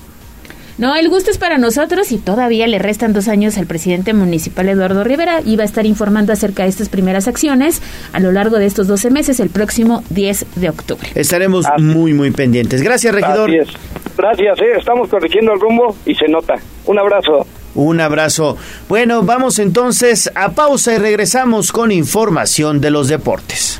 No, 0.83 0.97
el 0.97 1.07
gusto 1.07 1.31
es 1.31 1.37
para 1.37 1.57
nosotros 1.57 2.11
y 2.11 2.17
todavía 2.17 2.67
le 2.67 2.77
restan 2.77 3.13
dos 3.13 3.29
años 3.29 3.57
al 3.57 3.67
presidente 3.67 4.13
municipal 4.13 4.67
Eduardo 4.67 5.05
Rivera 5.05 5.39
y 5.39 5.55
va 5.55 5.63
a 5.63 5.65
estar 5.65 5.85
informando 5.85 6.33
acerca 6.33 6.63
de 6.63 6.69
estas 6.69 6.89
primeras 6.89 7.29
acciones 7.29 7.81
a 8.11 8.19
lo 8.19 8.33
largo 8.33 8.57
de 8.57 8.65
estos 8.65 8.87
12 8.87 9.09
meses, 9.09 9.39
el 9.39 9.49
próximo 9.49 10.03
10 10.09 10.45
de 10.57 10.67
octubre. 10.67 11.07
Estaremos 11.15 11.65
muy, 11.77 12.11
muy 12.13 12.31
pendientes. 12.31 12.81
Gracias, 12.81 13.15
regidor. 13.15 13.49
Gracias, 13.49 13.77
Gracias 14.17 14.59
eh, 14.59 14.73
estamos 14.77 15.07
corrigiendo 15.07 15.53
el 15.53 15.61
rumbo 15.61 15.95
y 16.05 16.15
se 16.15 16.27
nota. 16.27 16.55
Un 16.85 16.99
abrazo. 16.99 17.47
Un 17.75 18.01
abrazo. 18.01 18.57
Bueno, 18.89 19.23
vamos 19.23 19.59
entonces 19.59 20.29
a 20.35 20.51
pausa 20.51 20.95
y 20.95 20.97
regresamos 20.97 21.71
con 21.71 21.93
información 21.93 22.81
de 22.81 22.91
los 22.91 23.07
deportes. 23.07 23.79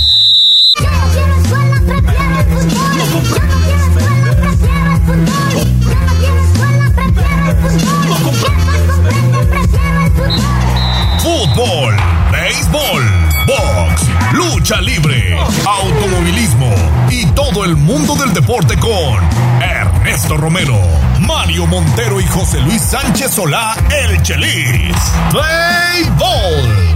Box, 13.45 14.07
lucha 14.33 14.81
libre, 14.81 15.37
automovilismo 15.65 16.73
y 17.09 17.25
todo 17.27 17.65
el 17.65 17.75
mundo 17.75 18.15
del 18.15 18.33
deporte 18.33 18.77
con 18.77 19.19
Ernesto 19.61 20.37
Romero, 20.37 20.77
Mario 21.19 21.65
Montero 21.67 22.19
y 22.19 22.25
José 22.25 22.59
Luis 22.61 22.81
Sánchez 22.81 23.31
Solá, 23.31 23.75
el 23.89 24.21
Chelis. 24.21 24.95
Béisbol, 25.33 26.95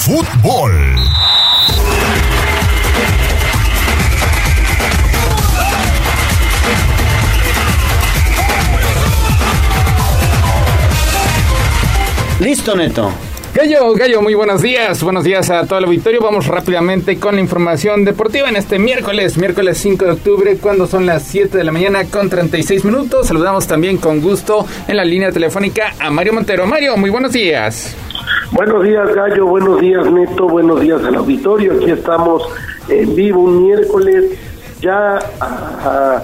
fútbol. 0.00 0.96
Listo, 12.40 12.74
Neto. 12.74 13.29
Gallo, 13.52 13.92
Gallo, 13.94 14.22
muy 14.22 14.34
buenos 14.34 14.62
días. 14.62 15.02
Buenos 15.02 15.24
días 15.24 15.50
a 15.50 15.66
todo 15.66 15.80
el 15.80 15.86
auditorio. 15.86 16.20
Vamos 16.20 16.46
rápidamente 16.46 17.18
con 17.18 17.34
la 17.34 17.40
información 17.40 18.04
deportiva 18.04 18.48
en 18.48 18.54
este 18.54 18.78
miércoles, 18.78 19.36
miércoles 19.38 19.76
5 19.78 20.04
de 20.04 20.10
octubre, 20.12 20.56
cuando 20.58 20.86
son 20.86 21.04
las 21.04 21.24
7 21.24 21.58
de 21.58 21.64
la 21.64 21.72
mañana 21.72 22.04
con 22.04 22.30
36 22.30 22.84
minutos. 22.84 23.26
Saludamos 23.26 23.66
también 23.66 23.96
con 23.96 24.20
gusto 24.20 24.64
en 24.86 24.96
la 24.96 25.04
línea 25.04 25.32
telefónica 25.32 25.94
a 25.98 26.10
Mario 26.10 26.34
Montero. 26.34 26.64
Mario, 26.64 26.96
muy 26.96 27.10
buenos 27.10 27.32
días. 27.32 27.96
Buenos 28.52 28.84
días, 28.84 29.12
Gallo. 29.12 29.46
Buenos 29.46 29.80
días, 29.80 30.08
Neto. 30.08 30.48
Buenos 30.48 30.80
días 30.80 31.02
al 31.02 31.16
auditorio. 31.16 31.72
Aquí 31.72 31.90
estamos 31.90 32.44
en 32.88 33.16
vivo 33.16 33.40
un 33.40 33.64
miércoles, 33.64 34.26
ya 34.80 35.18
a, 35.40 36.22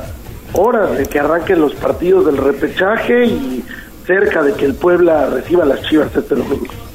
horas 0.53 0.97
de 0.97 1.07
que 1.07 1.19
arranquen 1.19 1.61
los 1.61 1.75
partidos 1.75 2.25
del 2.27 2.37
repechaje 2.37 3.27
y 3.27 3.65
cerca 4.07 4.45
de 4.45 4.55
que 4.55 4.65
el 4.65 4.75
Puebla 4.75 5.27
reciba 5.27 5.65
las 5.65 5.83
chivas 5.83 6.15
este 6.15 6.37
domingo. 6.37 6.86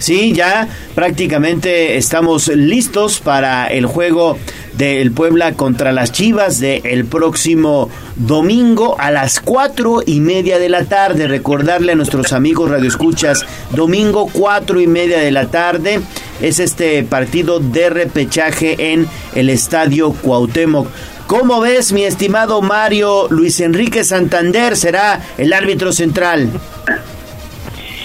Sí, 0.00 0.32
ya 0.32 0.66
prácticamente 0.94 1.98
estamos 1.98 2.48
listos 2.48 3.20
para 3.20 3.66
el 3.66 3.84
juego 3.84 4.38
del 4.78 5.12
Puebla 5.12 5.52
contra 5.52 5.92
las 5.92 6.10
Chivas 6.10 6.58
del 6.58 6.80
el 6.86 7.04
próximo 7.04 7.90
domingo 8.16 8.96
a 8.98 9.10
las 9.10 9.40
cuatro 9.40 10.00
y 10.04 10.20
media 10.20 10.58
de 10.58 10.70
la 10.70 10.86
tarde. 10.86 11.28
Recordarle 11.28 11.92
a 11.92 11.96
nuestros 11.96 12.32
amigos 12.32 12.70
radioescuchas, 12.70 13.44
domingo 13.72 14.26
cuatro 14.32 14.80
y 14.80 14.86
media 14.86 15.18
de 15.18 15.32
la 15.32 15.48
tarde 15.48 16.00
es 16.40 16.60
este 16.60 17.02
partido 17.04 17.60
de 17.60 17.90
repechaje 17.90 18.92
en 18.94 19.06
el 19.34 19.50
Estadio 19.50 20.12
Cuauhtémoc. 20.12 20.88
¿Cómo 21.26 21.60
ves, 21.60 21.92
mi 21.92 22.04
estimado 22.04 22.62
Mario 22.62 23.28
Luis 23.28 23.60
Enrique 23.60 24.02
Santander 24.02 24.78
será 24.78 25.20
el 25.36 25.52
árbitro 25.52 25.92
central? 25.92 26.48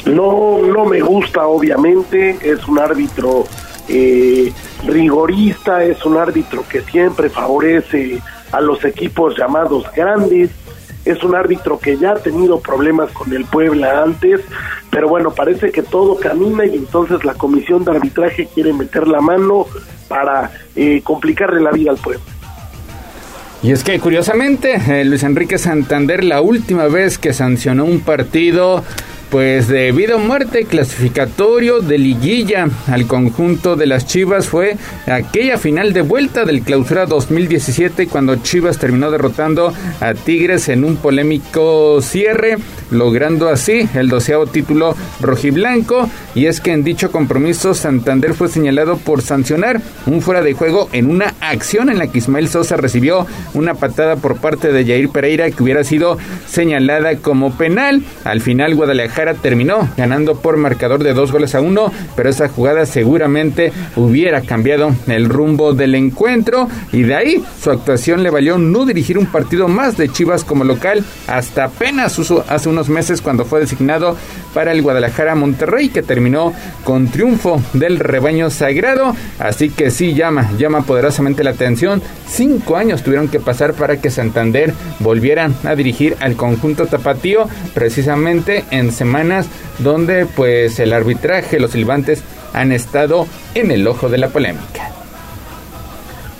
No, 0.05 0.61
no 0.61 0.85
me 0.85 1.01
gusta, 1.01 1.47
obviamente, 1.47 2.37
es 2.41 2.67
un 2.67 2.79
árbitro 2.79 3.45
eh, 3.87 4.51
rigorista, 4.85 5.83
es 5.83 6.05
un 6.05 6.17
árbitro 6.17 6.63
que 6.67 6.81
siempre 6.81 7.29
favorece 7.29 8.21
a 8.51 8.61
los 8.61 8.83
equipos 8.85 9.37
llamados 9.37 9.85
grandes, 9.95 10.51
es 11.05 11.23
un 11.23 11.35
árbitro 11.35 11.79
que 11.79 11.97
ya 11.97 12.11
ha 12.11 12.15
tenido 12.15 12.59
problemas 12.59 13.11
con 13.11 13.31
el 13.33 13.45
Puebla 13.45 14.03
antes, 14.03 14.41
pero 14.89 15.07
bueno, 15.07 15.31
parece 15.31 15.71
que 15.71 15.83
todo 15.83 16.17
camina 16.17 16.65
y 16.65 16.75
entonces 16.75 17.23
la 17.23 17.33
comisión 17.33 17.83
de 17.83 17.91
arbitraje 17.91 18.47
quiere 18.53 18.73
meter 18.73 19.07
la 19.07 19.21
mano 19.21 19.67
para 20.07 20.51
eh, 20.75 21.01
complicarle 21.03 21.61
la 21.61 21.71
vida 21.71 21.91
al 21.91 21.97
Puebla. 21.97 22.23
Y 23.61 23.71
es 23.71 23.83
que 23.83 23.99
curiosamente, 23.99 24.75
eh, 24.87 25.05
Luis 25.05 25.23
Enrique 25.23 25.57
Santander, 25.57 26.23
la 26.23 26.41
última 26.41 26.85
vez 26.87 27.17
que 27.17 27.33
sancionó 27.33 27.85
un 27.85 27.99
partido 27.99 28.83
pues 29.29 29.67
de 29.67 29.91
vida 29.91 30.15
o 30.15 30.19
muerte 30.19 30.65
clasificatorio 30.65 31.79
de 31.79 31.97
liguilla 31.97 32.67
al 32.87 33.07
conjunto 33.07 33.75
de 33.75 33.85
las 33.85 34.05
Chivas 34.05 34.47
fue 34.47 34.77
aquella 35.07 35.57
final 35.57 35.93
de 35.93 36.01
vuelta 36.01 36.45
del 36.45 36.61
clausura 36.61 37.05
2017 37.05 38.07
cuando 38.07 38.35
Chivas 38.37 38.77
terminó 38.77 39.11
derrotando 39.11 39.73
a 39.99 40.13
Tigres 40.13 40.69
en 40.69 40.83
un 40.83 40.97
polémico 40.97 42.01
cierre, 42.01 42.57
logrando 42.91 43.49
así 43.49 43.89
el 43.93 44.09
doceavo 44.09 44.47
título 44.47 44.95
rojiblanco 45.19 46.09
y 46.33 46.45
es 46.45 46.61
que 46.61 46.71
en 46.71 46.83
dicho 46.83 47.11
compromiso 47.11 47.73
Santander 47.73 48.33
fue 48.33 48.47
señalado 48.47 48.97
por 48.97 49.21
sancionar 49.21 49.81
un 50.05 50.21
fuera 50.21 50.41
de 50.41 50.53
juego 50.53 50.89
en 50.91 51.09
una 51.09 51.33
acción 51.41 51.89
en 51.89 51.97
la 51.97 52.07
que 52.07 52.19
Ismael 52.19 52.49
Sosa 52.49 52.77
recibió 52.77 53.25
una 53.53 53.73
patada 53.73 54.15
por 54.17 54.37
parte 54.37 54.71
de 54.71 54.85
Jair 54.85 55.09
Pereira 55.09 55.49
que 55.51 55.63
hubiera 55.63 55.83
sido 55.83 56.17
señalada 56.47 57.17
como 57.17 57.57
penal. 57.57 58.03
Al 58.23 58.41
final 58.41 58.75
Guadalajara 58.75 59.24
terminó 59.33 59.89
ganando 59.97 60.35
por 60.35 60.57
marcador 60.57 61.03
de 61.03 61.13
dos 61.13 61.31
goles 61.31 61.55
a 61.55 61.61
uno, 61.61 61.91
pero 62.15 62.29
esa 62.29 62.47
jugada 62.47 62.85
seguramente 62.85 63.73
hubiera 63.95 64.41
cambiado 64.41 64.93
el 65.07 65.29
rumbo 65.29 65.73
del 65.73 65.95
encuentro 65.95 66.69
y 66.91 67.03
de 67.03 67.15
ahí 67.15 67.43
su 67.61 67.71
actuación 67.71 68.23
le 68.23 68.29
valió 68.29 68.57
no 68.57 68.85
dirigir 68.85 69.17
un 69.17 69.25
partido 69.25 69.67
más 69.67 69.97
de 69.97 70.09
Chivas 70.09 70.43
como 70.43 70.63
local 70.63 71.03
hasta 71.27 71.65
apenas 71.65 72.19
hace 72.47 72.69
unos 72.69 72.89
meses 72.89 73.21
cuando 73.21 73.45
fue 73.45 73.59
designado 73.59 74.15
para 74.53 74.71
el 74.71 74.81
Guadalajara 74.81 75.35
Monterrey 75.35 75.89
que 75.89 76.01
terminó 76.01 76.53
con 76.83 77.07
triunfo 77.07 77.61
del 77.73 77.99
rebaño 77.99 78.49
sagrado, 78.49 79.15
así 79.39 79.69
que 79.69 79.91
sí 79.91 80.13
llama, 80.13 80.51
llama 80.57 80.81
poderosamente 80.81 81.43
la 81.43 81.51
atención. 81.51 82.01
Cinco 82.27 82.77
años 82.77 83.03
tuvieron 83.03 83.27
que 83.27 83.39
pasar 83.39 83.73
para 83.73 83.97
que 83.97 84.09
Santander 84.09 84.73
volviera 84.99 85.49
a 85.63 85.75
dirigir 85.75 86.15
al 86.19 86.35
conjunto 86.35 86.87
tapatío 86.87 87.47
precisamente 87.73 88.63
en 88.71 88.91
semanas 89.05 89.47
donde 89.77 90.25
pues 90.25 90.79
el 90.79 90.91
arbitraje, 90.91 91.59
los 91.59 91.71
silbantes 91.71 92.23
han 92.53 92.71
estado 92.71 93.27
en 93.53 93.69
el 93.69 93.87
ojo 93.87 94.09
de 94.09 94.17
la 94.17 94.29
polémica. 94.29 94.89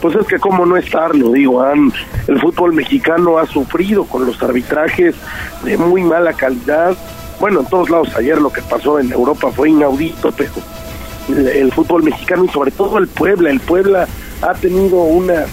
Pues 0.02 0.16
es 0.16 0.26
que 0.26 0.40
cómo 0.40 0.66
no 0.66 0.76
estarlo, 0.76 1.32
digo, 1.32 1.62
han, 1.62 1.94
el 2.28 2.40
fútbol 2.40 2.74
mexicano 2.74 3.38
ha 3.38 3.46
sufrido 3.46 4.06
con 4.06 4.26
los 4.26 4.42
arbitrajes 4.42 5.14
de 5.64 5.78
muy 5.78 6.02
mala 6.04 6.34
calidad. 6.34 6.96
Bueno, 7.40 7.60
en 7.60 7.68
todos 7.68 7.92
lados 7.92 8.16
ayer 8.16 8.42
lo 8.42 8.52
que 8.52 8.64
pasó 8.64 9.00
en 9.00 9.12
Europa 9.12 9.52
fue 9.52 9.70
inaudito, 9.70 10.32
pero 10.32 10.54
el, 11.28 11.72
fútbol 11.72 12.02
mexicano 12.02 12.46
y 12.46 12.50
sobre 12.50 12.72
todo 12.72 12.98
el 12.98 13.08
Puebla, 13.08 13.52
el 13.52 13.60
Puebla 13.60 14.08
ha 14.42 14.54
tenido 14.56 15.04
una 15.04 15.46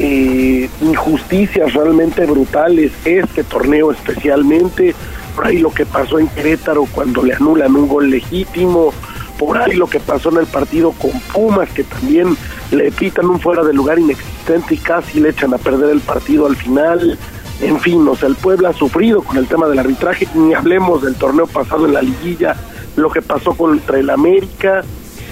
eh, 0.00 0.68
injusticias 0.80 1.72
realmente 1.74 2.26
brutales 2.26 2.92
este 3.04 3.44
torneo 3.44 3.92
especialmente 3.92 4.94
por 5.36 5.46
ahí 5.46 5.58
lo 5.58 5.70
que 5.70 5.84
pasó 5.84 6.18
en 6.18 6.28
Querétaro 6.28 6.86
cuando 6.86 7.22
le 7.22 7.34
anulan 7.34 7.76
un 7.76 7.86
gol 7.86 8.10
legítimo, 8.10 8.92
por 9.38 9.58
ahí 9.58 9.74
lo 9.74 9.86
que 9.86 10.00
pasó 10.00 10.30
en 10.30 10.38
el 10.38 10.46
partido 10.46 10.92
con 10.92 11.10
Pumas, 11.32 11.68
que 11.68 11.84
también 11.84 12.34
le 12.70 12.90
pitan 12.90 13.26
un 13.26 13.38
fuera 13.38 13.62
de 13.62 13.74
lugar 13.74 13.98
inexistente 13.98 14.74
y 14.74 14.78
casi 14.78 15.20
le 15.20 15.28
echan 15.28 15.52
a 15.52 15.58
perder 15.58 15.90
el 15.90 16.00
partido 16.00 16.46
al 16.46 16.56
final. 16.56 17.18
En 17.60 17.78
fin, 17.80 18.06
o 18.08 18.16
sea, 18.16 18.30
el 18.30 18.34
pueblo 18.34 18.68
ha 18.68 18.72
sufrido 18.72 19.22
con 19.22 19.36
el 19.36 19.46
tema 19.46 19.68
del 19.68 19.78
arbitraje, 19.78 20.26
ni 20.34 20.54
hablemos 20.54 21.02
del 21.02 21.14
torneo 21.16 21.46
pasado 21.46 21.84
en 21.84 21.92
la 21.92 22.02
liguilla, 22.02 22.56
lo 22.96 23.10
que 23.10 23.20
pasó 23.20 23.54
contra 23.54 23.98
el 23.98 24.08
América, 24.08 24.84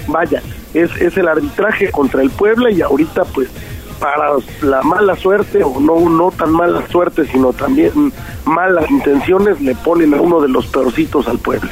vaya, 0.07 0.43
es, 0.75 0.91
es 1.01 1.17
el 1.17 1.27
arbitraje 1.27 1.89
contra 1.89 2.21
el 2.21 2.29
Puebla 2.29 2.69
y 2.69 2.81
ahorita 2.81 3.23
pues 3.25 3.49
para 3.99 4.33
la 4.61 4.81
mala 4.83 5.15
suerte 5.15 5.63
o 5.63 5.79
no 5.79 6.09
no 6.09 6.31
tan 6.31 6.51
mala 6.51 6.85
suerte 6.87 7.25
sino 7.25 7.53
también 7.53 8.11
malas 8.45 8.89
intenciones 8.89 9.61
le 9.61 9.75
ponen 9.75 10.13
a 10.13 10.21
uno 10.21 10.41
de 10.41 10.49
los 10.49 10.67
peorcitos 10.67 11.27
al 11.27 11.39
Puebla. 11.39 11.71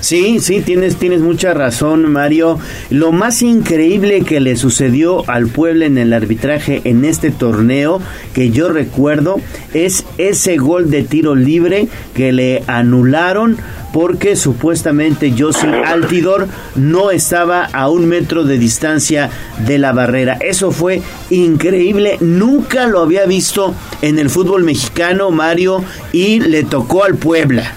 Sí, 0.00 0.38
sí, 0.38 0.60
tienes, 0.60 0.96
tienes 0.96 1.20
mucha 1.20 1.54
razón, 1.54 2.12
Mario. 2.12 2.58
Lo 2.88 3.10
más 3.10 3.42
increíble 3.42 4.22
que 4.22 4.38
le 4.38 4.56
sucedió 4.56 5.28
al 5.28 5.48
pueblo 5.48 5.84
en 5.84 5.98
el 5.98 6.12
arbitraje 6.12 6.82
en 6.84 7.04
este 7.04 7.32
torneo, 7.32 8.00
que 8.32 8.50
yo 8.50 8.68
recuerdo, 8.68 9.40
es 9.74 10.04
ese 10.16 10.56
gol 10.56 10.90
de 10.90 11.02
tiro 11.02 11.34
libre 11.34 11.88
que 12.14 12.32
le 12.32 12.62
anularon 12.68 13.58
porque 13.92 14.36
supuestamente 14.36 15.34
Josi 15.36 15.66
Altidor 15.66 16.48
no 16.76 17.10
estaba 17.10 17.64
a 17.64 17.88
un 17.88 18.06
metro 18.06 18.44
de 18.44 18.58
distancia 18.58 19.30
de 19.66 19.78
la 19.78 19.92
barrera. 19.92 20.36
Eso 20.40 20.70
fue 20.70 21.02
increíble, 21.30 22.18
nunca 22.20 22.86
lo 22.86 23.00
había 23.00 23.26
visto 23.26 23.74
en 24.02 24.18
el 24.18 24.30
fútbol 24.30 24.64
mexicano, 24.64 25.30
Mario, 25.30 25.84
y 26.12 26.40
le 26.40 26.64
tocó 26.64 27.04
al 27.04 27.16
Puebla. 27.16 27.72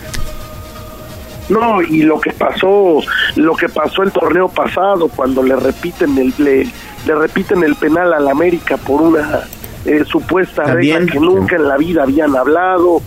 No, 1.50 1.82
y 1.82 2.04
lo 2.04 2.20
que 2.20 2.32
pasó, 2.32 3.02
lo 3.36 3.56
que 3.56 3.68
pasó 3.68 4.04
el 4.04 4.12
torneo 4.12 4.48
pasado 4.48 5.10
cuando 5.10 5.44
le 5.44 5.56
repiten 5.58 6.18
el 6.18 6.34
le, 6.38 6.66
le 7.06 7.16
repiten 7.16 7.64
el 7.64 7.76
penal 7.76 8.14
al 8.14 8.30
América 8.30 8.78
por 8.78 9.02
una 9.02 9.42
eh, 9.86 10.04
supuesta 10.06 10.64
regla 10.64 11.06
que 11.12 11.20
nunca 11.20 11.58
en 11.58 11.68
la 11.68 11.76
vida 11.78 12.04
habían 12.04 12.36
hablado, 12.38 13.02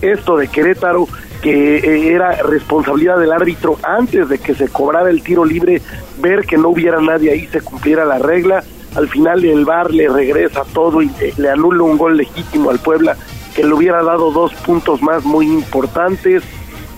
esto 0.00 0.36
de 0.36 0.48
Querétaro 0.48 1.08
que 1.42 1.78
eh, 1.78 2.12
era 2.14 2.36
responsabilidad 2.42 3.18
del 3.18 3.32
árbitro 3.32 3.78
antes 3.82 4.28
de 4.28 4.38
que 4.38 4.54
se 4.54 4.68
cobrara 4.68 5.10
el 5.10 5.22
tiro 5.22 5.44
libre 5.44 5.80
ver 6.18 6.44
que 6.44 6.58
no 6.58 6.68
hubiera 6.68 7.00
nadie 7.00 7.32
ahí 7.32 7.46
se 7.46 7.60
cumpliera 7.60 8.04
la 8.04 8.18
regla, 8.18 8.62
al 8.94 9.08
final 9.08 9.44
el 9.44 9.64
VAR 9.64 9.90
le 9.90 10.08
regresa 10.08 10.64
todo 10.72 11.00
y 11.02 11.10
le 11.36 11.50
anula 11.50 11.84
un 11.84 11.96
gol 11.96 12.16
legítimo 12.16 12.70
al 12.70 12.78
Puebla 12.80 13.16
que 13.54 13.64
le 13.64 13.72
hubiera 13.72 14.02
dado 14.02 14.30
dos 14.30 14.52
puntos 14.54 15.02
más 15.02 15.24
muy 15.24 15.46
importantes. 15.46 16.42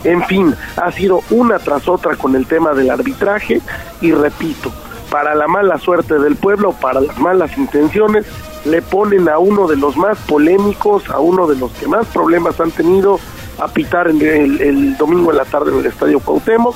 En 0.05 0.23
fin, 0.24 0.55
ha 0.77 0.90
sido 0.90 1.23
una 1.31 1.59
tras 1.59 1.89
otra 1.89 2.16
con 2.16 2.35
el 2.35 2.47
tema 2.47 2.73
del 2.73 2.90
arbitraje. 2.90 3.60
Y 4.01 4.12
repito, 4.12 4.73
para 5.10 5.35
la 5.35 5.47
mala 5.47 5.78
suerte 5.78 6.19
del 6.19 6.36
pueblo, 6.36 6.73
para 6.73 7.01
las 7.01 7.19
malas 7.19 7.56
intenciones, 7.56 8.27
le 8.64 8.82
ponen 8.82 9.28
a 9.28 9.39
uno 9.39 9.66
de 9.66 9.77
los 9.77 9.97
más 9.97 10.19
polémicos, 10.20 11.09
a 11.10 11.20
uno 11.20 11.47
de 11.47 11.56
los 11.56 11.73
que 11.73 11.86
más 11.86 12.06
problemas 12.09 12.60
han 12.60 12.70
tenido 12.70 13.19
a 13.64 13.68
pitar 13.68 14.09
el, 14.09 14.97
domingo 14.97 15.30
en 15.30 15.36
la 15.36 15.44
tarde 15.44 15.72
en 15.72 15.78
el 15.78 15.86
Estadio 15.86 16.20
Cuauhtémoc. 16.20 16.74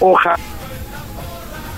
Ojalá, 0.00 0.36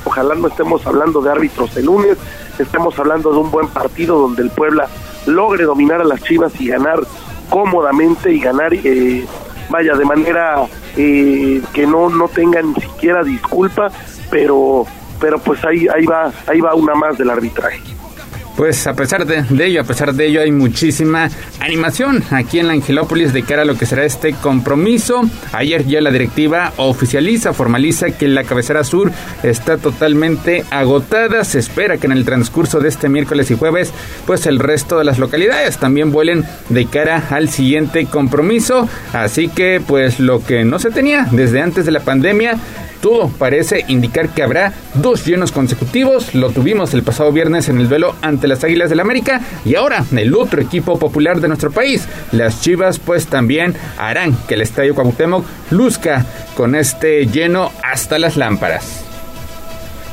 ojalá 0.04 0.34
no 0.34 0.48
estemos 0.48 0.86
hablando 0.86 1.20
de 1.20 1.30
árbitros 1.30 1.76
el 1.76 1.86
lunes, 1.86 2.16
estemos 2.58 2.98
hablando 2.98 3.32
de 3.32 3.38
un 3.38 3.50
buen 3.50 3.68
partido 3.68 4.18
donde 4.18 4.42
el 4.42 4.50
Puebla 4.50 4.88
logre 5.26 5.64
dominar 5.64 6.00
a 6.00 6.04
las 6.04 6.22
Chivas 6.22 6.52
y 6.60 6.68
ganar 6.68 7.00
cómodamente 7.48 8.32
y 8.32 8.40
ganar, 8.40 8.72
eh, 8.74 9.26
vaya, 9.68 9.94
de 9.94 10.04
manera 10.04 10.66
eh, 10.96 11.62
que 11.72 11.86
no 11.86 12.10
no 12.10 12.28
tengan 12.28 12.72
ni 12.72 12.80
siquiera 12.80 13.22
disculpa, 13.22 13.88
pero 14.30 14.86
pero 15.20 15.38
pues 15.38 15.64
ahí 15.64 15.86
ahí 15.88 16.06
va 16.06 16.32
ahí 16.46 16.60
va 16.60 16.74
una 16.74 16.94
más 16.94 17.16
del 17.18 17.30
arbitraje. 17.30 17.97
Pues 18.58 18.88
a 18.88 18.94
pesar 18.94 19.24
de, 19.24 19.64
ello, 19.64 19.82
a 19.82 19.84
pesar 19.84 20.12
de 20.12 20.26
ello, 20.26 20.40
hay 20.40 20.50
muchísima 20.50 21.30
animación 21.60 22.24
aquí 22.32 22.58
en 22.58 22.66
la 22.66 22.72
Angelópolis 22.72 23.32
de 23.32 23.44
cara 23.44 23.62
a 23.62 23.64
lo 23.64 23.78
que 23.78 23.86
será 23.86 24.04
este 24.04 24.32
compromiso. 24.32 25.22
Ayer 25.52 25.86
ya 25.86 26.00
la 26.00 26.10
directiva 26.10 26.72
oficializa, 26.76 27.52
formaliza 27.52 28.10
que 28.10 28.26
la 28.26 28.42
cabecera 28.42 28.82
sur 28.82 29.12
está 29.44 29.76
totalmente 29.76 30.64
agotada. 30.72 31.44
Se 31.44 31.60
espera 31.60 31.98
que 31.98 32.06
en 32.06 32.12
el 32.12 32.24
transcurso 32.24 32.80
de 32.80 32.88
este 32.88 33.08
miércoles 33.08 33.48
y 33.52 33.56
jueves, 33.56 33.92
pues 34.26 34.44
el 34.46 34.58
resto 34.58 34.98
de 34.98 35.04
las 35.04 35.20
localidades 35.20 35.78
también 35.78 36.10
vuelen 36.10 36.44
de 36.68 36.86
cara 36.86 37.28
al 37.30 37.50
siguiente 37.50 38.06
compromiso. 38.06 38.88
Así 39.12 39.46
que, 39.46 39.80
pues 39.86 40.18
lo 40.18 40.44
que 40.44 40.64
no 40.64 40.80
se 40.80 40.90
tenía 40.90 41.28
desde 41.30 41.62
antes 41.62 41.86
de 41.86 41.92
la 41.92 42.00
pandemia 42.00 42.56
todo 43.00 43.28
parece 43.28 43.84
indicar 43.88 44.28
que 44.30 44.42
habrá 44.42 44.72
dos 44.94 45.24
llenos 45.26 45.52
consecutivos. 45.52 46.34
Lo 46.34 46.50
tuvimos 46.50 46.94
el 46.94 47.02
pasado 47.02 47.32
viernes 47.32 47.68
en 47.68 47.78
el 47.78 47.88
duelo 47.88 48.14
ante 48.22 48.48
las 48.48 48.64
Águilas 48.64 48.90
del 48.90 49.00
América 49.00 49.40
y 49.64 49.74
ahora 49.74 50.04
el 50.16 50.34
otro 50.34 50.60
equipo 50.60 50.98
popular 50.98 51.40
de 51.40 51.48
nuestro 51.48 51.70
país, 51.70 52.08
las 52.32 52.60
Chivas, 52.60 52.98
pues 52.98 53.26
también 53.26 53.74
harán 53.98 54.36
que 54.46 54.54
el 54.54 54.62
Estadio 54.62 54.94
Cuauhtémoc 54.94 55.44
luzca 55.70 56.24
con 56.56 56.74
este 56.74 57.26
lleno 57.26 57.70
hasta 57.82 58.18
las 58.18 58.36
lámparas. 58.36 59.04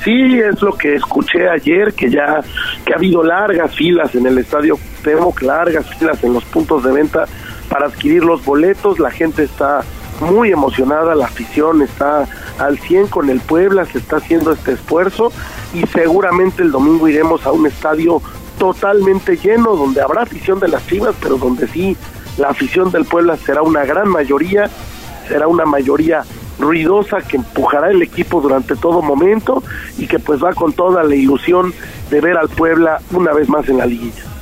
Sí, 0.03 0.39
es 0.39 0.61
lo 0.61 0.73
que 0.73 0.95
escuché 0.95 1.49
ayer, 1.49 1.93
que 1.93 2.11
ya 2.11 2.41
que 2.85 2.93
ha 2.93 2.97
habido 2.97 3.23
largas 3.23 3.73
filas 3.73 4.13
en 4.13 4.27
el 4.27 4.37
Estadio 4.37 4.77
Cuauhtémoc, 4.77 5.41
largas 5.41 5.87
filas 5.97 6.23
en 6.23 6.33
los 6.33 6.43
puntos 6.45 6.83
de 6.83 6.91
venta 6.91 7.25
para 7.69 7.87
adquirir 7.87 8.23
los 8.23 8.45
boletos. 8.45 8.99
La 8.99 9.09
gente 9.09 9.43
está 9.43 9.81
muy 10.21 10.51
emocionada, 10.51 11.15
la 11.15 11.25
afición 11.25 11.81
está 11.81 12.27
al 12.59 12.79
100 12.79 13.07
con 13.07 13.29
el 13.29 13.39
Puebla, 13.41 13.85
se 13.85 13.97
está 13.97 14.17
haciendo 14.17 14.53
este 14.53 14.73
esfuerzo 14.73 15.31
y 15.73 15.85
seguramente 15.87 16.63
el 16.63 16.71
domingo 16.71 17.07
iremos 17.07 17.45
a 17.45 17.51
un 17.51 17.67
estadio 17.67 18.21
totalmente 18.57 19.37
lleno, 19.37 19.75
donde 19.75 20.01
habrá 20.01 20.21
afición 20.23 20.59
de 20.59 20.69
las 20.69 20.85
Chivas, 20.87 21.15
pero 21.21 21.37
donde 21.37 21.67
sí 21.67 21.97
la 22.37 22.49
afición 22.49 22.91
del 22.91 23.05
Puebla 23.05 23.37
será 23.37 23.61
una 23.61 23.85
gran 23.85 24.07
mayoría, 24.07 24.69
será 25.27 25.47
una 25.47 25.65
mayoría 25.65 26.23
ruidosa 26.59 27.21
que 27.21 27.37
empujará 27.37 27.91
el 27.91 28.01
equipo 28.01 28.41
durante 28.41 28.75
todo 28.75 29.01
momento 29.01 29.63
y 29.97 30.07
que 30.07 30.19
pues 30.19 30.43
va 30.43 30.53
con 30.53 30.73
toda 30.73 31.03
la 31.03 31.15
ilusión 31.15 31.73
de 32.09 32.21
ver 32.21 32.37
al 32.37 32.49
Puebla 32.49 33.01
una 33.11 33.33
vez 33.33 33.49
más 33.49 33.67
en 33.67 33.77
la 33.77 33.85
liguilla. 33.85 34.34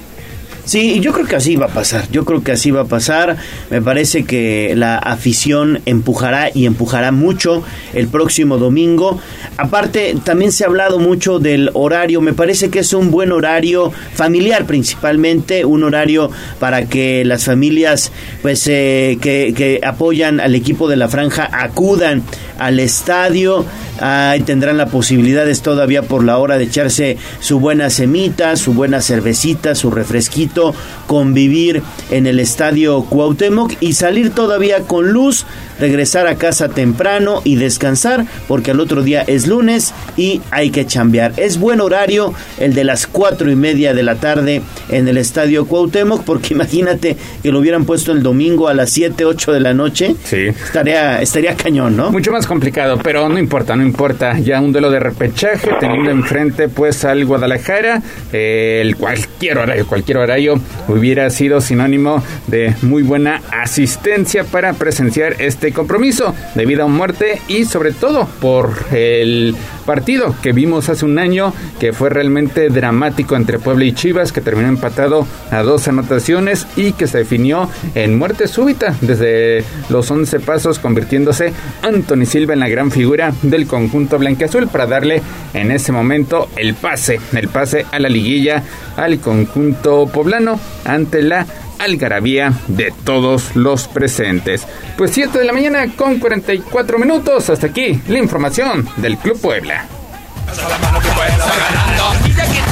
Sí, 0.65 1.01
yo 1.01 1.11
creo 1.11 1.25
que 1.25 1.35
así 1.35 1.57
va 1.57 1.65
a 1.65 1.69
pasar. 1.69 2.09
Yo 2.09 2.23
creo 2.23 2.41
que 2.41 2.53
así 2.53 2.71
va 2.71 2.81
a 2.81 2.85
pasar. 2.85 3.35
Me 3.69 3.81
parece 3.81 4.23
que 4.23 4.73
la 4.77 4.97
afición 4.97 5.81
empujará 5.85 6.51
y 6.53 6.65
empujará 6.65 7.11
mucho 7.11 7.63
el 7.93 8.07
próximo 8.07 8.57
domingo. 8.57 9.19
Aparte, 9.57 10.15
también 10.23 10.53
se 10.53 10.63
ha 10.63 10.67
hablado 10.67 10.99
mucho 10.99 11.39
del 11.39 11.69
horario. 11.73 12.21
Me 12.21 12.31
parece 12.31 12.69
que 12.69 12.79
es 12.79 12.93
un 12.93 13.11
buen 13.11 13.33
horario 13.33 13.91
familiar, 14.13 14.65
principalmente 14.65 15.65
un 15.65 15.83
horario 15.83 16.31
para 16.59 16.85
que 16.85 17.25
las 17.25 17.43
familias, 17.43 18.13
pues, 18.41 18.65
eh, 18.67 19.17
que, 19.19 19.53
que 19.53 19.81
apoyan 19.83 20.39
al 20.39 20.55
equipo 20.55 20.87
de 20.87 20.95
la 20.95 21.09
franja 21.09 21.49
acudan 21.51 22.23
al 22.65 22.79
estadio. 22.79 23.65
Ahí 23.99 24.41
tendrán 24.41 24.77
la 24.77 24.87
posibilidad 24.87 25.45
todavía 25.61 26.01
por 26.01 26.23
la 26.23 26.37
hora 26.39 26.57
de 26.57 26.65
echarse 26.65 27.17
su 27.39 27.59
buena 27.59 27.89
semita, 27.89 28.55
su 28.55 28.73
buena 28.73 29.01
cervecita, 29.01 29.75
su 29.75 29.91
refresquito, 29.91 30.73
convivir 31.07 31.83
en 32.09 32.25
el 32.25 32.39
estadio 32.39 33.03
Cuauhtémoc 33.03 33.73
y 33.79 33.93
salir 33.93 34.31
todavía 34.31 34.81
con 34.81 35.11
luz, 35.11 35.45
regresar 35.79 36.27
a 36.27 36.35
casa 36.35 36.69
temprano 36.69 37.41
y 37.43 37.55
descansar 37.55 38.25
porque 38.47 38.71
al 38.71 38.79
otro 38.79 39.03
día 39.03 39.21
es 39.21 39.47
lunes 39.47 39.93
y 40.17 40.41
hay 40.49 40.71
que 40.71 40.85
chambear. 40.85 41.33
Es 41.37 41.57
buen 41.57 41.79
horario 41.79 42.33
el 42.57 42.73
de 42.73 42.83
las 42.83 43.05
cuatro 43.05 43.51
y 43.51 43.55
media 43.55 43.93
de 43.93 44.03
la 44.03 44.15
tarde 44.15 44.61
en 44.89 45.07
el 45.07 45.17
estadio 45.17 45.65
Cuauhtémoc 45.65 46.23
porque 46.23 46.53
imagínate 46.53 47.15
que 47.41 47.51
lo 47.51 47.59
hubieran 47.59 47.85
puesto 47.85 48.11
el 48.11 48.23
domingo 48.23 48.67
a 48.67 48.73
las 48.73 48.89
7, 48.89 49.25
8 49.25 49.51
de 49.53 49.59
la 49.59 49.73
noche. 49.73 50.15
Sí. 50.23 50.47
Estaría, 50.47 51.21
estaría 51.21 51.55
cañón, 51.55 51.95
¿no? 51.95 52.11
Mucho 52.11 52.31
más 52.31 52.47
complicado, 52.53 52.99
pero 53.01 53.27
no 53.29 53.39
importa, 53.39 53.75
no 53.75 53.81
importa. 53.81 54.37
Ya 54.37 54.61
un 54.61 54.71
duelo 54.71 54.91
de 54.91 54.99
repechaje 54.99 55.71
teniendo 55.79 56.11
enfrente 56.11 56.69
pues 56.69 57.03
al 57.03 57.25
Guadalajara, 57.25 57.99
el 58.31 58.95
cualquier 58.95 59.57
horario, 59.57 59.87
cualquier 59.87 60.19
horario 60.19 60.59
hubiera 60.87 61.27
sido 61.31 61.61
sinónimo 61.61 62.21
de 62.45 62.75
muy 62.83 63.01
buena 63.01 63.41
asistencia 63.51 64.43
para 64.43 64.73
presenciar 64.73 65.41
este 65.41 65.71
compromiso 65.71 66.35
de 66.53 66.65
vida 66.67 66.85
o 66.85 66.89
muerte 66.89 67.41
y 67.47 67.65
sobre 67.65 67.91
todo 67.91 68.27
por 68.39 68.71
el 68.91 69.55
partido 69.83 70.35
que 70.41 70.51
vimos 70.51 70.89
hace 70.89 71.05
un 71.05 71.19
año 71.19 71.53
que 71.79 71.91
fue 71.91 72.09
realmente 72.09 72.69
dramático 72.69 73.35
entre 73.35 73.59
Puebla 73.59 73.85
y 73.85 73.93
Chivas 73.93 74.31
que 74.31 74.41
terminó 74.41 74.69
empatado 74.69 75.27
a 75.51 75.61
dos 75.63 75.87
anotaciones 75.87 76.67
y 76.75 76.93
que 76.93 77.07
se 77.07 77.19
definió 77.19 77.69
en 77.95 78.17
muerte 78.17 78.47
súbita 78.47 78.95
desde 79.01 79.63
los 79.89 80.09
11 80.09 80.39
pasos 80.39 80.79
convirtiéndose 80.79 81.51
Anthony 81.81 82.25
Silva 82.33 82.53
en 82.53 82.61
la 82.61 82.67
gran 82.67 82.89
figura 82.89 83.31
del 83.43 83.67
conjunto 83.67 84.17
blanqueazul 84.17 84.67
para 84.67 84.87
darle 84.87 85.21
en 85.53 85.69
ese 85.69 85.91
momento 85.91 86.49
el 86.55 86.73
pase, 86.73 87.19
el 87.33 87.47
pase 87.47 87.85
a 87.91 87.99
la 87.99 88.09
liguilla 88.09 88.63
al 88.97 89.19
conjunto 89.19 90.07
poblano 90.07 90.59
ante 90.83 91.21
la 91.21 91.45
algarabía 91.77 92.51
de 92.67 92.91
todos 93.03 93.55
los 93.55 93.87
presentes. 93.87 94.65
Pues 94.97 95.11
7 95.11 95.37
de 95.37 95.45
la 95.45 95.53
mañana 95.53 95.91
con 95.95 96.17
44 96.17 96.97
minutos. 96.97 97.51
Hasta 97.51 97.67
aquí 97.67 98.01
la 98.07 98.17
información 98.17 98.89
del 98.97 99.15
Club 99.17 99.39
Puebla. 99.39 99.85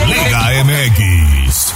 Liga 0.07 0.63
MX. 0.63 1.75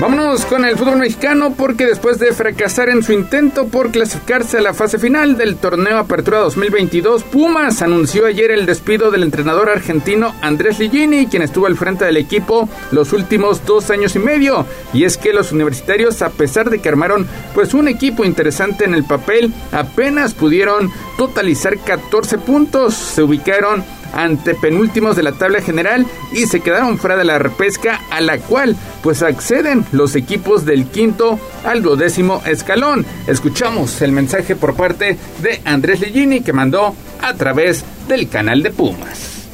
Vámonos 0.00 0.46
con 0.46 0.64
el 0.64 0.78
fútbol 0.78 0.96
mexicano 0.96 1.52
porque 1.54 1.84
después 1.84 2.18
de 2.18 2.32
fracasar 2.32 2.88
en 2.88 3.02
su 3.02 3.12
intento 3.12 3.68
por 3.68 3.90
clasificarse 3.90 4.56
a 4.56 4.62
la 4.62 4.72
fase 4.72 4.98
final 4.98 5.36
del 5.36 5.56
torneo 5.56 5.98
Apertura 5.98 6.38
2022, 6.38 7.22
Pumas 7.24 7.82
anunció 7.82 8.24
ayer 8.24 8.50
el 8.50 8.64
despido 8.64 9.10
del 9.10 9.24
entrenador 9.24 9.68
argentino 9.68 10.34
Andrés 10.40 10.78
Ligini, 10.78 11.26
quien 11.26 11.42
estuvo 11.42 11.66
al 11.66 11.76
frente 11.76 12.06
del 12.06 12.16
equipo 12.16 12.66
los 12.92 13.12
últimos 13.12 13.66
dos 13.66 13.90
años 13.90 14.16
y 14.16 14.20
medio. 14.20 14.64
Y 14.94 15.04
es 15.04 15.18
que 15.18 15.34
los 15.34 15.52
universitarios, 15.52 16.22
a 16.22 16.30
pesar 16.30 16.70
de 16.70 16.78
que 16.78 16.88
armaron 16.88 17.26
pues 17.52 17.74
un 17.74 17.86
equipo 17.86 18.24
interesante 18.24 18.86
en 18.86 18.94
el 18.94 19.04
papel, 19.04 19.52
apenas 19.70 20.32
pudieron 20.32 20.90
totalizar 21.18 21.76
14 21.78 22.38
puntos. 22.38 22.94
Se 22.94 23.22
ubicaron 23.22 23.84
ante 24.12 24.54
penúltimos 24.54 25.16
de 25.16 25.22
la 25.22 25.32
tabla 25.32 25.60
general 25.60 26.06
y 26.32 26.46
se 26.46 26.60
quedaron 26.60 26.98
fuera 26.98 27.16
de 27.16 27.24
la 27.24 27.38
repesca 27.38 28.00
a 28.10 28.20
la 28.20 28.38
cual 28.38 28.76
pues 29.02 29.22
acceden 29.22 29.84
los 29.92 30.16
equipos 30.16 30.64
del 30.64 30.86
quinto 30.86 31.38
al 31.64 31.82
duodécimo 31.82 32.42
escalón. 32.46 33.06
Escuchamos 33.26 34.00
el 34.02 34.12
mensaje 34.12 34.56
por 34.56 34.74
parte 34.74 35.16
de 35.42 35.60
Andrés 35.64 36.00
Legini 36.00 36.40
que 36.40 36.52
mandó 36.52 36.94
a 37.22 37.34
través 37.34 37.84
del 38.08 38.28
canal 38.28 38.62
de 38.62 38.70
Pumas. 38.70 39.48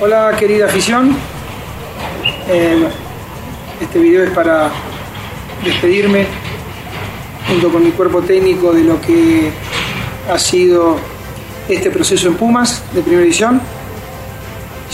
Hola 0.00 0.34
querida 0.38 0.66
afición, 0.66 1.16
eh, 2.48 2.88
este 3.80 3.98
video 3.98 4.24
es 4.24 4.30
para 4.30 4.70
despedirme 5.64 6.26
junto 7.48 7.70
con 7.70 7.84
mi 7.84 7.90
cuerpo 7.90 8.22
técnico 8.22 8.72
de 8.72 8.84
lo 8.84 9.00
que 9.00 9.50
ha 10.30 10.38
sido 10.38 10.96
este 11.68 11.90
proceso 11.90 12.28
en 12.28 12.34
Pumas 12.34 12.82
de 12.94 13.02
primera 13.02 13.24
edición. 13.24 13.60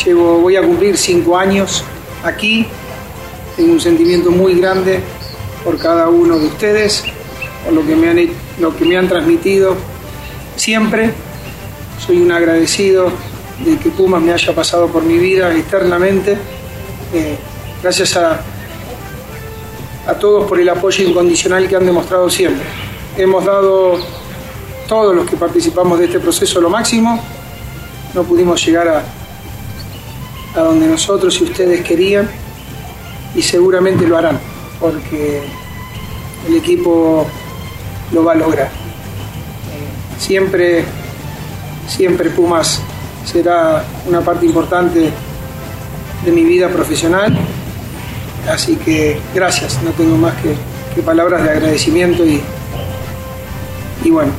Llevo, 0.04 0.40
voy 0.40 0.56
a 0.56 0.62
cumplir 0.62 0.96
cinco 0.96 1.36
años 1.36 1.84
aquí. 2.24 2.66
Tengo 3.56 3.72
un 3.72 3.80
sentimiento 3.80 4.30
muy 4.30 4.58
grande 4.60 5.00
por 5.62 5.78
cada 5.78 6.08
uno 6.08 6.38
de 6.38 6.46
ustedes, 6.46 7.04
por 7.64 7.72
lo 7.72 7.86
que 7.86 7.94
me 7.94 8.08
han, 8.08 8.28
lo 8.58 8.76
que 8.76 8.84
me 8.84 8.96
han 8.96 9.08
transmitido 9.08 9.76
siempre. 10.56 11.12
Soy 12.04 12.20
un 12.20 12.32
agradecido 12.32 13.10
de 13.64 13.78
que 13.78 13.90
Pumas 13.90 14.20
me 14.20 14.32
haya 14.32 14.52
pasado 14.52 14.88
por 14.88 15.04
mi 15.04 15.16
vida 15.16 15.54
externamente. 15.56 16.36
Eh, 17.12 17.36
gracias 17.82 18.16
a, 18.16 18.40
a 20.08 20.14
todos 20.14 20.48
por 20.48 20.58
el 20.58 20.68
apoyo 20.68 21.04
incondicional 21.04 21.68
que 21.68 21.76
han 21.76 21.86
demostrado 21.86 22.28
siempre. 22.28 22.66
Hemos 23.16 23.44
dado 23.44 24.23
todos 24.88 25.14
los 25.14 25.28
que 25.28 25.36
participamos 25.36 25.98
de 25.98 26.06
este 26.06 26.20
proceso 26.20 26.60
lo 26.60 26.70
máximo. 26.70 27.20
No 28.14 28.22
pudimos 28.22 28.64
llegar 28.64 28.88
a, 28.88 29.02
a 30.54 30.60
donde 30.62 30.86
nosotros 30.86 31.40
y 31.40 31.44
ustedes 31.44 31.82
querían 31.82 32.28
y 33.34 33.42
seguramente 33.42 34.06
lo 34.06 34.16
harán 34.16 34.38
porque 34.78 35.42
el 36.46 36.56
equipo 36.56 37.26
lo 38.12 38.24
va 38.24 38.32
a 38.32 38.36
lograr. 38.36 38.70
Siempre, 40.18 40.84
siempre 41.88 42.30
Pumas 42.30 42.80
será 43.24 43.84
una 44.06 44.20
parte 44.20 44.46
importante 44.46 45.10
de 46.24 46.32
mi 46.32 46.44
vida 46.44 46.68
profesional, 46.68 47.36
así 48.50 48.76
que 48.76 49.18
gracias, 49.34 49.82
no 49.82 49.90
tengo 49.90 50.16
más 50.16 50.34
que, 50.36 50.54
que 50.94 51.02
palabras 51.02 51.42
de 51.42 51.50
agradecimiento 51.50 52.24
y, 52.24 52.40
y 54.04 54.10
bueno, 54.10 54.32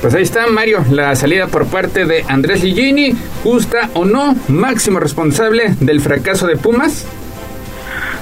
pues 0.00 0.14
ahí 0.14 0.22
está, 0.22 0.46
Mario, 0.46 0.84
la 0.90 1.14
salida 1.16 1.46
por 1.46 1.66
parte 1.66 2.04
de 2.04 2.24
Andrés 2.28 2.62
Ligini, 2.62 3.14
justa 3.42 3.90
o 3.94 4.04
no, 4.04 4.34
máximo 4.48 5.00
responsable 5.00 5.74
del 5.80 6.00
fracaso 6.00 6.46
de 6.46 6.56
Pumas. 6.56 7.06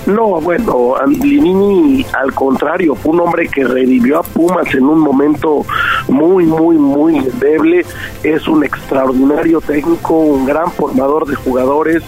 No, 0.06 0.38
bueno, 0.40 0.94
Ligini 1.06 2.04
al 2.12 2.34
contrario, 2.34 2.94
fue 2.94 3.12
un 3.12 3.20
hombre 3.20 3.48
que 3.48 3.64
revivió 3.64 4.18
a 4.18 4.22
Pumas 4.22 4.72
en 4.74 4.84
un 4.84 4.98
momento 4.98 5.64
muy, 6.08 6.44
muy, 6.44 6.76
muy 6.76 7.16
endeble. 7.16 7.86
Es 8.22 8.46
un 8.46 8.64
extraordinario 8.64 9.62
técnico, 9.62 10.14
un 10.14 10.44
gran 10.44 10.70
formador 10.72 11.26
de 11.26 11.36
jugadores, 11.36 12.02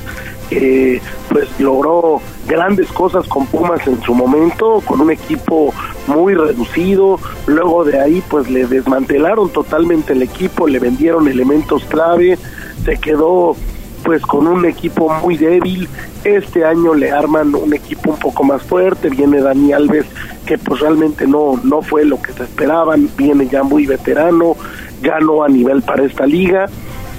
que 0.49 1.01
pues 1.29 1.49
logró 1.59 2.21
grandes 2.47 2.89
cosas 2.89 3.27
con 3.27 3.47
Pumas 3.47 3.87
en 3.87 4.01
su 4.03 4.15
momento, 4.15 4.83
con 4.85 5.01
un 5.01 5.11
equipo 5.11 5.73
muy 6.07 6.35
reducido, 6.35 7.19
luego 7.47 7.85
de 7.85 8.01
ahí 8.01 8.23
pues 8.29 8.49
le 8.51 8.67
desmantelaron 8.67 9.51
totalmente 9.51 10.13
el 10.13 10.23
equipo, 10.23 10.67
le 10.67 10.79
vendieron 10.79 11.29
elementos 11.29 11.85
clave, 11.85 12.39
se 12.85 12.97
quedó 12.99 13.57
pues 14.05 14.23
con 14.23 14.47
un 14.47 14.65
equipo 14.67 15.13
muy 15.23 15.37
débil, 15.37 15.89
este 16.23 16.65
año 16.65 16.95
le 16.95 17.11
arman 17.11 17.55
un 17.55 17.75
equipo 17.75 18.13
un 18.13 18.19
poco 18.19 18.45
más 18.45 18.63
fuerte, 18.63 19.11
viene 19.11 19.41
Dani 19.41 19.73
Alves 19.73 20.07
que 20.47 20.59
pues 20.59 20.81
realmente 20.81 21.27
no, 21.27 21.61
no 21.65 21.83
fue 21.83 22.05
lo 22.05 22.23
que 22.23 22.33
se 22.33 22.45
esperaban, 22.45 23.11
viene 23.17 23.49
ya 23.49 23.65
muy 23.65 23.85
veterano, 23.85 24.57
ganó 25.03 25.43
a 25.43 25.49
nivel 25.49 25.83
para 25.83 26.05
esta 26.05 26.25
liga, 26.25 26.67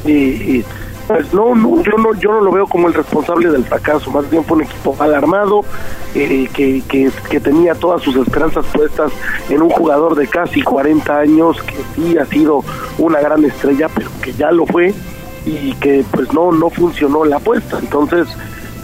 y 0.05 0.63
pues 1.07 1.33
no, 1.33 1.55
no, 1.55 1.81
yo 1.81 1.97
no, 1.97 2.13
yo 2.15 2.31
no 2.31 2.41
lo 2.41 2.51
veo 2.51 2.67
como 2.67 2.87
el 2.87 2.93
responsable 2.93 3.49
del 3.49 3.63
fracaso, 3.63 4.11
más 4.11 4.29
bien 4.29 4.43
fue 4.43 4.57
un 4.57 4.63
equipo 4.63 4.95
mal 4.95 5.13
armado, 5.13 5.61
eh, 6.13 6.49
que, 6.53 6.83
que, 6.87 7.09
que, 7.29 7.39
tenía 7.39 7.75
todas 7.75 8.01
sus 8.01 8.15
esperanzas 8.17 8.65
puestas 8.67 9.11
en 9.49 9.61
un 9.61 9.69
jugador 9.69 10.15
de 10.15 10.27
casi 10.27 10.61
40 10.61 11.19
años, 11.19 11.61
que 11.63 11.77
sí 11.95 12.17
ha 12.17 12.25
sido 12.25 12.63
una 12.97 13.19
gran 13.21 13.43
estrella, 13.45 13.87
pero 13.93 14.09
que 14.21 14.33
ya 14.33 14.51
lo 14.51 14.65
fue, 14.65 14.93
y 15.45 15.73
que 15.75 16.03
pues 16.11 16.33
no, 16.33 16.51
no 16.51 16.69
funcionó 16.69 17.23
la 17.23 17.37
apuesta. 17.37 17.79
Entonces, 17.79 18.27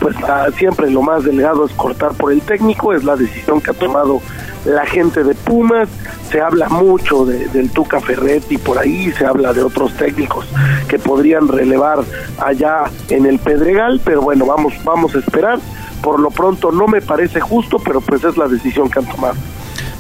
pues 0.04 0.18
ah, 0.28 0.48
siempre 0.58 0.92
lo 0.92 1.02
más 1.02 1.24
delegado 1.24 1.66
es 1.66 1.72
cortar 1.72 2.14
por 2.14 2.34
el 2.34 2.42
técnico, 2.42 2.92
es 2.94 3.06
la 3.06 3.16
decisión 3.16 3.62
que 3.62 3.72
ha 3.72 3.74
tomado 3.74 4.22
la 4.66 4.86
gente 4.86 5.24
de 5.24 5.34
Pumas, 5.34 5.88
se 6.30 6.42
habla 6.42 6.68
mucho 6.68 7.26
de, 7.26 7.48
del 7.48 7.72
Tuca 7.72 8.02
Ferretti 8.02 8.58
por 8.58 8.78
ahí, 8.78 9.14
se 9.14 9.26
habla 9.26 9.54
de 9.54 9.64
otros 9.64 9.94
técnicos 9.94 10.46
que 10.90 11.00
podrían 11.00 11.48
relevar 11.48 12.04
allá 12.38 12.84
en 13.08 13.26
el 13.26 13.40
Pedregal, 13.40 14.02
pero 14.04 14.22
bueno, 14.22 14.46
vamos, 14.46 14.74
vamos 14.84 15.16
a 15.16 15.20
esperar. 15.20 15.60
Por 16.02 16.20
lo 16.20 16.32
pronto 16.32 16.70
no 16.70 16.86
me 16.86 17.02
parece 17.02 17.40
justo, 17.40 17.80
pero 17.80 18.02
pues 18.02 18.26
es 18.26 18.36
la 18.36 18.50
decisión 18.50 18.90
que 18.90 19.00
han 19.00 19.06
tomado. 19.06 19.36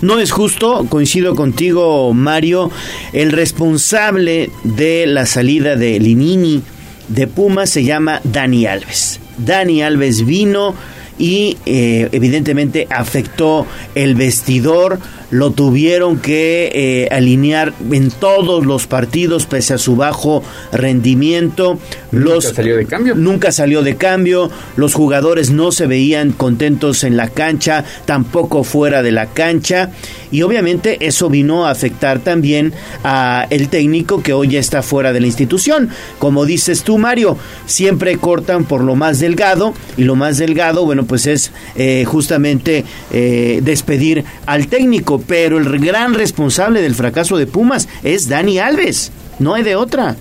No 0.02 0.20
es 0.20 0.32
justo, 0.32 0.86
coincido 0.90 1.34
contigo 1.34 2.14
Mario, 2.14 2.72
el 3.14 3.32
responsable 3.32 4.52
de 4.66 5.06
la 5.08 5.26
salida 5.26 5.78
de 5.78 5.98
Linini 5.98 6.62
de 7.08 7.28
Pumas 7.28 7.70
se 7.70 7.86
llama 7.86 8.20
Dani 8.26 8.66
Alves. 8.66 9.23
Dani 9.38 9.82
Alves 9.82 10.26
vino 10.26 10.76
y 11.20 11.58
eh, 11.66 12.10
evidentemente 12.12 12.88
afectó 12.90 13.66
el 13.96 14.16
vestidor, 14.16 15.00
lo 15.34 15.50
tuvieron 15.50 16.20
que 16.20 16.72
eh, 16.76 17.08
alinear 17.12 17.74
en 17.92 18.12
todos 18.12 18.68
los 18.68 18.86
partidos 18.86 19.48
pese 19.48 19.74
a 19.74 19.78
su 19.80 19.96
bajo 19.96 20.44
rendimiento. 20.72 21.80
Nunca 22.12 22.42
salió 22.54 22.78
de 22.78 22.86
cambio. 22.86 23.16
Nunca 23.16 23.52
salió 23.52 23.82
de 23.82 23.96
cambio. 23.96 24.52
Los 24.76 24.94
jugadores 24.94 25.50
no 25.50 25.72
se 25.72 25.88
veían 25.88 26.34
contentos 26.34 27.04
en 27.04 27.18
la 27.18 27.30
cancha, 27.30 27.84
tampoco 28.06 28.64
fuera 28.64 29.02
de 29.02 29.12
la 29.12 29.26
cancha. 29.26 29.90
Y 30.30 30.44
obviamente 30.44 30.98
eso 31.08 31.30
vino 31.32 31.66
a 31.66 31.72
afectar 31.72 32.20
también 32.20 32.72
a 33.04 33.48
el 33.50 33.70
técnico 33.70 34.22
que 34.22 34.34
hoy 34.34 34.50
ya 34.50 34.60
está 34.60 34.84
fuera 34.84 35.14
de 35.14 35.20
la 35.20 35.28
institución. 35.28 35.90
Como 36.20 36.46
dices 36.46 36.84
tú, 36.84 37.00
Mario, 37.00 37.38
siempre 37.66 38.18
cortan 38.18 38.66
por 38.66 38.84
lo 38.84 38.96
más 38.96 39.20
delgado 39.20 39.74
y 39.98 40.04
lo 40.04 40.16
más 40.16 40.38
delgado, 40.38 40.86
bueno, 40.86 41.06
pues 41.06 41.26
es 41.26 41.52
eh, 41.76 42.06
justamente 42.06 42.86
eh, 43.12 43.62
despedir 43.64 44.26
al 44.46 44.68
técnico 44.68 45.23
pero 45.28 45.58
el 45.58 45.80
gran 45.80 46.14
responsable 46.14 46.82
del 46.82 46.96
fracaso 46.96 47.38
de 47.38 47.48
Pumas 47.48 47.88
es 48.04 48.30
Dani 48.30 48.60
Alves, 48.60 49.12
no 49.40 49.54
hay 49.54 49.64
de 49.64 49.76
otra. 49.76 50.16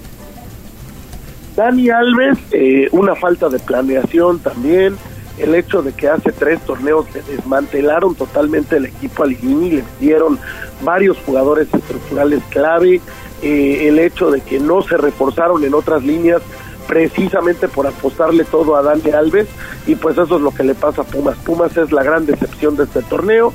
Dani 1.57 1.91
Alves, 1.91 2.39
eh, 2.53 2.89
una 2.93 3.15
falta 3.15 3.49
de 3.49 3.59
planeación 3.59 4.39
también, 4.39 4.97
el 5.39 5.55
hecho 5.55 5.83
de 5.83 5.93
que 5.93 6.09
hace 6.09 6.33
tres 6.33 6.61
torneos 6.61 7.07
le 7.15 7.23
desmantelaron 7.23 8.15
totalmente 8.15 8.77
el 8.77 8.87
equipo 8.87 9.25
a 9.25 9.27
Ligini, 9.27 9.71
le 9.71 9.85
dieron 10.01 10.39
varios 10.83 11.19
jugadores 11.19 11.69
estructurales 11.73 12.43
clave, 12.51 13.01
eh, 13.43 13.89
el 13.89 13.99
hecho 13.99 14.31
de 14.31 14.41
que 14.41 14.61
no 14.61 14.83
se 14.83 14.97
reforzaron 14.97 15.65
en 15.65 15.75
otras 15.75 16.05
líneas 16.05 16.43
precisamente 16.87 17.69
por 17.69 17.87
apostarle 17.87 18.45
todo 18.45 18.77
a 18.77 18.83
Dani 18.83 19.11
Alves 19.11 19.49
y 19.87 19.95
pues 19.95 20.17
eso 20.19 20.37
es 20.37 20.43
lo 20.43 20.51
que 20.53 20.65
le 20.65 20.75
pasa 20.75 21.03
a 21.03 21.05
Pumas. 21.05 21.37
Pumas 21.39 21.77
es 21.77 21.93
la 21.93 22.03
gran 22.03 22.27
decepción 22.27 22.77
de 22.77 22.85
este 22.85 23.03
torneo, 23.03 23.53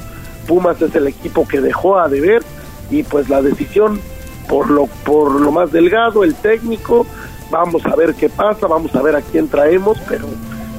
Pumas 0.47 0.81
es 0.81 0.95
el 0.95 1.07
equipo 1.07 1.47
que 1.47 1.61
dejó 1.61 1.99
a 1.99 2.07
deber 2.07 2.43
y 2.89 3.03
pues 3.03 3.29
la 3.29 3.41
decisión 3.41 3.99
por 4.47 4.69
lo 4.69 4.87
por 4.87 5.39
lo 5.39 5.51
más 5.51 5.71
delgado, 5.71 6.23
el 6.23 6.33
técnico, 6.35 7.05
vamos 7.51 7.85
a 7.85 7.95
ver 7.95 8.15
qué 8.15 8.29
pasa, 8.29 8.67
vamos 8.67 8.95
a 8.95 9.01
ver 9.01 9.15
a 9.15 9.21
quién 9.21 9.49
traemos, 9.49 9.97
pero 10.07 10.25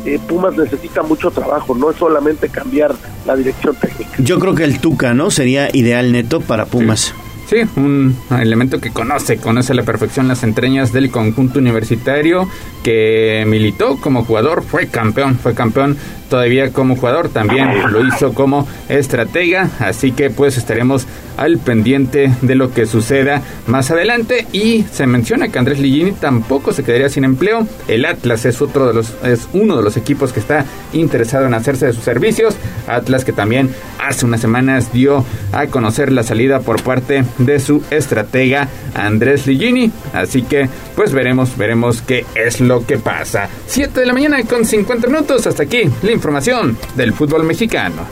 eh, 0.05 0.19
Pumas 0.27 0.57
necesita 0.57 1.03
mucho 1.03 1.31
trabajo, 1.31 1.75
no 1.75 1.91
es 1.91 1.97
solamente 1.97 2.49
cambiar 2.49 2.95
la 3.27 3.37
dirección 3.37 3.77
técnica. 3.77 4.11
Yo 4.19 4.39
creo 4.39 4.55
que 4.55 4.65
el 4.65 4.81
Tuca, 4.81 5.13
¿no? 5.13 5.31
Sería 5.31 5.69
ideal 5.75 6.13
neto 6.13 6.41
para 6.41 6.67
Pumas. 6.67 7.15
Sí, 7.49 7.57
un 7.77 8.15
elemento 8.31 8.79
que 8.79 8.91
conoce, 8.91 9.39
conoce 9.39 9.73
a 9.73 9.75
la 9.75 9.83
perfección 9.83 10.29
las 10.29 10.43
entrañas 10.43 10.93
del 10.93 11.11
conjunto 11.11 11.59
universitario, 11.59 12.47
que 12.83 13.45
militó 13.47 13.97
como 13.97 14.23
jugador, 14.23 14.63
fue 14.63 14.89
campeón, 14.89 15.39
fue 15.39 15.55
campeón 15.55 15.97
todavía 16.29 16.73
como 16.73 16.97
jugador, 16.97 17.29
también 17.29 17.93
lo 17.93 18.07
hizo 18.07 18.35
como 18.35 18.67
estratega, 18.89 19.71
así 19.81 20.13
que 20.13 20.31
pues 20.31 20.57
estaremos 20.57 21.07
al 21.39 21.59
pendiente 21.59 22.31
de 22.43 22.55
lo 22.57 22.73
que 22.75 22.85
suceda 22.85 23.41
más 23.67 23.91
adelante 23.91 24.47
y 24.53 24.85
se 24.93 25.07
menciona 25.07 25.49
que 25.49 25.59
Andrés 25.59 25.79
Ligini 25.79 26.13
tampoco 26.13 26.73
se 26.73 26.83
quedaría 26.83 27.09
sin 27.09 27.25
empleo. 27.25 27.67
El 27.87 28.05
Atlas 28.05 28.45
es 28.45 28.61
otro 28.61 28.89
de 28.89 28.95
los 28.95 29.15
es 29.25 29.49
uno 29.53 29.77
de 29.77 29.83
los 29.83 29.97
equipos 29.97 30.33
que 30.33 30.41
está 30.41 30.65
interesado 30.93 31.47
en 31.47 31.55
hacerse 31.55 31.87
de 31.87 31.93
sus 31.93 32.05
servicios. 32.05 32.57
Atlas 32.89 33.25
que 33.25 33.33
también 33.33 33.71
hace 34.01 34.27
unas 34.27 34.41
semanas 34.41 34.93
dio 34.93 35.25
a 35.53 35.67
conocer 35.69 36.11
la 36.11 36.25
salida 36.25 36.61
por 36.61 36.83
parte 36.83 37.25
de 37.39 37.61
su 37.61 37.83
estratega 37.91 38.69
Andrés 38.95 39.47
Ligini, 39.47 39.93
así 40.13 40.43
que 40.43 40.69
pues 40.97 41.13
veremos 41.13 41.57
veremos 41.57 42.03
qué 42.03 42.27
es 42.35 42.61
lo 42.61 42.85
que 42.85 42.99
pasa. 42.99 43.49
7 43.69 44.01
de 44.01 44.07
la 44.07 44.13
mañana 44.13 44.43
con 44.43 44.65
50 44.65 45.07
minutos 45.07 45.47
hasta 45.47 45.63
aquí 45.63 45.83
la 46.03 46.11
información 46.19 46.77
del 46.97 47.13
fútbol 47.13 47.45
mexicano. 47.45 48.03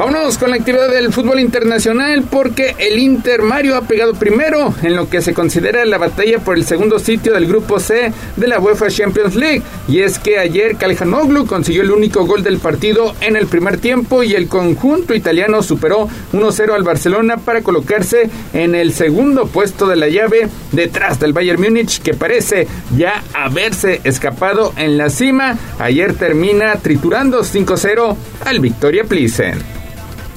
Vámonos 0.00 0.38
con 0.38 0.48
la 0.48 0.56
actividad 0.56 0.88
del 0.88 1.12
fútbol 1.12 1.40
internacional 1.40 2.22
porque 2.22 2.74
el 2.78 2.98
Inter 2.98 3.42
Mario 3.42 3.76
ha 3.76 3.82
pegado 3.82 4.14
primero 4.14 4.74
en 4.82 4.96
lo 4.96 5.10
que 5.10 5.20
se 5.20 5.34
considera 5.34 5.84
la 5.84 5.98
batalla 5.98 6.38
por 6.38 6.56
el 6.56 6.64
segundo 6.64 6.98
sitio 6.98 7.34
del 7.34 7.46
grupo 7.46 7.78
C 7.78 8.10
de 8.34 8.48
la 8.48 8.58
UEFA 8.60 8.88
Champions 8.88 9.34
League. 9.34 9.60
Y 9.88 10.00
es 10.00 10.18
que 10.18 10.38
ayer 10.38 10.76
Calhanoglu 10.76 11.44
consiguió 11.44 11.82
el 11.82 11.90
único 11.90 12.24
gol 12.24 12.42
del 12.42 12.60
partido 12.60 13.14
en 13.20 13.36
el 13.36 13.46
primer 13.46 13.76
tiempo 13.76 14.22
y 14.22 14.32
el 14.32 14.48
conjunto 14.48 15.14
italiano 15.14 15.62
superó 15.62 16.08
1-0 16.32 16.72
al 16.72 16.82
Barcelona 16.82 17.36
para 17.36 17.60
colocarse 17.60 18.30
en 18.54 18.74
el 18.74 18.94
segundo 18.94 19.48
puesto 19.48 19.86
de 19.86 19.96
la 19.96 20.08
llave 20.08 20.48
detrás 20.72 21.20
del 21.20 21.34
Bayern 21.34 21.60
Múnich 21.60 22.00
que 22.00 22.14
parece 22.14 22.66
ya 22.96 23.22
haberse 23.34 24.00
escapado 24.04 24.72
en 24.78 24.96
la 24.96 25.10
cima. 25.10 25.58
Ayer 25.78 26.14
termina 26.14 26.76
triturando 26.76 27.42
5-0 27.42 28.16
al 28.46 28.60
Victoria 28.60 29.04
Plissen. 29.04 29.80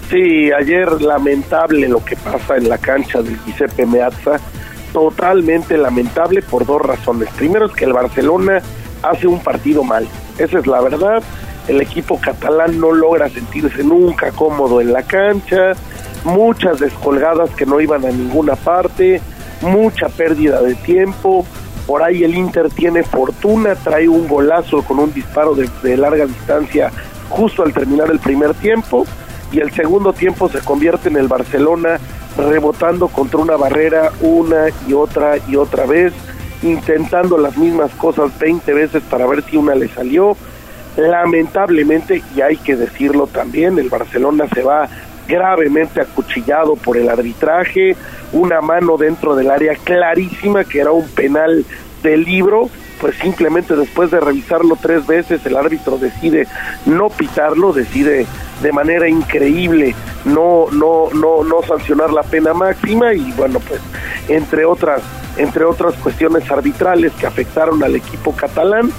Sí, 0.09 0.51
ayer 0.51 1.01
lamentable 1.01 1.87
lo 1.87 2.03
que 2.03 2.15
pasa 2.15 2.57
en 2.57 2.69
la 2.69 2.77
cancha 2.77 3.21
del 3.21 3.39
Giuseppe 3.45 3.85
Meazza, 3.85 4.39
totalmente 4.91 5.77
lamentable 5.77 6.41
por 6.41 6.65
dos 6.65 6.81
razones. 6.81 7.29
Primero 7.35 7.65
es 7.65 7.71
que 7.73 7.85
el 7.85 7.93
Barcelona 7.93 8.61
hace 9.01 9.27
un 9.27 9.39
partido 9.39 9.83
mal, 9.83 10.07
esa 10.37 10.59
es 10.59 10.67
la 10.67 10.81
verdad. 10.81 11.23
El 11.67 11.81
equipo 11.81 12.19
catalán 12.19 12.79
no 12.79 12.91
logra 12.91 13.29
sentirse 13.29 13.83
nunca 13.83 14.31
cómodo 14.31 14.81
en 14.81 14.91
la 14.91 15.03
cancha, 15.03 15.71
muchas 16.25 16.79
descolgadas 16.79 17.49
que 17.51 17.65
no 17.65 17.79
iban 17.79 18.05
a 18.05 18.11
ninguna 18.11 18.55
parte, 18.55 19.21
mucha 19.61 20.09
pérdida 20.09 20.61
de 20.61 20.75
tiempo. 20.75 21.45
Por 21.87 22.03
ahí 22.03 22.23
el 22.23 22.35
Inter 22.35 22.69
tiene 22.69 23.03
fortuna, 23.03 23.75
trae 23.75 24.07
un 24.07 24.27
golazo 24.27 24.83
con 24.83 24.99
un 24.99 25.13
disparo 25.13 25.55
de, 25.55 25.69
de 25.81 25.97
larga 25.97 26.25
distancia 26.25 26.91
justo 27.29 27.63
al 27.63 27.73
terminar 27.73 28.11
el 28.11 28.19
primer 28.19 28.53
tiempo 28.53 29.05
y 29.53 29.59
el 29.59 29.71
segundo 29.71 30.13
tiempo 30.13 30.49
se 30.49 30.59
convierte 30.59 31.09
en 31.09 31.15
el 31.15 31.27
Barcelona 31.27 31.99
rebotando 32.37 33.07
contra 33.07 33.39
una 33.39 33.55
barrera 33.55 34.11
una 34.21 34.65
y 34.87 34.93
otra 34.93 35.37
y 35.47 35.55
otra 35.55 35.85
vez, 35.85 36.11
intentando 36.63 37.37
las 37.37 37.55
mismas 37.55 37.91
cosas 37.91 38.37
20 38.39 38.73
veces 38.73 39.03
para 39.03 39.27
ver 39.27 39.43
si 39.43 39.55
una 39.55 39.75
le 39.75 39.87
salió. 39.89 40.35
Lamentablemente, 40.97 42.23
y 42.35 42.41
hay 42.41 42.57
que 42.57 42.75
decirlo 42.75 43.27
también, 43.27 43.77
el 43.77 43.89
Barcelona 43.89 44.45
se 44.53 44.63
va 44.63 44.89
gravemente 45.27 46.01
acuchillado 46.01 46.75
por 46.75 46.97
el 46.97 47.07
arbitraje, 47.07 47.95
una 48.31 48.61
mano 48.61 48.97
dentro 48.97 49.35
del 49.35 49.51
área 49.51 49.75
clarísima 49.75 50.63
que 50.63 50.79
era 50.79 50.91
un 50.91 51.07
penal 51.09 51.63
de 52.01 52.17
libro, 52.17 52.69
pues 53.03 53.17
simplemente 53.17 53.75
después 53.75 54.11
de 54.11 54.21
revisarlo 54.21 54.77
tres 54.81 55.05
veces 55.05 55.45
el 55.45 55.57
árbitro 55.57 55.97
decide 55.97 56.47
no 56.85 57.09
pitarlo, 57.09 57.73
decide 57.73 58.25
de 58.61 58.71
manera 58.71 59.09
increíble 59.09 59.93
no 60.23 60.67
no 60.71 61.09
no 61.13 61.43
no 61.43 61.61
sancionar 61.63 62.13
la 62.13 62.23
pena 62.23 62.53
máxima 62.53 63.13
y 63.13 63.33
bueno 63.33 63.59
pues 63.59 63.81
entre 64.29 64.63
otras 64.63 65.01
entre 65.35 65.65
otras 65.65 65.95
cuestiones 65.95 66.49
arbitrales 66.49 67.11
que 67.19 67.27
afectaron 67.27 67.83
al 67.83 67.97
equipo 67.97 68.33
catalán 68.33 68.89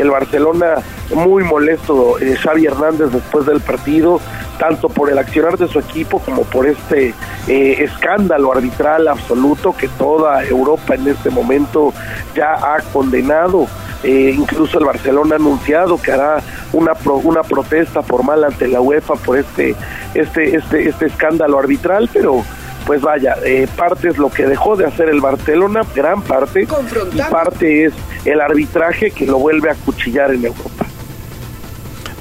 el 0.00 0.10
Barcelona 0.10 0.76
muy 1.14 1.44
molesto 1.44 2.18
eh, 2.18 2.36
Xavi 2.36 2.66
Hernández 2.66 3.10
después 3.10 3.46
del 3.46 3.60
partido 3.60 4.20
tanto 4.60 4.90
por 4.90 5.10
el 5.10 5.18
accionar 5.18 5.56
de 5.56 5.66
su 5.68 5.78
equipo 5.78 6.18
como 6.18 6.42
por 6.44 6.66
este 6.66 7.14
eh, 7.48 7.76
escándalo 7.78 8.52
arbitral 8.52 9.08
absoluto 9.08 9.74
que 9.74 9.88
toda 9.88 10.44
Europa 10.44 10.94
en 10.94 11.08
este 11.08 11.30
momento 11.30 11.94
ya 12.34 12.52
ha 12.52 12.80
condenado. 12.92 13.66
Eh, 14.02 14.34
incluso 14.36 14.78
el 14.78 14.84
Barcelona 14.84 15.34
ha 15.34 15.38
anunciado 15.38 16.00
que 16.00 16.12
hará 16.12 16.42
una 16.72 16.92
una 17.22 17.42
protesta 17.42 18.02
formal 18.02 18.44
ante 18.44 18.68
la 18.68 18.80
UEFA 18.80 19.14
por 19.14 19.38
este 19.38 19.74
este 20.14 20.56
este 20.56 20.88
este 20.88 21.06
escándalo 21.06 21.58
arbitral, 21.58 22.08
pero 22.12 22.44
pues 22.86 23.00
vaya, 23.00 23.36
eh, 23.44 23.66
parte 23.76 24.08
es 24.08 24.18
lo 24.18 24.30
que 24.30 24.46
dejó 24.46 24.76
de 24.76 24.86
hacer 24.86 25.08
el 25.08 25.20
Barcelona, 25.20 25.80
gran 25.94 26.22
parte, 26.22 26.62
y 26.62 27.18
parte 27.30 27.84
es 27.86 27.92
el 28.24 28.40
arbitraje 28.40 29.10
que 29.10 29.26
lo 29.26 29.38
vuelve 29.38 29.70
a 29.70 29.74
cuchillar 29.74 30.32
en 30.32 30.44
Europa. 30.44 30.86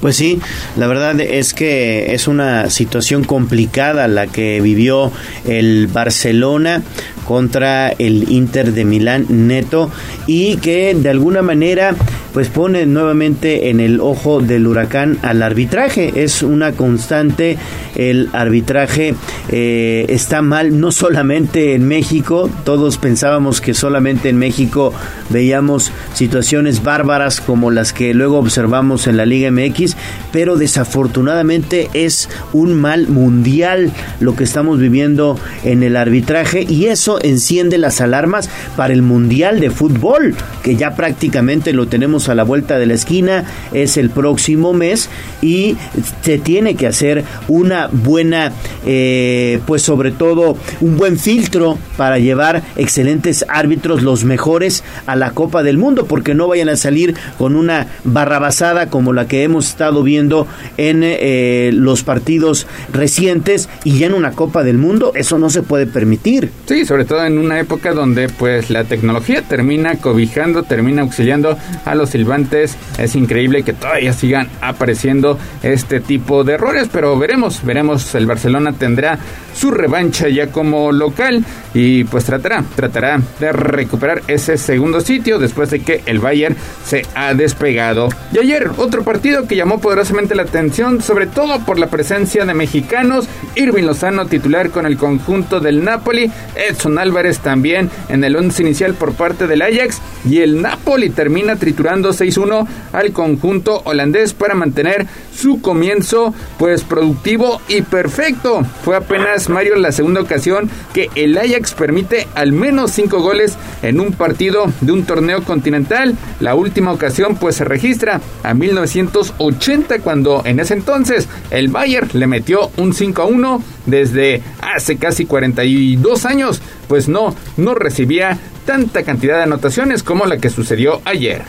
Pues 0.02 0.16
sí, 0.16 0.40
la 0.78 0.88
verdad 0.88 1.20
es 1.20 1.54
que 1.54 2.14
es 2.14 2.30
una 2.30 2.70
situación 2.70 3.26
complicada 3.26 4.08
la 4.08 4.28
que 4.28 4.62
vivió 4.62 5.12
el 5.46 5.88
Barcelona 5.88 6.82
contra 7.30 7.90
el 7.90 8.32
Inter 8.32 8.74
de 8.74 8.86
Milán 8.86 9.28
neto 9.30 9.92
y 10.26 10.58
que 10.58 10.96
de 10.96 11.10
alguna 11.10 11.44
manera 11.44 11.94
pues 12.34 12.48
pone 12.48 12.88
nuevamente 12.88 13.70
en 13.70 13.80
el 13.80 14.00
ojo 14.00 14.42
del 14.42 14.66
huracán 14.66 15.18
al 15.22 15.44
arbitraje. 15.44 16.24
Es 16.24 16.42
una 16.42 16.72
constante, 16.72 17.58
el 17.96 18.30
arbitraje 18.34 19.14
eh, 19.50 20.06
está 20.10 20.42
mal 20.42 20.80
no 20.80 20.92
solamente 20.92 21.76
en 21.76 21.88
México, 21.88 22.50
todos 22.64 22.98
pensábamos 22.98 23.62
que 23.62 23.74
solamente 23.74 24.30
en 24.30 24.38
México 24.38 24.94
veíamos 25.30 25.92
situaciones 26.14 26.84
bárbaras 26.84 27.42
como 27.42 27.70
las 27.70 27.94
que 27.94 28.14
luego 28.14 28.40
observamos 28.40 29.06
en 29.06 29.18
la 29.18 29.26
Liga 29.26 29.52
MX, 29.52 29.96
pero 30.32 30.56
desafortunadamente 30.56 31.90
es 31.94 32.30
un 32.54 32.74
mal 32.74 33.08
mundial 33.08 33.92
lo 34.20 34.36
que 34.36 34.44
estamos 34.44 34.80
viviendo 34.80 35.38
en 35.64 35.84
el 35.84 35.96
arbitraje 35.96 36.66
y 36.68 36.86
eso 36.86 37.19
enciende 37.24 37.78
las 37.78 38.02
alarmas 38.02 38.50
para 38.76 38.94
el 38.94 39.02
Mundial 39.02 39.60
de 39.60 39.70
Fútbol, 39.70 40.36
que 40.64 40.76
ya 40.76 40.96
prácticamente 40.96 41.74
lo 41.74 41.88
tenemos 41.88 42.30
a 42.30 42.36
la 42.36 42.44
vuelta 42.44 42.78
de 42.78 42.86
la 42.86 42.94
esquina, 42.94 43.46
es 43.74 43.98
el 43.98 44.10
próximo 44.10 44.74
mes 44.74 45.10
y 45.42 45.78
se 46.22 46.38
tiene 46.38 46.76
que 46.76 46.88
hacer 46.88 47.24
una 47.48 47.88
buena, 47.92 48.52
eh, 48.86 49.60
pues 49.66 49.82
sobre 49.82 50.12
todo 50.12 50.58
un 50.82 50.98
buen 50.98 51.18
filtro 51.18 51.78
para 51.98 52.20
llevar 52.20 52.64
excelentes 52.76 53.46
árbitros, 53.48 54.04
los 54.04 54.24
mejores 54.24 54.84
a 55.06 55.16
la 55.16 55.32
Copa 55.32 55.64
del 55.64 55.78
Mundo, 55.78 56.06
porque 56.06 56.34
no 56.34 56.48
vayan 56.48 56.70
a 56.70 56.76
salir 56.76 57.16
con 57.38 57.56
una 57.56 57.88
barrabasada 58.04 58.90
como 58.90 59.14
la 59.14 59.28
que 59.28 59.44
hemos 59.44 59.68
estado 59.68 60.04
viendo 60.04 60.48
en 60.78 61.02
eh, 61.04 61.72
los 61.74 62.04
partidos 62.04 62.68
recientes 62.92 63.70
y 63.84 64.00
ya 64.00 64.08
en 64.08 64.14
una 64.14 64.32
Copa 64.32 64.64
del 64.64 64.78
Mundo, 64.78 65.12
eso 65.16 65.38
no 65.38 65.50
se 65.50 65.62
puede 65.62 65.88
permitir. 65.88 66.52
Sí, 66.66 66.86
sobre 66.86 67.06
todo 67.10 67.26
en 67.26 67.40
una 67.40 67.60
época 67.60 67.94
donde 67.94 68.30
pues 68.30 68.70
la 68.70 68.84
tecnología 68.84 69.42
termina 69.42 69.96
cobijando, 69.96 70.62
termina 70.62 71.02
auxiliando 71.02 71.58
a 71.84 71.96
los 71.96 72.12
silbantes. 72.12 72.78
Es 73.00 73.16
increíble 73.16 73.64
que 73.64 73.74
todavía 73.74 74.14
sigan 74.14 74.48
apareciendo 74.62 75.40
este 75.64 76.02
tipo 76.02 76.44
de 76.44 76.54
errores, 76.54 76.88
pero 76.92 77.18
veremos, 77.18 77.66
veremos, 77.66 78.14
el 78.14 78.28
Barcelona 78.28 78.74
tendrá 78.74 79.18
su 79.56 79.72
revancha 79.72 80.30
ya 80.30 80.52
como 80.52 80.92
local 80.92 81.44
y 81.74 82.04
pues 82.04 82.26
tratará, 82.26 82.64
tratará 82.76 83.20
de 83.40 83.52
recuperar 83.52 84.22
ese 84.28 84.58
segundo 84.58 85.02
sitio 85.02 85.40
después 85.40 85.72
de 85.72 85.82
que 85.82 86.04
el 86.06 86.20
Bayern 86.20 86.56
se 86.86 87.08
ha 87.16 87.34
despegado. 87.34 88.10
Y 88.32 88.38
ayer 88.38 88.70
otro 88.78 89.04
partido 89.04 89.48
que 89.48 89.56
llamó 89.56 89.80
poderosamente 89.80 90.36
la 90.36 90.44
atención, 90.44 91.02
sobre 91.02 91.26
todo 91.26 91.60
por 91.66 91.80
la 91.80 91.88
presencia 91.88 92.46
de 92.46 92.54
mexicanos, 92.54 93.28
Irving 93.56 93.86
Lozano 93.86 94.28
titular 94.28 94.70
con 94.70 94.86
el 94.86 94.98
conjunto 94.98 95.60
del 95.60 95.84
Napoli, 95.84 96.32
Edson 96.56 96.99
Álvarez 97.00 97.40
también 97.40 97.90
en 98.10 98.24
el 98.24 98.36
once 98.36 98.62
inicial 98.62 98.94
por 98.94 99.14
parte 99.14 99.48
del 99.48 99.62
Ajax 99.62 100.02
y 100.30 100.42
el 100.42 100.62
Napoli 100.62 101.10
termina 101.10 101.56
triturando 101.56 102.10
6-1 102.10 102.68
al 102.94 103.12
conjunto 103.12 103.82
holandés 103.86 104.34
para 104.34 104.56
mantener 104.56 105.08
su 105.36 105.62
comienzo 105.62 106.34
pues 106.58 106.84
productivo 106.84 107.62
y 107.68 107.82
perfecto. 107.82 108.64
Fue 108.84 108.96
apenas 108.96 109.50
Mario 109.50 109.76
la 109.76 109.92
segunda 109.92 110.22
ocasión 110.22 110.70
que 110.94 111.10
el 111.16 111.38
Ajax 111.38 111.74
permite 111.74 112.28
al 112.36 112.52
menos 112.52 112.92
cinco 112.92 113.22
goles 113.22 113.58
en 113.82 114.00
un 114.00 114.12
partido 114.14 114.72
de 114.82 114.92
un 114.92 115.06
torneo 115.06 115.44
continental. 115.44 116.16
La 116.40 116.56
última 116.56 116.92
ocasión 116.92 117.36
pues 117.38 117.56
se 117.56 117.66
registra 117.66 118.22
a 118.44 118.54
1980 118.54 120.00
cuando 120.00 120.42
en 120.46 120.60
ese 120.60 120.74
entonces 120.74 121.28
el 121.52 121.70
Bayern 121.70 122.10
le 122.14 122.28
metió 122.28 122.72
un 122.78 122.94
5 122.94 123.22
a 123.22 123.26
1 123.26 123.64
desde 123.86 124.42
hace 124.62 124.98
casi 124.98 125.26
42 125.26 126.26
años, 126.26 126.62
pues 126.90 127.08
no, 127.08 127.36
no 127.56 127.76
recibía 127.76 128.38
tanta 128.66 129.04
cantidad 129.04 129.38
de 129.38 129.44
anotaciones 129.44 130.04
como 130.04 130.26
la 130.26 130.38
que 130.40 130.50
sucedió 130.50 131.02
ayer. 131.06 131.44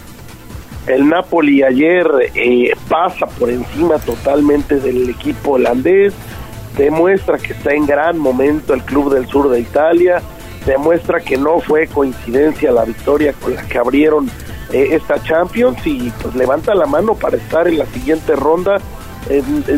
El 0.87 1.09
Napoli 1.09 1.63
ayer 1.63 2.07
eh, 2.35 2.73
pasa 2.89 3.27
por 3.27 3.51
encima 3.51 3.99
totalmente 3.99 4.79
del 4.79 5.09
equipo 5.09 5.53
holandés, 5.53 6.13
demuestra 6.77 7.39
que 7.39 7.55
está 7.55 7.73
en 7.73 7.87
gran 7.87 8.19
momento 8.19 8.75
el 8.75 8.83
club 8.83 9.13
del 9.13 9.27
sur 9.27 9.49
de 9.49 9.61
Italia, 9.61 10.21
demuestra 10.67 11.21
que 11.21 11.39
no 11.39 11.61
fue 11.61 11.87
coincidencia 11.87 12.71
la 12.71 12.85
victoria 12.85 13.33
con 13.33 13.55
la 13.55 13.63
que 13.63 13.79
abrieron 13.79 14.31
eh, 14.73 14.89
esta 14.93 15.23
Champions 15.23 15.79
y 15.87 16.13
pues 16.23 16.35
levanta 16.35 16.75
la 16.75 16.87
mano 16.87 17.15
para 17.15 17.39
estar 17.39 17.67
en 17.67 17.79
la 17.79 17.87
siguiente 17.87 18.37
ronda. 18.37 18.79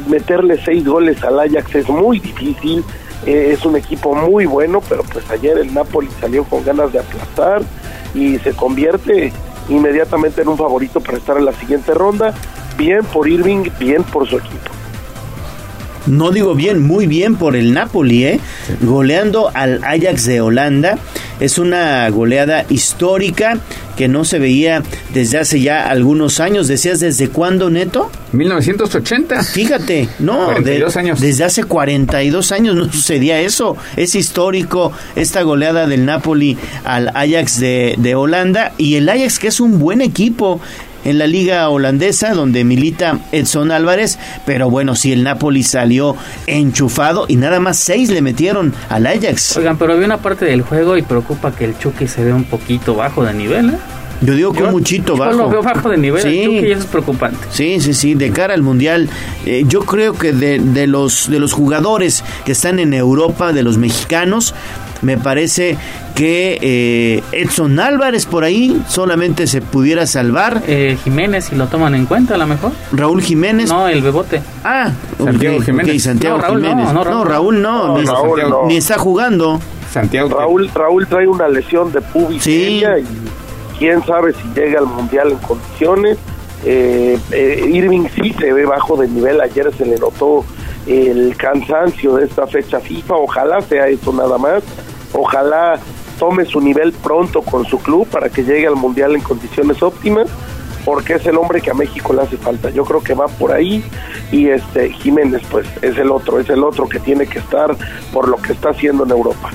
meterle 0.09 0.60
seis 0.64 0.84
goles 0.84 1.22
al 1.22 1.39
Ajax 1.39 1.74
es 1.76 1.89
muy 1.89 2.18
difícil, 2.18 2.84
eh, 3.26 3.50
es 3.52 3.64
un 3.64 3.76
equipo 3.76 4.14
muy 4.14 4.46
bueno, 4.46 4.80
pero 4.88 5.02
pues 5.04 5.28
ayer 5.30 5.58
el 5.58 5.72
Napoli 5.72 6.08
salió 6.20 6.44
con 6.44 6.64
ganas 6.64 6.92
de 6.92 6.98
aplastar 6.98 7.62
y 8.14 8.38
se 8.38 8.52
convierte 8.52 9.32
inmediatamente 9.68 10.42
en 10.42 10.48
un 10.48 10.58
favorito 10.58 11.00
para 11.00 11.18
estar 11.18 11.36
en 11.36 11.44
la 11.44 11.52
siguiente 11.52 11.94
ronda. 11.94 12.34
Bien 12.76 13.04
por 13.04 13.28
Irving, 13.28 13.68
bien 13.78 14.02
por 14.02 14.28
su 14.28 14.38
equipo. 14.38 14.70
No 16.06 16.32
digo 16.32 16.54
bien, 16.54 16.84
muy 16.84 17.06
bien 17.06 17.36
por 17.36 17.54
el 17.54 17.72
Napoli, 17.72 18.24
¿eh? 18.24 18.40
Goleando 18.80 19.50
al 19.54 19.84
Ajax 19.84 20.24
de 20.26 20.40
Holanda. 20.40 20.98
Es 21.38 21.58
una 21.58 22.08
goleada 22.10 22.64
histórica 22.68 23.58
que 23.97 24.09
no 24.09 24.24
se 24.24 24.39
veía 24.39 24.82
desde 25.12 25.39
hace 25.39 25.60
ya 25.60 25.89
algunos 25.89 26.40
años. 26.40 26.69
¿Decías 26.69 27.01
desde 27.01 27.28
cuándo, 27.28 27.70
Neto? 27.70 28.10
1980. 28.32 29.43
Fíjate, 29.43 30.09
no, 30.19 30.51
años. 30.97 31.20
desde 31.20 31.44
hace 31.44 31.64
42 31.64 32.52
años 32.52 32.74
no 32.74 32.85
sucedía 32.93 33.40
eso. 33.40 33.77
Es 33.97 34.14
histórico 34.14 34.93
esta 35.16 35.43
goleada 35.43 35.86
del 35.86 36.05
Napoli 36.05 36.56
al 36.85 37.09
Ajax 37.09 37.60
de, 37.60 37.94
de 37.98 38.14
Holanda 38.14 38.73
y 38.78 38.97
el 38.97 39.09
Ajax 39.09 39.39
que 39.39 39.48
es 39.48 39.60
un 39.60 39.78
buen 39.78 40.01
equipo 40.01 40.60
en 41.04 41.18
la 41.18 41.26
liga 41.26 41.68
holandesa 41.68 42.34
donde 42.34 42.64
milita 42.64 43.18
Edson 43.32 43.70
Álvarez, 43.70 44.18
pero 44.46 44.70
bueno, 44.70 44.94
si 44.94 45.12
el 45.12 45.24
Napoli 45.24 45.62
salió 45.62 46.16
enchufado 46.46 47.26
y 47.28 47.36
nada 47.36 47.60
más 47.60 47.78
seis 47.78 48.10
le 48.10 48.22
metieron 48.22 48.74
al 48.88 49.06
Ajax. 49.06 49.56
Oigan, 49.56 49.76
pero 49.78 49.94
había 49.94 50.06
una 50.06 50.18
parte 50.18 50.44
del 50.44 50.62
juego 50.62 50.96
y 50.96 51.02
preocupa 51.02 51.52
que 51.54 51.64
el 51.64 51.78
Chucky 51.78 52.06
se 52.06 52.24
ve 52.24 52.32
un 52.32 52.44
poquito 52.44 52.94
bajo 52.94 53.24
de 53.24 53.34
nivel, 53.34 53.70
¿eh? 53.70 53.78
Yo 54.22 54.36
digo 54.36 54.52
que 54.52 54.62
un 54.62 54.70
muchito 54.70 55.16
bajo. 55.16 55.32
Yo 55.32 55.38
lo 55.38 55.50
veo 55.50 55.62
bajo 55.62 55.88
de 55.88 55.96
nivel, 55.96 56.22
sí. 56.22 56.60
y 56.62 56.70
eso 56.70 56.82
es 56.82 56.86
preocupante. 56.86 57.38
Sí, 57.50 57.80
sí, 57.80 57.92
sí, 57.92 58.14
de 58.14 58.30
cara 58.30 58.54
al 58.54 58.62
Mundial, 58.62 59.08
eh, 59.46 59.64
yo 59.66 59.80
creo 59.80 60.12
que 60.12 60.32
de, 60.32 60.60
de, 60.60 60.86
los, 60.86 61.28
de 61.28 61.40
los 61.40 61.52
jugadores 61.52 62.22
que 62.44 62.52
están 62.52 62.78
en 62.78 62.94
Europa, 62.94 63.52
de 63.52 63.64
los 63.64 63.78
mexicanos, 63.78 64.54
me 65.02 65.18
parece 65.18 65.76
que 66.14 66.58
eh, 66.60 67.22
Edson 67.32 67.78
Álvarez 67.78 68.26
por 68.26 68.44
ahí 68.44 68.80
solamente 68.88 69.46
se 69.46 69.60
pudiera 69.60 70.06
salvar. 70.06 70.62
Eh, 70.66 70.96
Jiménez, 71.02 71.46
si 71.46 71.56
lo 71.56 71.66
toman 71.66 71.94
en 71.94 72.06
cuenta, 72.06 72.34
a 72.34 72.38
lo 72.38 72.46
mejor. 72.46 72.72
Raúl 72.92 73.22
Jiménez. 73.22 73.68
No, 73.68 73.88
el 73.88 74.00
Bebote. 74.00 74.40
Ah, 74.64 74.92
Santiago 75.18 75.60
Jiménez. 75.60 76.02
Santiago 76.02 76.38
no, 76.38 76.42
Raúl, 76.42 76.62
Jiménez. 76.62 76.92
No, 76.92 77.04
no, 77.04 77.24
Raúl 77.24 77.62
no, 77.62 77.98
ni, 77.98 78.04
Raúl 78.04 78.40
no. 78.48 78.66
ni, 78.66 78.76
está 78.76 78.98
jugando. 78.98 79.60
Santiago. 79.92 80.30
Raúl, 80.30 80.70
Raúl 80.74 81.06
trae 81.06 81.26
una 81.26 81.48
lesión 81.48 81.92
de 81.92 82.00
pubis 82.00 82.42
sí. 82.42 82.82
y 82.82 83.78
quién 83.78 84.02
sabe 84.04 84.32
si 84.32 84.60
llega 84.60 84.78
al 84.78 84.86
Mundial 84.86 85.32
en 85.32 85.38
condiciones. 85.38 86.18
Eh, 86.64 87.18
eh, 87.32 87.70
Irving 87.72 88.06
sí 88.14 88.32
se 88.38 88.52
ve 88.52 88.64
bajo 88.64 88.96
de 88.96 89.08
nivel, 89.08 89.40
ayer 89.40 89.74
se 89.76 89.84
le 89.84 89.98
notó 89.98 90.44
el 90.86 91.36
cansancio 91.36 92.14
de 92.14 92.24
esta 92.26 92.46
fecha 92.46 92.80
FIFA, 92.80 93.16
ojalá 93.16 93.60
sea 93.62 93.88
eso 93.88 94.12
nada 94.12 94.38
más, 94.38 94.62
ojalá 95.12 95.78
tome 96.18 96.44
su 96.44 96.60
nivel 96.60 96.93
pronto 96.93 97.43
con 97.43 97.64
su 97.64 97.78
club 97.78 98.06
para 98.09 98.28
que 98.28 98.44
llegue 98.44 98.66
al 98.66 98.76
Mundial 98.76 99.14
en 99.14 99.22
condiciones 99.22 99.82
óptimas, 99.82 100.28
porque 100.84 101.14
es 101.14 101.26
el 101.26 101.36
hombre 101.36 101.60
que 101.60 101.70
a 101.70 101.74
México 101.74 102.12
le 102.12 102.22
hace 102.22 102.36
falta. 102.36 102.70
Yo 102.70 102.84
creo 102.84 103.02
que 103.02 103.14
va 103.14 103.26
por 103.26 103.52
ahí 103.52 103.84
y 104.30 104.48
este 104.48 104.90
Jiménez 104.90 105.43
pues 105.51 105.66
es 105.82 105.97
el 105.98 106.10
otro, 106.10 106.40
es 106.40 106.48
el 106.48 106.62
otro 106.64 106.89
que 106.89 106.98
tiene 107.01 107.26
que 107.26 107.39
estar 107.39 107.76
por 108.12 108.28
lo 108.28 108.36
que 108.36 108.52
está 108.52 108.70
haciendo 108.70 109.05
en 109.05 109.10
Europa. 109.10 109.51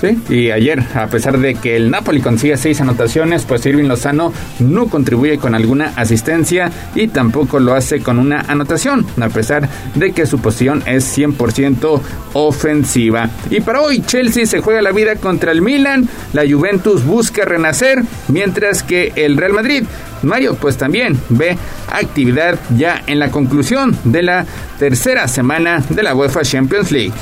Sí, 0.00 0.16
y 0.28 0.50
ayer, 0.52 0.82
a 0.94 1.08
pesar 1.08 1.38
de 1.38 1.56
que 1.56 1.74
el 1.74 1.90
Napoli 1.90 2.20
consigue 2.20 2.56
seis 2.56 2.80
anotaciones, 2.80 3.44
pues 3.44 3.66
Irving 3.66 3.88
Lozano 3.88 4.32
no 4.60 4.86
contribuye 4.86 5.38
con 5.38 5.56
alguna 5.56 5.92
asistencia 5.96 6.70
y 6.94 7.08
tampoco 7.08 7.58
lo 7.58 7.74
hace 7.74 8.00
con 8.00 8.18
una 8.20 8.42
anotación, 8.42 9.04
a 9.20 9.28
pesar 9.28 9.68
de 9.96 10.12
que 10.12 10.26
su 10.26 10.38
posición 10.38 10.84
es 10.86 11.18
100% 11.18 12.00
ofensiva. 12.34 13.28
Y 13.50 13.60
para 13.60 13.80
hoy, 13.80 14.00
Chelsea 14.02 14.46
se 14.46 14.60
juega 14.60 14.82
la 14.82 14.92
vida 14.92 15.16
contra 15.16 15.50
el 15.50 15.62
Milan, 15.62 16.08
la 16.32 16.48
Juventus 16.48 17.04
busca 17.04 17.44
renacer, 17.44 18.02
mientras 18.28 18.84
que 18.84 19.12
el 19.16 19.36
Real 19.36 19.52
Madrid 19.52 19.84
Mario 20.22 20.56
pues 20.56 20.76
también 20.76 21.20
ve 21.28 21.56
actividad 21.92 22.58
ya 22.76 23.02
en 23.06 23.18
la 23.18 23.30
conclusión 23.30 23.96
de 24.04 24.22
la 24.22 24.46
tercera 24.78 25.28
semana 25.28 25.82
de 25.88 26.02
la 26.02 26.14
UEFA 26.14 26.42
Champions 26.42 26.90
League. 26.90 27.12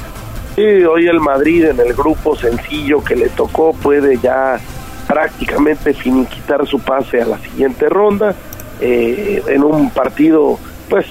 Sí, 0.57 0.63
hoy 0.63 1.07
el 1.07 1.21
Madrid 1.21 1.67
en 1.67 1.79
el 1.81 1.93
grupo 1.93 2.35
sencillo 2.35 3.05
que 3.05 3.15
le 3.15 3.29
tocó 3.29 3.75
puede 3.75 4.17
ya 4.17 4.59
prácticamente 5.07 5.93
finiquitar 5.93 6.67
su 6.67 6.81
pase 6.81 7.21
a 7.21 7.27
la 7.27 7.39
siguiente 7.39 7.91
ronda 7.91 8.35
eh, 8.81 9.43
en 9.49 9.63
un 9.63 9.91
partido, 9.91 10.59
pues 10.89 11.05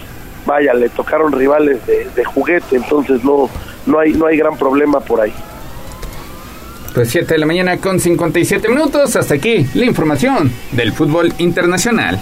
vaya, 0.47 0.73
le 0.73 0.89
tocaron 0.89 1.31
rivales 1.31 1.85
de, 1.85 2.07
de, 2.15 2.25
juguete, 2.25 2.75
entonces 2.75 3.23
no 3.23 3.47
no 3.85 3.99
hay 3.99 4.13
no 4.13 4.25
hay 4.25 4.37
gran 4.37 4.57
problema 4.57 4.99
por 4.99 5.21
ahí. 5.21 5.33
Pues 6.95 7.09
7 7.11 7.35
de 7.35 7.37
la 7.37 7.45
mañana 7.45 7.77
con 7.77 7.99
57 7.99 8.67
minutos, 8.67 9.15
hasta 9.15 9.35
aquí 9.35 9.67
la 9.75 9.85
información 9.85 10.51
del 10.71 10.91
fútbol 10.91 11.31
internacional. 11.37 12.19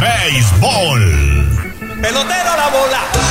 Béisbol. 0.00 1.19
Pelotero 2.00 2.56
la 2.56 2.68
bola. 2.68 3.29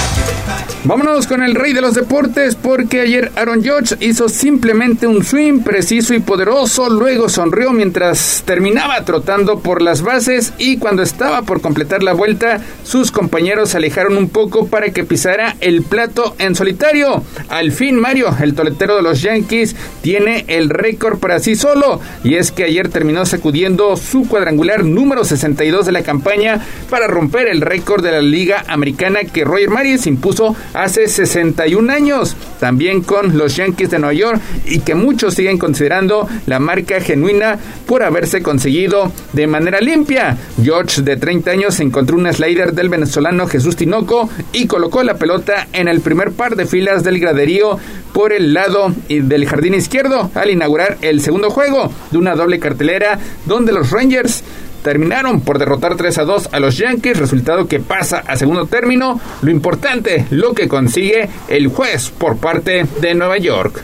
Vámonos 0.86 1.28
con 1.28 1.44
el 1.44 1.56
rey 1.56 1.74
de 1.74 1.82
los 1.82 1.94
deportes 1.94 2.56
porque 2.56 3.02
ayer 3.02 3.34
Aaron 3.36 3.62
Judge 3.62 3.98
hizo 4.00 4.30
simplemente 4.30 5.08
un 5.08 5.26
swing 5.26 5.60
preciso 5.60 6.14
y 6.14 6.22
poderoso, 6.22 6.90
luego 6.90 7.28
sonrió 7.28 7.74
mientras 7.74 8.44
terminaba 8.46 9.04
trotando 9.04 9.60
por 9.60 9.82
las 9.82 10.02
bases 10.02 10.54
y 10.58 10.78
cuando 10.78 11.04
estaba 11.04 11.42
por 11.42 11.60
completar 11.60 12.02
la 12.02 12.14
vuelta, 12.14 12.62
sus 12.86 13.12
compañeros 13.12 13.72
se 13.72 13.78
alejaron 13.78 14.16
un 14.16 14.30
poco 14.30 14.68
para 14.68 14.92
que 14.92 15.04
pisara 15.04 15.58
el 15.60 15.84
plato 15.84 16.34
en 16.40 16.56
solitario. 16.56 17.24
Al 17.50 17.74
fin 17.74 18.00
Mario, 18.00 18.34
el 18.42 18.54
toletero 18.56 18.96
de 18.96 19.02
los 19.02 19.22
Yankees, 19.22 19.76
tiene 20.02 20.46
el 20.48 20.70
récord 20.70 21.20
para 21.20 21.40
sí 21.40 21.58
solo 21.58 22.00
y 22.24 22.36
es 22.36 22.54
que 22.54 22.64
ayer 22.64 22.88
terminó 22.88 23.26
sacudiendo 23.26 23.98
su 23.98 24.30
cuadrangular 24.30 24.86
número 24.86 25.26
62 25.26 25.86
de 25.86 25.92
la 25.92 26.04
campaña 26.04 26.62
para 26.90 27.08
romper 27.08 27.50
el 27.50 27.60
récord 27.60 28.02
de 28.02 28.14
la 28.14 28.22
Liga 28.22 28.64
Americana 28.70 29.26
que 29.26 29.44
Roger 29.44 29.70
Maris 29.70 30.08
impuso 30.08 30.56
hace 30.74 31.08
61 31.08 31.91
años, 31.91 32.36
también 32.60 33.02
con 33.02 33.38
los 33.38 33.56
Yankees 33.56 33.90
de 33.90 34.00
Nueva 34.00 34.14
York 34.14 34.41
y 34.66 34.80
que 34.80 34.96
muchos 34.96 35.34
siguen 35.34 35.58
considerando 35.58 36.28
la 36.46 36.60
marca 36.60 37.00
genuina 37.02 37.58
por 37.86 38.04
haberse 38.04 38.41
conseguido 38.41 39.12
de 39.34 39.48
manera 39.48 39.82
limpia. 39.82 40.38
George 40.62 41.02
de 41.02 41.18
30 41.18 41.52
años 41.52 41.80
encontró 41.80 42.18
un 42.18 42.32
slider 42.32 42.74
del 42.74 42.90
venezolano 42.90 43.48
Jesús 43.48 43.76
Tinoco 43.76 44.30
y 44.52 44.68
colocó 44.68 45.04
la 45.04 45.16
pelota 45.16 45.68
en 45.74 45.88
el 45.88 46.02
primer 46.02 46.32
par 46.32 46.56
de 46.56 46.66
filas 46.66 47.04
del 47.04 47.20
graderío 47.20 47.78
por 48.14 48.34
el 48.34 48.54
lado 48.54 48.94
del 49.08 49.48
jardín 49.48 49.74
izquierdo 49.74 50.32
al 50.34 50.50
inaugurar 50.50 50.98
el 51.02 51.22
segundo 51.22 51.50
juego 51.50 51.91
de 52.12 52.18
una 52.18 52.36
doble 52.36 52.60
cartelera 52.60 53.20
donde 53.46 53.72
los 53.72 53.91
Rangers 53.91 54.44
terminaron 54.84 55.42
por 55.42 55.60
derrotar 55.60 55.96
3 55.96 56.18
a 56.18 56.24
2 56.24 56.50
a 56.54 56.60
los 56.60 56.78
Yankees, 56.78 57.20
resultado 57.20 57.68
que 57.68 57.80
pasa 57.80 58.24
a 58.28 58.36
segundo 58.36 58.66
término. 58.66 59.20
Lo 59.42 59.52
importante, 59.52 60.26
lo 60.32 60.54
que 60.54 60.68
consigue 60.68 61.30
el 61.48 61.68
juez 61.68 62.10
por 62.10 62.38
parte 62.38 62.86
de 63.00 63.16
Nueva 63.16 63.38
York. 63.38 63.84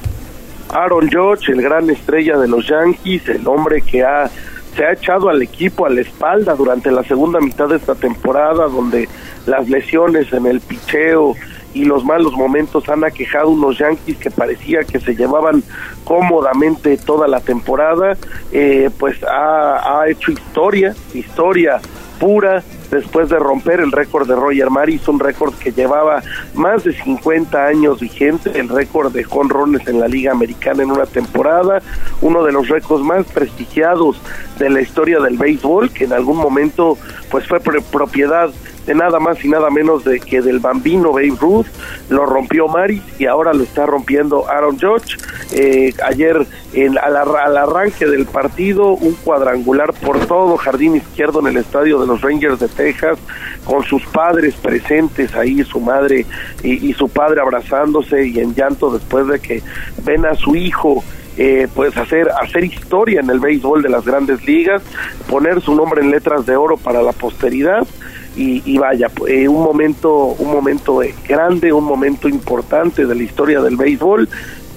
Aaron 0.69 1.09
Judge, 1.09 1.51
el 1.51 1.61
gran 1.61 1.89
estrella 1.89 2.37
de 2.37 2.47
los 2.47 2.67
Yankees, 2.67 3.29
el 3.29 3.47
hombre 3.47 3.81
que 3.81 4.03
ha 4.03 4.29
se 4.75 4.85
ha 4.85 4.91
echado 4.91 5.29
al 5.29 5.41
equipo 5.41 5.85
a 5.85 5.89
la 5.89 6.01
espalda 6.01 6.53
durante 6.53 6.91
la 6.91 7.03
segunda 7.03 7.39
mitad 7.39 7.69
de 7.69 7.77
esta 7.77 7.95
temporada, 7.95 8.67
donde 8.67 9.07
las 9.45 9.69
lesiones 9.69 10.31
en 10.33 10.45
el 10.45 10.59
picheo 10.59 11.33
y 11.75 11.83
los 11.83 12.05
malos 12.05 12.33
momentos 12.33 12.87
han 12.87 13.03
aquejado 13.03 13.49
unos 13.49 13.77
Yankees 13.77 14.17
que 14.17 14.31
parecía 14.31 14.85
que 14.85 14.99
se 14.99 15.13
llevaban 15.13 15.61
cómodamente 16.05 16.97
toda 16.97 17.27
la 17.27 17.41
temporada, 17.41 18.17
eh, 18.53 18.89
pues 18.97 19.17
ha, 19.23 20.05
hecho 20.07 20.31
historia, 20.31 20.95
historia 21.13 21.81
pura 22.17 22.63
después 22.89 23.27
de 23.27 23.37
romper 23.37 23.81
el 23.81 23.91
récord 23.91 24.25
de 24.25 24.35
Roger 24.35 24.69
Maris, 24.69 25.05
un 25.09 25.19
récord 25.19 25.53
que 25.55 25.73
llevaba 25.73 26.23
más 26.53 26.85
de 26.85 26.93
50 26.93 27.65
años 27.65 27.99
vigente, 27.99 28.57
el 28.57 28.69
récord 28.69 29.11
de 29.11 29.25
jonrones 29.25 29.85
en 29.87 29.99
la 29.99 30.07
Liga 30.07 30.31
Americana 30.31 30.83
en 30.83 30.91
una 30.91 31.05
temporada, 31.05 31.81
uno 32.21 32.43
de 32.43 32.53
los 32.53 32.69
récords 32.69 33.03
más 33.03 33.25
prestigiados 33.25 34.21
de 34.59 34.69
la 34.69 34.79
historia 34.79 35.19
del 35.19 35.37
béisbol, 35.37 35.91
que 35.91 36.05
en 36.05 36.13
algún 36.13 36.37
momento 36.37 36.97
pues 37.29 37.45
fue 37.47 37.59
propiedad 37.59 38.49
de 38.85 38.95
nada 38.95 39.19
más 39.19 39.43
y 39.43 39.49
nada 39.49 39.69
menos 39.69 40.03
de 40.03 40.19
que 40.19 40.41
del 40.41 40.59
bambino 40.59 41.11
Babe 41.11 41.33
Ruth, 41.39 41.67
lo 42.09 42.25
rompió 42.25 42.67
Maris 42.67 43.01
y 43.17 43.25
ahora 43.25 43.53
lo 43.53 43.63
está 43.63 43.85
rompiendo 43.85 44.49
Aaron 44.49 44.79
Judge. 44.79 45.17
Eh, 45.51 45.93
ayer 46.03 46.45
en, 46.73 46.97
al, 46.97 47.15
al, 47.15 47.57
arranque 47.57 48.05
del 48.05 48.25
partido, 48.25 48.89
un 48.93 49.13
cuadrangular 49.15 49.93
por 49.93 50.19
todo 50.25 50.57
jardín 50.57 50.95
izquierdo 50.95 51.39
en 51.39 51.47
el 51.47 51.57
estadio 51.57 51.99
de 51.99 52.07
los 52.07 52.21
Rangers 52.21 52.59
de 52.59 52.67
Texas, 52.67 53.17
con 53.63 53.83
sus 53.83 54.05
padres 54.07 54.55
presentes 54.55 55.35
ahí, 55.35 55.63
su 55.63 55.79
madre 55.79 56.25
y, 56.63 56.89
y 56.89 56.93
su 56.93 57.09
padre 57.09 57.41
abrazándose 57.41 58.27
y 58.27 58.39
en 58.39 58.53
llanto 58.53 58.91
después 58.91 59.27
de 59.27 59.39
que 59.39 59.63
ven 60.03 60.25
a 60.25 60.35
su 60.35 60.55
hijo 60.55 61.03
eh, 61.37 61.67
pues 61.75 61.95
hacer 61.97 62.29
hacer 62.41 62.63
historia 62.63 63.19
en 63.19 63.29
el 63.29 63.41
béisbol 63.41 63.81
de 63.81 63.89
las 63.89 64.05
grandes 64.05 64.45
ligas, 64.45 64.81
poner 65.29 65.59
su 65.59 65.75
nombre 65.75 66.01
en 66.01 66.09
letras 66.09 66.45
de 66.45 66.55
oro 66.55 66.77
para 66.77 67.01
la 67.01 67.11
posteridad 67.11 67.85
y, 68.35 68.77
vaya, 68.77 69.09
eh, 69.27 69.47
un 69.47 69.63
momento, 69.63 70.35
un 70.37 70.51
momento 70.51 70.99
grande, 71.27 71.71
un 71.71 71.85
momento 71.85 72.27
importante 72.27 73.05
de 73.05 73.15
la 73.15 73.23
historia 73.23 73.61
del 73.61 73.77
béisbol. 73.77 74.27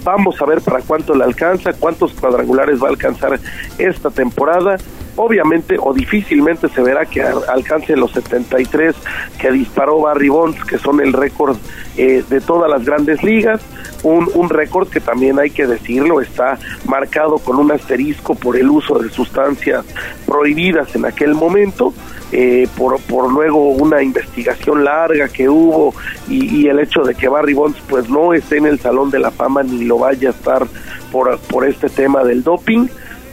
Vamos 0.05 0.41
a 0.41 0.47
ver 0.47 0.61
para 0.61 0.81
cuánto 0.81 1.15
le 1.15 1.25
alcanza, 1.25 1.73
cuántos 1.73 2.13
cuadrangulares 2.13 2.83
va 2.83 2.87
a 2.87 2.91
alcanzar 2.91 3.39
esta 3.79 4.11
temporada. 4.11 4.77
Obviamente 5.19 5.77
o 5.79 5.93
difícilmente 5.93 6.69
se 6.69 6.81
verá 6.81 7.05
que 7.05 7.23
alcance 7.23 7.97
los 7.97 8.13
73 8.13 8.95
que 9.39 9.51
disparó 9.51 10.01
Barry 10.01 10.29
Bonds, 10.29 10.65
que 10.65 10.79
son 10.79 11.01
el 11.01 11.13
récord 11.13 11.57
eh, 11.97 12.25
de 12.29 12.41
todas 12.41 12.71
las 12.71 12.85
grandes 12.85 13.23
ligas. 13.23 13.61
Un, 14.05 14.31
un 14.35 14.49
récord 14.49 14.89
que 14.89 15.01
también 15.01 15.41
hay 15.41 15.51
que 15.51 15.67
decirlo 15.67 16.21
está 16.21 16.57
marcado 16.87 17.39
con 17.39 17.57
un 17.57 17.73
asterisco 17.73 18.37
por 18.37 18.57
el 18.57 18.71
uso 18.71 18.97
de 19.01 19.11
sustancias 19.11 19.85
prohibidas 20.25 20.95
en 20.95 21.05
aquel 21.05 21.35
momento 21.35 21.93
eh, 22.31 22.69
por, 22.77 23.01
por 23.01 23.33
luego 23.33 23.71
una 23.71 24.03
investigación 24.03 24.85
larga 24.85 25.29
que 25.29 25.49
hubo 25.49 25.95
y, 26.29 26.69
el 26.69 26.79
hecho 26.79 27.01
de 27.01 27.15
que 27.15 27.27
Barry 27.27 27.55
Bonds 27.55 27.79
pues 27.89 28.11
no 28.11 28.35
esté 28.35 28.59
en 28.59 28.67
el 28.67 28.79
Salón 28.79 29.11
de 29.11 29.19
la 29.19 29.31
Fama 29.31 29.63
ni 29.63 29.87
lo 29.87 29.99
vaya 29.99 30.29
a 30.29 30.33
estar 30.33 30.67
por, 31.11 31.39
por 31.39 31.67
este 31.67 31.89
tema 31.89 32.25
del 32.25 32.43
doping, 32.43 32.87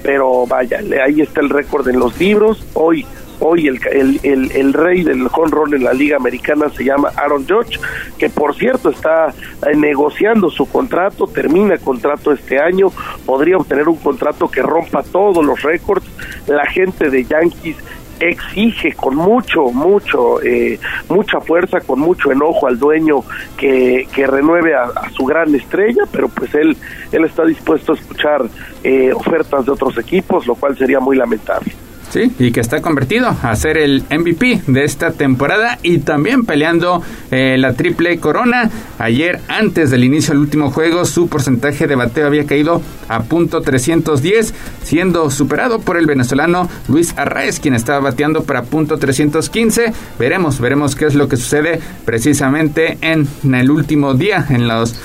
pero 0.05 0.45
vaya, 0.45 0.81
ahí 1.03 1.21
está 1.21 1.41
el 1.41 1.49
récord 1.49 1.87
en 1.89 1.97
los 1.97 2.19
libros, 2.19 2.63
hoy 2.75 3.03
hoy 3.39 3.67
el, 3.67 3.79
el, 4.23 4.51
el, 4.51 4.71
rey 4.71 5.03
del 5.03 5.27
home 5.27 5.75
en 5.75 5.83
la 5.83 5.93
liga 5.93 6.15
americana 6.15 6.69
se 6.69 6.85
llama 6.85 7.11
Aaron 7.17 7.45
Judge, 7.45 7.79
que 8.17 8.29
por 8.29 8.55
cierto 8.55 8.89
está 8.91 9.33
eh, 9.67 9.75
negociando 9.75 10.49
su 10.49 10.67
contrato, 10.67 11.27
termina 11.27 11.77
contrato 11.79 12.31
este 12.31 12.59
año, 12.59 12.91
podría 13.25 13.57
obtener 13.57 13.89
un 13.89 13.97
contrato 13.97 14.47
que 14.47 14.61
rompa 14.61 15.03
todos 15.03 15.43
los 15.43 15.61
récords, 15.63 16.05
la 16.47 16.65
gente 16.67 17.09
de 17.09 17.25
Yankees 17.25 17.75
exige 18.19 18.93
con 18.93 19.15
mucho, 19.15 19.65
mucho, 19.71 20.41
eh, 20.41 20.79
mucha 21.09 21.39
fuerza, 21.41 21.81
con 21.81 21.99
mucho 21.99 22.31
enojo 22.31 22.67
al 22.67 22.79
dueño 22.79 23.23
que, 23.57 24.07
que 24.13 24.27
renueve 24.27 24.75
a, 24.75 24.91
su 25.15 25.25
gran 25.25 25.53
estrella, 25.55 26.03
pero 26.11 26.29
pues 26.29 26.53
él, 26.55 26.77
él 27.11 27.25
está 27.25 27.45
dispuesto 27.45 27.93
a 27.93 27.95
escuchar 27.95 28.41
eh, 28.83 29.13
ofertas 29.13 29.65
de 29.65 29.71
otros 29.71 29.97
equipos, 29.97 30.47
lo 30.47 30.55
cual 30.55 30.77
sería 30.77 30.99
muy 30.99 31.17
lamentable. 31.17 31.84
Sí, 32.09 32.31
y 32.39 32.51
que 32.51 32.61
está 32.61 32.81
convertido 32.81 33.35
a 33.41 33.55
ser 33.55 33.77
el 33.77 34.03
MVP 34.09 34.61
de 34.67 34.83
esta 34.83 35.11
temporada 35.11 35.79
y 35.83 35.97
también 35.99 36.45
peleando 36.45 37.01
eh, 37.31 37.57
la 37.57 37.73
triple 37.73 38.19
corona. 38.19 38.69
Ayer, 38.99 39.41
antes 39.47 39.91
del 39.91 40.03
inicio 40.03 40.33
del 40.33 40.41
último 40.41 40.71
juego, 40.71 41.05
su 41.05 41.27
porcentaje 41.27 41.87
de 41.87 41.95
bateo 41.95 42.27
había 42.27 42.45
caído 42.45 42.81
a 43.09 43.23
punto 43.23 43.61
310, 43.61 44.53
siendo 44.83 45.29
superado 45.29 45.79
por 45.79 45.97
el 45.97 46.05
venezolano 46.05 46.69
Luis 46.87 47.13
Arraez, 47.17 47.59
quien 47.59 47.73
estaba 47.73 47.99
bateando 47.99 48.43
para 48.43 48.63
punto 48.63 48.97
315. 48.97 49.93
Veremos, 50.17 50.59
veremos 50.59 50.95
qué 50.95 51.05
es 51.05 51.15
lo 51.15 51.27
que 51.27 51.37
sucede 51.37 51.79
precisamente 52.05 52.97
en 53.01 53.27
el 53.53 53.69
último 53.71 54.13
día, 54.13 54.45
en 54.49 54.67
los 54.67 54.95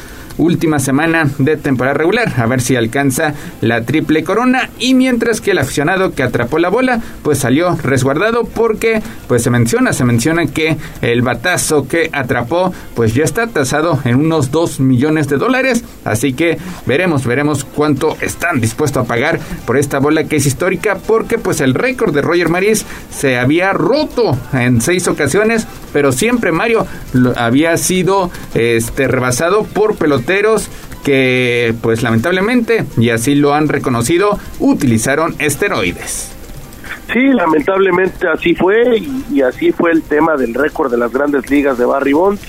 última 0.41 0.79
semana 0.79 1.29
de 1.39 1.57
temporada 1.57 1.95
regular, 1.95 2.33
a 2.37 2.47
ver 2.47 2.61
si 2.61 2.75
alcanza 2.75 3.35
la 3.61 3.83
triple 3.83 4.25
corona. 4.25 4.71
Y 4.79 4.95
mientras 4.95 5.41
que 5.41 5.53
el 5.53 5.59
aficionado 5.59 6.13
que 6.13 6.23
atrapó 6.23 6.59
la 6.59 6.71
bola 6.71 7.01
pues 7.23 7.39
salió 7.39 7.77
resguardado 7.83 8.45
porque 8.45 9.03
pues 9.29 9.43
se 9.43 9.51
menciona, 9.51 9.93
se 9.93 10.05
menciona 10.05 10.47
que 10.47 10.77
el 11.03 11.23
batazo 11.23 11.87
que 11.87 12.09
atrapó 12.13 12.73
pues 12.95 13.15
ya 13.15 13.25
está 13.25 13.47
tasado 13.47 14.01
en 14.05 14.17
unos 14.17 14.51
2 14.51 14.81
millones 14.81 15.29
de 15.29 15.37
dólares, 15.37 15.85
así 16.05 16.33
que 16.33 16.59
veremos, 16.87 17.27
veremos 17.27 17.65
cuánto 17.65 18.17
están 18.21 18.61
dispuestos 18.61 19.05
a 19.05 19.07
pagar 19.07 19.39
por 19.67 19.77
esta 19.77 19.99
bola 19.99 20.25
que 20.25 20.37
es 20.37 20.47
histórica 20.47 20.97
porque 21.07 21.39
pues 21.39 21.61
el 21.61 21.75
récord 21.75 22.15
de 22.15 22.23
Roger 22.23 22.49
Maris 22.49 22.87
se 23.11 23.39
había 23.39 23.73
roto 23.73 24.39
en 24.53 24.81
seis 24.81 25.07
ocasiones, 25.07 25.67
pero 25.93 26.13
siempre 26.13 26.51
Mario 26.51 26.87
había 27.37 27.77
sido 27.77 28.31
este 28.55 29.07
rebasado 29.07 29.65
por 29.65 29.97
pelotero 29.97 30.30
que, 31.05 31.75
pues 31.83 32.03
lamentablemente, 32.03 32.85
y 32.99 33.11
así 33.11 33.35
lo 33.35 33.55
han 33.55 33.69
reconocido, 33.69 34.39
utilizaron 34.59 35.35
esteroides. 35.39 36.33
Sí, 37.13 37.27
lamentablemente 37.33 38.29
así 38.29 38.55
fue 38.55 38.99
y, 38.99 39.25
y 39.33 39.43
así 39.43 39.73
fue 39.73 39.91
el 39.91 40.03
tema 40.03 40.37
del 40.37 40.55
récord 40.55 40.91
de 40.91 40.99
las 40.99 41.13
grandes 41.13 41.51
ligas 41.51 41.77
de 41.79 41.85
Barry 41.85 42.13
Bonds, 42.13 42.41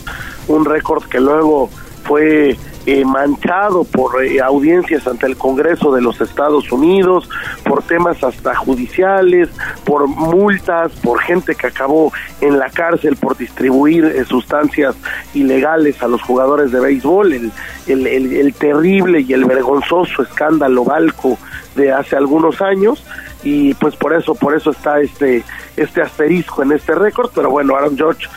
un 0.48 0.66
récord 0.66 1.04
que 1.06 1.20
luego 1.20 1.70
fue 2.04 2.58
eh, 2.86 3.06
manchado 3.06 3.84
por 3.84 4.24
eh, 4.24 4.42
audiencias 4.42 5.06
ante 5.06 5.28
el 5.28 5.38
Congreso 5.38 5.94
de 5.94 6.02
los 6.02 6.20
Estados 6.20 6.72
Unidos, 6.72 7.30
por 7.64 7.84
temas 7.84 8.24
hasta 8.24 8.56
judiciales, 8.56 9.50
por 9.86 10.08
multas, 10.08 10.92
por 11.04 11.22
gente 11.22 11.54
que 11.54 11.68
acabó 11.68 12.12
en 12.42 12.58
la 12.58 12.70
cárcel 12.70 13.18
por 13.18 13.38
distribuir 13.38 14.06
eh, 14.06 14.26
sustancias 14.26 14.96
ilegales 15.36 16.02
a 16.02 16.08
los 16.08 16.24
jugadores 16.24 16.72
de 16.72 16.80
béisbol, 16.80 17.34
el, 17.34 17.52
el, 17.88 18.08
el, 18.08 18.54
terrible 18.56 19.22
y 19.22 19.34
el 19.34 19.46
vergonzoso 19.46 20.24
escándalo 20.24 20.84
Balco 20.84 21.38
de 21.76 21.92
hace 21.92 22.16
algunos 22.16 22.62
años. 22.62 23.04
Y 23.44 23.74
pues 23.76 23.96
por 23.96 24.14
eso 24.14 24.36
por 24.36 24.56
eso 24.56 24.72
está 24.72 25.02
este 25.02 25.44
este 25.76 26.02
asterisco 26.02 26.62
en 26.62 26.72
este 26.74 26.94
récord. 26.94 27.32
Pero 27.34 27.50
bueno 27.50 27.76
Aaron 27.76 27.98
George 27.98 28.28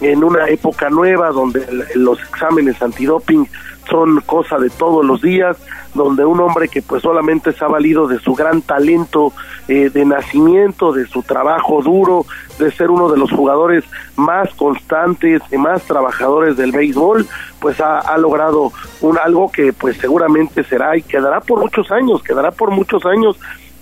en 0.00 0.22
una 0.22 0.48
época 0.48 0.90
nueva 0.90 1.30
donde 1.30 1.66
los 1.94 2.20
exámenes 2.20 2.80
antidoping 2.80 3.48
son 3.88 4.20
cosa 4.20 4.58
de 4.58 4.70
todos 4.70 5.04
los 5.04 5.22
días, 5.22 5.56
donde 5.94 6.24
un 6.24 6.40
hombre 6.40 6.68
que 6.68 6.82
pues 6.82 7.02
solamente 7.02 7.52
se 7.52 7.64
ha 7.64 7.68
valido 7.68 8.06
de 8.06 8.18
su 8.18 8.34
gran 8.34 8.62
talento 8.62 9.32
eh, 9.68 9.90
de 9.90 10.04
nacimiento, 10.04 10.92
de 10.92 11.06
su 11.06 11.22
trabajo 11.22 11.82
duro, 11.82 12.24
de 12.58 12.70
ser 12.70 12.90
uno 12.90 13.08
de 13.08 13.18
los 13.18 13.30
jugadores 13.30 13.84
más 14.16 14.52
constantes 14.54 15.42
y 15.50 15.56
más 15.56 15.82
trabajadores 15.82 16.56
del 16.56 16.72
béisbol, 16.72 17.26
pues 17.60 17.80
ha, 17.80 17.98
ha 17.98 18.18
logrado 18.18 18.72
un 19.00 19.18
algo 19.18 19.50
que 19.50 19.72
pues 19.72 19.96
seguramente 19.96 20.64
será 20.64 20.96
y 20.96 21.02
quedará 21.02 21.40
por 21.40 21.60
muchos 21.60 21.90
años, 21.90 22.22
quedará 22.22 22.50
por 22.50 22.70
muchos 22.70 23.04
años 23.06 23.38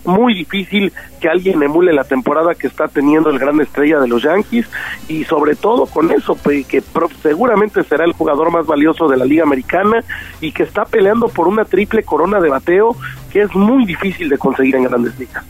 muy 0.07 0.35
difícil 0.35 0.93
que 1.21 1.29
alguien 1.29 1.63
emule 1.63 1.93
la 1.93 2.05
temporada 2.05 2.55
que 2.55 2.67
está 2.67 2.89
teniendo 2.89 3.31
el 3.31 3.39
gran 3.39 3.61
estrella 3.61 4.01
de 4.01 4.09
los 4.09 4.23
Yankees 4.23 4.67
y 5.09 5.25
sobre 5.25 5.57
todo 5.57 5.87
con 5.87 6.11
eso 6.11 6.37
que 6.45 6.83
seguramente 7.23 7.83
será 7.85 8.05
el 8.05 8.13
jugador 8.13 8.51
más 8.51 8.67
valioso 8.67 9.09
de 9.09 9.17
la 9.17 9.25
Liga 9.25 9.43
Americana 9.43 10.03
y 10.41 10.53
que 10.53 10.63
está 10.63 10.85
peleando 10.85 11.29
por 11.29 11.49
una 11.49 11.65
triple 11.65 12.03
corona 12.03 12.41
de 12.41 12.49
bateo 12.49 12.97
que 13.33 13.43
es 13.43 13.55
muy 13.55 13.85
difícil 13.85 14.29
de 14.29 14.39
conseguir 14.39 14.77
en 14.77 14.85
grandes 14.85 15.19
ligas 15.19 15.45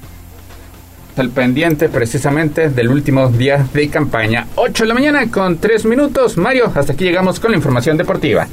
el 1.16 1.30
pendiente 1.30 1.88
precisamente 1.88 2.68
del 2.68 2.88
último 2.88 3.28
día 3.30 3.66
de 3.72 3.88
campaña. 3.88 4.46
8 4.56 4.84
de 4.84 4.88
la 4.88 4.94
mañana 4.94 5.30
con 5.30 5.58
3 5.58 5.86
minutos. 5.86 6.36
Mario, 6.36 6.70
hasta 6.74 6.92
aquí 6.92 7.04
llegamos 7.04 7.40
con 7.40 7.52
la 7.52 7.56
información 7.56 7.96
deportiva. 7.96 8.46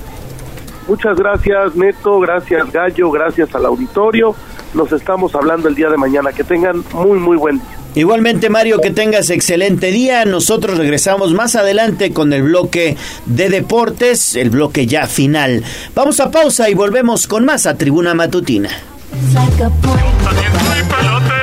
Muchas 0.88 1.18
gracias 1.18 1.76
Neto, 1.76 2.20
gracias 2.20 2.72
Gallo, 2.72 3.12
gracias 3.12 3.54
al 3.56 3.66
auditorio. 3.66 4.36
Nos 4.74 4.92
estamos 4.92 5.36
hablando 5.36 5.68
el 5.68 5.76
día 5.76 5.90
de 5.90 5.98
mañana. 5.98 6.32
Que 6.32 6.44
tengan 6.44 6.84
muy, 6.94 7.20
muy 7.20 7.38
buen 7.38 7.60
día. 7.60 7.78
Igualmente 7.96 8.50
Mario, 8.50 8.80
que 8.82 8.90
tengas 8.90 9.30
excelente 9.30 9.92
día. 9.92 10.26
Nosotros 10.26 10.78
regresamos 10.78 11.34
más 11.34 11.56
adelante 11.56 12.12
con 12.12 12.34
el 12.34 12.44
bloque 12.44 12.98
de 13.28 13.50
deportes, 13.50 14.36
el 14.36 14.50
bloque 14.50 14.88
ya 14.88 15.06
final. 15.06 15.64
Vamos 15.94 16.20
a 16.20 16.32
pausa 16.32 16.70
y 16.70 16.74
volvemos 16.74 17.28
con 17.28 17.46
más 17.46 17.68
a 17.68 17.78
Tribuna 17.78 18.16
Matutina. 18.16 18.70
Nos 21.04 21.43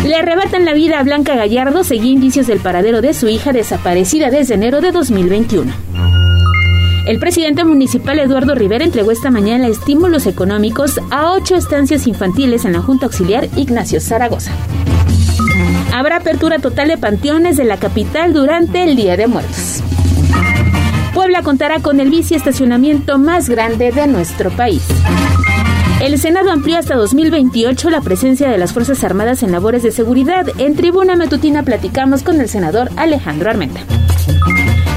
Le 0.05 0.15
arrebatan 0.15 0.65
la 0.65 0.73
vida 0.73 0.99
a 0.99 1.03
Blanca 1.03 1.35
Gallardo, 1.35 1.83
seguí 1.83 2.09
indicios 2.11 2.47
del 2.47 2.59
paradero 2.59 3.01
de 3.01 3.13
su 3.13 3.27
hija 3.27 3.51
desaparecida 3.51 4.31
desde 4.31 4.55
enero 4.55 4.81
de 4.81 4.91
2021. 4.91 5.71
El 7.05 7.19
presidente 7.19 7.63
municipal 7.63 8.19
Eduardo 8.19 8.55
Rivera 8.55 8.85
entregó 8.85 9.11
esta 9.11 9.31
mañana 9.31 9.67
estímulos 9.67 10.27
económicos 10.27 10.99
a 11.11 11.31
ocho 11.31 11.55
estancias 11.55 12.07
infantiles 12.07 12.65
en 12.65 12.73
la 12.73 12.81
Junta 12.81 13.07
Auxiliar 13.07 13.49
Ignacio 13.55 13.99
Zaragoza. 13.99 14.51
Habrá 15.93 16.17
apertura 16.17 16.59
total 16.59 16.87
de 16.87 16.97
panteones 16.97 17.57
de 17.57 17.65
la 17.65 17.77
capital 17.77 18.31
durante 18.31 18.83
el 18.83 18.95
Día 18.95 19.17
de 19.17 19.27
Muertos. 19.27 19.83
Puebla 21.13 21.41
contará 21.41 21.81
con 21.81 21.99
el 21.99 22.09
bici 22.09 22.35
estacionamiento 22.35 23.17
más 23.17 23.49
grande 23.49 23.91
de 23.91 24.07
nuestro 24.07 24.51
país. 24.51 24.83
El 26.01 26.17
Senado 26.17 26.51
amplió 26.51 26.77
hasta 26.77 26.95
2028 26.95 27.89
la 27.89 27.99
presencia 27.99 28.49
de 28.49 28.57
las 28.57 28.71
Fuerzas 28.71 29.03
Armadas 29.03 29.43
en 29.43 29.51
labores 29.51 29.83
de 29.83 29.91
seguridad. 29.91 30.47
En 30.57 30.73
tribuna 30.75 31.17
matutina 31.17 31.63
platicamos 31.63 32.23
con 32.23 32.39
el 32.39 32.47
senador 32.47 32.89
Alejandro 32.95 33.49
Armenta. 33.49 33.81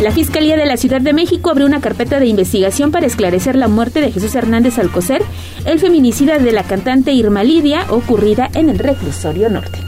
La 0.00 0.12
Fiscalía 0.12 0.56
de 0.56 0.66
la 0.66 0.76
Ciudad 0.76 1.00
de 1.00 1.12
México 1.12 1.50
abrió 1.50 1.66
una 1.66 1.80
carpeta 1.80 2.20
de 2.20 2.26
investigación 2.26 2.92
para 2.92 3.06
esclarecer 3.06 3.56
la 3.56 3.66
muerte 3.66 4.00
de 4.00 4.12
Jesús 4.12 4.32
Hernández 4.36 4.78
Alcocer, 4.78 5.24
el 5.64 5.80
feminicida 5.80 6.38
de 6.38 6.52
la 6.52 6.62
cantante 6.62 7.10
Irma 7.12 7.42
Lidia, 7.42 7.84
ocurrida 7.88 8.48
en 8.54 8.70
el 8.70 8.78
reclusorio 8.78 9.48
norte. 9.48 9.80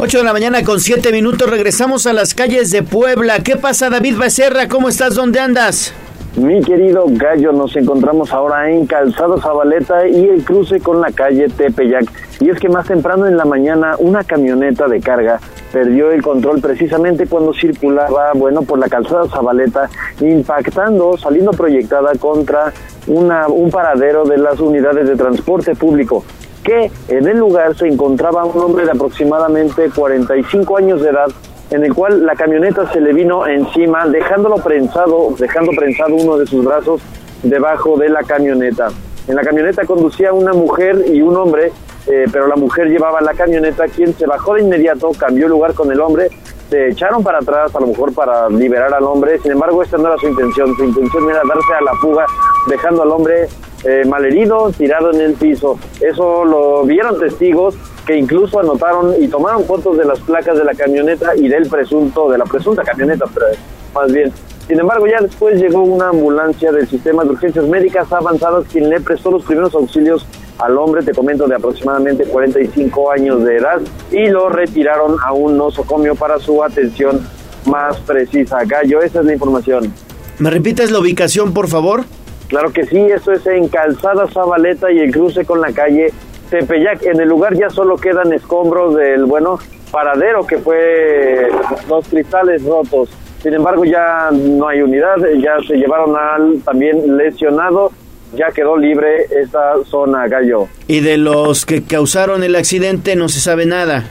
8 0.00 0.18
de 0.18 0.24
la 0.24 0.32
mañana 0.32 0.64
con 0.64 0.80
7 0.80 1.12
minutos 1.12 1.48
regresamos 1.48 2.08
a 2.08 2.12
las 2.12 2.34
calles 2.34 2.72
de 2.72 2.82
Puebla. 2.82 3.44
¿Qué 3.44 3.54
pasa 3.54 3.88
David 3.88 4.18
Becerra? 4.18 4.66
¿Cómo 4.66 4.88
estás? 4.88 5.14
¿Dónde 5.14 5.38
andas? 5.38 5.94
Mi 6.34 6.60
querido 6.60 7.04
Gallo, 7.08 7.52
nos 7.52 7.76
encontramos 7.76 8.32
ahora 8.32 8.68
en 8.68 8.86
Calzado 8.86 9.40
Zabaleta 9.40 10.08
y 10.08 10.24
el 10.24 10.42
cruce 10.42 10.80
con 10.80 11.00
la 11.00 11.12
calle 11.12 11.48
Tepeyac. 11.48 12.10
Y 12.40 12.50
es 12.50 12.58
que 12.58 12.68
más 12.68 12.88
temprano 12.88 13.28
en 13.28 13.36
la 13.36 13.44
mañana 13.44 13.94
una 13.98 14.24
camioneta 14.24 14.88
de 14.88 15.00
carga 15.00 15.38
perdió 15.72 16.10
el 16.10 16.20
control 16.20 16.60
precisamente 16.60 17.28
cuando 17.28 17.54
circulaba, 17.54 18.32
bueno, 18.34 18.62
por 18.62 18.78
la 18.80 18.88
calzada 18.88 19.28
Zabaleta, 19.28 19.88
impactando, 20.20 21.16
saliendo 21.16 21.52
proyectada 21.52 22.12
contra 22.18 22.72
una, 23.06 23.48
un 23.48 23.70
paradero 23.70 24.24
de 24.24 24.38
las 24.38 24.60
unidades 24.60 25.08
de 25.08 25.16
transporte 25.16 25.74
público 25.74 26.24
que 26.66 26.90
en 27.08 27.28
el 27.28 27.38
lugar 27.38 27.76
se 27.76 27.86
encontraba 27.86 28.44
un 28.44 28.60
hombre 28.60 28.84
de 28.84 28.90
aproximadamente 28.90 29.88
45 29.94 30.76
años 30.76 31.00
de 31.00 31.10
edad 31.10 31.28
en 31.70 31.84
el 31.84 31.94
cual 31.94 32.26
la 32.26 32.34
camioneta 32.34 32.90
se 32.92 33.00
le 33.00 33.12
vino 33.12 33.46
encima, 33.46 34.06
dejándolo 34.06 34.56
prensado, 34.56 35.34
dejando 35.38 35.72
prensado 35.72 36.14
uno 36.14 36.36
de 36.38 36.46
sus 36.46 36.64
brazos 36.64 37.00
debajo 37.42 37.96
de 37.96 38.08
la 38.08 38.22
camioneta. 38.22 38.88
En 39.28 39.36
la 39.36 39.42
camioneta 39.42 39.84
conducía 39.84 40.32
una 40.32 40.52
mujer 40.52 41.04
y 41.12 41.22
un 41.22 41.36
hombre, 41.36 41.72
eh, 42.06 42.26
pero 42.32 42.46
la 42.46 42.56
mujer 42.56 42.88
llevaba 42.88 43.20
la 43.20 43.34
camioneta, 43.34 43.86
quien 43.88 44.14
se 44.14 44.26
bajó 44.26 44.54
de 44.54 44.62
inmediato, 44.62 45.10
cambió 45.18 45.48
lugar 45.48 45.74
con 45.74 45.90
el 45.90 46.00
hombre, 46.00 46.30
se 46.70 46.88
echaron 46.88 47.22
para 47.22 47.38
atrás, 47.38 47.74
a 47.74 47.80
lo 47.80 47.88
mejor 47.88 48.12
para 48.12 48.48
liberar 48.48 48.92
al 48.92 49.04
hombre, 49.04 49.38
sin 49.38 49.52
embargo 49.52 49.82
esta 49.82 49.98
no 49.98 50.08
era 50.08 50.18
su 50.18 50.28
intención, 50.28 50.74
su 50.76 50.84
intención 50.84 51.30
era 51.30 51.40
darse 51.46 51.74
a 51.78 51.82
la 51.82 51.94
fuga, 51.94 52.26
dejando 52.68 53.02
al 53.02 53.10
hombre 53.10 53.48
eh, 53.84 54.04
malherido, 54.06 54.70
tirado 54.72 55.12
en 55.12 55.20
el 55.20 55.34
piso. 55.34 55.78
Eso 56.00 56.44
lo 56.44 56.84
vieron 56.84 57.18
testigos 57.18 57.76
que 58.06 58.16
incluso 58.16 58.60
anotaron 58.60 59.14
y 59.20 59.28
tomaron 59.28 59.64
fotos 59.64 59.96
de 59.96 60.04
las 60.04 60.18
placas 60.20 60.56
de 60.58 60.64
la 60.64 60.74
camioneta 60.74 61.36
y 61.36 61.48
del 61.48 61.68
presunto, 61.68 62.28
de 62.30 62.38
la 62.38 62.44
presunta 62.44 62.82
camioneta, 62.82 63.26
pero 63.32 63.46
más 63.94 64.12
bien. 64.12 64.32
Sin 64.66 64.80
embargo, 64.80 65.06
ya 65.06 65.20
después 65.20 65.60
llegó 65.60 65.82
una 65.82 66.08
ambulancia 66.08 66.72
del 66.72 66.88
sistema 66.88 67.22
de 67.22 67.30
urgencias 67.30 67.64
médicas 67.66 68.12
avanzadas 68.12 68.64
quien 68.72 68.88
le 68.90 69.00
prestó 69.00 69.30
los 69.30 69.44
primeros 69.44 69.72
auxilios 69.74 70.26
al 70.58 70.78
hombre, 70.78 71.02
te 71.02 71.12
comento, 71.12 71.46
de 71.46 71.54
aproximadamente 71.54 72.24
45 72.24 73.10
años 73.10 73.44
de 73.44 73.56
edad 73.56 73.80
y 74.10 74.28
lo 74.28 74.48
retiraron 74.48 75.16
a 75.22 75.32
un 75.32 75.56
nosocomio 75.56 76.14
para 76.14 76.38
su 76.38 76.62
atención 76.62 77.20
más 77.66 77.98
precisa. 78.00 78.58
Gallo, 78.64 79.02
esa 79.02 79.20
es 79.20 79.26
la 79.26 79.32
información. 79.32 79.92
¿Me 80.38 80.50
repites 80.50 80.90
la 80.90 81.00
ubicación, 81.00 81.52
por 81.52 81.68
favor? 81.68 82.04
Claro 82.48 82.72
que 82.72 82.84
sí, 82.84 82.98
esto 82.98 83.32
es 83.32 83.46
en 83.46 83.68
Calzada 83.68 84.26
Zabaleta 84.28 84.90
y 84.92 84.98
el 84.98 85.10
cruce 85.10 85.44
con 85.44 85.60
la 85.60 85.72
calle 85.72 86.12
Tepeyac. 86.50 87.04
En 87.04 87.20
el 87.20 87.28
lugar 87.28 87.54
ya 87.54 87.70
solo 87.70 87.96
quedan 87.96 88.32
escombros 88.32 88.94
del, 88.94 89.24
bueno, 89.24 89.58
paradero 89.90 90.46
que 90.46 90.58
fue 90.58 91.48
los 91.88 92.06
cristales 92.08 92.62
rotos. 92.64 93.10
Sin 93.42 93.54
embargo, 93.54 93.84
ya 93.84 94.30
no 94.32 94.68
hay 94.68 94.82
unidad, 94.82 95.16
ya 95.38 95.56
se 95.66 95.76
llevaron 95.76 96.16
al 96.16 96.60
también 96.62 97.16
lesionado, 97.16 97.90
ya 98.36 98.52
quedó 98.52 98.76
libre 98.76 99.26
esta 99.42 99.74
zona, 99.84 100.28
Gallo. 100.28 100.68
¿Y 100.86 101.00
de 101.00 101.16
los 101.16 101.66
que 101.66 101.82
causaron 101.82 102.44
el 102.44 102.54
accidente 102.54 103.16
no 103.16 103.28
se 103.28 103.40
sabe 103.40 103.66
nada? 103.66 104.04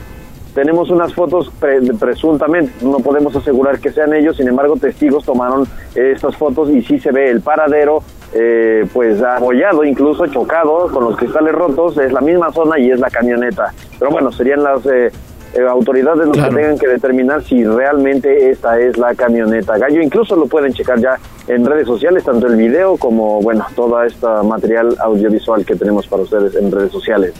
Tenemos 0.54 0.88
unas 0.88 1.12
fotos 1.12 1.52
presuntamente, 2.00 2.72
no 2.82 2.98
podemos 3.00 3.36
asegurar 3.36 3.78
que 3.78 3.92
sean 3.92 4.14
ellos, 4.14 4.38
sin 4.38 4.48
embargo 4.48 4.76
testigos 4.76 5.22
tomaron 5.26 5.68
estas 5.94 6.34
fotos 6.34 6.70
y 6.70 6.80
sí 6.80 6.98
se 6.98 7.12
ve 7.12 7.28
el 7.30 7.42
paradero, 7.42 8.02
eh, 8.32 8.86
pues 8.94 9.22
abollado, 9.22 9.84
incluso 9.84 10.26
chocado 10.28 10.88
con 10.90 11.04
los 11.04 11.16
cristales 11.18 11.52
rotos, 11.52 11.98
es 11.98 12.10
la 12.10 12.22
misma 12.22 12.50
zona 12.52 12.78
y 12.78 12.90
es 12.90 12.98
la 12.98 13.10
camioneta. 13.10 13.74
Pero 13.98 14.10
bueno, 14.10 14.32
serían 14.32 14.62
las 14.62 14.80
eh, 14.86 15.10
eh, 15.56 15.66
autoridades 15.68 16.26
los 16.26 16.36
que 16.36 16.54
tengan 16.54 16.78
que 16.78 16.88
determinar 16.88 17.42
si 17.44 17.64
realmente 17.64 18.50
esta 18.50 18.78
es 18.78 18.96
la 18.98 19.14
camioneta. 19.14 19.78
Gallo 19.78 20.02
incluso 20.02 20.36
lo 20.36 20.46
pueden 20.46 20.72
checar 20.72 21.00
ya 21.00 21.18
en 21.48 21.64
redes 21.64 21.86
sociales, 21.86 22.24
tanto 22.24 22.46
el 22.46 22.56
video 22.56 22.96
como, 22.96 23.40
bueno, 23.40 23.66
todo 23.74 24.02
este 24.02 24.26
material 24.44 24.96
audiovisual 24.98 25.64
que 25.64 25.76
tenemos 25.76 26.06
para 26.06 26.22
ustedes 26.22 26.54
en 26.56 26.70
redes 26.70 26.92
sociales. 26.92 27.32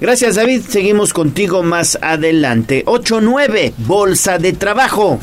Gracias 0.00 0.34
David, 0.34 0.62
seguimos 0.62 1.12
contigo 1.12 1.62
más 1.62 1.96
adelante. 2.02 2.84
8-9, 2.86 3.72
Bolsa 3.78 4.38
de 4.38 4.52
Trabajo. 4.52 5.18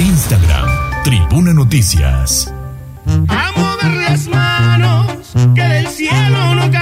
Instagram, 0.00 0.68
Tribuna 1.04 1.54
Noticias. 1.54 2.52
A 3.28 3.52
mover 3.56 4.10
las 4.10 4.26
manos, 4.28 5.32
que 5.54 5.62
del 5.62 5.86
cielo 5.86 6.54
no 6.56 6.70
caen 6.72 6.81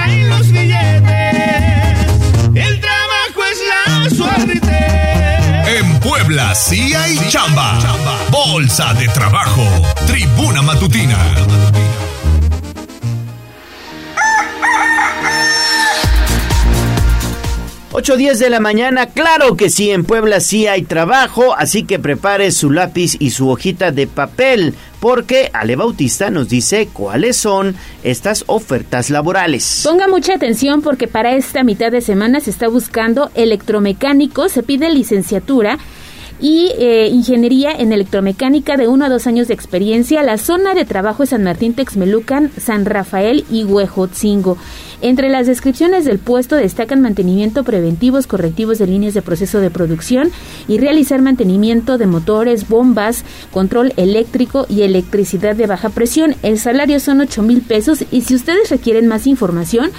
Sí 6.55 6.93
hay 6.93 7.17
chamba. 7.27 7.77
Bolsa 8.31 8.93
de 8.93 9.05
Trabajo, 9.09 9.61
Tribuna 10.07 10.61
Matutina. 10.61 11.17
8.10 17.91 18.37
de 18.37 18.49
la 18.49 18.61
mañana, 18.61 19.07
claro 19.07 19.57
que 19.57 19.69
sí, 19.69 19.91
en 19.91 20.05
Puebla 20.05 20.39
sí 20.39 20.65
hay 20.65 20.83
trabajo, 20.83 21.53
así 21.57 21.83
que 21.83 21.99
prepare 21.99 22.51
su 22.51 22.71
lápiz 22.71 23.17
y 23.19 23.31
su 23.31 23.49
hojita 23.49 23.91
de 23.91 24.07
papel, 24.07 24.75
porque 25.01 25.49
Ale 25.51 25.75
Bautista 25.75 26.29
nos 26.29 26.47
dice 26.47 26.87
cuáles 26.93 27.35
son 27.35 27.75
estas 28.03 28.45
ofertas 28.47 29.09
laborales. 29.09 29.81
Ponga 29.83 30.07
mucha 30.07 30.35
atención 30.35 30.81
porque 30.81 31.09
para 31.09 31.35
esta 31.35 31.63
mitad 31.63 31.91
de 31.91 31.99
semana 31.99 32.39
se 32.39 32.51
está 32.51 32.69
buscando 32.69 33.29
electromecánico, 33.35 34.47
se 34.47 34.63
pide 34.63 34.89
licenciatura 34.89 35.77
y 36.41 36.71
eh, 36.77 37.07
ingeniería 37.07 37.71
en 37.71 37.93
electromecánica 37.93 38.75
de 38.75 38.87
uno 38.87 39.05
a 39.05 39.09
dos 39.09 39.27
años 39.27 39.47
de 39.47 39.53
experiencia. 39.53 40.23
La 40.23 40.37
zona 40.37 40.73
de 40.73 40.85
trabajo 40.85 41.23
es 41.23 41.29
San 41.29 41.43
Martín 41.43 41.73
Texmelucan, 41.73 42.51
San 42.57 42.85
Rafael 42.85 43.45
y 43.51 43.63
Huejotzingo. 43.63 44.57
Entre 45.01 45.29
las 45.29 45.47
descripciones 45.47 46.05
del 46.05 46.19
puesto 46.19 46.55
destacan 46.55 47.01
mantenimiento 47.01 47.63
preventivos, 47.63 48.27
correctivos 48.27 48.77
de 48.77 48.87
líneas 48.87 49.13
de 49.13 49.21
proceso 49.21 49.59
de 49.59 49.71
producción 49.71 50.31
y 50.67 50.77
realizar 50.77 51.21
mantenimiento 51.21 51.97
de 51.97 52.05
motores, 52.05 52.67
bombas, 52.67 53.23
control 53.51 53.93
eléctrico 53.97 54.65
y 54.69 54.81
electricidad 54.81 55.55
de 55.55 55.67
baja 55.67 55.89
presión. 55.89 56.35
El 56.43 56.59
salario 56.59 56.99
son 56.99 57.21
8 57.21 57.41
mil 57.41 57.61
pesos 57.61 58.03
y 58.11 58.21
si 58.21 58.35
ustedes 58.35 58.69
requieren 58.69 59.07
más 59.07 59.25
información, 59.25 59.91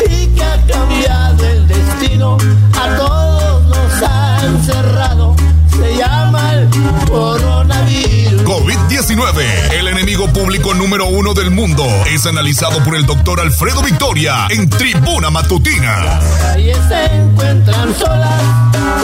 y 0.06 0.26
que 0.26 0.44
ha 0.44 0.66
cambiado 0.66 1.46
el 1.46 1.66
destino. 1.66 2.36
A 2.78 2.96
todos 2.96 3.64
nos 3.64 4.02
han 4.02 4.62
cerrado. 4.64 5.34
Se 5.70 5.96
llama 5.96 6.54
el 6.56 6.68
coronavirus. 7.08 8.13
COVID-19, 8.54 9.72
el 9.80 9.88
enemigo 9.88 10.32
público 10.32 10.74
número 10.74 11.06
uno 11.06 11.34
del 11.34 11.50
mundo, 11.50 11.84
es 12.06 12.24
analizado 12.24 12.84
por 12.84 12.94
el 12.94 13.04
doctor 13.04 13.40
Alfredo 13.40 13.82
Victoria 13.82 14.46
en 14.48 14.70
Tribuna 14.70 15.28
Matutina. 15.28 16.20
calles 16.40 16.78
se 16.86 17.04
encuentran 17.16 17.92
solas 17.98 18.42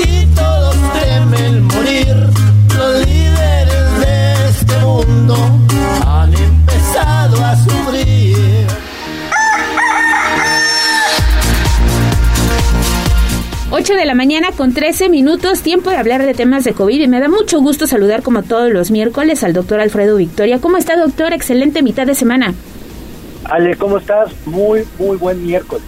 y 0.06 0.24
todos 0.36 0.76
temen 0.92 1.64
morir. 1.64 2.14
Los 2.76 3.04
líderes 3.04 3.98
de 3.98 4.48
este 4.50 4.78
mundo 4.78 5.59
8 13.72 13.94
de 13.94 14.04
la 14.04 14.16
mañana 14.16 14.48
con 14.50 14.74
13 14.74 15.08
minutos, 15.08 15.62
tiempo 15.62 15.90
de 15.90 15.96
hablar 15.96 16.26
de 16.26 16.34
temas 16.34 16.64
de 16.64 16.72
COVID 16.72 17.02
y 17.02 17.06
me 17.06 17.20
da 17.20 17.28
mucho 17.28 17.60
gusto 17.60 17.86
saludar 17.86 18.20
como 18.20 18.42
todos 18.42 18.72
los 18.72 18.90
miércoles 18.90 19.44
al 19.44 19.52
doctor 19.52 19.78
Alfredo 19.78 20.16
Victoria. 20.16 20.58
¿Cómo 20.60 20.76
está 20.76 20.96
doctor? 20.96 21.32
Excelente 21.32 21.80
mitad 21.80 22.04
de 22.04 22.16
semana. 22.16 22.52
Ale, 23.44 23.76
¿cómo 23.76 23.98
estás? 23.98 24.32
Muy, 24.44 24.82
muy 24.98 25.16
buen 25.16 25.46
miércoles. 25.46 25.84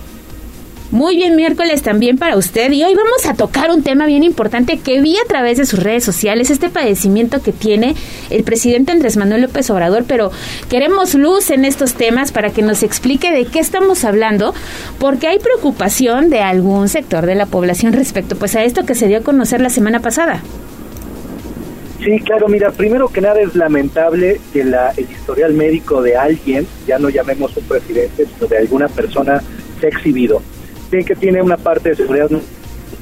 Muy 0.92 1.16
bien 1.16 1.36
miércoles 1.36 1.80
también 1.80 2.18
para 2.18 2.36
usted 2.36 2.70
y 2.70 2.84
hoy 2.84 2.94
vamos 2.94 3.24
a 3.24 3.32
tocar 3.32 3.70
un 3.70 3.82
tema 3.82 4.04
bien 4.04 4.22
importante 4.22 4.78
que 4.78 5.00
vi 5.00 5.16
a 5.16 5.26
través 5.26 5.56
de 5.56 5.64
sus 5.64 5.82
redes 5.82 6.04
sociales, 6.04 6.50
este 6.50 6.68
padecimiento 6.68 7.40
que 7.40 7.50
tiene 7.50 7.94
el 8.28 8.44
presidente 8.44 8.92
Andrés 8.92 9.16
Manuel 9.16 9.40
López 9.40 9.70
Obrador, 9.70 10.04
pero 10.06 10.30
queremos 10.68 11.14
luz 11.14 11.48
en 11.48 11.64
estos 11.64 11.94
temas 11.94 12.30
para 12.30 12.50
que 12.50 12.60
nos 12.60 12.82
explique 12.82 13.32
de 13.32 13.46
qué 13.46 13.58
estamos 13.58 14.04
hablando, 14.04 14.52
porque 14.98 15.28
hay 15.28 15.38
preocupación 15.38 16.28
de 16.28 16.40
algún 16.40 16.90
sector 16.90 17.24
de 17.24 17.36
la 17.36 17.46
población 17.46 17.94
respecto 17.94 18.36
pues 18.36 18.54
a 18.54 18.62
esto 18.62 18.84
que 18.84 18.94
se 18.94 19.08
dio 19.08 19.16
a 19.16 19.22
conocer 19.22 19.62
la 19.62 19.70
semana 19.70 20.00
pasada. 20.00 20.42
Sí, 22.04 22.20
claro, 22.20 22.48
mira, 22.48 22.70
primero 22.70 23.08
que 23.08 23.22
nada 23.22 23.40
es 23.40 23.54
lamentable 23.54 24.42
que 24.52 24.62
la, 24.62 24.90
el 24.94 25.10
historial 25.10 25.54
médico 25.54 26.02
de 26.02 26.16
alguien, 26.16 26.66
ya 26.86 26.98
no 26.98 27.08
llamemos 27.08 27.56
un 27.56 27.64
presidente, 27.64 28.26
sino 28.26 28.46
de 28.46 28.58
alguna 28.58 28.88
persona, 28.88 29.42
se 29.80 29.86
ha 29.86 29.88
exhibido. 29.88 30.42
Que 30.92 31.16
tiene 31.16 31.40
una 31.40 31.56
parte 31.56 31.88
de 31.88 31.96
seguridad 31.96 32.28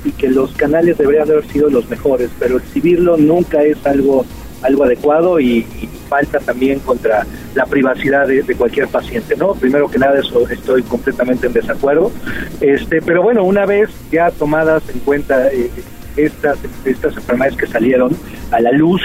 y 0.04 0.12
que 0.12 0.28
los 0.28 0.52
canales 0.52 0.96
deberían 0.96 1.28
haber 1.28 1.44
sido 1.48 1.68
los 1.68 1.90
mejores, 1.90 2.30
pero 2.38 2.58
exhibirlo 2.58 3.16
nunca 3.16 3.64
es 3.64 3.84
algo 3.84 4.24
algo 4.62 4.84
adecuado 4.84 5.40
y, 5.40 5.66
y 5.80 5.88
falta 6.08 6.38
también 6.38 6.78
contra 6.80 7.26
la 7.54 7.66
privacidad 7.66 8.28
de, 8.28 8.42
de, 8.42 8.54
cualquier 8.54 8.86
paciente, 8.86 9.34
¿no? 9.36 9.54
Primero 9.54 9.90
que 9.90 9.98
nada 9.98 10.20
eso 10.20 10.48
estoy 10.48 10.82
completamente 10.84 11.48
en 11.48 11.52
desacuerdo, 11.52 12.12
este, 12.60 13.02
pero 13.02 13.22
bueno, 13.22 13.42
una 13.42 13.66
vez 13.66 13.90
ya 14.12 14.30
tomadas 14.30 14.82
en 14.88 15.00
cuenta 15.00 15.48
eh, 15.48 15.70
estas 16.16 16.58
estas 16.84 17.16
enfermedades 17.16 17.56
que 17.56 17.66
salieron 17.66 18.16
a 18.50 18.60
la 18.60 18.72
luz, 18.72 19.00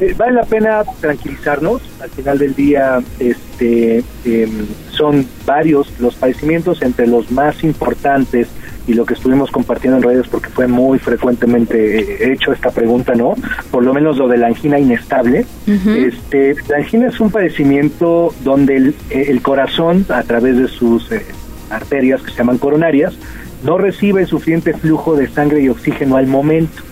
eh, 0.00 0.14
vale 0.16 0.32
la 0.32 0.44
pena 0.44 0.82
tranquilizarnos. 1.00 1.82
Al 2.00 2.10
final 2.10 2.38
del 2.38 2.54
día, 2.54 3.00
este, 3.18 4.02
eh, 4.24 4.48
son 4.90 5.26
varios 5.46 5.92
los 6.00 6.14
padecimientos 6.14 6.82
entre 6.82 7.06
los 7.06 7.30
más 7.30 7.62
importantes 7.64 8.48
y 8.86 8.94
lo 8.94 9.04
que 9.04 9.14
estuvimos 9.14 9.50
compartiendo 9.50 9.98
en 9.98 10.02
redes 10.02 10.26
porque 10.28 10.48
fue 10.48 10.66
muy 10.66 10.98
frecuentemente 10.98 12.32
hecho 12.32 12.52
esta 12.52 12.70
pregunta, 12.70 13.14
¿no? 13.14 13.34
Por 13.70 13.84
lo 13.84 13.92
menos 13.92 14.16
lo 14.16 14.28
de 14.28 14.38
la 14.38 14.46
angina 14.46 14.78
inestable. 14.78 15.44
Uh 15.66 15.70
-huh. 15.70 16.08
Este, 16.08 16.56
la 16.68 16.78
angina 16.78 17.08
es 17.08 17.20
un 17.20 17.30
padecimiento 17.30 18.34
donde 18.42 18.76
el, 18.76 18.94
el 19.10 19.42
corazón, 19.42 20.06
a 20.08 20.22
través 20.22 20.56
de 20.56 20.68
sus 20.68 21.12
eh, 21.12 21.22
arterias 21.70 22.22
que 22.22 22.30
se 22.30 22.38
llaman 22.38 22.56
coronarias, 22.58 23.14
no 23.62 23.78
recibe 23.78 24.26
suficiente 24.26 24.72
flujo 24.74 25.16
de 25.16 25.28
sangre 25.28 25.60
y 25.60 25.68
oxígeno 25.68 26.16
al 26.16 26.26
momento. 26.26 26.82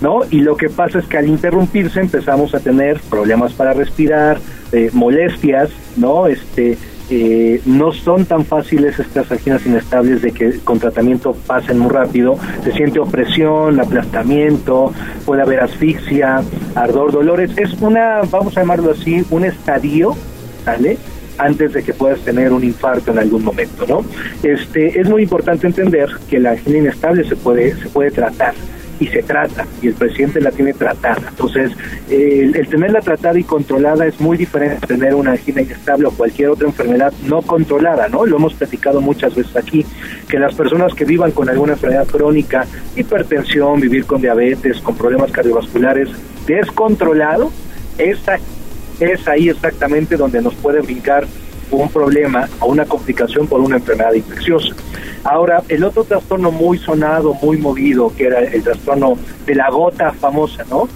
¿No? 0.00 0.22
Y 0.30 0.40
lo 0.40 0.56
que 0.56 0.68
pasa 0.68 0.98
es 0.98 1.06
que 1.06 1.16
al 1.16 1.28
interrumpirse 1.28 2.00
empezamos 2.00 2.56
a 2.56 2.58
tener 2.58 2.98
problemas 3.08 3.52
para 3.52 3.72
respirar, 3.72 4.40
eh, 4.72 4.90
molestias, 4.92 5.70
¿no? 5.96 6.26
Este, 6.26 6.76
eh, 7.14 7.60
no 7.66 7.92
son 7.92 8.24
tan 8.24 8.44
fáciles 8.44 8.98
estas 8.98 9.30
anginas 9.30 9.66
inestables 9.66 10.22
de 10.22 10.32
que 10.32 10.58
con 10.60 10.78
tratamiento 10.78 11.34
pasen 11.46 11.78
muy 11.78 11.90
rápido. 11.90 12.38
Se 12.64 12.72
siente 12.72 13.00
opresión, 13.00 13.78
aplastamiento, 13.78 14.92
puede 15.26 15.42
haber 15.42 15.60
asfixia, 15.60 16.42
ardor, 16.74 17.12
dolores. 17.12 17.50
Es 17.56 17.74
una, 17.82 18.22
vamos 18.30 18.56
a 18.56 18.62
llamarlo 18.62 18.92
así, 18.92 19.24
un 19.30 19.44
estadio, 19.44 20.16
¿sale? 20.64 20.96
Antes 21.38 21.72
de 21.72 21.82
que 21.82 21.92
puedas 21.92 22.20
tener 22.20 22.52
un 22.52 22.64
infarto 22.64 23.10
en 23.12 23.18
algún 23.18 23.44
momento, 23.44 23.86
¿no? 23.86 24.04
Este 24.42 25.00
es 25.00 25.08
muy 25.08 25.22
importante 25.22 25.66
entender 25.66 26.08
que 26.28 26.38
la 26.38 26.52
angina 26.52 26.78
inestable 26.78 27.24
se 27.24 27.36
puede 27.36 27.74
se 27.76 27.88
puede 27.88 28.10
tratar 28.10 28.54
y 29.02 29.08
se 29.08 29.22
trata, 29.22 29.66
y 29.82 29.88
el 29.88 29.94
presidente 29.94 30.40
la 30.40 30.52
tiene 30.52 30.72
tratada. 30.74 31.22
Entonces, 31.28 31.72
el, 32.08 32.52
tenerla 32.68 33.00
tratada 33.00 33.36
y 33.36 33.42
controlada 33.42 34.06
es 34.06 34.20
muy 34.20 34.36
diferente 34.36 34.78
a 34.80 34.86
tener 34.86 35.14
una 35.16 35.32
angina 35.32 35.62
inestable 35.62 36.06
o 36.06 36.12
cualquier 36.12 36.50
otra 36.50 36.68
enfermedad 36.68 37.12
no 37.26 37.42
controlada, 37.42 38.08
¿no? 38.08 38.24
Lo 38.24 38.36
hemos 38.36 38.54
platicado 38.54 39.00
muchas 39.00 39.34
veces 39.34 39.56
aquí, 39.56 39.84
que 40.28 40.38
las 40.38 40.54
personas 40.54 40.94
que 40.94 41.04
vivan 41.04 41.32
con 41.32 41.48
alguna 41.48 41.72
enfermedad 41.72 42.06
crónica, 42.06 42.64
hipertensión, 42.94 43.80
vivir 43.80 44.04
con 44.04 44.20
diabetes, 44.20 44.80
con 44.80 44.96
problemas 44.96 45.32
cardiovasculares, 45.32 46.08
descontrolado, 46.46 47.50
esa, 47.98 48.38
es 49.04 49.26
ahí 49.28 49.48
exactamente 49.48 50.16
donde 50.16 50.40
nos 50.40 50.54
puede 50.54 50.80
brincar 50.80 51.26
un 51.70 51.88
problema 51.88 52.48
o 52.60 52.66
una 52.66 52.84
complicación 52.84 53.46
por 53.46 53.60
una 53.60 53.76
enfermedad 53.76 54.12
infecciosa. 54.12 54.74
Ahora, 55.24 55.62
el 55.68 55.84
otro 55.84 56.04
trastorno 56.04 56.50
muy 56.50 56.78
sonado, 56.78 57.34
muy 57.34 57.56
movido, 57.56 58.12
que 58.14 58.26
era 58.26 58.40
el 58.40 58.62
trastorno 58.62 59.16
de 59.46 59.54
la 59.54 59.70
gota 59.70 60.12
famosa, 60.12 60.64
¿no? 60.68 60.88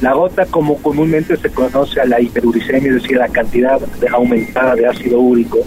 La 0.00 0.14
gota, 0.14 0.46
como 0.46 0.76
comúnmente 0.78 1.36
se 1.36 1.50
conoce 1.50 2.00
a 2.00 2.06
la 2.06 2.20
hiperuricemia, 2.20 2.90
es 2.90 3.02
decir, 3.02 3.16
la 3.16 3.28
cantidad 3.28 3.80
aumentada 4.12 4.74
de 4.74 4.86
ácido 4.86 5.18
úrico, 5.18 5.58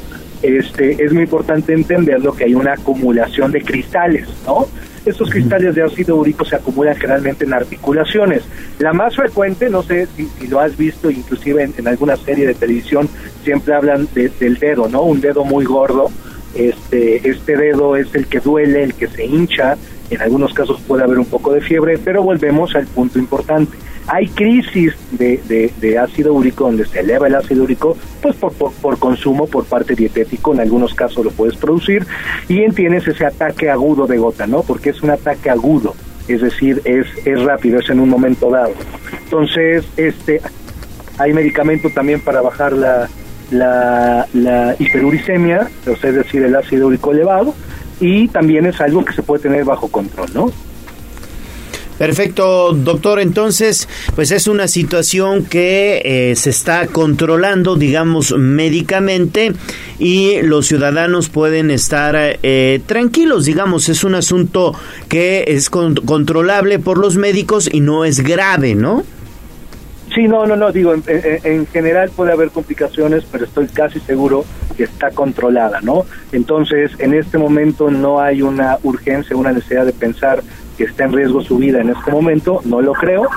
este, 0.41 1.03
es 1.03 1.13
muy 1.13 1.23
importante 1.23 1.73
entenderlo 1.73 2.33
que 2.33 2.45
hay 2.45 2.55
una 2.55 2.73
acumulación 2.73 3.51
de 3.51 3.61
cristales, 3.61 4.27
¿no? 4.45 4.67
Estos 5.05 5.29
cristales 5.29 5.75
de 5.75 5.83
ácido 5.83 6.15
úrico 6.15 6.45
se 6.45 6.55
acumulan 6.55 6.95
generalmente 6.95 7.43
en 7.43 7.53
articulaciones. 7.53 8.43
La 8.79 8.93
más 8.93 9.15
frecuente, 9.15 9.69
no 9.69 9.83
sé 9.83 10.07
si, 10.15 10.47
lo 10.47 10.59
has 10.59 10.77
visto, 10.77 11.11
inclusive 11.11 11.69
en, 11.77 11.87
alguna 11.87 12.15
serie 12.15 12.47
de 12.47 12.53
televisión, 12.53 13.09
siempre 13.43 13.73
hablan 13.73 14.07
del 14.13 14.57
dedo, 14.59 14.87
¿no? 14.87 15.01
Un 15.03 15.19
dedo 15.19 15.43
muy 15.43 15.65
gordo. 15.65 16.09
Este, 16.55 17.27
este 17.27 17.57
dedo 17.57 17.95
es 17.97 18.13
el 18.15 18.27
que 18.27 18.39
duele, 18.39 18.83
el 18.83 18.93
que 18.93 19.07
se 19.07 19.25
hincha. 19.25 19.75
En 20.09 20.21
algunos 20.21 20.53
casos 20.53 20.79
puede 20.87 21.03
haber 21.03 21.19
un 21.19 21.25
poco 21.25 21.51
de 21.51 21.59
fiebre, 21.59 21.97
pero 21.97 22.23
volvemos 22.23 22.73
al 22.75 22.85
punto 22.87 23.19
importante 23.19 23.75
hay 24.07 24.27
crisis 24.27 24.93
de, 25.11 25.71
de, 25.79 25.97
ácido 25.97 26.33
úrico 26.33 26.65
donde 26.65 26.85
se 26.85 26.99
eleva 26.99 27.27
el 27.27 27.35
ácido 27.35 27.63
úrico, 27.63 27.97
pues 28.21 28.35
por, 28.35 28.51
por, 28.53 28.99
consumo 28.99 29.47
por 29.47 29.65
parte 29.65 29.95
dietético, 29.95 30.53
en 30.53 30.59
algunos 30.59 30.93
casos 30.93 31.23
lo 31.23 31.31
puedes 31.31 31.55
producir, 31.55 32.05
y 32.47 32.69
tienes 32.71 33.07
ese 33.07 33.25
ataque 33.25 33.69
agudo 33.69 34.07
de 34.07 34.17
gota, 34.17 34.47
¿no? 34.47 34.63
Porque 34.63 34.89
es 34.89 35.01
un 35.01 35.11
ataque 35.11 35.49
agudo, 35.49 35.95
es 36.27 36.41
decir, 36.41 36.81
es, 36.85 37.07
es 37.25 37.41
rápido, 37.43 37.79
es 37.79 37.89
en 37.89 37.99
un 37.99 38.09
momento 38.09 38.49
dado. 38.49 38.73
Entonces, 39.23 39.85
este, 39.97 40.41
hay 41.17 41.33
medicamento 41.33 41.89
también 41.89 42.19
para 42.19 42.41
bajar 42.41 42.73
la, 42.73 43.09
la, 43.51 44.27
la 44.33 44.75
hiperuricemia, 44.79 45.69
o 45.87 45.95
sea, 45.95 46.09
es 46.09 46.15
decir, 46.17 46.43
el 46.43 46.55
ácido 46.55 46.87
úrico 46.87 47.11
elevado, 47.11 47.55
y 47.99 48.27
también 48.27 48.65
es 48.65 48.81
algo 48.81 49.05
que 49.05 49.13
se 49.13 49.23
puede 49.23 49.43
tener 49.43 49.63
bajo 49.63 49.87
control, 49.87 50.29
¿no? 50.33 50.51
Perfecto, 51.97 52.73
doctor. 52.73 53.19
Entonces, 53.19 53.87
pues 54.15 54.31
es 54.31 54.47
una 54.47 54.67
situación 54.67 55.45
que 55.45 56.01
eh, 56.03 56.35
se 56.35 56.49
está 56.49 56.87
controlando, 56.87 57.75
digamos, 57.75 58.35
médicamente 58.37 59.53
y 59.99 60.41
los 60.41 60.67
ciudadanos 60.67 61.29
pueden 61.29 61.71
estar 61.71 62.15
eh, 62.17 62.81
tranquilos, 62.85 63.45
digamos, 63.45 63.89
es 63.89 64.03
un 64.03 64.15
asunto 64.15 64.73
que 65.07 65.45
es 65.47 65.69
controlable 65.69 66.79
por 66.79 66.97
los 66.97 67.15
médicos 67.15 67.69
y 67.71 67.79
no 67.79 68.05
es 68.05 68.21
grave, 68.21 68.75
¿no? 68.75 69.03
Sí, 70.13 70.27
no, 70.27 70.45
no, 70.45 70.55
no, 70.55 70.71
digo, 70.71 70.93
en, 70.93 71.03
en, 71.07 71.65
general 71.67 72.11
puede 72.15 72.31
haber 72.31 72.49
complicaciones, 72.49 73.23
pero 73.31 73.45
estoy 73.45 73.65
casi 73.67 73.99
seguro 73.99 74.45
que 74.77 74.83
está 74.83 75.09
controlada, 75.09 75.81
¿no? 75.81 76.05
Entonces, 76.31 76.91
en 76.99 77.15
este 77.15 77.39
momento 77.39 77.89
no 77.89 78.19
hay 78.19 78.43
una 78.43 78.77
urgencia, 78.83 79.35
una 79.35 79.51
necesidad 79.51 79.85
de 79.87 79.93
pensar 79.93 80.43
que 80.77 80.85
está 80.85 81.05
en 81.05 81.13
riesgo 81.13 81.41
su 81.41 81.57
vida 81.57 81.81
en 81.81 81.89
este 81.89 82.11
momento, 82.11 82.61
no 82.65 82.81
lo 82.81 82.93
creo, 82.93 83.27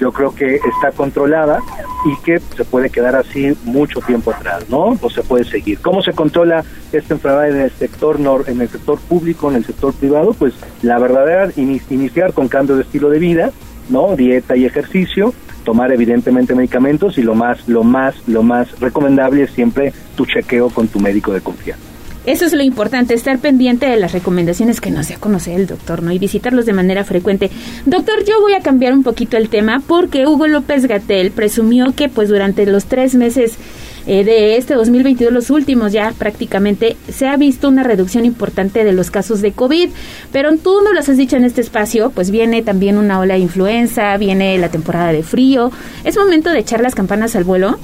yo 0.00 0.12
creo 0.12 0.34
que 0.34 0.56
está 0.56 0.92
controlada 0.94 1.60
y 2.04 2.16
que 2.22 2.38
se 2.38 2.64
puede 2.64 2.90
quedar 2.90 3.16
así 3.16 3.56
mucho 3.64 4.00
tiempo 4.00 4.30
atrás, 4.30 4.68
¿no? 4.68 4.96
O 5.00 5.10
se 5.10 5.22
puede 5.22 5.44
seguir. 5.44 5.78
¿Cómo 5.80 6.02
se 6.02 6.12
controla 6.12 6.64
esta 6.92 7.14
enfermedad 7.14 7.50
en 7.50 7.60
el 7.62 7.70
sector 7.70 8.18
en 8.46 8.60
el 8.60 8.68
sector 8.68 8.98
público, 8.98 9.50
en 9.50 9.56
el 9.56 9.64
sector 9.64 9.92
privado? 9.94 10.32
Pues 10.34 10.54
la 10.82 10.98
verdadera 10.98 11.50
iniciar 11.56 12.32
con 12.32 12.48
cambio 12.48 12.76
de 12.76 12.82
estilo 12.82 13.08
de 13.10 13.18
vida, 13.18 13.50
¿no? 13.88 14.14
Dieta 14.16 14.56
y 14.56 14.64
ejercicio, 14.64 15.32
tomar 15.64 15.92
evidentemente 15.92 16.54
medicamentos 16.54 17.18
y 17.18 17.22
lo 17.22 17.34
más 17.34 17.66
lo 17.68 17.82
más 17.82 18.14
lo 18.28 18.42
más 18.42 18.78
recomendable 18.80 19.42
es 19.42 19.50
siempre 19.50 19.92
tu 20.16 20.26
chequeo 20.26 20.70
con 20.70 20.88
tu 20.88 21.00
médico 21.00 21.32
de 21.32 21.40
confianza. 21.40 21.95
Eso 22.26 22.44
es 22.44 22.52
lo 22.52 22.62
importante, 22.64 23.14
estar 23.14 23.38
pendiente 23.38 23.86
de 23.86 23.96
las 23.96 24.12
recomendaciones 24.12 24.80
que 24.80 24.90
nos 24.90 25.06
dé 25.06 25.14
a 25.14 25.20
conocer 25.20 25.60
el 25.60 25.68
doctor, 25.68 26.02
¿no? 26.02 26.10
Y 26.10 26.18
visitarlos 26.18 26.66
de 26.66 26.72
manera 26.72 27.04
frecuente. 27.04 27.50
Doctor, 27.86 28.24
yo 28.24 28.40
voy 28.40 28.54
a 28.54 28.60
cambiar 28.60 28.92
un 28.92 29.04
poquito 29.04 29.36
el 29.36 29.48
tema 29.48 29.80
porque 29.86 30.26
Hugo 30.26 30.48
López 30.48 30.86
Gatel 30.86 31.30
presumió 31.30 31.94
que 31.94 32.08
pues 32.08 32.28
durante 32.28 32.66
los 32.66 32.86
tres 32.86 33.14
meses 33.14 33.56
eh, 34.08 34.24
de 34.24 34.56
este 34.56 34.74
2022, 34.74 35.32
los 35.32 35.50
últimos 35.50 35.92
ya 35.92 36.12
prácticamente, 36.16 36.96
se 37.08 37.28
ha 37.28 37.36
visto 37.36 37.68
una 37.68 37.82
reducción 37.82 38.24
importante 38.24 38.82
de 38.82 38.92
los 38.92 39.10
casos 39.12 39.40
de 39.40 39.52
COVID. 39.52 39.90
Pero 40.32 40.56
tú 40.56 40.80
no 40.82 40.92
los 40.92 41.08
has 41.08 41.16
dicho 41.16 41.36
en 41.36 41.44
este 41.44 41.60
espacio, 41.60 42.10
pues 42.10 42.32
viene 42.32 42.62
también 42.62 42.98
una 42.98 43.20
ola 43.20 43.34
de 43.34 43.40
influenza, 43.40 44.16
viene 44.16 44.58
la 44.58 44.68
temporada 44.68 45.12
de 45.12 45.22
frío. 45.22 45.70
¿Es 46.04 46.16
momento 46.16 46.50
de 46.50 46.58
echar 46.58 46.80
las 46.80 46.94
campanas 46.94 47.36
al 47.36 47.44
vuelo? 47.44 47.78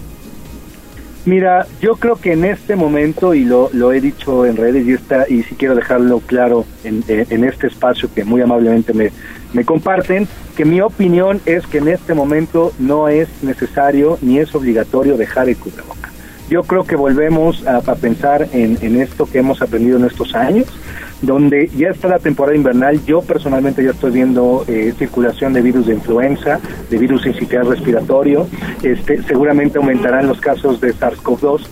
Mira, 1.24 1.66
yo 1.80 1.94
creo 1.96 2.16
que 2.16 2.32
en 2.32 2.44
este 2.44 2.74
momento, 2.74 3.32
y 3.32 3.44
lo, 3.44 3.70
lo 3.72 3.92
he 3.92 4.00
dicho 4.00 4.44
en 4.44 4.56
redes 4.56 4.86
y, 4.86 4.92
está, 4.92 5.26
y 5.28 5.44
si 5.44 5.54
quiero 5.54 5.76
dejarlo 5.76 6.18
claro 6.20 6.64
en, 6.82 7.04
en 7.06 7.44
este 7.44 7.68
espacio 7.68 8.08
que 8.12 8.24
muy 8.24 8.40
amablemente 8.40 8.92
me, 8.92 9.12
me 9.52 9.64
comparten, 9.64 10.26
que 10.56 10.64
mi 10.64 10.80
opinión 10.80 11.40
es 11.46 11.66
que 11.66 11.78
en 11.78 11.88
este 11.88 12.14
momento 12.14 12.72
no 12.78 13.08
es 13.08 13.28
necesario 13.42 14.18
ni 14.20 14.38
es 14.38 14.54
obligatorio 14.54 15.16
dejar 15.16 15.48
el 15.48 15.56
cubreboca. 15.56 16.11
Yo 16.52 16.64
creo 16.64 16.84
que 16.84 16.96
volvemos 16.96 17.66
a, 17.66 17.80
pensar 17.94 18.46
en, 18.52 18.76
en 18.82 19.00
esto 19.00 19.24
que 19.24 19.38
hemos 19.38 19.62
aprendido 19.62 19.96
en 19.96 20.04
estos 20.04 20.34
años, 20.34 20.66
donde 21.22 21.70
ya 21.74 21.88
está 21.88 22.08
la 22.08 22.18
temporada 22.18 22.54
invernal. 22.54 23.02
Yo 23.06 23.22
personalmente 23.22 23.82
ya 23.82 23.92
estoy 23.92 24.10
viendo 24.10 24.62
eh, 24.68 24.92
circulación 24.98 25.54
de 25.54 25.62
virus 25.62 25.86
de 25.86 25.94
influenza, 25.94 26.60
de 26.90 26.98
virus 26.98 27.22
sincitial 27.22 27.66
respiratorio. 27.66 28.46
Este, 28.82 29.22
seguramente 29.22 29.78
aumentarán 29.78 30.26
los 30.26 30.40
casos 30.40 30.78
de 30.82 30.92
SARS-CoV-2 30.92 31.62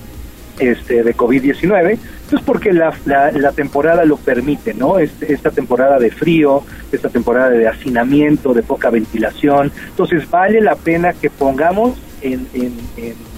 este, 0.61 1.03
de 1.03 1.15
COVID-19, 1.15 1.99
pues 2.31 2.43
porque 2.43 2.73
la, 2.73 2.95
la, 3.05 3.53
temporada 3.53 4.07
lo 4.07 4.17
permite, 4.17 4.73
¿no? 4.73 4.99
Este, 4.99 5.31
esta 5.31 5.51
temporada 5.51 5.99
de 5.99 6.11
frío, 6.11 6.63
esta 6.91 7.11
temporada 7.11 7.51
de 7.51 7.69
hacinamiento, 7.69 8.55
de 8.55 8.63
poca 8.63 8.89
ventilación. 8.89 9.71
Entonces 9.91 10.31
vale 10.31 10.63
la 10.63 10.77
pena 10.77 11.13
que 11.13 11.29
pongamos 11.29 11.99
en, 12.23 12.49
en 12.55 13.30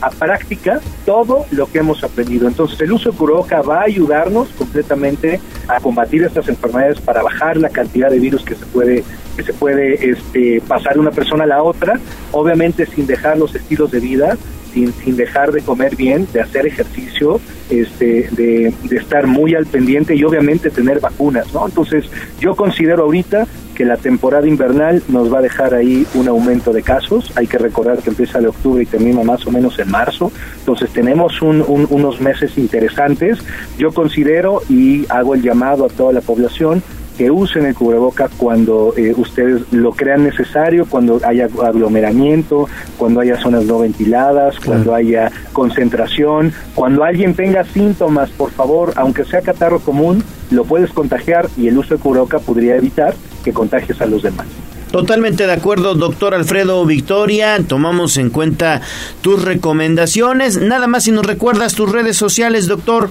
a 0.00 0.10
práctica 0.10 0.80
todo 1.04 1.46
lo 1.50 1.66
que 1.66 1.78
hemos 1.78 2.02
aprendido. 2.04 2.48
Entonces 2.48 2.80
el 2.80 2.92
uso 2.92 3.10
de 3.10 3.16
Curoca 3.16 3.62
va 3.62 3.80
a 3.80 3.84
ayudarnos 3.84 4.48
completamente 4.50 5.40
a 5.68 5.80
combatir 5.80 6.22
estas 6.22 6.48
enfermedades 6.48 7.00
para 7.00 7.22
bajar 7.22 7.56
la 7.56 7.70
cantidad 7.70 8.10
de 8.10 8.18
virus 8.18 8.44
que 8.44 8.54
se 8.54 8.66
puede 8.66 9.04
que 9.36 9.42
se 9.42 9.52
puede 9.52 10.12
este, 10.12 10.62
pasar 10.66 10.94
de 10.94 11.00
una 11.00 11.10
persona 11.10 11.44
a 11.44 11.46
la 11.46 11.62
otra, 11.62 12.00
obviamente 12.32 12.86
sin 12.86 13.06
dejar 13.06 13.36
los 13.36 13.54
estilos 13.54 13.90
de 13.90 14.00
vida, 14.00 14.38
sin, 14.76 14.92
sin 14.92 15.16
dejar 15.16 15.52
de 15.52 15.62
comer 15.62 15.96
bien, 15.96 16.28
de 16.34 16.42
hacer 16.42 16.66
ejercicio, 16.66 17.40
este, 17.70 18.28
de, 18.32 18.74
de 18.82 18.96
estar 18.96 19.26
muy 19.26 19.54
al 19.54 19.64
pendiente 19.64 20.14
y 20.14 20.22
obviamente 20.22 20.68
tener 20.68 21.00
vacunas, 21.00 21.52
¿no? 21.54 21.66
Entonces 21.66 22.04
yo 22.38 22.54
considero 22.54 23.04
ahorita 23.04 23.46
que 23.74 23.86
la 23.86 23.96
temporada 23.96 24.46
invernal 24.46 25.02
nos 25.08 25.32
va 25.32 25.38
a 25.38 25.42
dejar 25.42 25.72
ahí 25.74 26.06
un 26.14 26.28
aumento 26.28 26.72
de 26.74 26.82
casos. 26.82 27.32
Hay 27.36 27.46
que 27.46 27.58
recordar 27.58 27.98
que 27.98 28.10
empieza 28.10 28.38
de 28.40 28.48
octubre 28.48 28.82
y 28.82 28.86
termina 28.86 29.22
más 29.22 29.46
o 29.46 29.50
menos 29.50 29.78
en 29.78 29.90
marzo. 29.90 30.30
Entonces 30.58 30.90
tenemos 30.90 31.40
unos 31.42 32.20
meses 32.20 32.56
interesantes. 32.58 33.38
Yo 33.78 33.92
considero 33.92 34.62
y 34.68 35.06
hago 35.10 35.34
el 35.34 35.42
llamado 35.42 35.86
a 35.86 35.88
toda 35.88 36.12
la 36.12 36.20
población 36.20 36.82
que 37.16 37.30
usen 37.30 37.66
el 37.66 37.74
cubreboca 37.74 38.28
cuando 38.36 38.92
eh, 38.96 39.14
ustedes 39.16 39.62
lo 39.72 39.92
crean 39.92 40.24
necesario, 40.24 40.86
cuando 40.86 41.20
haya 41.24 41.48
aglomeramiento, 41.64 42.68
cuando 42.98 43.20
haya 43.20 43.40
zonas 43.40 43.64
no 43.64 43.78
ventiladas, 43.78 44.60
cuando 44.60 44.94
haya 44.94 45.30
concentración, 45.52 46.52
cuando 46.74 47.04
alguien 47.04 47.34
tenga 47.34 47.64
síntomas, 47.64 48.30
por 48.30 48.50
favor, 48.50 48.92
aunque 48.96 49.24
sea 49.24 49.40
catarro 49.40 49.80
común, 49.80 50.22
lo 50.50 50.64
puedes 50.64 50.92
contagiar 50.92 51.48
y 51.56 51.68
el 51.68 51.78
uso 51.78 51.94
de 51.94 52.00
cubreboca 52.00 52.38
podría 52.38 52.76
evitar 52.76 53.14
que 53.42 53.52
contagies 53.52 54.00
a 54.00 54.06
los 54.06 54.22
demás. 54.22 54.46
Totalmente 54.90 55.46
de 55.46 55.52
acuerdo, 55.52 55.94
doctor 55.94 56.34
Alfredo 56.34 56.84
Victoria. 56.86 57.58
Tomamos 57.66 58.16
en 58.18 58.30
cuenta 58.30 58.82
tus 59.20 59.42
recomendaciones. 59.42 60.58
Nada 60.58 60.86
más 60.86 61.04
si 61.04 61.10
nos 61.10 61.26
recuerdas 61.26 61.74
tus 61.74 61.90
redes 61.90 62.16
sociales, 62.16 62.66
doctor. 62.66 63.10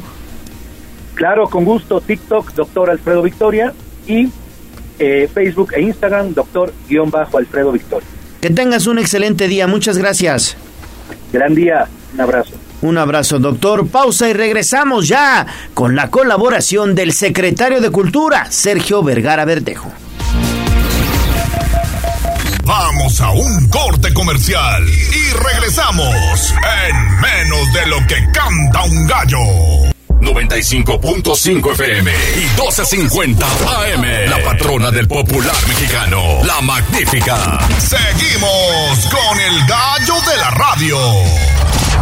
Claro, 1.15 1.47
con 1.47 1.65
gusto. 1.65 2.01
TikTok, 2.01 2.53
doctor 2.53 2.89
Alfredo 2.89 3.21
Victoria 3.21 3.73
y 4.07 4.29
eh, 4.99 5.29
Facebook 5.33 5.73
e 5.73 5.81
Instagram, 5.81 6.33
doctor-alfredo 6.33 7.71
Victoria. 7.71 8.07
Que 8.41 8.49
tengas 8.49 8.87
un 8.87 8.99
excelente 8.99 9.47
día. 9.47 9.67
Muchas 9.67 9.97
gracias. 9.97 10.55
Gran 11.33 11.55
día. 11.55 11.87
Un 12.13 12.21
abrazo. 12.21 12.51
Un 12.81 12.97
abrazo, 12.97 13.39
doctor. 13.39 13.87
Pausa 13.87 14.29
y 14.29 14.33
regresamos 14.33 15.07
ya 15.07 15.45
con 15.73 15.95
la 15.95 16.09
colaboración 16.09 16.93
del 16.93 17.13
secretario 17.13 17.81
de 17.81 17.89
Cultura, 17.89 18.45
Sergio 18.51 19.01
Vergara 19.03 19.45
Verdejo. 19.45 19.91
Vamos 22.63 23.21
a 23.21 23.31
un 23.31 23.67
corte 23.69 24.13
comercial 24.13 24.83
y 24.87 25.33
regresamos 25.33 26.53
en 26.87 27.21
menos 27.21 27.73
de 27.73 27.87
lo 27.87 27.97
que 28.07 28.15
canta 28.31 28.83
un 28.83 29.07
gallo. 29.07 29.94
95.5 30.21 31.71
FM 31.73 32.11
y 32.11 32.45
12.50 32.59 33.43
AM. 33.43 34.29
La 34.29 34.43
patrona 34.43 34.91
del 34.91 35.07
popular 35.07 35.55
mexicano, 35.67 36.39
la 36.45 36.61
magnífica. 36.61 37.59
Seguimos 37.79 39.05
con 39.11 39.39
el 39.39 39.59
gallo 39.67 40.15
de 40.29 40.37
la 40.37 40.49
radio. 40.51 40.97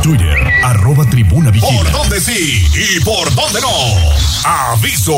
Twitter, 0.02 0.38
arroba 0.64 1.06
tribuna 1.06 1.50
vigila. 1.50 1.82
¿Por 1.82 1.92
dónde 1.92 2.20
sí 2.20 2.66
y 2.74 3.00
por 3.04 3.34
dónde 3.34 3.62
no? 3.62 3.70
Aviso. 4.46 5.14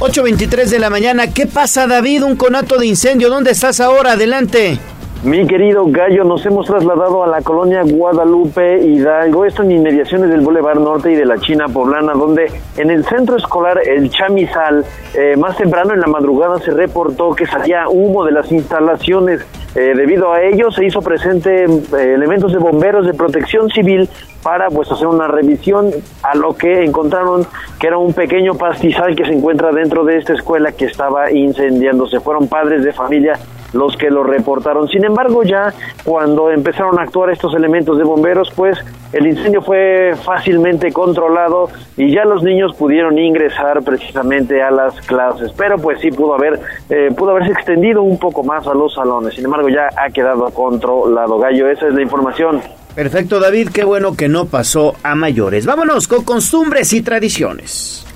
8.23 0.00 0.66
de 0.66 0.78
la 0.78 0.90
mañana. 0.90 1.32
¿Qué 1.32 1.46
pasa, 1.46 1.86
David? 1.86 2.22
Un 2.22 2.36
conato 2.36 2.78
de 2.78 2.86
incendio. 2.86 3.28
¿Dónde 3.30 3.50
estás 3.50 3.80
ahora? 3.80 4.12
Adelante. 4.12 4.78
Mi 5.24 5.44
querido 5.48 5.84
Gallo, 5.88 6.22
nos 6.22 6.46
hemos 6.46 6.66
trasladado 6.66 7.24
a 7.24 7.26
la 7.26 7.42
colonia 7.42 7.82
Guadalupe 7.82 8.78
Hidalgo, 8.78 9.44
esto 9.44 9.64
en 9.64 9.72
inmediaciones 9.72 10.30
del 10.30 10.42
Boulevard 10.42 10.78
Norte 10.78 11.10
y 11.10 11.16
de 11.16 11.24
la 11.24 11.38
China 11.38 11.66
Poblana, 11.66 12.12
donde 12.12 12.52
en 12.76 12.88
el 12.88 13.04
centro 13.04 13.36
escolar 13.36 13.80
El 13.84 14.10
Chamizal, 14.10 14.84
eh, 15.14 15.36
más 15.36 15.56
temprano 15.56 15.92
en 15.92 16.00
la 16.00 16.06
madrugada 16.06 16.60
se 16.60 16.70
reportó 16.70 17.34
que 17.34 17.46
salía 17.46 17.88
humo 17.88 18.24
de 18.24 18.30
las 18.30 18.52
instalaciones. 18.52 19.44
Eh, 19.74 19.92
debido 19.96 20.32
a 20.32 20.40
ello 20.40 20.70
se 20.70 20.86
hizo 20.86 21.02
presente 21.02 21.64
eh, 21.64 22.14
elementos 22.14 22.52
de 22.52 22.58
bomberos 22.58 23.04
de 23.04 23.12
protección 23.12 23.68
civil 23.70 24.08
para 24.44 24.68
pues 24.68 24.90
hacer 24.92 25.08
una 25.08 25.26
revisión 25.26 25.90
a 26.22 26.36
lo 26.36 26.56
que 26.56 26.84
encontraron 26.84 27.44
que 27.80 27.88
era 27.88 27.98
un 27.98 28.12
pequeño 28.12 28.54
pastizal 28.54 29.16
que 29.16 29.24
se 29.24 29.32
encuentra 29.32 29.72
dentro 29.72 30.04
de 30.04 30.16
esta 30.16 30.34
escuela 30.34 30.70
que 30.70 30.84
estaba 30.84 31.32
incendiándose. 31.32 32.20
Fueron 32.20 32.46
padres 32.46 32.84
de 32.84 32.92
familia 32.92 33.36
los 33.72 33.96
que 33.96 34.10
lo 34.10 34.22
reportaron. 34.22 34.88
Sin 34.88 35.04
embargo, 35.04 35.42
ya 35.42 35.72
cuando 36.04 36.50
empezaron 36.50 36.98
a 36.98 37.02
actuar 37.02 37.30
estos 37.30 37.54
elementos 37.54 37.98
de 37.98 38.04
bomberos, 38.04 38.50
pues 38.54 38.78
el 39.12 39.26
incendio 39.26 39.62
fue 39.62 40.14
fácilmente 40.24 40.92
controlado 40.92 41.68
y 41.96 42.12
ya 42.12 42.24
los 42.24 42.42
niños 42.42 42.74
pudieron 42.76 43.18
ingresar 43.18 43.82
precisamente 43.82 44.62
a 44.62 44.70
las 44.70 45.00
clases. 45.02 45.52
Pero 45.56 45.78
pues 45.78 46.00
sí 46.00 46.10
pudo 46.10 46.34
haber 46.34 46.60
eh, 46.90 47.10
pudo 47.16 47.30
haberse 47.30 47.52
extendido 47.52 48.02
un 48.02 48.18
poco 48.18 48.42
más 48.42 48.66
a 48.66 48.74
los 48.74 48.94
salones. 48.94 49.34
Sin 49.34 49.44
embargo, 49.44 49.68
ya 49.68 49.88
ha 49.96 50.10
quedado 50.10 50.50
controlado. 50.50 51.38
Gallo, 51.38 51.68
esa 51.68 51.88
es 51.88 51.94
la 51.94 52.02
información. 52.02 52.60
Perfecto, 52.94 53.38
David. 53.38 53.68
Qué 53.72 53.84
bueno 53.84 54.16
que 54.16 54.28
no 54.28 54.46
pasó 54.46 54.96
a 55.02 55.14
mayores. 55.14 55.66
Vámonos 55.66 56.08
con 56.08 56.24
costumbres 56.24 56.92
y 56.92 57.02
tradiciones. 57.02 58.07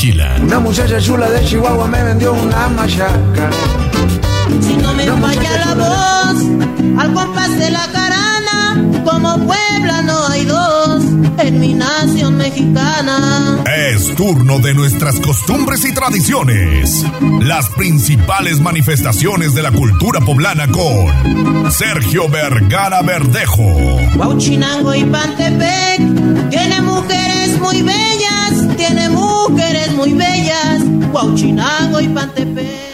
Vigila. 0.00 0.36
Una 0.42 0.60
muchacha 0.60 0.98
chula 1.00 1.28
de 1.30 1.44
Chihuahua 1.44 1.86
me 1.86 2.02
vendió 2.02 2.32
una 2.32 2.68
machaca. 2.68 3.50
Si 4.60 4.74
no 4.76 4.94
me 4.94 5.04
falla 5.04 5.66
la 5.66 5.74
voz, 5.74 6.98
al 6.98 7.12
compás 7.12 7.58
de 7.58 7.70
la 7.70 7.86
carana, 7.92 8.82
como 9.04 9.34
Puebla 9.46 10.02
no 10.02 10.26
hay 10.28 10.44
dos, 10.44 11.04
en 11.38 11.60
mi 11.60 11.74
nación 11.74 12.36
mexicana. 12.36 13.62
Es 13.76 14.14
turno 14.14 14.58
de 14.58 14.74
nuestras 14.74 15.20
costumbres 15.20 15.84
y 15.84 15.92
tradiciones. 15.92 17.04
Las 17.40 17.68
principales 17.70 18.60
manifestaciones 18.60 19.54
de 19.54 19.62
la 19.62 19.70
cultura 19.70 20.20
poblana 20.20 20.66
con 20.68 21.70
Sergio 21.70 22.28
Vergara 22.28 23.02
Verdejo. 23.02 23.64
Huachinango 24.16 24.94
y 24.94 25.04
Pantepec 25.04 26.50
tiene 26.50 26.80
mujeres 26.82 27.58
muy 27.60 27.82
bellas, 27.82 28.39
tiene 28.86 29.10
mujeres 29.10 29.92
muy 29.92 30.14
bellas. 30.14 30.80
Huachinango 31.12 32.00
y 32.00 32.08
Pantepec. 32.08 32.90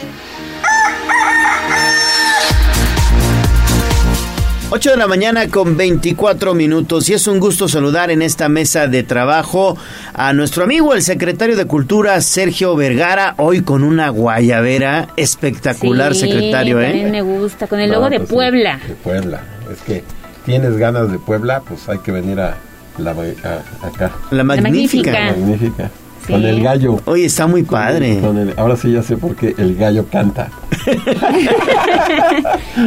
8 4.68 4.90
de 4.90 4.96
la 4.96 5.06
mañana 5.06 5.46
con 5.48 5.76
24 5.76 6.52
minutos 6.54 7.08
y 7.08 7.14
es 7.14 7.28
un 7.28 7.38
gusto 7.38 7.68
saludar 7.68 8.10
en 8.10 8.20
esta 8.20 8.48
mesa 8.48 8.88
de 8.88 9.04
trabajo 9.04 9.78
a 10.12 10.32
nuestro 10.32 10.64
amigo 10.64 10.92
el 10.92 11.02
secretario 11.02 11.56
de 11.56 11.66
Cultura 11.66 12.20
Sergio 12.20 12.74
Vergara, 12.74 13.34
hoy 13.38 13.62
con 13.62 13.84
una 13.84 14.08
guayabera 14.08 15.10
espectacular 15.16 16.14
Sí, 16.14 16.22
secretario, 16.22 16.80
también 16.80 17.06
¿eh? 17.06 17.10
me 17.12 17.22
gusta, 17.22 17.68
con 17.68 17.78
el 17.78 17.90
No, 17.90 17.94
logo 17.96 18.10
de 18.10 18.16
pues 18.18 18.28
sí, 18.28 18.34
Puebla. 18.34 18.80
de 18.88 18.94
Puebla. 18.96 19.40
Es 19.72 19.80
que 19.82 20.02
tienes 20.44 20.76
ganas 20.76 21.12
de 21.12 21.20
Puebla, 21.20 21.60
pues 21.60 21.88
hay 21.88 21.98
que 21.98 22.10
venir 22.10 22.40
a, 22.40 22.56
la, 22.98 23.10
a- 23.12 23.86
acá. 23.86 24.10
La 24.30 24.44
magnífica. 24.44 25.12
La 25.12 25.30
magnífica. 25.32 25.90
Sí. 26.26 26.32
Con 26.32 26.44
el 26.44 26.60
gallo. 26.62 27.00
Oye, 27.04 27.24
está 27.26 27.46
muy 27.46 27.62
padre. 27.62 28.18
Con 28.20 28.36
el- 28.38 28.52
ahora 28.56 28.76
sí 28.76 28.90
ya 28.92 29.02
sé 29.02 29.16
por 29.16 29.36
qué 29.36 29.54
el 29.58 29.76
gallo 29.76 30.06
canta. 30.10 30.48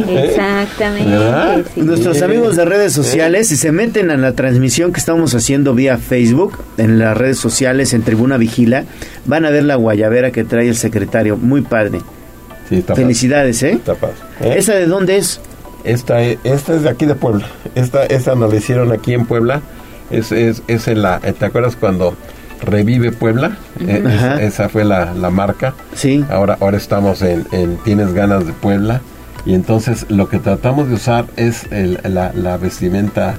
Exactamente. 0.08 1.10
¿Verdad? 1.10 1.64
sí. 1.74 1.80
Nuestros 1.80 2.20
amigos 2.22 2.56
de 2.56 2.64
redes 2.64 2.92
sociales, 2.92 3.48
si 3.48 3.56
se 3.56 3.72
meten 3.72 4.10
a 4.10 4.16
la 4.16 4.32
transmisión 4.34 4.92
que 4.92 5.00
estamos 5.00 5.34
haciendo 5.34 5.74
vía 5.74 5.98
Facebook, 5.98 6.58
en 6.76 6.98
las 6.98 7.16
redes 7.16 7.38
sociales, 7.38 7.92
en 7.94 8.02
Tribuna 8.02 8.36
Vigila, 8.36 8.84
van 9.24 9.44
a 9.44 9.50
ver 9.50 9.64
la 9.64 9.76
guayabera 9.76 10.30
que 10.30 10.44
trae 10.44 10.68
el 10.68 10.76
secretario. 10.76 11.36
Muy 11.36 11.62
padre. 11.62 12.00
está 12.70 12.94
Felicidades, 12.94 13.62
¿eh? 13.62 13.80
¿Eh? 14.40 14.54
¿Esa 14.58 14.74
de 14.74 14.86
dónde 14.86 15.16
es? 15.16 15.40
Esta, 15.84 16.20
es- 16.22 16.38
esta 16.44 16.74
es 16.74 16.82
de 16.82 16.90
aquí 16.90 17.06
de 17.06 17.14
Puebla. 17.14 17.46
Esta, 17.74 18.04
esta 18.06 18.34
nos 18.34 18.50
la 18.52 18.58
hicieron 18.58 18.92
aquí 18.92 19.14
en 19.14 19.24
Puebla. 19.26 19.62
Es, 20.10 20.32
es, 20.32 20.62
es 20.66 20.88
en 20.88 21.02
la, 21.02 21.20
¿te 21.20 21.44
acuerdas 21.44 21.76
cuando 21.76 22.14
revive 22.62 23.12
Puebla? 23.12 23.56
Eh, 23.80 24.02
Ajá. 24.06 24.42
esa 24.42 24.68
fue 24.68 24.84
la, 24.84 25.14
la 25.14 25.30
marca. 25.30 25.74
Sí. 25.94 26.24
Ahora, 26.30 26.56
ahora 26.60 26.76
estamos 26.76 27.22
en, 27.22 27.46
en 27.52 27.76
Tienes 27.78 28.12
ganas 28.12 28.46
de 28.46 28.52
Puebla. 28.52 29.00
Y 29.46 29.54
entonces 29.54 30.04
lo 30.10 30.28
que 30.28 30.38
tratamos 30.38 30.88
de 30.88 30.94
usar 30.94 31.24
es 31.36 31.64
el- 31.72 31.98
la, 32.04 32.32
la 32.34 32.56
vestimenta, 32.58 33.36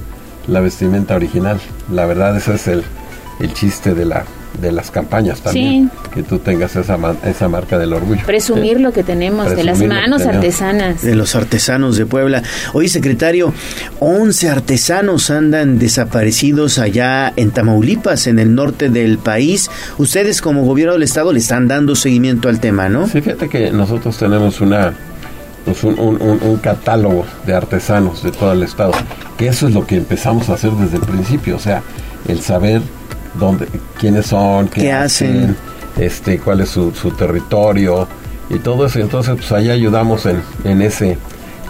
la 0.48 0.60
vestimenta 0.60 1.14
original. 1.14 1.60
La 1.92 2.06
verdad, 2.06 2.36
ese 2.36 2.54
es 2.54 2.66
el, 2.68 2.82
el 3.38 3.52
chiste 3.54 3.94
de 3.94 4.04
la 4.06 4.24
de 4.60 4.70
las 4.72 4.90
campañas 4.90 5.40
también. 5.40 5.90
Que 6.14 6.22
tú 6.22 6.38
tengas 6.38 6.76
esa, 6.76 6.96
ma- 6.96 7.16
esa 7.24 7.48
marca 7.48 7.78
del 7.78 7.92
orgullo. 7.92 8.20
Presumir 8.26 8.80
lo 8.80 8.92
que 8.92 9.02
tenemos, 9.02 9.54
de 9.56 9.64
las 9.64 9.80
manos 9.82 10.22
artesanas. 10.26 11.02
De 11.02 11.14
los 11.14 11.34
artesanos 11.34 11.96
de 11.96 12.06
Puebla. 12.06 12.42
Oye, 12.74 12.88
secretario, 12.88 13.52
11 14.00 14.48
artesanos 14.50 15.30
andan 15.30 15.78
desaparecidos 15.78 16.78
allá 16.78 17.32
en 17.36 17.50
Tamaulipas, 17.50 18.26
en 18.26 18.38
el 18.38 18.54
norte 18.54 18.88
del 18.90 19.18
país. 19.18 19.70
Ustedes 19.98 20.40
como 20.40 20.64
gobierno 20.64 20.92
del 20.94 21.02
estado 21.02 21.32
le 21.32 21.38
están 21.38 21.66
dando 21.68 21.94
seguimiento 21.96 22.48
al 22.48 22.60
tema, 22.60 22.88
¿no? 22.88 23.06
Sí, 23.08 23.20
fíjate 23.20 23.48
que 23.48 23.70
nosotros 23.70 24.16
tenemos 24.18 24.60
una 24.60 24.92
pues 25.64 25.84
un, 25.84 25.96
un- 25.98 26.20
un- 26.20 26.40
un 26.42 26.56
catálogo 26.56 27.24
de 27.46 27.54
artesanos 27.54 28.22
de 28.24 28.32
todo 28.32 28.52
el 28.52 28.64
estado, 28.64 28.90
que 29.38 29.46
eso 29.46 29.68
es 29.68 29.74
lo 29.74 29.86
que 29.86 29.96
empezamos 29.96 30.48
a 30.48 30.54
hacer 30.54 30.72
desde 30.72 30.96
el 30.96 31.04
principio, 31.04 31.54
o 31.54 31.60
sea, 31.60 31.82
el 32.26 32.40
saber 32.40 32.82
dónde, 33.34 33.66
quiénes 33.98 34.26
son, 34.26 34.68
qué, 34.68 34.82
¿Qué 34.82 34.92
hacen? 34.92 35.56
este, 35.98 36.38
cuál 36.38 36.60
es 36.60 36.70
su, 36.70 36.92
su 36.92 37.10
territorio 37.12 38.06
y 38.50 38.58
todo 38.58 38.86
eso. 38.86 38.98
Entonces, 38.98 39.34
pues 39.36 39.50
ahí 39.52 39.70
ayudamos 39.70 40.26
en, 40.26 40.42
en 40.64 40.82
ese 40.82 41.18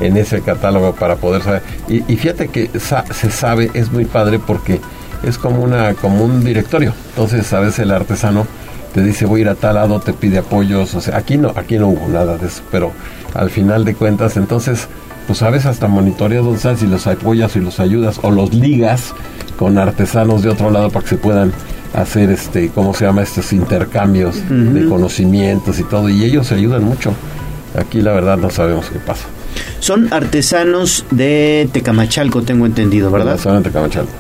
en 0.00 0.16
ese 0.16 0.40
catálogo 0.40 0.94
para 0.94 1.16
poder 1.16 1.42
saber. 1.42 1.62
Y, 1.88 2.02
y 2.12 2.16
fíjate 2.16 2.48
que 2.48 2.70
sa- 2.80 3.04
se 3.12 3.30
sabe, 3.30 3.70
es 3.74 3.92
muy 3.92 4.04
padre 4.04 4.40
porque 4.40 4.80
es 5.22 5.38
como 5.38 5.60
una 5.62 5.94
como 5.94 6.24
un 6.24 6.42
directorio. 6.44 6.92
Entonces, 7.10 7.52
a 7.52 7.60
veces 7.60 7.80
el 7.80 7.90
artesano 7.92 8.46
te 8.94 9.02
dice 9.02 9.26
voy 9.26 9.40
a 9.40 9.42
ir 9.42 9.48
a 9.50 9.54
tal 9.54 9.76
lado, 9.76 10.00
te 10.00 10.12
pide 10.12 10.38
apoyos, 10.38 10.94
o 10.94 11.00
sea, 11.00 11.16
aquí 11.18 11.38
no, 11.38 11.52
aquí 11.56 11.78
no 11.78 11.88
hubo 11.88 12.08
nada 12.08 12.36
de 12.36 12.46
eso, 12.48 12.62
pero 12.70 12.90
al 13.34 13.48
final 13.48 13.84
de 13.84 13.94
cuentas, 13.94 14.36
entonces, 14.36 14.88
pues 15.26 15.38
sabes 15.38 15.66
hasta 15.66 15.88
monitoreas 15.88 16.44
dónde 16.44 16.56
están, 16.56 16.76
si 16.76 16.86
los 16.86 17.06
apoyas 17.06 17.56
y 17.56 17.60
los 17.60 17.80
ayudas, 17.80 18.20
o 18.22 18.30
los 18.30 18.54
ligas 18.54 19.14
con 19.56 19.78
artesanos 19.78 20.42
de 20.42 20.50
otro 20.50 20.70
lado 20.70 20.90
para 20.90 21.02
que 21.02 21.10
se 21.10 21.16
puedan 21.16 21.52
hacer 21.94 22.30
este, 22.30 22.70
¿cómo 22.70 22.94
se 22.94 23.04
llama? 23.04 23.22
estos 23.22 23.52
intercambios 23.52 24.36
de 24.48 24.88
conocimientos 24.88 25.78
y 25.78 25.84
todo, 25.84 26.08
y 26.08 26.24
ellos 26.24 26.46
se 26.48 26.54
ayudan 26.54 26.84
mucho. 26.84 27.14
Aquí 27.78 28.00
la 28.00 28.12
verdad 28.12 28.36
no 28.36 28.50
sabemos 28.50 28.90
qué 28.90 28.98
pasa. 28.98 29.24
Son 29.80 30.12
artesanos 30.12 31.04
de 31.10 31.68
Tecamachalco, 31.72 32.42
tengo 32.42 32.66
entendido, 32.66 33.10
¿verdad? 33.10 33.32
Artesanos 33.32 33.62
de 33.62 33.70
Tecamachalco. 33.70 34.12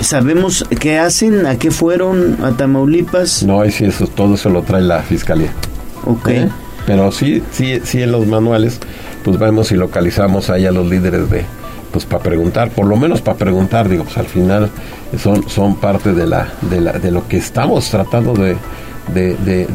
¿Sabemos 0.00 0.66
qué 0.80 0.98
hacen? 0.98 1.46
¿A 1.46 1.56
qué 1.56 1.70
fueron? 1.70 2.38
¿A 2.42 2.50
Tamaulipas? 2.52 3.42
No, 3.42 3.60
ahí 3.60 3.70
sí, 3.70 3.84
eso, 3.84 4.06
todo 4.06 4.34
eso 4.34 4.50
lo 4.50 4.62
trae 4.62 4.82
la 4.82 5.02
fiscalía. 5.02 5.50
Ok. 6.04 6.28
¿Eh? 6.28 6.48
Pero 6.86 7.12
sí, 7.12 7.42
sí, 7.52 7.80
sí 7.84 8.02
en 8.02 8.12
los 8.12 8.26
manuales, 8.26 8.80
pues 9.24 9.38
vemos 9.38 9.72
y 9.72 9.76
localizamos 9.76 10.50
ahí 10.50 10.66
a 10.66 10.70
los 10.72 10.86
líderes 10.88 11.28
de, 11.30 11.44
pues 11.90 12.04
para 12.04 12.22
preguntar, 12.22 12.70
por 12.70 12.86
lo 12.86 12.96
menos 12.96 13.20
para 13.22 13.38
preguntar, 13.38 13.88
digo, 13.88 14.04
pues 14.04 14.18
al 14.18 14.26
final 14.26 14.70
son, 15.20 15.48
son 15.48 15.76
parte 15.76 16.12
de 16.12 16.26
la, 16.26 16.48
de 16.70 16.80
la, 16.80 16.92
de 16.92 17.10
lo 17.10 17.26
que 17.26 17.38
estamos 17.38 17.88
tratando 17.90 18.34
de, 18.34 18.56
de, 19.14 19.34
de, 19.44 19.66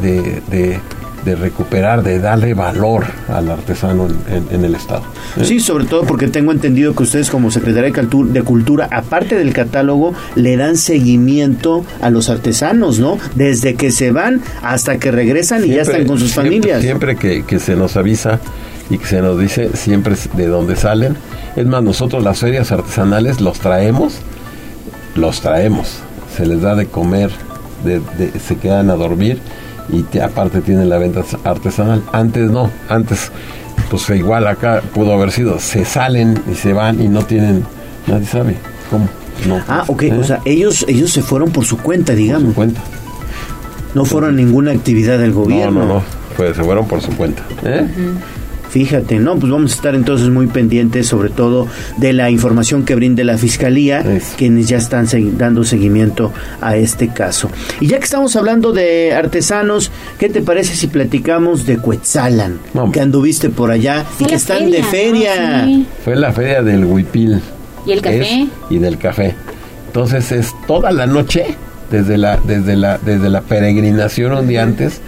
de, 1.24 1.36
recuperar, 1.36 2.02
de 2.02 2.18
darle 2.18 2.54
valor 2.54 3.04
al 3.28 3.50
artesano 3.50 4.06
en, 4.06 4.34
en- 4.34 4.46
en 4.54 4.64
el 4.64 4.74
Estado. 4.74 5.02
Sí, 5.42 5.60
sobre 5.60 5.84
todo 5.84 6.04
porque 6.04 6.28
tengo 6.28 6.50
entendido 6.50 6.94
que 6.94 7.02
ustedes 7.02 7.28
como 7.30 7.50
Secretaría 7.50 7.90
de 7.90 8.02
Cultu- 8.02 8.26
de 8.28 8.42
Cultura, 8.42 8.88
aparte 8.90 9.36
del 9.36 9.52
catálogo, 9.52 10.14
le 10.34 10.56
dan 10.56 10.76
seguimiento 10.76 11.84
a 12.00 12.08
los 12.10 12.30
artesanos, 12.30 12.98
¿no? 12.98 13.18
Desde 13.34 13.74
que 13.74 13.90
se 13.92 14.12
van 14.12 14.40
hasta 14.62 14.98
que 14.98 15.10
regresan 15.10 15.64
y 15.64 15.68
ya 15.68 15.84
Siempre- 15.84 15.92
están 15.92 16.06
con 16.06 16.18
sus 16.18 16.30
siempre- 16.32 16.50
familias. 16.52 16.80
Siempre 16.82 17.16
que, 17.16 17.44
que 17.44 17.58
se 17.58 17.76
nos 17.76 17.96
avisa 17.98 18.40
y 18.90 18.98
que 18.98 19.06
se 19.06 19.22
nos 19.22 19.38
dice 19.38 19.70
siempre 19.76 20.14
de 20.36 20.46
dónde 20.48 20.76
salen. 20.76 21.16
Es 21.56 21.66
más, 21.66 21.82
nosotros 21.82 22.22
las 22.22 22.40
ferias 22.40 22.70
artesanales 22.72 23.40
los 23.40 23.58
traemos, 23.60 24.14
los 25.14 25.40
traemos. 25.40 26.00
Se 26.36 26.44
les 26.46 26.60
da 26.60 26.74
de 26.74 26.86
comer, 26.86 27.30
de- 27.84 28.00
de- 28.18 28.38
se 28.40 28.56
quedan 28.56 28.90
a 28.90 28.94
dormir 28.94 29.38
y 29.88 30.02
te- 30.02 30.22
aparte 30.22 30.60
tienen 30.60 30.88
la 30.88 30.98
venta 30.98 31.22
artesanal. 31.44 32.02
Antes 32.12 32.50
no, 32.50 32.70
antes 32.88 33.30
pues 33.90 34.08
igual 34.10 34.46
acá 34.46 34.82
pudo 34.94 35.12
haber 35.14 35.32
sido, 35.32 35.58
se 35.58 35.84
salen 35.84 36.40
y 36.50 36.54
se 36.54 36.72
van 36.72 37.00
y 37.02 37.08
no 37.08 37.22
tienen, 37.24 37.64
nadie 38.06 38.26
sabe 38.26 38.56
cómo. 38.90 39.08
No, 39.48 39.60
Ah, 39.66 39.84
ok, 39.88 40.02
¿eh? 40.02 40.12
o 40.20 40.22
sea, 40.24 40.40
ellos 40.44 40.84
ellos 40.86 41.10
se 41.10 41.22
fueron 41.22 41.50
por 41.50 41.64
su 41.64 41.78
cuenta, 41.78 42.12
digamos. 42.14 42.54
cuenta. 42.54 42.80
No 43.94 44.04
fueron 44.04 44.36
ninguna 44.36 44.70
actividad 44.70 45.18
del 45.18 45.32
gobierno. 45.32 45.80
No, 45.80 45.86
no, 45.86 45.94
no, 45.94 46.02
pues 46.36 46.56
se 46.56 46.62
fueron 46.62 46.86
por 46.86 47.00
su 47.00 47.10
cuenta. 47.16 47.42
¿eh? 47.64 47.86
Fíjate, 48.70 49.18
no, 49.18 49.36
pues 49.36 49.50
vamos 49.50 49.72
a 49.72 49.74
estar 49.74 49.94
entonces 49.94 50.28
muy 50.28 50.46
pendientes 50.46 51.06
sobre 51.08 51.28
todo 51.30 51.66
de 51.96 52.12
la 52.12 52.30
información 52.30 52.84
que 52.84 52.94
brinde 52.94 53.24
la 53.24 53.36
Fiscalía, 53.36 54.04
quienes 54.36 54.68
ya 54.68 54.76
están 54.76 55.06
segui- 55.06 55.32
dando 55.36 55.64
seguimiento 55.64 56.32
a 56.60 56.76
este 56.76 57.08
caso. 57.08 57.50
Y 57.80 57.88
ya 57.88 57.98
que 57.98 58.04
estamos 58.04 58.36
hablando 58.36 58.72
de 58.72 59.12
artesanos, 59.12 59.90
¿qué 60.18 60.28
te 60.28 60.40
parece 60.40 60.76
si 60.76 60.86
platicamos 60.86 61.66
de 61.66 61.78
Cuetzalan? 61.78 62.58
Que 62.92 63.00
anduviste 63.00 63.50
por 63.50 63.70
allá 63.72 64.04
y 64.20 64.24
que 64.24 64.36
están 64.36 64.58
feria, 64.58 64.76
de 64.76 64.80
¿no? 64.82 64.88
feria. 64.88 65.64
Sí. 65.64 65.86
Fue 66.04 66.16
la 66.16 66.32
feria 66.32 66.62
del 66.62 66.84
Huipil. 66.84 67.40
¿Y 67.86 67.92
el 67.92 68.00
café? 68.02 68.42
Es- 68.42 68.48
y 68.70 68.78
del 68.78 68.98
café. 68.98 69.34
Entonces 69.88 70.30
es 70.30 70.54
toda 70.68 70.92
la 70.92 71.06
noche, 71.06 71.56
desde 71.90 72.16
la, 72.18 72.36
desde 72.46 72.76
la, 72.76 72.98
desde 72.98 73.28
la 73.28 73.40
peregrinación 73.40 74.32
un 74.32 74.46
día 74.46 74.62
antes, 74.62 75.00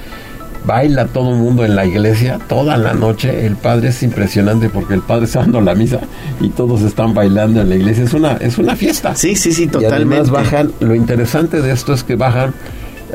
baila 0.65 1.07
todo 1.07 1.31
el 1.31 1.37
mundo 1.37 1.65
en 1.65 1.75
la 1.77 1.85
iglesia, 1.87 2.39
toda 2.49 2.77
la 2.77 2.95
noche. 2.95 3.47
El 3.47 3.57
padre 3.57 3.89
es 3.89 4.03
impresionante 4.03 4.69
porque 4.69 4.95
el 4.95 5.01
padre 5.03 5.25
está 5.27 5.41
dando 5.41 5.61
la 5.61 5.75
misa 5.75 6.01
y 6.41 6.51
todos 6.51 6.83
están 6.83 7.15
bailando 7.15 7.61
en 7.61 7.69
la 7.69 7.75
iglesia. 7.77 8.05
Es 8.05 8.15
una, 8.15 8.33
es 8.35 8.59
una 8.59 8.77
fiesta. 8.77 9.15
Sí, 9.15 9.35
sí, 9.37 9.53
sí, 9.53 9.65
Y 9.65 9.67
totalmente. 9.69 10.17
además 10.17 10.31
bajan, 10.31 10.73
lo 10.81 10.95
interesante 10.95 11.61
de 11.63 11.73
esto 11.73 11.93
es 11.93 12.05
que 12.05 12.15
bajan 12.17 12.55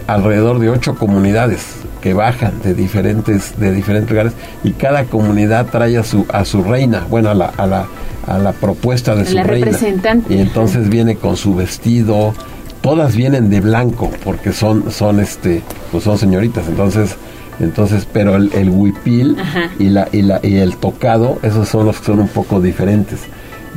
alrededor 0.05 0.59
de 0.59 0.69
ocho 0.69 0.95
comunidades 0.95 1.65
que 2.01 2.13
bajan 2.13 2.61
de 2.61 2.75
diferentes 2.75 3.59
de 3.59 3.71
diferentes 3.71 4.11
lugares 4.11 4.33
y 4.63 4.71
cada 4.73 5.05
comunidad 5.05 5.65
trae 5.71 5.97
a 5.97 6.03
su 6.03 6.27
a 6.31 6.45
su 6.45 6.63
reina 6.63 7.07
bueno 7.09 7.31
a 7.31 7.33
la 7.33 7.47
a 7.57 7.65
la, 7.65 7.87
a 8.27 8.37
la 8.37 8.51
propuesta 8.51 9.15
de 9.15 9.25
su 9.25 9.33
la 9.33 9.43
reina 9.43 9.65
representante. 9.65 10.35
y 10.35 10.39
entonces 10.39 10.87
viene 10.89 11.15
con 11.15 11.35
su 11.35 11.55
vestido 11.55 12.35
todas 12.81 13.15
vienen 13.15 13.49
de 13.49 13.59
blanco 13.59 14.11
porque 14.23 14.53
son 14.53 14.91
son 14.91 15.19
este 15.19 15.63
pues 15.91 16.03
son 16.03 16.19
señoritas 16.19 16.67
entonces 16.67 17.15
entonces 17.59 18.07
pero 18.11 18.35
el, 18.35 18.51
el 18.53 18.69
huipil 18.69 19.37
Ajá. 19.39 19.69
y 19.79 19.89
la 19.89 20.07
y 20.11 20.21
la 20.21 20.39
y 20.43 20.57
el 20.57 20.77
tocado 20.77 21.39
esos 21.43 21.67
son 21.67 21.85
los 21.85 21.99
que 21.99 22.05
son 22.05 22.19
un 22.19 22.27
poco 22.27 22.61
diferentes 22.61 23.21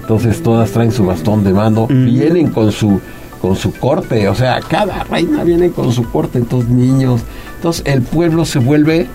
entonces 0.01 0.43
todas 0.43 0.71
traen 0.71 0.93
su 0.93 1.05
bastón 1.05 1.45
de 1.45 1.53
mando 1.53 1.87
vienen 1.87 2.51
con 2.51 2.73
su 2.73 3.01
con 3.41 3.57
su 3.57 3.73
corte 3.73 4.29
o 4.29 4.35
sea 4.35 4.61
cada 4.61 5.05
reina 5.05 5.45
viene 5.45 5.71
con 5.71 5.93
su 5.93 6.05
corte 6.11 6.39
entonces 6.39 6.71
niños 6.71 7.23
entonces 7.57 7.83
el 7.87 8.03
pueblo 8.03 8.45
se 8.45 8.59
vuelve 8.59 9.07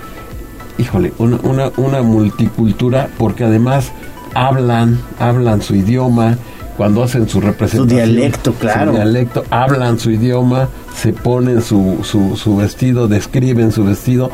híjole 0.78 1.14
una, 1.20 1.38
una, 1.44 1.72
una 1.78 2.02
multicultura 2.02 3.08
porque 3.18 3.44
además 3.44 3.92
hablan 4.34 5.00
hablan 5.20 5.62
su 5.62 5.76
idioma 5.76 6.38
cuando 6.78 7.04
hacen 7.04 7.30
su 7.30 7.40
representación 7.40 7.88
dialecto, 8.14 8.54
claro. 8.54 8.92
su 8.92 8.98
dialecto 8.98 9.44
hablan 9.50 9.98
su 9.98 10.12
idioma 10.12 10.68
se 10.96 11.12
ponen 11.14 11.62
su, 11.62 11.98
su, 12.04 12.38
su 12.38 12.56
vestido 12.56 13.08
describen 13.08 13.72
su 13.72 13.84
vestido 13.84 14.32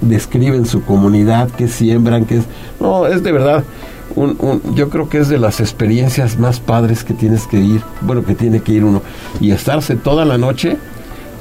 describen 0.00 0.66
su 0.66 0.82
comunidad 0.84 1.50
que 1.50 1.68
siembran 1.68 2.24
que 2.24 2.36
es 2.38 2.44
no 2.80 3.06
es 3.06 3.22
de 3.22 3.32
verdad 3.32 3.64
un, 4.16 4.36
un- 4.40 4.74
yo 4.74 4.88
creo 4.90 5.08
que 5.08 5.18
es 5.18 5.28
de 5.28 5.38
las 5.38 5.60
experiencias 5.60 6.38
más 6.38 6.60
padres 6.60 7.04
que 7.04 7.14
tienes 7.14 7.46
que 7.46 7.58
ir 7.60 7.80
bueno 8.00 8.24
que 8.24 8.34
tiene 8.34 8.60
que 8.60 8.72
ir 8.72 8.84
uno 8.84 9.02
y 9.40 9.50
estarse 9.52 9.96
toda 9.96 10.24
la 10.24 10.38
noche 10.38 10.76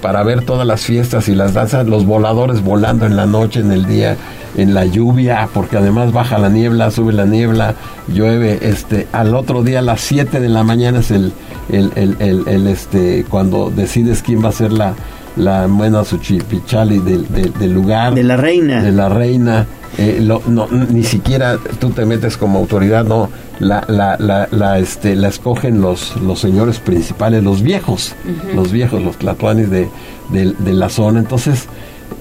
para 0.01 0.23
ver 0.23 0.43
todas 0.43 0.65
las 0.65 0.81
fiestas 0.81 1.27
y 1.29 1.35
las 1.35 1.53
danzas, 1.53 1.87
los 1.87 2.05
voladores 2.05 2.61
volando 2.63 3.05
en 3.05 3.15
la 3.15 3.25
noche, 3.25 3.59
en 3.59 3.71
el 3.71 3.85
día, 3.85 4.17
en 4.57 4.73
la 4.73 4.85
lluvia, 4.85 5.49
porque 5.53 5.77
además 5.77 6.11
baja 6.11 6.37
la 6.37 6.49
niebla, 6.49 6.91
sube 6.91 7.13
la 7.13 7.25
niebla, 7.25 7.75
llueve, 8.07 8.59
este, 8.61 9.07
al 9.11 9.35
otro 9.35 9.63
día 9.63 9.79
a 9.79 9.83
las 9.83 10.01
7 10.01 10.39
de 10.39 10.49
la 10.49 10.63
mañana 10.63 10.99
es 10.99 11.11
el, 11.11 11.33
el, 11.69 12.15
el, 12.19 12.67
este, 12.67 13.25
cuando 13.29 13.69
decides 13.69 14.21
quién 14.23 14.43
va 14.43 14.49
a 14.49 14.53
ser 14.53 14.71
la, 14.71 14.93
la 15.35 15.67
buena 15.67 16.03
suchipichali 16.03 16.99
del, 16.99 17.27
del, 17.29 17.53
del 17.53 17.73
lugar. 17.73 18.13
De 18.15 18.23
la 18.23 18.37
reina. 18.37 18.81
De 18.81 18.91
la 18.91 19.09
reina. 19.09 19.67
Eh, 19.97 20.19
lo- 20.21 20.41
no, 20.47 20.67
ni 20.67 21.03
siquiera 21.03 21.57
tú 21.79 21.89
te 21.89 22.05
metes 22.05 22.37
como 22.37 22.59
autoridad, 22.59 23.03
no. 23.05 23.29
La, 23.59 23.83
la, 23.89 24.15
la, 24.19 24.47
la, 24.51 24.79
este, 24.79 25.15
la 25.17 25.27
escogen 25.27 25.81
los, 25.81 26.15
los 26.17 26.39
señores 26.39 26.79
principales, 26.79 27.43
los 27.43 27.61
viejos, 27.61 28.15
los 28.55 28.71
viejos, 28.71 29.01
los 29.03 29.17
tlatoanis 29.17 29.69
de, 29.69 29.89
de, 30.29 30.53
de 30.57 30.73
la 30.73 30.87
zona. 30.89 31.19
Entonces, 31.19 31.65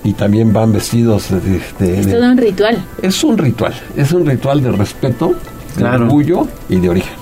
y 0.03 0.15
también 0.15 0.53
van 0.53 0.73
vestidos 0.73 1.29
de, 1.31 1.61
de- 1.79 2.01
Es 2.01 2.07
de- 2.07 2.13
todo 2.15 2.25
un 2.31 2.37
ritual. 2.39 2.85
es 3.03 3.23
un 3.23 3.39
ritual, 3.39 3.75
es 3.97 4.11
un 4.13 4.27
ritual 4.27 4.63
de 4.63 4.73
respeto, 4.73 5.35
de 5.77 5.85
orgullo 6.03 6.49
y 6.69 6.77
de 6.81 6.89
origen. 6.89 7.13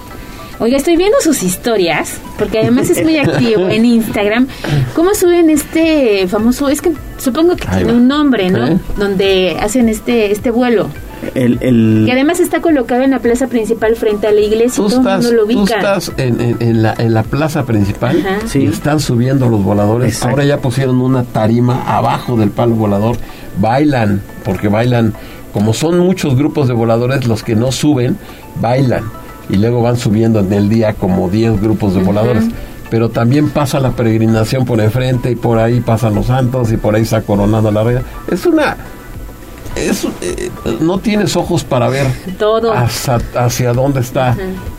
Oiga, 0.59 0.79
estoy 0.79 0.97
viendo 0.97 1.19
sus 1.21 1.43
historias, 1.43 2.19
porque 2.39 2.61
además 2.61 2.89
es 2.89 3.03
muy 3.05 3.19
activo 3.19 3.69
en 3.69 3.85
Instagram. 3.85 4.49
¿Cómo 4.95 5.15
suben 5.15 5.51
este 5.51 6.27
famoso? 6.29 6.69
Es 6.69 6.81
que 6.81 6.93
supongo 7.19 7.57
que 7.57 7.69
Ahí 7.69 7.77
tiene 7.79 7.93
va. 7.93 7.99
un 7.99 8.09
nombre, 8.09 8.51
¿no? 8.51 8.67
¿Eh? 8.67 8.79
Donde 8.97 9.57
hacen 9.61 9.89
este 9.89 10.33
este 10.33 10.51
vuelo. 10.51 10.89
El, 11.35 11.59
el- 11.63 12.03
Que 12.07 12.13
además 12.13 12.41
está 12.41 12.61
colocado 12.61 13.03
en 13.03 13.11
la 13.11 13.19
plaza 13.19 13.49
principal 13.49 13.97
frente 13.97 14.27
a 14.29 14.33
la 14.33 14.41
iglesia 14.41 14.83
y 14.83 14.89
Tú 14.89 14.89
todo 14.89 14.99
el 15.01 15.15
mundo 15.23 15.33
lo 15.33 15.47
tú 15.47 15.61
ubica. 15.63 15.77
estás 15.77 16.13
en, 16.19 16.41
en- 16.41 16.57
en 16.61 16.83
la, 16.83 16.95
en 16.97 17.15
la 17.15 17.23
plaza 17.23 17.65
principal 17.65 18.19
Ajá. 18.25 18.59
y 18.59 18.67
están 18.67 19.01
subiendo 19.01 19.49
los 19.49 19.63
voladores. 19.63 20.23
Ahora 20.23 20.45
ya 20.45 20.59
pusieron 20.59 21.01
una 21.01 21.25
tarima 21.25 21.83
abajo 21.97 22.37
del 22.37 22.51
palo 22.51 22.75
volador. 22.77 23.17
Bailan, 23.59 24.23
porque 24.45 24.69
bailan, 24.69 25.15
como 25.53 25.73
son 25.75 25.99
muchos 25.99 26.37
grupos 26.37 26.69
de 26.69 26.75
voladores, 26.75 27.27
los 27.27 27.43
que 27.43 27.57
no 27.57 27.73
suben, 27.73 28.17
bailan. 28.61 29.05
Y 29.49 29.57
luego 29.57 29.83
van 29.83 29.97
subiendo 29.97 30.41
en 30.41 30.53
el 30.53 30.69
día 30.69 30.95
como 30.95 31.29
10 31.29 31.61
grupos 31.61 31.95
de 31.95 32.03
voladores. 32.03 32.45
Pero 32.91 33.09
también 33.09 33.51
pasa 33.51 33.81
la 33.81 33.91
peregrinación 33.91 34.65
por 34.65 34.81
enfrente 34.81 35.31
y 35.31 35.37
por 35.37 35.59
ahí 35.59 35.81
pasan 35.81 36.15
los 36.15 36.27
santos 36.27 36.71
y 36.73 36.77
por 36.77 36.95
ahí 36.95 37.03
está 37.03 37.23
coronando 37.23 37.71
la 37.71 37.83
reina. 37.83 38.03
Es 38.31 38.47
una... 38.47 38.77
Es, 39.75 40.07
eh, 40.23 40.51
no 40.81 40.99
tienes 40.99 41.37
ojos 41.37 41.63
para 41.63 41.89
ver 41.91 42.07
Todo. 42.39 42.73
hacia, 42.73 43.21
hacia 43.37 43.73
dónde 43.75 44.01
está. 44.01 44.35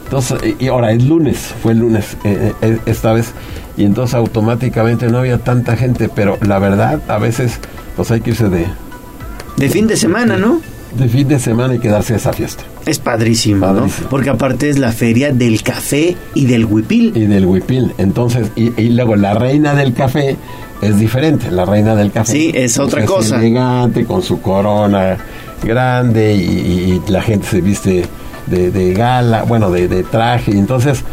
Entonces, 0.06 0.40
y- 0.60 0.66
y 0.66 0.68
ahora 0.70 0.92
es 0.92 1.04
lunes, 1.04 1.54
fue 1.62 1.74
el 1.74 1.80
lunes 1.80 2.18
eh, 2.24 2.54
eh, 2.62 2.80
esta 2.88 3.14
vez, 3.14 3.32
y 3.76 3.84
entonces 3.84 4.16
automáticamente 4.16 5.08
no 5.10 5.20
había 5.20 5.38
tanta 5.38 5.76
gente, 5.78 6.10
pero 6.10 6.40
la 6.42 6.58
verdad, 6.58 7.00
a 7.10 7.20
veces, 7.20 7.60
pues 7.96 8.10
hay 8.10 8.22
que 8.22 8.32
irse 8.32 8.50
de... 8.50 8.66
De 9.58 9.70
fin 9.70 9.86
de 9.86 9.98
semana, 9.98 10.36
¿no? 10.38 10.62
De 10.98 11.08
fin 11.08 11.28
de 11.28 11.38
semana 11.40 11.76
y 11.76 11.80
quedarse 11.80 12.14
a 12.14 12.18
esa 12.18 12.34
fiesta. 12.34 12.64
Es 12.88 13.00
padrísimo, 13.00 13.68
¿no? 13.68 13.88
Porque 14.10 14.30
aparte 14.30 14.70
es 14.70 14.80
la 14.80 14.92
feria 14.92 15.32
del 15.32 15.62
café 15.62 16.16
y 16.34 16.46
del 16.46 16.66
huipil. 16.66 17.12
Y 17.16 17.26
del 17.26 17.46
huipil. 17.46 17.94
Entonces, 17.98 18.50
y, 18.56 18.72
y 18.82 18.90
luego 18.90 19.16
la 19.16 19.34
reina 19.34 19.74
del 19.76 19.94
café 19.94 20.38
es 20.82 20.98
diferente. 20.98 21.52
La 21.52 21.66
reina 21.66 21.96
del 21.96 22.12
café. 22.12 22.32
Sí, 22.32 22.52
es 22.56 22.80
otra 22.80 23.00
pues, 23.06 23.12
cosa. 23.12 23.36
elegante, 23.38 24.06
con 24.06 24.22
su 24.24 24.42
corona 24.42 25.18
grande 25.64 26.34
y, 26.36 26.40
y- 26.40 27.02
y 27.08 27.12
la 27.12 27.22
gente 27.22 27.48
se 27.48 27.62
viste 27.62 28.06
de, 28.46 28.72
de 28.72 28.94
gala, 28.94 29.44
bueno, 29.44 29.70
de, 29.70 29.88
de 29.88 30.04
traje. 30.04 30.52
Entonces, 30.52 31.04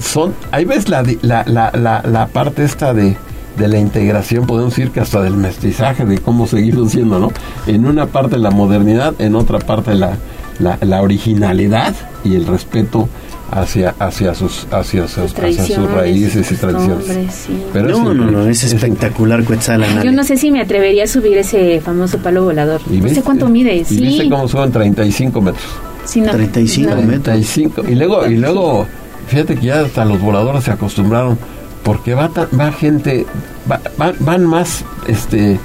son, 0.00 0.34
ahí 0.52 0.64
ves 0.64 0.88
la, 0.88 1.02
la, 1.22 1.42
la, 1.46 1.70
la, 1.74 2.02
la 2.06 2.26
parte 2.28 2.62
esta 2.64 2.92
de, 2.94 3.16
de 3.58 3.68
la 3.68 3.78
integración, 3.78 4.46
podemos 4.46 4.76
decir 4.76 4.90
que 4.92 5.00
hasta 5.00 5.22
del 5.22 5.34
mestizaje, 5.36 6.04
de 6.04 6.18
cómo 6.18 6.46
seguirlo 6.46 6.88
siendo, 6.90 7.18
¿no? 7.18 7.32
En 7.66 7.86
una 7.86 8.06
parte 8.06 8.36
la 8.38 8.50
modernidad, 8.50 9.14
en 9.18 9.34
otra 9.34 9.58
parte 9.58 9.94
la, 9.94 10.16
la, 10.60 10.78
la 10.82 11.02
originalidad 11.02 11.94
y 12.24 12.34
el 12.34 12.46
respeto 12.46 13.08
hacia 13.50 13.94
hacia 14.00 14.34
sus 14.34 14.66
hacia 14.72 15.06
sus, 15.06 15.18
hacia 15.18 15.24
sus 15.24 15.34
Tradiciones, 15.34 15.90
raíces 15.92 16.50
y 16.52 16.54
tradiciones. 16.56 17.06
sí. 17.34 17.62
Pero 17.72 17.88
no, 17.88 18.12
no, 18.14 18.30
no, 18.30 18.48
es 18.48 18.64
espectacular 18.64 19.44
Quetzalan. 19.44 20.02
Yo 20.02 20.10
no 20.12 20.24
sé 20.24 20.36
si 20.36 20.50
me 20.50 20.60
atrevería 20.60 21.04
a 21.04 21.06
subir 21.06 21.38
ese 21.38 21.80
famoso 21.80 22.18
palo 22.18 22.42
volador. 22.44 22.80
¿Y 22.90 22.94
No 22.96 23.02
sé 23.02 23.08
viste? 23.08 23.22
cuánto 23.22 23.48
mide. 23.48 23.76
¿Y 23.76 23.84
Sí. 23.84 24.00
viste 24.00 24.28
cómo 24.28 24.48
suben 24.48 24.72
35 24.72 25.40
metros? 25.40 25.64
Sí, 26.04 26.20
no. 26.20 26.32
35 26.32 26.90
No. 26.90 26.96
metros. 27.02 27.22
35. 27.22 27.82
Y 27.88 27.94
luego, 27.94 28.26
y 28.26 28.36
luego, 28.36 28.86
fíjate 29.28 29.54
que 29.56 29.66
ya 29.66 29.80
hasta 29.80 30.04
los 30.04 30.20
voladores 30.20 30.64
se 30.64 30.72
acostumbraron, 30.72 31.38
porque 31.84 32.14
va, 32.14 32.28
ta- 32.30 32.48
va 32.58 32.72
gente, 32.72 33.26
va- 33.70 33.80
va- 34.00 34.14
van 34.18 34.44
más 34.44 34.84
este 35.06 35.60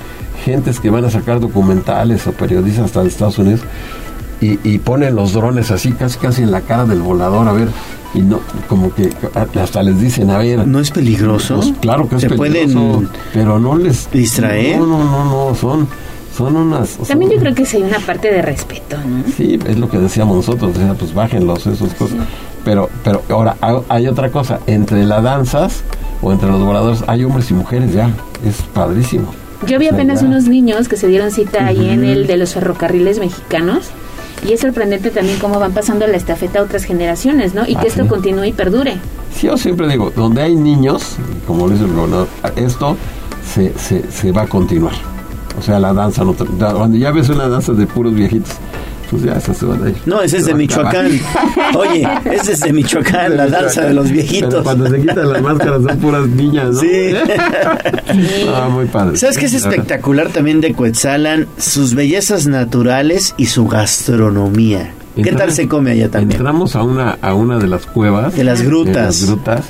gentes 0.45 0.80
que 0.80 0.90
van 0.92 1.06
a 1.06 1.10
sacar 1.11 1.40
documentales 1.40 2.26
o 2.28 2.32
periodistas 2.32 2.86
hasta 2.86 3.02
de 3.02 3.08
Estados 3.10 3.38
Unidos 3.40 3.61
y, 4.42 4.60
y 4.64 4.80
ponen 4.80 5.16
los 5.16 5.34
drones 5.34 5.72
así 5.72 5.92
casi 5.94 6.18
casi 6.18 6.42
en 6.44 6.52
la 6.52 6.61
cara 6.61 6.86
del 6.86 7.02
volador 7.02 7.48
a 7.48 7.53
ver 7.53 7.68
y 8.14 8.20
no 8.22 8.40
como 8.68 8.94
que 8.94 9.10
hasta 9.56 9.84
les 9.84 10.00
dicen 10.02 10.30
a 10.32 10.40
ver 10.40 10.68
no 10.68 10.80
es 10.80 10.92
peligroso 10.92 11.58
Pues 11.58 11.74
claro 11.80 12.10
que 12.10 12.16
es 12.16 12.22
¿Se 12.22 12.30
peligroso 12.30 12.74
pueden 12.74 13.10
pero 13.34 13.60
no 13.60 13.78
les 13.78 14.10
distraer? 14.11 14.80
no 14.80 14.88
no 14.88 15.03
no 15.03 15.26
no 15.50 15.56
son 15.56 15.88
son 16.36 16.56
unas 16.56 16.94
o 17.00 17.06
sea, 17.06 17.14
También 17.14 17.32
yo 17.34 17.38
creo 17.40 17.53
que 17.53 17.66
sí 17.66 17.78
hay 17.78 17.84
una 17.84 18.00
parte 18.00 18.32
de 18.32 18.42
respeto, 18.42 18.98
¿no? 18.98 19.24
Sí, 19.36 19.60
es 19.68 19.78
lo 19.78 19.90
que 19.90 19.98
decíamos 19.98 20.38
nosotros, 20.38 20.74
decía, 20.74 20.94
pues 20.94 21.14
bájenlos, 21.14 21.68
esas 21.68 21.94
cosas. 21.94 22.20
Pero, 22.64 22.90
pero 23.03 23.22
ahora 23.30 23.58
hay, 23.90 24.08
otra 24.08 24.32
cosa, 24.32 24.60
entre 24.66 25.03
las 25.06 25.22
danzas 25.24 25.84
o 26.22 26.32
entre 26.32 26.48
los 26.50 26.61
voladores 26.64 27.03
hay 27.08 27.26
hombres 27.26 27.52
y 27.52 27.53
mujeres 27.53 27.94
ya, 27.94 28.10
es 28.48 28.61
padrísimo. 28.74 29.34
Yo 29.68 29.78
vi 29.78 29.88
O 29.88 29.90
sea, 29.90 29.98
apenas 29.98 30.22
ya. 30.22 30.28
unos 30.28 30.45
niños 30.48 30.88
que 30.88 30.95
se 30.95 31.08
dieron 31.08 31.32
cita 31.32 31.66
ahí 31.66 31.90
en 31.90 32.06
el 32.06 32.26
de 32.28 32.38
los 32.38 32.53
ferrocarriles 32.53 33.20
mexicanos. 33.20 33.90
Y 34.48 34.53
es 34.53 34.61
sorprendente 34.61 35.11
también 35.11 35.38
cómo 35.40 35.60
van 35.60 35.72
pasando 35.72 36.08
la 36.08 36.18
estafeta 36.18 36.60
a 36.60 36.64
otras 36.64 36.84
generaciones, 36.84 37.53
¿no? 37.53 37.68
Y 37.68 37.76
que 37.76 37.88
esto 37.88 38.08
continúe 38.08 38.45
y 38.45 38.53
perdure. 38.53 38.98
Sí, 39.36 39.48
yo 39.48 39.58
siempre 39.58 39.88
digo, 39.88 40.11
donde 40.16 40.42
hay 40.42 40.56
niños, 40.56 41.18
como 41.45 41.68
lo 41.68 41.74
dice 41.74 41.86
el 41.86 41.94
gobernador, 41.94 42.28
esto 42.56 42.98
se, 43.53 43.74
se, 43.78 44.11
se 44.11 44.32
va 44.32 44.44
a 44.44 44.48
continuar. 44.48 44.94
O 45.60 45.61
sea, 45.61 45.80
la 45.80 45.94
danza, 45.94 46.24
no, 46.24 46.34
cuando 46.34 46.98
ya 46.98 47.11
ves 47.11 47.30
una 47.30 47.48
danza 47.48 47.74
de 47.74 47.86
puros 47.86 48.14
viejitos, 48.14 48.53
pues 49.12 49.22
ya 49.24 49.34
esas 49.34 49.58
se 49.58 49.66
van 49.66 49.84
a 49.84 49.90
ir. 49.90 49.96
No, 50.08 50.22
ese 50.22 50.38
es 50.38 50.46
de. 50.46 50.54
Michoacán. 50.56 51.08
Oye, 51.76 52.08
ese 52.32 52.54
es 52.54 52.60
de 52.62 52.72
Michoacán, 52.74 53.38
la 53.38 53.46
danza 53.48 53.82
de 53.82 53.94
los 53.94 54.06
Pero 54.06 54.16
viejitos. 54.16 54.64
cuando 54.64 54.88
se 54.90 55.02
quitan 55.02 55.32
las 55.32 55.42
máscaras 55.42 55.84
son 55.84 55.98
puras 56.00 56.28
niñas, 56.28 56.70
¿no? 56.72 56.80
Sí. 56.80 56.88
Ah, 58.54 58.70
muy 58.70 58.86
padre. 58.86 59.18
¿Sabes 59.18 59.38
qué 59.38 59.46
es 59.46 59.54
espectacular 59.54 60.30
también 60.30 60.62
de 60.62 60.74
Coetzalan? 60.74 61.48
Sus 61.58 61.94
bellezas 61.94 62.48
naturales 62.48 63.34
y 63.38 63.46
su 63.48 63.68
gastronomía. 63.68 64.94
¿Qué 65.16 65.22
Entra- 65.22 65.38
tal 65.46 65.52
se 65.52 65.68
come 65.68 65.92
allá 65.92 66.10
también? 66.10 66.38
Entramos 66.40 66.76
a 66.76 66.84
una, 66.84 67.18
a 67.22 67.34
una 67.34 67.58
de 67.58 67.68
las 67.68 67.86
cuevas. 67.86 68.36
De 68.36 68.44
las 68.44 68.62
grutas. 68.62 68.94
De 68.96 69.02
las 69.02 69.26
grutas. 69.26 69.66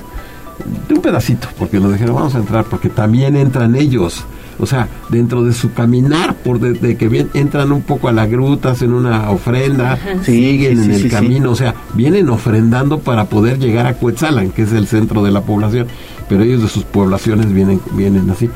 De 0.87 0.93
un 0.95 1.01
pedacito, 1.01 1.47
porque 1.57 1.79
nos 1.79 1.91
dijeron, 1.93 2.15
vamos 2.15 2.35
a 2.35 2.37
entrar, 2.39 2.65
porque 2.65 2.89
también 2.89 3.35
entran 3.35 3.75
ellos. 3.75 4.23
O 4.61 4.65
sea, 4.67 4.87
dentro 5.09 5.43
de 5.43 5.53
su 5.53 5.73
caminar, 5.73 6.35
por 6.35 6.59
de, 6.59 6.73
de 6.73 6.95
que 6.95 7.07
bien, 7.09 7.29
entran 7.33 7.71
un 7.71 7.81
poco 7.81 8.07
a 8.07 8.11
la 8.11 8.27
gruta, 8.27 8.71
hacen 8.71 8.93
una 8.93 9.31
ofrenda, 9.31 9.97
siguen 10.23 10.77
sí, 10.77 10.81
en 10.81 10.83
sí, 10.83 10.91
el 10.91 10.97
sí, 10.97 11.03
sí. 11.03 11.09
camino, 11.09 11.51
o 11.51 11.55
sea, 11.55 11.73
vienen 11.93 12.29
ofrendando 12.29 12.99
para 12.99 13.25
poder 13.25 13.57
llegar 13.57 13.87
a 13.87 13.95
Cuetzalan, 13.95 14.51
que 14.51 14.61
es 14.61 14.71
el 14.71 14.87
centro 14.87 15.23
de 15.23 15.31
la 15.31 15.41
población, 15.41 15.87
pero 16.29 16.43
ellos 16.43 16.61
de 16.61 16.69
sus 16.69 16.83
poblaciones 16.83 17.51
vienen, 17.51 17.81
vienen 17.93 18.29
así, 18.29 18.49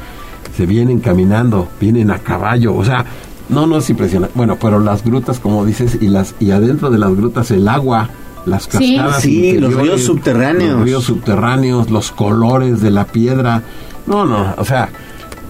se 0.56 0.66
vienen 0.66 1.00
caminando, 1.00 1.68
vienen 1.82 2.12
a 2.12 2.20
caballo, 2.20 2.76
o 2.76 2.86
sea, 2.86 3.06
no, 3.50 3.68
no 3.68 3.78
es 3.78 3.90
impresionante. 3.90 4.34
Bueno, 4.36 4.58
pero 4.60 4.80
las 4.80 5.04
grutas, 5.04 5.40
como 5.40 5.66
dices, 5.66 5.98
y 6.02 6.08
las 6.08 6.36
y 6.40 6.52
adentro 6.52 6.90
de 6.90 6.98
las 6.98 7.16
grutas 7.16 7.52
el 7.52 7.68
agua, 7.68 8.10
las 8.46 8.68
cascadas, 8.68 9.22
sí, 9.22 9.54
los 9.54 9.72
interiores, 9.72 9.78
ríos 9.78 10.04
subterráneos. 10.04 10.74
los 10.74 10.84
ríos 10.84 11.04
subterráneos, 11.04 11.90
los 11.90 12.12
colores 12.12 12.82
de 12.82 12.92
la 12.92 13.06
piedra. 13.06 13.64
No, 14.08 14.26
no, 14.26 14.54
o 14.58 14.66
sea, 14.66 14.90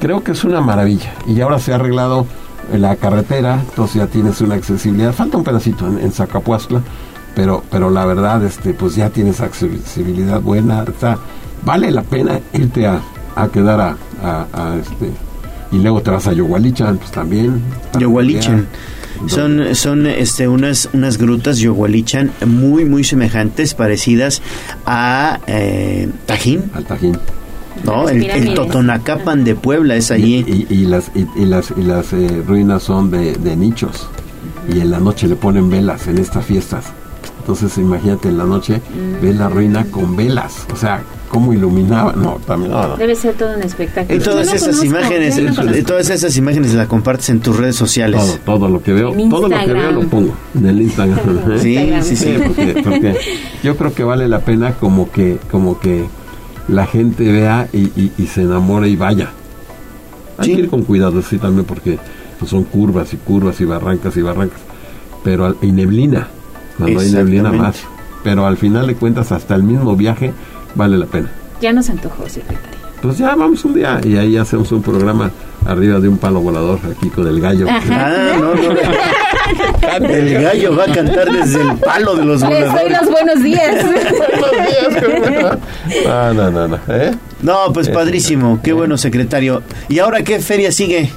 creo 0.06 0.24
que 0.24 0.34
es 0.34 0.44
una 0.44 0.62
maravilla. 0.62 1.12
Y 1.28 1.42
ahora 1.42 1.58
se 1.58 1.72
ha 1.72 1.76
arreglado 1.76 2.28
la 2.72 2.96
carretera, 2.96 3.60
entonces 3.68 3.96
ya 3.96 4.06
tienes 4.08 4.40
una 4.40 4.54
accesibilidad. 4.54 5.12
Falta 5.14 5.38
un 5.38 5.44
pedacito 5.44 5.88
en, 5.88 5.98
en 6.00 6.12
Zacapuastla, 6.12 6.82
pero, 7.36 7.64
pero 7.72 7.90
la 7.90 8.06
verdad, 8.06 8.44
este, 8.44 8.74
pues 8.76 8.96
ya 8.96 9.10
tienes 9.10 9.42
accesibilidad 9.42 10.40
buena. 10.42 10.84
Está, 10.84 11.18
vale 11.64 11.90
la 11.90 12.04
pena 12.04 12.40
irte 12.54 12.86
a, 12.86 13.02
a 13.36 13.48
quedar 13.48 13.82
a, 13.82 13.98
a- 14.24 14.46
a, 14.54 14.76
este 14.76 15.10
y 15.72 15.80
luego 15.80 16.02
te 16.02 16.12
vas 16.12 16.28
a 16.28 16.34
Yogualichan, 16.34 16.98
pues 17.00 17.10
también. 17.12 17.62
Yogualichan. 18.00 18.68
Son, 19.28 19.74
son 19.74 20.06
este, 20.06 20.48
unas, 20.48 20.88
unas 20.94 21.18
grutas 21.18 21.58
Yogualichan 21.58 22.30
muy, 22.46 22.86
muy 22.86 23.04
semejantes, 23.04 23.74
parecidas 23.74 24.42
a 24.86 25.40
eh, 25.48 26.10
Tajín. 26.28 26.70
Al 26.76 26.86
Tajín. 26.86 27.18
No, 27.84 28.08
el, 28.10 28.24
el. 28.24 28.54
Totonacapan 28.54 29.44
de 29.44 29.56
Puebla 29.56 29.96
es 29.96 30.12
allí. 30.12 30.44
Y, 30.48 30.68
y- 30.74 30.82
y 30.82 30.86
las, 30.86 31.12
y, 31.16 31.28
y 31.36 31.46
las, 31.46 31.72
y 31.76 31.82
las 31.84 32.14
eh, 32.14 32.42
ruinas 32.48 32.84
son 32.84 33.12
de, 33.12 33.34
de 33.34 33.56
nichos. 33.56 34.08
Y 34.74 34.80
en 34.80 34.92
la 34.92 35.00
noche 35.00 35.28
le 35.28 35.36
ponen 35.36 35.70
velas 35.70 36.08
en 36.08 36.18
estas 36.18 36.46
fiestas. 36.46 36.86
Entonces 37.40 37.78
imagínate 37.78 38.30
en 38.30 38.40
la 38.40 38.46
noche 38.46 38.82
ves 39.22 39.36
la 39.36 39.50
ruina 39.50 39.86
con 39.92 40.16
velas. 40.16 40.66
O 40.74 40.76
sea, 40.76 41.04
cómo 41.30 41.54
iluminaba. 41.54 42.14
No, 42.14 42.40
también 42.48 42.72
no, 42.72 42.88
no. 42.88 42.98
Debe 42.98 43.16
ser 43.16 43.36
todo 43.36 43.56
un 43.56 43.62
espectáculo. 43.62 44.18
Y 44.18 44.20
todas 44.24 44.48
esas 44.48 44.62
conozco, 44.78 44.86
imágenes, 44.86 45.86
todas 45.86 46.10
esas 46.10 46.36
imágenes 46.38 46.74
las 46.74 46.88
compartes 46.88 47.30
en 47.30 47.42
tus 47.42 47.56
redes 47.56 47.76
sociales. 47.76 48.20
Todo, 48.46 48.58
todo 48.58 48.70
lo 48.70 48.82
que 48.82 48.94
veo, 48.94 49.14
En 49.14 49.30
todo 49.30 49.48
lo 49.48 49.50
que 49.50 49.56
veo 49.68 49.76
Instagram. 49.76 49.94
lo 49.96 50.08
pongo 50.10 50.34
en 50.56 50.66
el 50.66 50.82
Instagram. 50.82 51.20
¿eh? 51.52 51.60
Sí, 51.60 51.94
sí, 52.02 52.16
sí. 52.16 52.36
Porque, 52.44 52.82
porque 52.84 53.16
yo 53.64 53.78
creo 53.78 53.94
que 53.94 54.04
vale 54.04 54.28
la 54.28 54.40
pena 54.40 54.74
como 54.74 55.12
que, 55.12 55.38
como 55.52 55.80
que 55.80 56.06
la 56.68 56.86
gente 56.88 57.32
vea 57.32 57.68
y, 57.74 57.78
y- 58.00 58.12
y 58.18 58.28
se 58.28 58.42
enamore 58.44 58.90
y 58.90 58.96
vaya. 58.96 59.30
Hay 60.38 60.54
que 60.54 60.62
ir 60.62 60.70
con 60.70 60.84
cuidado, 60.84 61.22
sí, 61.22 61.38
también 61.38 61.66
porque 61.66 61.98
pues, 62.40 62.52
son 62.52 62.64
curvas 62.66 63.14
y 63.14 63.18
curvas 63.18 63.60
y 63.62 63.66
barrancas 63.66 64.18
y 64.18 64.22
barrancas. 64.22 64.60
Pero 65.24 65.46
al- 65.46 65.58
y 65.62 65.72
neblina, 65.72 66.28
cuando 66.78 67.00
hay 67.00 67.12
neblina 67.12 67.52
más. 67.52 67.84
Pero 68.24 68.46
al 68.46 68.58
final 68.58 68.88
de 68.88 68.96
cuentas, 68.96 69.32
hasta 69.32 69.56
el 69.56 69.64
mismo 69.64 69.96
viaje 69.96 70.34
vale 70.76 70.98
la 70.98 71.06
pena. 71.06 71.30
Ya 71.62 71.72
nos 71.72 71.90
antojó, 71.90 72.28
secretario. 72.28 72.76
Pues 73.02 73.18
ya 73.20 73.36
vamos 73.36 73.64
un 73.66 73.76
día 73.76 74.02
y 74.04 74.18
ahí 74.18 74.36
hacemos 74.36 74.72
un 74.72 74.82
programa 74.82 75.30
arriba 75.66 76.00
de 76.00 76.10
un 76.10 76.18
palo 76.18 76.40
volador 76.42 76.80
aquí 76.92 77.10
con 77.10 77.28
el 77.28 77.40
gallo. 77.40 77.68
Ah, 77.70 78.36
no, 78.40 78.56
no. 78.56 78.62
El 80.02 80.42
gallo 80.44 80.76
va 80.76 80.84
a 80.86 80.94
cantar 80.94 81.32
desde 81.32 81.62
el 81.62 81.78
palo 81.78 82.16
de 82.16 82.26
los 82.26 82.42
Les 82.42 82.50
doy 82.50 82.60
voladores. 82.70 83.02
los 83.02 83.12
buenos 83.12 83.44
días. 83.44 83.86
Ah, 86.08 86.32
no, 86.36 86.52
no, 86.52 86.68
no. 86.68 86.80
¿eh? 86.90 87.12
No, 87.42 87.72
pues 87.74 87.90
padrísimo. 87.90 88.60
Qué 88.64 88.74
bueno, 88.74 88.98
secretario. 88.98 89.62
¿Y 89.90 90.00
ahora 90.00 90.24
qué 90.24 90.40
feria 90.40 90.72
sigue? 90.72 91.10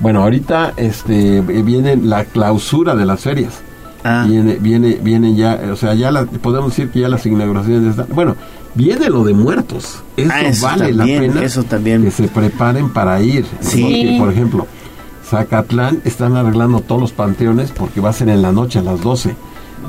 Bueno, 0.00 0.22
ahorita 0.22 0.72
este 0.76 1.40
viene 1.40 1.96
la 1.96 2.24
clausura 2.24 2.94
de 2.96 3.06
las 3.06 3.20
ferias. 3.20 3.60
Ah. 4.04 4.24
Viene, 4.28 4.56
viene, 4.60 4.98
viene 5.00 5.34
ya, 5.36 5.60
o 5.72 5.76
sea, 5.76 5.94
ya 5.94 6.10
la- 6.10 6.24
podemos 6.24 6.70
decir 6.70 6.90
que 6.90 7.00
ya 7.00 7.08
las 7.08 7.24
inauguraciones 7.24 7.90
están. 7.90 8.06
Bueno, 8.10 8.34
viene 8.74 9.08
lo 9.08 9.22
de 9.22 9.32
muertos. 9.34 10.02
Eso, 10.16 10.30
Ah, 10.34 10.40
eso 10.42 10.66
vale 10.66 10.92
también, 10.94 11.26
la 11.28 11.32
pena. 11.34 11.44
eso 11.46 11.62
también. 11.62 12.02
Que 12.04 12.10
se 12.10 12.24
preparen 12.28 12.88
para 12.92 13.20
ir. 13.22 13.46
Sí. 13.60 13.80
Porque, 13.82 14.16
por 14.18 14.32
ejemplo, 14.32 14.66
Zacatlán 15.32 16.02
están 16.04 16.36
arreglando 16.36 16.80
todos 16.80 17.00
los 17.00 17.12
panteones 17.12 17.72
porque 17.72 18.02
va 18.02 18.10
a 18.10 18.12
ser 18.12 18.28
en 18.28 18.42
la 18.42 18.52
noche 18.52 18.78
a 18.78 18.82
las 18.82 19.00
12. 19.00 19.34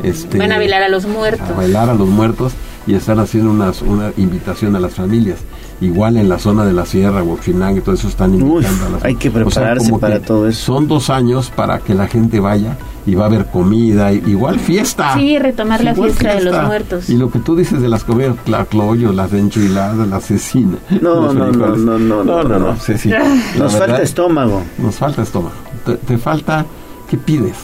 Este, 0.01 0.38
Van 0.38 0.53
a 0.53 0.57
velar 0.57 0.83
a 0.83 0.88
los 0.88 1.05
muertos. 1.05 1.49
a 1.49 1.53
bailar 1.53 1.89
a 1.89 1.93
los 1.93 2.07
muertos 2.07 2.53
y 2.88 2.93
están 2.95 3.19
haciendo 3.19 3.51
unas, 3.51 3.81
una 3.81 4.13
invitación 4.15 4.73
a 4.77 4.80
las 4.80 4.93
familias. 4.93 5.39
Igual 5.81 6.15
en 6.15 6.30
la 6.30 6.39
zona 6.39 6.63
de 6.63 6.72
la 6.72 6.85
sierra, 6.85 7.22
Huachinango 7.22 7.80
y 7.80 7.81
todo 7.81 7.93
eso 7.95 8.07
están 8.07 8.33
invitando 8.33 8.85
a 8.85 8.89
las 8.91 9.03
hay 9.03 9.15
que 9.15 9.27
o 9.27 9.31
sea, 9.33 9.43
prepararse 9.43 9.91
para 9.99 10.19
que 10.19 10.25
todo 10.25 10.47
eso. 10.47 10.73
Son 10.73 10.88
dos 10.88 11.09
años 11.09 11.51
para 11.53 11.80
que 11.80 11.93
la 11.93 12.07
gente 12.07 12.39
vaya 12.39 12.77
y 13.06 13.15
va 13.15 13.25
a 13.25 13.27
haber 13.27 13.45
comida, 13.48 14.11
y- 14.14 14.23
igual 14.27 14.59
fiesta. 14.59 15.14
Sí, 15.15 15.38
retomar 15.38 15.83
la 15.83 15.91
Igual 15.91 16.11
fiesta 16.11 16.30
de 16.30 16.35
los 16.35 16.43
fiesta. 16.53 16.64
muertos. 16.67 17.09
Y 17.09 17.17
lo 17.17 17.30
que 17.32 17.40
tú 17.40 17.56
dices 17.56 17.82
de 17.82 17.90
las 17.90 18.03
comidas, 18.03 18.35
la 18.48 18.65
cloyo, 18.65 19.11
las 19.11 19.33
enchiladas, 19.33 20.07
la 20.07 20.19
cecina. 20.19 20.77
No, 21.01 21.33
no, 21.33 21.51
no, 21.51 21.75
no, 21.75 21.98
no, 21.99 22.23
no, 22.23 22.43
no, 22.43 22.59
no. 22.59 22.75
sí, 22.77 22.98
sí. 22.98 23.09
Nos 23.57 23.72
falta 23.73 23.80
verdad, 23.88 24.01
estómago. 24.03 24.64
Nos 24.77 24.95
falta 24.95 25.22
estómago. 25.23 25.56
Te, 25.85 25.95
te 25.95 26.17
falta, 26.17 26.65
¿qué 27.09 27.17
pides? 27.17 27.56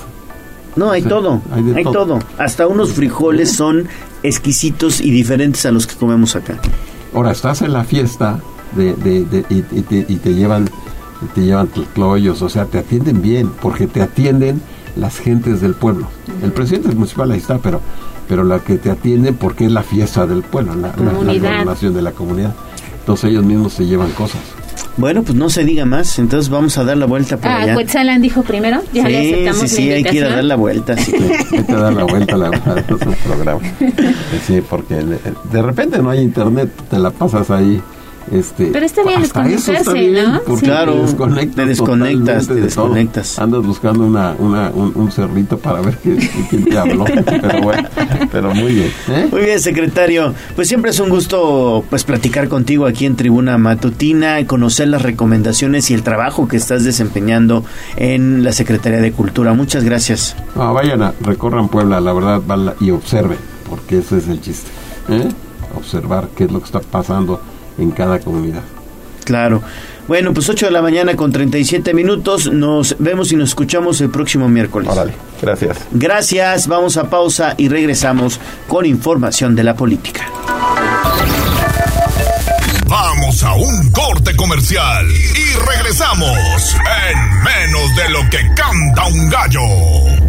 No, 0.76 0.92
hay 0.92 1.02
O 1.02 1.04
sea, 1.04 1.10
todo. 1.10 1.42
hay 1.52 1.60
Hay, 1.64 1.74
de 1.74 1.84
todo. 1.84 1.94
todo. 1.94 2.20
Hasta 2.38 2.68
unos 2.68 2.94
frijoles 2.94 3.52
son 3.52 3.88
exquisitos 4.24 5.02
y 5.02 5.12
diferentes 5.12 5.66
a 5.66 5.72
los 5.72 5.88
que 5.88 5.96
comemos 5.96 6.36
acá. 6.36 6.56
Ahora 7.14 7.32
estás 7.32 7.62
en 7.62 7.74
la 7.74 7.84
fiesta 7.84 8.40
de, 8.76 8.94
de- 8.94 9.24
de- 9.26 9.46
y, 9.50 9.58
y 9.72 9.82
te, 9.82 10.06
y 10.08 10.16
te 10.18 10.34
llevan 10.36 10.70
te 11.36 11.42
llevan 11.42 11.68
cloyos, 11.94 12.42
o 12.42 12.48
sea, 12.48 12.64
te 12.66 12.78
atienden 12.78 13.22
bien, 13.22 13.50
porque 13.62 13.88
te 13.88 14.02
atienden 14.02 14.62
las 15.00 15.18
gentes 15.20 15.62
del 15.62 15.74
pueblo. 15.74 16.08
El 16.44 16.52
presidente 16.52 16.90
municipal 16.96 17.32
ahí 17.32 17.40
está, 17.40 17.58
pero 17.60 17.82
pero 18.28 18.44
la 18.44 18.60
que 18.60 18.78
te 18.78 18.92
atienden 18.92 19.36
porque 19.36 19.66
es 19.66 19.72
la 19.72 19.82
fiesta 19.82 20.28
del 20.28 20.44
pueblo, 20.44 20.76
la, 20.76 20.90
la- 20.90 21.04
la 21.04 21.12
Comunidad. 21.14 21.52
gobernación 21.52 21.94
de 21.96 22.02
la 22.04 22.12
comunidad. 22.12 22.54
Entonces 23.00 23.32
ellos 23.32 23.44
mismos 23.44 23.74
se 23.74 23.86
llevan 23.88 24.12
cosas. 24.12 24.40
Bueno, 24.98 25.24
pues 25.24 25.36
no 25.36 25.50
se 25.50 25.64
diga 25.64 25.86
más, 25.86 26.20
entonces 26.20 26.50
vamos 26.50 26.78
a 26.78 26.84
dar 26.84 26.98
la 26.98 27.06
vuelta 27.06 27.38
por 27.38 27.48
Ah, 27.50 27.62
allá. 27.62 27.74
Cuetzalan 27.74 28.22
dijo 28.22 28.44
primero. 28.44 28.82
Ya 28.94 29.08
le 29.08 29.22
sí, 29.24 29.34
aceptamos 29.34 29.58
sí, 29.58 29.64
la 29.64 29.70
sí, 29.70 29.92
hay 29.94 30.04
que 30.04 30.16
ir 30.18 30.24
a 30.26 30.30
dar 30.36 30.44
la 30.44 30.56
vuelta. 30.58 30.96
sí. 30.98 31.14
Hay 31.58 31.64
que 31.64 31.74
dar 31.74 31.94
la 31.94 32.04
vuelta 32.04 32.38
la 32.38 32.48
a 32.50 32.84
su 32.88 32.98
programa. 33.26 33.62
Sí, 34.46 34.62
porque 34.70 34.96
de 34.96 35.62
repente 35.62 36.00
no 36.00 36.10
hay 36.12 36.20
internet, 36.22 36.70
te 36.90 37.00
la 37.00 37.10
pasas 37.12 37.50
ahí 37.50 37.82
Este, 38.32 38.68
Pero 38.68 38.86
está 38.86 39.04
bien 39.04 39.22
desconectarse, 39.22 39.94
bien, 39.94 40.32
¿no? 40.34 40.42
porque 40.46 40.60
Sí. 40.60 40.66
Claro, 40.68 40.94
te 40.94 41.00
desconectas, 41.02 41.56
te 41.56 41.66
desconectas, 41.66 42.48
te 42.48 42.54
de 42.54 42.60
todo. 42.62 42.66
desconectas. 42.90 43.40
Andas 43.40 43.66
buscando 43.66 44.06
una, 44.06 44.36
una, 44.38 44.70
un, 44.70 44.92
un 44.96 45.12
cerrito 45.12 45.58
para 45.58 45.82
ver 45.82 45.98
qué- 45.98 46.30
quién 46.50 46.66
te 46.66 46.78
habló. 46.78 47.06
pero 47.26 47.62
bueno, 47.62 47.90
pero 48.32 48.54
muy 48.54 48.74
bien. 48.74 48.92
¿eh? 49.10 49.28
Muy 49.32 49.42
bien, 49.42 49.60
secretario. 49.60 50.34
Pues 50.56 50.68
siempre 50.68 50.92
es 50.92 51.00
un 51.00 51.10
gusto 51.10 51.84
pues 51.90 52.04
platicar 52.04 52.48
contigo 52.50 52.86
aquí 52.86 53.06
en 53.08 53.16
Tribuna 53.16 53.58
Matutina, 53.58 54.46
conocer 54.46 54.90
las 54.90 55.02
recomendaciones 55.02 55.90
y 55.90 55.94
el 55.96 56.04
trabajo 56.04 56.48
que 56.48 56.58
estás 56.58 56.84
desempeñando 56.84 57.66
en 57.96 58.44
la 58.44 58.52
Secretaría 58.52 59.00
de 59.02 59.12
Cultura. 59.12 59.54
Muchas 59.54 59.84
gracias. 59.84 60.36
No, 60.56 60.74
vayan 60.74 61.02
a, 61.02 61.14
recorran 61.22 61.68
Puebla, 61.70 62.00
la 62.00 62.14
verdad, 62.14 62.42
y 62.80 62.92
observen, 62.92 63.38
porque 63.70 63.98
ese 64.00 64.18
es 64.20 64.28
el 64.28 64.40
chiste. 64.42 64.70
¿eh? 65.10 65.28
Observar 65.76 66.30
qué 66.36 66.44
es 66.46 66.52
lo 66.52 66.60
que 66.60 66.66
está 66.66 66.80
pasando 66.80 67.42
en 67.80 67.92
cada 67.92 68.20
comunidad. 68.20 68.62
Claro. 69.24 69.62
Bueno, 70.08 70.34
pues 70.34 70.50
8 70.50 70.66
de 70.66 70.72
la 70.72 70.82
mañana 70.82 71.16
con 71.16 71.32
37 71.32 71.94
minutos. 71.94 72.52
Nos 72.52 72.96
vemos 72.98 73.32
y 73.32 73.36
nos 73.36 73.50
escuchamos 73.50 74.02
el 74.02 74.10
próximo 74.10 74.50
miércoles. 74.50 74.90
Órale, 74.90 75.14
gracias. 75.40 75.78
Gracias, 75.92 76.68
vamos 76.68 76.98
a 76.98 77.10
pausa 77.12 77.54
y 77.58 77.70
regresamos 77.70 78.40
con 78.68 78.88
información 78.88 79.56
de 79.56 79.64
la 79.64 79.76
política. 79.76 80.22
Vamos 82.88 83.44
a 83.44 83.54
un 83.54 83.92
corte 83.92 84.36
comercial 84.36 85.06
y 85.12 85.76
regresamos 85.76 86.76
en 87.12 87.44
menos 87.44 87.96
de 87.96 88.10
lo 88.10 88.20
que 88.32 88.40
canta 88.56 89.06
un 89.06 89.30
gallo. 89.30 90.29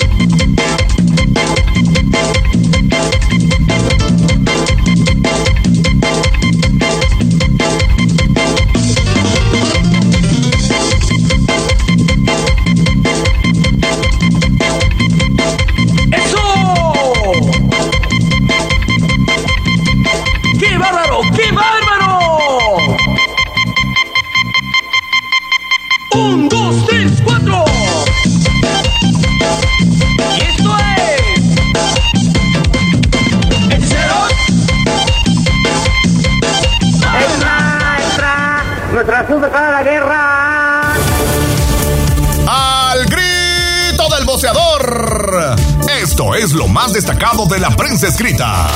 Lo 46.53 46.67
más 46.67 46.93
destacado 46.93 47.45
de 47.45 47.59
la 47.59 47.69
prensa 47.75 48.07
escrita 48.07 48.67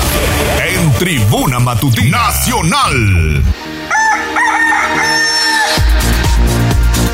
en 0.68 0.92
Tribuna 0.94 1.60
Matutina 1.60 2.18
Nacional. 2.18 3.44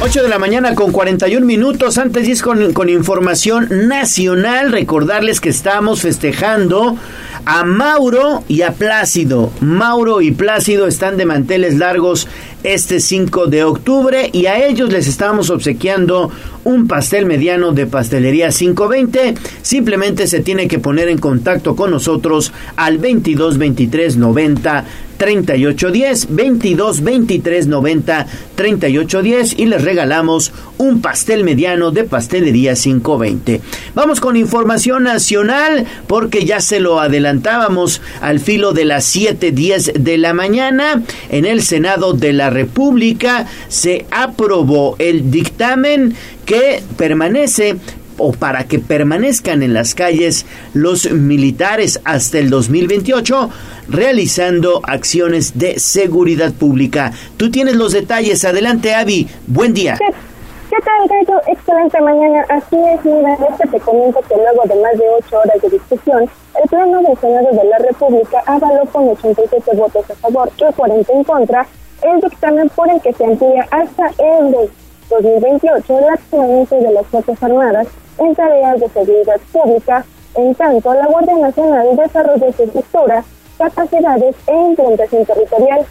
8 0.02 0.24
de 0.24 0.30
la 0.30 0.40
mañana 0.40 0.74
con 0.76 0.92
41 0.92 1.46
minutos. 1.46 1.98
Antes 1.98 2.26
de 2.26 2.32
ir 2.32 2.42
con, 2.42 2.74
con 2.74 2.90
información 2.90 3.88
nacional, 3.88 4.72
recordarles 4.72 5.40
que 5.40 5.50
estamos 5.50 6.02
festejando 6.02 6.98
a 7.46 7.64
Mauro 7.64 8.44
y 8.48 8.62
a 8.62 8.74
Plácido. 8.74 9.52
Mauro 9.60 10.22
y 10.22 10.32
Plácido 10.32 10.88
están 10.88 11.18
de 11.18 11.26
manteles 11.26 11.78
largos 11.78 12.28
este 12.64 13.00
5 13.00 13.48
de 13.48 13.64
octubre 13.64 14.30
y 14.32 14.46
a 14.46 14.66
ellos 14.66 14.92
les 14.92 15.08
estamos 15.08 15.50
obsequiando 15.50 16.30
un 16.64 16.88
pastel 16.88 17.26
mediano 17.26 17.72
de 17.72 17.88
pastelería 17.88 18.50
520. 18.50 19.36
Simplemente 19.62 20.28
se 20.28 20.42
tiene 20.42 20.68
que 20.68 20.80
poner 20.80 21.10
en 21.10 21.18
contacto 21.18 21.76
con 21.76 21.92
nosotros 21.92 22.54
al 22.76 22.98
22 22.98 23.58
23 23.58 24.18
90 24.18 24.86
3810 25.22 26.28
22 26.32 27.04
23 27.04 27.68
90 27.68 28.26
3810 28.56 29.60
y 29.60 29.68
les 29.68 29.84
regalamos 29.84 30.52
un 30.80 31.00
pastel 31.00 31.44
mediano 31.44 31.92
de 31.92 32.06
pastelería 32.06 32.74
520. 32.74 33.62
Vamos 33.94 34.20
con 34.20 34.36
información 34.36 35.04
nacional 35.04 35.86
porque 36.08 36.44
ya 36.44 36.60
se 36.60 36.80
lo 36.80 37.00
adelantábamos 37.00 38.02
al 38.20 38.40
filo 38.40 38.74
de 38.74 38.86
las 38.86 39.16
7:10 39.16 39.94
de 39.94 40.18
la 40.18 40.34
mañana 40.34 41.04
en 41.30 41.46
el 41.46 41.62
Senado 41.62 42.14
de 42.14 42.34
la 42.34 42.50
República 42.50 43.46
se 43.68 44.08
aprobó 44.10 44.96
el 44.98 45.30
dictamen 45.30 46.16
que 46.46 46.82
permanece 46.98 47.78
o 48.18 48.32
para 48.32 48.66
que 48.66 48.80
permanezcan 48.80 49.64
en 49.64 49.74
las 49.74 49.96
calles 49.96 50.46
los 50.74 51.12
militares 51.12 52.00
hasta 52.04 52.40
el 52.40 52.50
2028 52.50 53.50
realizando 53.90 54.82
acciones 54.84 55.58
de 55.58 55.80
seguridad 55.80 56.54
pública. 56.54 57.12
Tú 57.38 57.52
tienes 57.52 57.76
los 57.76 57.94
detalles. 57.94 58.46
Adelante, 58.46 58.94
Avi. 58.94 59.28
Buen 59.48 59.74
día. 59.74 59.98
¿Qué 59.98 60.78
tal, 60.86 61.08
Gallo? 61.10 61.42
Excelente 61.48 62.00
mañana. 62.00 62.46
Así 62.48 62.78
es, 62.78 63.04
mira, 63.04 63.38
este 63.50 63.68
te 63.68 63.80
comento 63.82 64.22
que 64.22 64.36
luego 64.36 64.64
de 64.74 64.82
más 64.82 64.98
de 64.98 65.04
ocho 65.20 65.40
horas 65.40 65.62
de 65.62 65.70
discusión, 65.70 66.30
el 66.64 66.70
Pleno 66.70 67.02
del 67.02 67.18
Senado 67.18 67.50
de 67.52 67.64
la 67.66 67.78
República 67.80 68.42
avaló 68.46 68.86
con 68.86 69.10
87 69.10 69.72
votos 69.76 70.10
a 70.10 70.16
favor 70.16 70.50
y 70.58 70.74
40 70.74 71.12
en 71.12 71.24
contra 71.26 71.68
el 72.04 72.22
dictamen 72.22 72.70
por 72.70 72.90
el 72.90 73.02
que 73.02 73.12
se 73.12 73.26
amplía 73.26 73.68
hasta 73.70 74.08
el 74.18 74.52
de 74.52 74.70
2028 75.12 76.00
el 76.00 76.10
accionamiento 76.10 76.76
de 76.76 76.92
las 76.92 77.06
Fuerzas 77.08 77.44
Armadas 77.44 77.88
en 78.18 78.34
tareas 78.34 78.80
de 78.80 78.88
seguridad 78.90 79.40
pública, 79.52 80.06
en 80.36 80.56
tanto 80.56 80.94
la 80.94 81.06
Guardia 81.08 81.38
Nacional 81.38 81.96
desarrolla 81.98 82.54
su 82.54 82.64
estructura, 82.64 83.24
capacidades 83.58 84.36
e 84.48 84.56
implementación 84.56 85.26
territorial. 85.26 85.86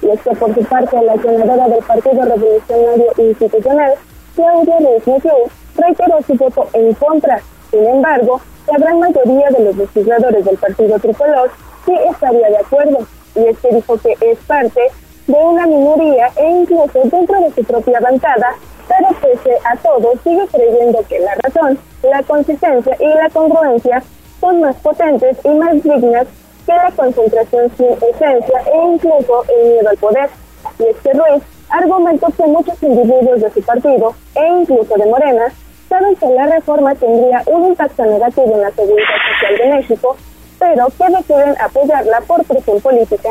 Y 0.00 0.08
es 0.08 0.20
que 0.22 0.30
por 0.30 0.54
su 0.54 0.64
parte 0.64 1.02
la 1.02 1.16
senadora 1.20 1.68
del 1.68 1.84
Partido 1.84 2.24
Revolucionario 2.24 3.12
Institucional, 3.18 3.92
Claudia 4.34 4.78
Ruiz 4.78 5.22
reiteró 5.76 6.22
su 6.26 6.34
voto 6.34 6.66
en 6.72 6.94
contra. 6.94 7.40
Sin 7.70 7.86
embargo, 7.86 8.40
la 8.70 8.78
gran 8.78 8.98
mayoría 8.98 9.50
de 9.50 9.64
los 9.64 9.76
legisladores 9.76 10.44
del 10.44 10.56
Partido 10.56 10.98
Tricolor 10.98 11.50
sí 11.84 11.94
estaría 12.10 12.48
de 12.48 12.58
acuerdo, 12.58 13.06
y 13.34 13.46
es 13.46 13.58
que 13.58 13.74
dijo 13.74 13.98
que 13.98 14.16
es 14.20 14.38
parte 14.46 14.80
de 15.32 15.38
una 15.38 15.66
minoría 15.66 16.30
e 16.36 16.46
incluso 16.46 17.00
dentro 17.04 17.40
de 17.40 17.50
su 17.52 17.64
propia 17.64 18.00
bancada, 18.00 18.54
pero 18.86 19.08
pese 19.20 19.56
a 19.64 19.76
todo 19.76 20.12
sigue 20.22 20.46
creyendo 20.48 21.02
que 21.08 21.18
la 21.20 21.34
razón, 21.42 21.78
la 22.02 22.22
consistencia 22.22 22.94
y 23.00 23.06
la 23.06 23.30
congruencia 23.30 24.02
son 24.40 24.60
más 24.60 24.76
potentes 24.76 25.38
y 25.42 25.48
más 25.48 25.82
dignas 25.82 26.26
que 26.66 26.74
la 26.74 26.90
concentración 26.94 27.70
sin 27.76 27.86
esencia 27.86 28.62
e 28.74 28.84
incluso 28.92 29.44
el 29.56 29.70
miedo 29.70 29.88
al 29.88 29.96
poder. 29.96 30.28
Y 30.78 30.84
es 30.84 30.96
que 30.98 31.12
Ruiz 31.12 31.42
argumentó 31.70 32.26
que 32.36 32.46
muchos 32.46 32.82
individuos 32.82 33.40
de 33.40 33.50
su 33.52 33.62
partido 33.62 34.14
e 34.34 34.48
incluso 34.60 34.94
de 34.94 35.06
Morena 35.06 35.46
saben 35.88 36.14
que 36.16 36.26
la 36.26 36.46
reforma 36.46 36.94
tendría 36.94 37.42
un 37.46 37.68
impacto 37.68 38.04
negativo 38.04 38.54
en 38.54 38.60
la 38.60 38.70
seguridad 38.72 39.16
social 39.32 39.58
de 39.58 39.76
México, 39.76 40.16
pero 40.58 40.86
que 40.98 41.16
deciden 41.16 41.56
apoyarla 41.58 42.20
por 42.20 42.44
presión 42.44 42.80
política. 42.80 43.30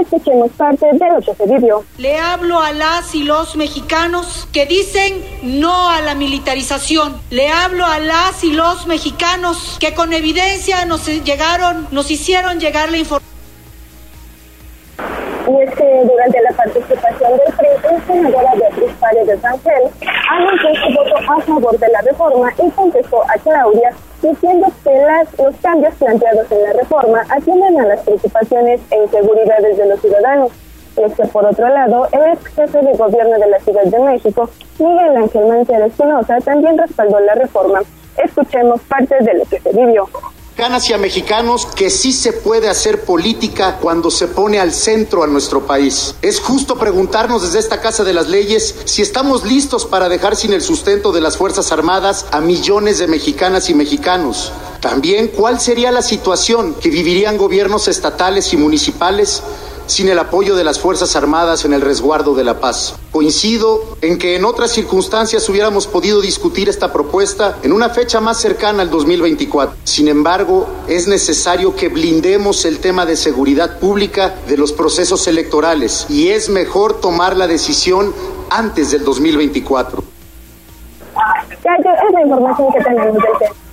Escuchemos 0.00 0.50
parte 0.52 0.86
de 0.92 1.08
lo 1.08 1.20
que 1.20 1.34
se 1.34 1.46
vivió. 1.46 1.84
Le 1.96 2.18
hablo 2.18 2.60
a 2.60 2.72
las 2.72 3.14
y 3.14 3.22
los 3.22 3.56
mexicanos 3.56 4.46
que 4.52 4.66
dicen 4.66 5.24
no 5.42 5.88
a 5.88 6.02
la 6.02 6.14
militarización. 6.14 7.18
Le 7.30 7.48
hablo 7.48 7.86
a 7.86 7.98
las 7.98 8.44
y 8.44 8.52
los 8.52 8.86
mexicanos 8.86 9.78
que 9.80 9.94
con 9.94 10.12
evidencia 10.12 10.84
nos 10.84 11.06
llegaron, 11.06 11.88
nos 11.92 12.10
hicieron 12.10 12.60
llegar 12.60 12.90
la 12.90 12.98
información. 12.98 13.26
Y 15.48 15.62
es 15.62 15.70
que 15.76 16.04
durante 16.04 16.42
la 16.42 16.50
participación 16.52 17.30
del 17.36 17.54
PRI, 17.56 17.68
la 17.84 18.06
senadora 18.06 18.52
Beatriz 18.56 18.92
Paredes 18.98 19.42
Rangel 19.42 19.82
anunció 20.28 20.74
su 20.74 20.92
voto 20.92 21.16
a 21.16 21.40
favor 21.40 21.78
de 21.78 21.88
la 21.88 22.00
reforma 22.00 22.52
y 22.58 22.70
contestó 22.70 23.22
a 23.22 23.34
Claudia 23.38 23.90
diciendo 24.22 24.66
que 24.82 24.90
las, 24.90 25.38
los 25.38 25.54
cambios 25.62 25.94
planteados 25.94 26.50
en 26.50 26.62
la 26.64 26.72
reforma 26.72 27.24
atienden 27.30 27.80
a 27.80 27.86
las 27.86 28.00
preocupaciones 28.00 28.80
e 28.90 29.02
inseguridades 29.04 29.76
de 29.76 29.86
los 29.86 30.00
ciudadanos. 30.00 30.50
Y 30.96 31.02
es 31.02 31.14
que, 31.14 31.24
por 31.26 31.44
otro 31.44 31.68
lado, 31.68 32.08
el 32.10 32.32
ex 32.32 32.46
jefe 32.46 32.82
de 32.82 32.92
gobierno 32.94 33.38
de 33.38 33.46
la 33.48 33.60
Ciudad 33.60 33.84
de 33.84 33.98
México, 34.00 34.50
Miguel 34.78 35.16
Ángel 35.16 35.46
Mancera 35.46 35.86
Espinosa, 35.86 36.40
también 36.40 36.76
respaldó 36.76 37.20
la 37.20 37.34
reforma. 37.34 37.82
Escuchemos 38.16 38.80
parte 38.82 39.14
de 39.20 39.34
lo 39.34 39.44
que 39.44 39.60
se 39.60 39.72
vivió 39.72 40.08
mexicanas 40.56 40.88
y 40.88 40.92
a 40.94 40.98
mexicanos 40.98 41.66
que 41.66 41.90
sí 41.90 42.14
se 42.14 42.32
puede 42.32 42.70
hacer 42.70 43.04
política 43.04 43.76
cuando 43.78 44.10
se 44.10 44.26
pone 44.26 44.58
al 44.58 44.72
centro 44.72 45.22
a 45.22 45.26
nuestro 45.26 45.66
país. 45.66 46.14
Es 46.22 46.40
justo 46.40 46.78
preguntarnos 46.78 47.42
desde 47.42 47.58
esta 47.58 47.82
Casa 47.82 48.04
de 48.04 48.14
las 48.14 48.30
Leyes 48.30 48.74
si 48.86 49.02
estamos 49.02 49.44
listos 49.44 49.84
para 49.84 50.08
dejar 50.08 50.34
sin 50.34 50.54
el 50.54 50.62
sustento 50.62 51.12
de 51.12 51.20
las 51.20 51.36
Fuerzas 51.36 51.72
Armadas 51.72 52.24
a 52.30 52.40
millones 52.40 52.96
de 52.96 53.06
mexicanas 53.06 53.68
y 53.68 53.74
mexicanos. 53.74 54.50
También 54.80 55.28
cuál 55.28 55.60
sería 55.60 55.92
la 55.92 56.00
situación 56.00 56.74
que 56.80 56.88
vivirían 56.88 57.36
gobiernos 57.36 57.86
estatales 57.86 58.50
y 58.54 58.56
municipales 58.56 59.42
sin 59.86 60.08
el 60.08 60.18
apoyo 60.18 60.56
de 60.56 60.64
las 60.64 60.78
Fuerzas 60.78 61.16
Armadas 61.16 61.64
en 61.64 61.72
el 61.72 61.80
resguardo 61.80 62.34
de 62.34 62.44
la 62.44 62.60
paz. 62.60 62.96
Coincido 63.12 63.96
en 64.02 64.18
que 64.18 64.36
en 64.36 64.44
otras 64.44 64.72
circunstancias 64.72 65.48
hubiéramos 65.48 65.86
podido 65.86 66.20
discutir 66.20 66.68
esta 66.68 66.92
propuesta 66.92 67.58
en 67.62 67.72
una 67.72 67.88
fecha 67.90 68.20
más 68.20 68.40
cercana 68.40 68.82
al 68.82 68.90
2024. 68.90 69.76
Sin 69.84 70.08
embargo, 70.08 70.66
es 70.88 71.08
necesario 71.08 71.74
que 71.74 71.88
blindemos 71.88 72.64
el 72.64 72.78
tema 72.78 73.06
de 73.06 73.16
seguridad 73.16 73.78
pública 73.78 74.34
de 74.46 74.56
los 74.56 74.72
procesos 74.72 75.26
electorales 75.28 76.06
y 76.08 76.28
es 76.28 76.48
mejor 76.48 77.00
tomar 77.00 77.36
la 77.36 77.46
decisión 77.46 78.14
antes 78.50 78.90
del 78.90 79.04
2024. 79.04 80.02
Ya, 81.64 81.74
es 81.74 82.12
la 82.12 82.22
información 82.22 82.72
que 82.72 82.84
tenemos 82.84 83.14
del 83.14 83.38
tema. 83.38 83.65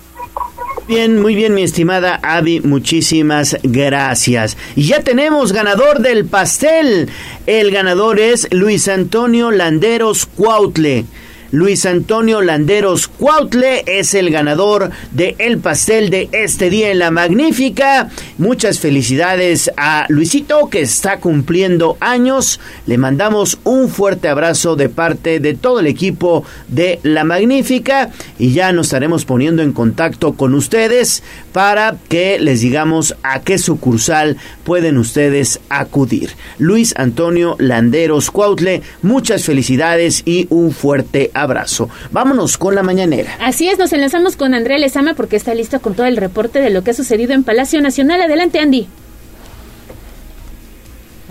Bien, 0.86 1.22
muy 1.22 1.34
bien, 1.34 1.54
mi 1.54 1.64
estimada 1.64 2.20
Avi, 2.22 2.60
muchísimas 2.60 3.58
gracias. 3.64 4.58
Y 4.76 4.84
ya 4.84 5.00
tenemos 5.00 5.54
ganador 5.54 6.00
del 6.00 6.26
pastel. 6.26 7.10
El 7.48 7.72
ganador 7.72 8.20
es 8.20 8.50
Luis 8.52 8.90
Antonio 8.90 9.50
Landeros 9.52 10.26
Cuautle. 10.26 11.06
Luis 11.54 11.86
Antonio 11.86 12.42
Landeros 12.42 13.08
Cuautle 13.08 13.84
es 13.86 14.16
el 14.16 14.32
ganador 14.32 14.90
de 15.12 15.36
el 15.38 15.60
pastel 15.60 16.10
de 16.10 16.28
este 16.32 16.72
día 16.72 16.90
en 16.90 16.98
la 16.98 17.12
magnífica. 17.12 18.10
Muchas 18.40 18.80
felicidades 18.80 19.72
a 19.78 20.08
Luisito 20.10 20.68
que 20.72 20.82
está 20.82 21.20
cumpliendo 21.20 21.96
años. 22.00 22.60
Le 22.88 22.98
mandamos 22.98 23.60
un 23.66 23.90
fuerte 23.90 24.30
abrazo 24.30 24.76
de 24.76 24.90
parte 24.90 25.40
de 25.40 25.54
todo 25.54 25.80
el 25.80 25.86
equipo 25.86 26.44
de 26.70 27.00
la 27.04 27.24
magnífica 27.24 28.10
y 28.40 28.54
ya 28.54 28.72
nos 28.72 28.88
estaremos 28.88 29.24
poniendo 29.24 29.62
en 29.62 29.74
contacto 29.74 30.34
con 30.34 30.56
ustedes 30.56 31.22
para 31.52 31.98
que 32.10 32.40
les 32.40 32.62
digamos 32.62 33.16
a 33.22 33.42
qué 33.42 33.60
sucursal 33.60 34.38
pueden 34.64 34.98
ustedes 34.98 35.60
acudir. 35.70 36.32
Luis 36.58 36.94
Antonio 36.98 37.56
Landeros 37.60 38.32
Cuautle, 38.32 38.82
muchas 39.02 39.46
felicidades 39.46 40.24
y 40.26 40.48
un 40.50 40.72
fuerte 40.72 41.32
abrazo. 41.34 41.90
Vámonos 42.12 42.58
con 42.58 42.76
la 42.76 42.84
mañanera. 42.84 43.38
Así 43.40 43.68
es, 43.68 43.78
nos 43.78 43.94
enlazamos 43.94 44.36
con 44.36 44.54
Andrea 44.54 44.78
Lezama 44.78 45.14
porque 45.14 45.36
está 45.36 45.54
listo 45.54 45.82
con 45.82 45.94
todo 45.96 46.08
el 46.08 46.18
reporte 46.18 46.60
de 46.60 46.70
lo 46.70 46.84
que 46.84 46.92
ha 46.92 46.94
sucedido 46.94 47.34
en 47.34 47.44
Palacio 47.44 47.82
Nacional. 47.82 48.22
Adelante, 48.22 48.60
Andy. 48.60 48.88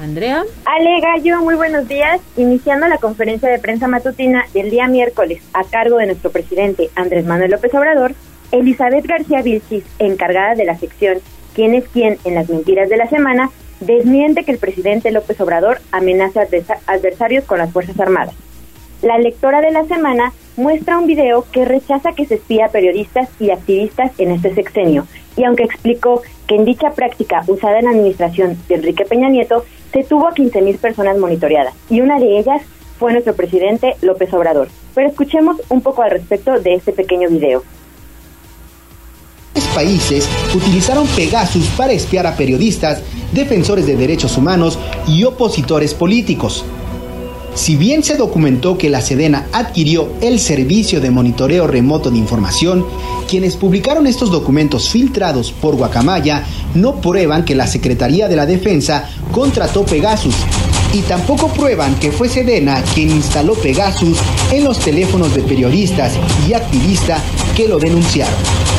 Andrea. 0.03 0.43
Ale 0.65 1.01
Gallo, 1.01 1.43
muy 1.43 1.55
buenos 1.55 1.87
días. 1.87 2.21
Iniciando 2.37 2.89
la 2.89 2.99
conferencia 2.99 3.49
de 3.49 3.59
prensa 3.61 3.87
matutina 3.87 4.45
del 4.53 4.71
día 4.71 4.89
miércoles 4.89 5.43
a 5.53 5.63
cargo 5.65 5.99
de 5.99 6.07
nuestro 6.07 6.31
presidente 6.31 6.91
Andrés 6.97 7.25
Manuel 7.25 7.53
López 7.53 7.73
Obrador, 7.75 8.15
Elizabeth 8.51 9.07
García 9.07 9.43
Vilchis, 9.43 9.85
encargada 9.99 10.55
de 10.55 10.65
la 10.65 10.77
sección 10.77 11.19
¿Quién 11.55 11.75
es 11.75 11.85
quién 11.93 12.19
en 12.25 12.35
las 12.35 12.49
mentiras 12.49 12.89
de 12.89 12.97
la 12.97 13.09
semana?, 13.09 13.51
desmiente 13.81 14.45
que 14.45 14.53
el 14.53 14.59
presidente 14.59 15.11
López 15.11 15.41
Obrador 15.41 15.81
amenaza 15.91 16.43
a 16.43 16.93
adversarios 16.93 17.45
con 17.45 17.59
las 17.59 17.73
Fuerzas 17.73 17.99
Armadas. 17.99 18.35
La 19.03 19.19
lectora 19.19 19.61
de 19.61 19.73
la 19.73 19.85
semana 19.85 20.33
muestra 20.57 20.99
un 20.99 21.07
video 21.07 21.45
que 21.51 21.65
rechaza 21.65 22.13
que 22.13 22.27
se 22.27 22.37
espía 22.37 22.67
a 22.67 22.71
periodistas 22.71 23.29
y 23.41 23.51
activistas 23.51 24.13
en 24.19 24.31
este 24.31 24.55
sexenio, 24.55 25.07
y 25.37 25.45
aunque 25.45 25.65
explicó 25.65 26.23
que 26.47 26.55
en 26.55 26.65
dicha 26.65 26.91
práctica 26.91 27.43
usada 27.49 27.81
en 27.81 27.87
la 27.87 27.91
administración 27.91 28.57
de 28.69 28.77
Enrique 28.77 29.05
Peña 29.05 29.29
Nieto, 29.29 29.65
se 29.93 30.05
tuvo 30.05 30.29
a 30.29 30.35
15.000 30.35 30.79
personas 30.79 31.19
monitoreadas, 31.19 31.75
y 31.91 32.01
una 32.01 32.21
de 32.21 32.39
ellas 32.39 32.63
fue 32.99 33.13
nuestro 33.13 33.35
presidente 33.35 33.97
López 34.01 34.33
Obrador. 34.33 34.69
Pero 34.95 35.09
escuchemos 35.09 35.61
un 35.71 35.81
poco 35.81 36.03
al 36.03 36.13
respecto 36.13 36.61
de 36.61 36.75
este 36.75 36.93
pequeño 36.93 37.29
video. 37.29 37.65
Países 39.75 40.29
utilizaron 40.55 41.07
Pegasus 41.09 41.67
para 41.77 41.93
espiar 41.93 42.27
a 42.27 42.37
periodistas, 42.37 43.03
defensores 43.33 43.87
de 43.87 43.97
derechos 43.97 44.37
humanos 44.37 44.79
y 45.07 45.25
opositores 45.25 45.95
políticos. 45.95 46.65
Si 47.55 47.77
bien 47.77 48.03
se 48.03 48.17
documentó 48.17 48.79
que 48.79 48.89
la 48.89 49.03
Sedena 49.03 49.47
adquirió 49.53 50.09
el 50.23 50.39
servicio 50.39 51.03
de 51.03 51.11
monitoreo 51.11 51.67
remoto 51.67 52.11
de 52.11 52.17
información, 52.17 52.87
quienes 53.29 53.57
publicaron 53.57 54.07
estos 54.07 54.31
documentos 54.31 54.89
filtrados 54.89 55.53
por 55.53 55.77
Guacamaya 55.77 56.47
no 56.75 56.97
prueban 56.97 57.45
que 57.45 57.55
la 57.55 57.67
Secretaría 57.67 58.27
de 58.27 58.37
la 58.37 58.47
Defensa 58.47 59.07
contrató 59.33 59.85
Pegasus 59.85 60.35
y 60.95 61.01
tampoco 61.03 61.49
prueban 61.49 61.95
que 61.97 62.11
fue 62.11 62.29
Sedena 62.29 62.83
quien 62.95 63.11
instaló 63.11 63.55
Pegasus 63.55 64.19
en 64.51 64.65
los 64.65 64.79
teléfonos 64.79 65.35
de 65.35 65.43
periodistas 65.43 66.15
y 66.49 66.55
activistas 66.55 67.21
que 67.55 67.69
lo 67.69 67.79
denunciaron. 67.79 68.72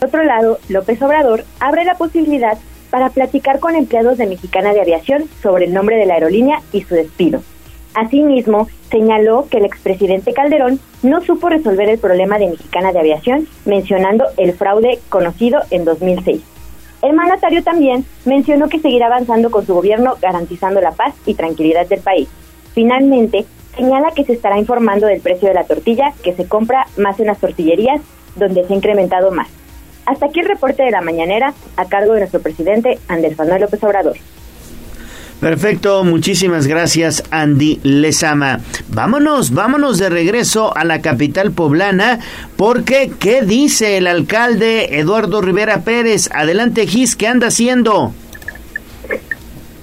Por 0.00 0.08
otro 0.08 0.22
lado, 0.24 0.58
López 0.70 1.02
Obrador 1.02 1.44
abre 1.60 1.84
la 1.84 1.94
posibilidad 1.94 2.56
para 2.88 3.10
platicar 3.10 3.60
con 3.60 3.76
empleados 3.76 4.16
de 4.16 4.26
Mexicana 4.26 4.72
de 4.72 4.80
Aviación 4.80 5.24
sobre 5.42 5.66
el 5.66 5.74
nombre 5.74 5.96
de 5.96 6.06
la 6.06 6.14
aerolínea 6.14 6.62
y 6.72 6.80
su 6.80 6.94
despido. 6.94 7.42
Asimismo, 7.92 8.66
señaló 8.90 9.46
que 9.50 9.58
el 9.58 9.66
expresidente 9.66 10.32
Calderón 10.32 10.80
no 11.02 11.20
supo 11.20 11.50
resolver 11.50 11.90
el 11.90 11.98
problema 11.98 12.38
de 12.38 12.48
Mexicana 12.48 12.92
de 12.92 12.98
Aviación, 12.98 13.46
mencionando 13.66 14.24
el 14.38 14.54
fraude 14.54 15.00
conocido 15.10 15.60
en 15.70 15.84
2006. 15.84 16.40
El 17.02 17.12
mandatario 17.12 17.62
también 17.62 18.06
mencionó 18.24 18.70
que 18.70 18.80
seguirá 18.80 19.06
avanzando 19.06 19.50
con 19.50 19.66
su 19.66 19.74
gobierno 19.74 20.16
garantizando 20.22 20.80
la 20.80 20.92
paz 20.92 21.14
y 21.26 21.34
tranquilidad 21.34 21.86
del 21.86 22.00
país. 22.00 22.26
Finalmente, 22.72 23.44
señala 23.76 24.12
que 24.12 24.24
se 24.24 24.32
estará 24.32 24.58
informando 24.58 25.06
del 25.06 25.20
precio 25.20 25.48
de 25.48 25.54
la 25.54 25.64
tortilla 25.64 26.14
que 26.22 26.34
se 26.34 26.48
compra 26.48 26.86
más 26.96 27.20
en 27.20 27.26
las 27.26 27.38
tortillerías, 27.38 28.00
donde 28.36 28.64
se 28.64 28.72
ha 28.72 28.76
incrementado 28.76 29.30
más. 29.30 29.59
Hasta 30.06 30.26
aquí 30.26 30.40
el 30.40 30.46
reporte 30.46 30.82
de 30.82 30.90
la 30.90 31.00
mañanera 31.00 31.54
a 31.76 31.84
cargo 31.86 32.14
de 32.14 32.20
nuestro 32.20 32.40
presidente 32.40 32.98
Andrés 33.08 33.38
Manuel 33.38 33.62
López 33.62 33.82
Obrador. 33.84 34.16
Perfecto, 35.40 36.04
muchísimas 36.04 36.66
gracias 36.66 37.24
Andy 37.30 37.80
Lezama. 37.82 38.60
Vámonos, 38.88 39.52
vámonos 39.52 39.96
de 39.96 40.10
regreso 40.10 40.76
a 40.76 40.84
la 40.84 41.00
capital 41.00 41.52
poblana 41.52 42.18
porque 42.56 43.10
¿qué 43.18 43.40
dice 43.40 43.96
el 43.96 44.06
alcalde 44.06 44.98
Eduardo 44.98 45.40
Rivera 45.40 45.80
Pérez? 45.80 46.28
Adelante 46.34 46.86
Gis, 46.86 47.16
¿qué 47.16 47.26
anda 47.26 47.46
haciendo? 47.46 48.12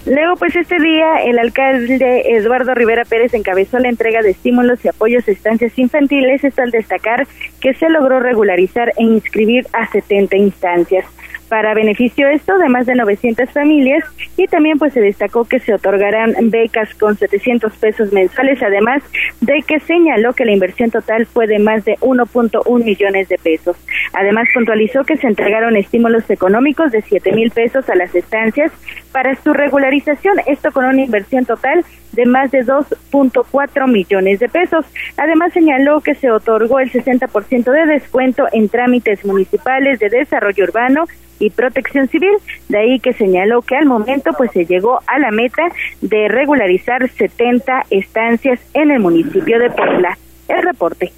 Luego, 0.07 0.37
pues 0.37 0.55
este 0.55 0.79
día 0.79 1.21
el 1.25 1.37
alcalde 1.37 2.37
Eduardo 2.37 2.73
Rivera 2.73 3.03
Pérez 3.03 3.33
encabezó 3.33 3.77
la 3.77 3.89
entrega 3.89 4.21
de 4.21 4.29
estímulos 4.29 4.83
y 4.85 4.87
apoyos 4.87 5.27
a 5.27 5.31
estancias 5.31 5.77
infantiles, 5.77 6.45
esto 6.45 6.61
al 6.61 6.71
destacar 6.71 7.27
que 7.59 7.73
se 7.73 7.89
logró 7.89 8.21
regularizar 8.21 8.93
e 8.95 9.03
inscribir 9.03 9.67
a 9.73 9.85
70 9.85 10.37
instancias 10.37 11.05
para 11.49 11.73
beneficio 11.73 12.27
esto 12.29 12.57
de 12.57 12.69
más 12.69 12.85
de 12.85 12.95
900 12.95 13.49
familias 13.51 14.03
y 14.35 14.47
también 14.47 14.77
pues 14.77 14.93
se 14.93 15.01
destacó 15.01 15.45
que 15.45 15.59
se 15.59 15.73
otorgarán 15.73 16.33
becas 16.49 16.93
con 16.95 17.17
700 17.17 17.73
pesos 17.77 18.11
mensuales, 18.13 18.61
además 18.61 19.03
de 19.41 19.61
que 19.65 19.79
señaló 19.79 20.33
que 20.33 20.45
la 20.45 20.51
inversión 20.51 20.91
total 20.91 21.25
fue 21.25 21.47
de 21.47 21.59
más 21.59 21.85
de 21.85 21.95
1.1 21.97 22.83
millones 22.83 23.29
de 23.29 23.37
pesos. 23.37 23.77
Además 24.13 24.47
puntualizó 24.53 25.03
que 25.03 25.17
se 25.17 25.27
entregaron 25.27 25.75
estímulos 25.75 26.29
económicos 26.29 26.91
de 26.91 27.01
7 27.01 27.31
mil 27.33 27.51
pesos 27.51 27.89
a 27.89 27.95
las 27.95 28.13
estancias 28.13 28.71
para 29.11 29.35
su 29.35 29.53
regularización, 29.53 30.37
esto 30.45 30.71
con 30.71 30.85
una 30.85 31.01
inversión 31.01 31.45
total 31.45 31.83
de 32.13 32.25
más 32.25 32.51
de 32.51 32.65
2.4 32.65 33.87
millones 33.91 34.39
de 34.39 34.49
pesos. 34.49 34.85
Además 35.17 35.53
señaló 35.53 36.01
que 36.01 36.15
se 36.15 36.31
otorgó 36.31 36.79
el 36.79 36.91
60% 36.91 37.71
de 37.71 37.85
descuento 37.85 38.45
en 38.51 38.69
trámites 38.69 39.23
municipales 39.25 39.99
de 39.99 40.09
desarrollo 40.09 40.63
urbano 40.63 41.05
y 41.39 41.49
protección 41.51 42.07
civil, 42.07 42.33
de 42.67 42.77
ahí 42.77 42.99
que 42.99 43.13
señaló 43.13 43.61
que 43.61 43.75
al 43.75 43.85
momento 43.85 44.31
pues 44.37 44.51
se 44.51 44.65
llegó 44.65 44.99
a 45.05 45.19
la 45.19 45.31
meta 45.31 45.63
de 46.01 46.27
regularizar 46.27 47.09
70 47.09 47.85
estancias 47.91 48.59
en 48.73 48.91
el 48.91 48.99
municipio 48.99 49.59
de 49.59 49.69
Puebla. 49.69 50.17
El 50.47 50.63
reporte. 50.63 51.11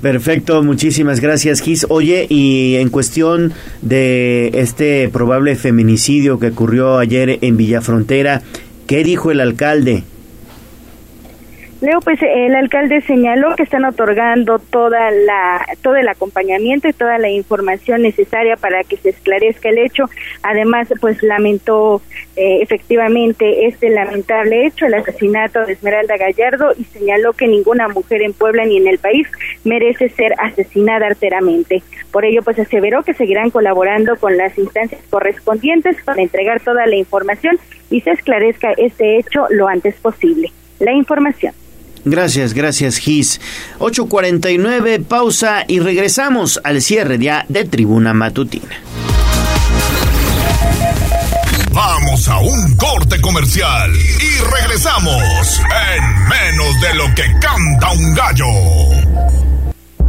Perfecto, 0.00 0.64
muchísimas 0.64 1.20
gracias, 1.20 1.60
Gis. 1.60 1.86
Oye, 1.88 2.26
y 2.28 2.74
en 2.76 2.88
cuestión 2.88 3.52
de 3.82 4.50
este 4.54 5.08
probable 5.08 5.54
feminicidio 5.54 6.40
que 6.40 6.48
ocurrió 6.48 6.98
ayer 6.98 7.38
en 7.40 7.56
Villafrontera, 7.56 8.42
¿qué 8.86 9.04
dijo 9.04 9.30
el 9.30 9.40
alcalde? 9.40 10.04
Leo, 11.82 11.98
pues 12.00 12.20
el 12.22 12.54
alcalde 12.54 13.00
señaló 13.00 13.56
que 13.56 13.64
están 13.64 13.84
otorgando 13.84 14.60
toda 14.60 15.10
la, 15.10 15.66
todo 15.82 15.96
el 15.96 16.06
acompañamiento 16.06 16.86
y 16.86 16.92
toda 16.92 17.18
la 17.18 17.28
información 17.28 18.02
necesaria 18.02 18.56
para 18.56 18.84
que 18.84 18.96
se 18.98 19.08
esclarezca 19.08 19.68
el 19.68 19.78
hecho. 19.78 20.04
Además, 20.44 20.86
pues 21.00 21.20
lamentó 21.24 22.00
eh, 22.36 22.58
efectivamente 22.62 23.66
este 23.66 23.90
lamentable 23.90 24.64
hecho, 24.64 24.86
el 24.86 24.94
asesinato 24.94 25.66
de 25.66 25.72
Esmeralda 25.72 26.16
Gallardo, 26.16 26.72
y 26.78 26.84
señaló 26.84 27.32
que 27.32 27.48
ninguna 27.48 27.88
mujer 27.88 28.22
en 28.22 28.32
Puebla 28.32 28.64
ni 28.64 28.76
en 28.76 28.86
el 28.86 28.98
país 28.98 29.26
merece 29.64 30.08
ser 30.08 30.34
asesinada 30.38 31.08
arteramente. 31.08 31.82
Por 32.12 32.24
ello, 32.24 32.42
pues 32.44 32.60
aseveró 32.60 33.02
que 33.02 33.14
seguirán 33.14 33.50
colaborando 33.50 34.14
con 34.14 34.36
las 34.36 34.56
instancias 34.56 35.00
correspondientes 35.10 35.96
para 36.04 36.22
entregar 36.22 36.60
toda 36.60 36.86
la 36.86 36.94
información 36.94 37.58
y 37.92 38.00
se 38.00 38.10
esclarezca 38.10 38.72
este 38.76 39.18
hecho 39.18 39.46
lo 39.50 39.68
antes 39.68 39.94
posible. 39.96 40.50
La 40.80 40.92
información. 40.92 41.54
Gracias, 42.04 42.52
gracias 42.54 42.96
Gis. 42.98 43.40
8.49, 43.78 45.04
pausa 45.04 45.64
y 45.68 45.78
regresamos 45.78 46.60
al 46.64 46.82
cierre 46.82 47.18
ya 47.18 47.44
de 47.48 47.64
Tribuna 47.64 48.12
Matutina. 48.12 48.74
Vamos 51.72 52.28
a 52.28 52.38
un 52.38 52.76
corte 52.76 53.20
comercial 53.20 53.90
y 53.94 54.60
regresamos 54.60 55.60
en 55.94 56.28
menos 56.28 56.80
de 56.80 56.94
lo 56.94 57.14
que 57.14 57.22
canta 57.40 57.92
un 57.92 58.14
gallo. 58.14 59.41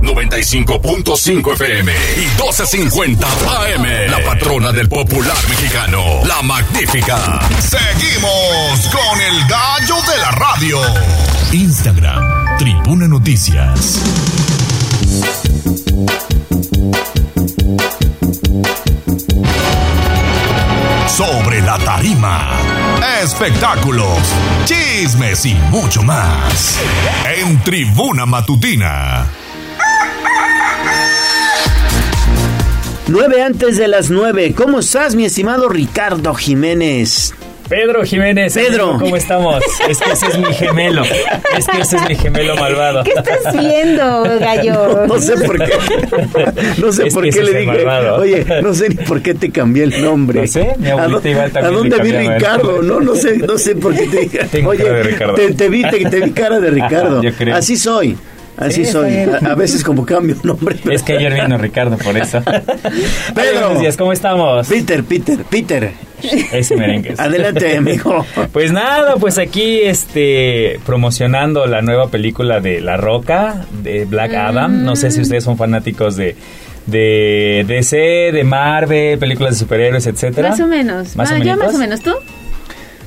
95.5 0.04 1.54
FM 1.54 1.92
y 2.18 2.26
12.50 2.38 3.26
AM. 3.26 4.12
La 4.12 4.24
patrona 4.24 4.72
del 4.72 4.90
popular 4.90 5.38
mexicano, 5.50 6.04
la 6.26 6.42
magnífica. 6.42 7.40
Seguimos 7.60 8.90
con 8.92 9.22
el 9.22 9.48
gallo 9.48 9.96
de 10.12 10.18
la 10.22 10.32
radio. 10.32 10.80
Instagram, 11.54 12.58
Tribuna 12.58 13.08
Noticias. 13.08 14.00
Sobre 21.08 21.62
la 21.62 21.78
tarima. 21.78 22.52
Espectáculos, 23.22 24.18
chismes 24.66 25.46
y 25.46 25.54
mucho 25.70 26.02
más. 26.02 26.80
En 27.38 27.62
Tribuna 27.62 28.26
Matutina. 28.26 29.43
Nueve 33.14 33.44
antes 33.44 33.78
de 33.78 33.88
las 33.88 34.10
nueve. 34.10 34.54
¿Cómo 34.58 34.80
estás, 34.80 35.14
mi 35.14 35.24
estimado 35.26 35.70
Ricardo 35.70 36.34
Jiménez? 36.34 37.32
Pedro 37.70 38.04
Jiménez. 38.04 38.56
Pedro. 38.56 38.98
¿Cómo 39.00 39.16
estamos? 39.16 39.64
Es 39.88 40.00
que 40.00 40.12
ese 40.14 40.26
es 40.30 40.38
mi 40.40 40.52
gemelo. 40.52 41.04
Es 41.56 41.68
que 41.68 41.82
ese 41.82 41.98
es 41.98 42.10
mi 42.10 42.16
gemelo 42.16 42.56
malvado. 42.58 43.04
¿Qué 43.04 43.12
estás 43.12 43.56
viendo, 43.56 44.24
gallo? 44.40 45.06
No, 45.08 45.20
sé 45.22 45.34
por 45.38 45.58
qué. 45.64 45.74
No 46.80 46.92
sé 46.92 47.08
Es 47.08 47.14
por 47.14 47.30
qué 47.30 47.44
le 47.44 47.52
dije. 47.60 47.66
malvado. 47.86 48.16
Oye, 48.16 48.46
no 48.64 48.74
sé 48.74 48.90
ni 48.90 48.96
por 48.96 49.22
qué 49.22 49.36
te 49.36 49.52
cambié 49.52 49.84
el 49.84 50.04
nombre. 50.04 50.42
No 50.42 50.48
sé, 50.48 50.74
mi 50.80 50.88
¿A 50.90 50.94
abuelita 50.94 51.22
dó- 51.22 51.30
igual 51.30 51.46
¿A 51.46 51.54
también 51.54 51.74
dónde 51.90 52.00
vi 52.04 52.12
Ricardo? 52.12 52.82
No, 52.82 53.00
no 53.00 53.14
sé, 53.16 53.38
no 53.38 53.58
sé 53.60 53.76
por 53.76 53.94
qué 53.96 54.08
te 54.08 54.18
dije. 54.22 54.40
Tengo 54.52 54.72
Oye, 54.72 54.84
cara 54.84 54.96
de 54.98 55.04
Ricardo. 55.04 55.34
Te, 55.36 55.54
te 55.54 55.70
vi, 55.70 55.84
te, 55.88 56.10
te 56.10 56.20
vi 56.20 56.32
cara 56.32 56.60
de 56.60 56.72
Ricardo. 56.72 57.22
Yo 57.22 57.32
creo. 57.34 57.56
Así 57.56 57.78
soy. 57.78 58.18
Así 58.58 58.86
Sí, 58.86 58.92
soy. 58.92 59.14
A, 59.18 59.52
a 59.52 59.56
veces 59.56 59.84
como 59.84 60.06
cambio 60.06 60.36
nombre. 60.44 60.78
Es 60.92 61.02
que 61.04 61.14
ayer 61.14 61.34
vino 61.34 61.58
Ricardo, 61.58 61.98
por 61.98 62.16
eso. 62.18 62.42
Pedro. 63.36 63.60
Buenos 63.62 63.80
días, 63.80 63.98
¿cómo 63.98 64.14
estamos? 64.14 64.68
Peter, 64.68 65.04
Peter, 65.04 65.40
Peter. 65.50 65.92
Ese 66.52 66.76
merengue. 66.78 67.16
Adelante, 67.18 67.76
amigo. 67.78 68.26
Pues 68.54 68.72
nada, 68.72 69.16
pues 69.16 69.38
aquí 69.40 69.82
este 69.82 70.80
promocionando 70.86 71.66
la 71.66 71.82
nueva 71.82 72.10
película 72.10 72.60
de 72.60 72.80
La 72.82 72.96
Roca, 72.98 73.66
de 73.82 74.06
Black 74.06 74.34
Adam. 74.36 74.84
No 74.84 74.96
sé 74.96 75.10
si 75.12 75.22
ustedes 75.22 75.44
son 75.44 75.58
fanáticos 75.58 76.16
de 76.16 76.36
de 76.86 77.64
DC, 77.68 77.98
de 78.32 78.44
Marvel, 78.44 79.18
películas 79.18 79.54
de 79.54 79.60
superhéroes, 79.60 80.06
etcétera. 80.06 80.50
Más 80.50 80.60
o 80.60 80.68
menos. 80.68 81.16
Más 81.16 81.32
Ah, 81.32 81.36
o 81.36 81.38
¿Ya 81.40 81.56
menos. 81.56 81.66
más 81.66 81.76
o 81.76 81.80
menos 81.80 82.02
tú? 82.02 82.12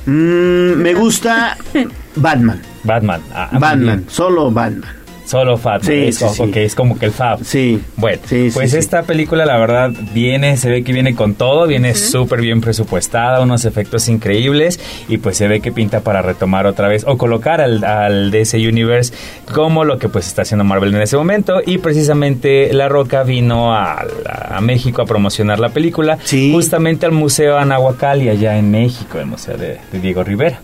Mm, 0.05 0.81
me 0.81 0.93
gusta 0.93 1.57
Batman. 2.15 2.61
Batman. 2.83 3.21
Ah, 3.33 3.49
muy 3.51 3.61
Batman. 3.61 4.05
Solo 4.09 4.51
Batman. 4.51 4.96
Solo 5.27 5.57
Fab. 5.57 5.83
Sí, 5.83 6.05
es, 6.07 6.17
sí, 6.17 6.25
sí. 6.33 6.51
es 6.55 6.73
como 6.73 6.97
que 6.97 7.05
el 7.07 7.11
Fab. 7.11 7.43
Sí. 7.43 7.81
Bueno, 7.97 8.19
Sí, 8.25 8.49
pues 8.53 8.71
sí. 8.71 8.77
esta 8.77 9.03
película 9.03 9.45
la 9.45 9.57
verdad 9.57 9.91
viene, 10.13 10.55
se 10.57 10.69
ve 10.69 10.83
que 10.83 10.93
viene 10.93 11.15
con 11.15 11.35
todo, 11.35 11.67
viene 11.67 11.93
súper 11.95 12.39
bien 12.41 12.61
presupuestada, 12.61 13.41
unos 13.41 13.65
efectos 13.65 14.07
increíbles 14.07 14.79
y 15.09 15.17
pues 15.17 15.37
se 15.37 15.47
ve 15.47 15.59
que 15.59 15.71
pinta 15.71 15.99
para 15.99 16.21
retomar 16.21 16.65
otra 16.65 16.87
vez 16.87 17.03
o 17.05 17.17
colocar 17.17 17.59
al, 17.61 17.83
al 17.83 18.31
DC 18.31 18.57
Universe 18.67 19.13
como 19.53 19.83
lo 19.83 19.99
que 19.99 20.07
pues 20.09 20.27
está 20.27 20.43
haciendo 20.43 20.63
Marvel 20.63 20.95
en 20.95 21.01
ese 21.01 21.17
momento 21.17 21.61
y 21.65 21.77
precisamente 21.79 22.71
La 22.73 22.87
Roca 22.87 23.23
vino 23.23 23.73
a, 23.75 24.05
a 24.49 24.61
México 24.61 25.01
a 25.01 25.05
promocionar 25.05 25.59
la 25.59 25.69
película 25.69 26.17
justamente 26.53 27.05
al 27.05 27.11
Museo 27.11 27.57
Anahuacalli 27.57 28.29
allá 28.29 28.57
en 28.57 28.71
México, 28.71 29.19
el 29.19 29.25
Museo 29.25 29.57
de, 29.57 29.77
de 29.91 29.99
Diego 29.99 30.23
Rivera. 30.23 30.61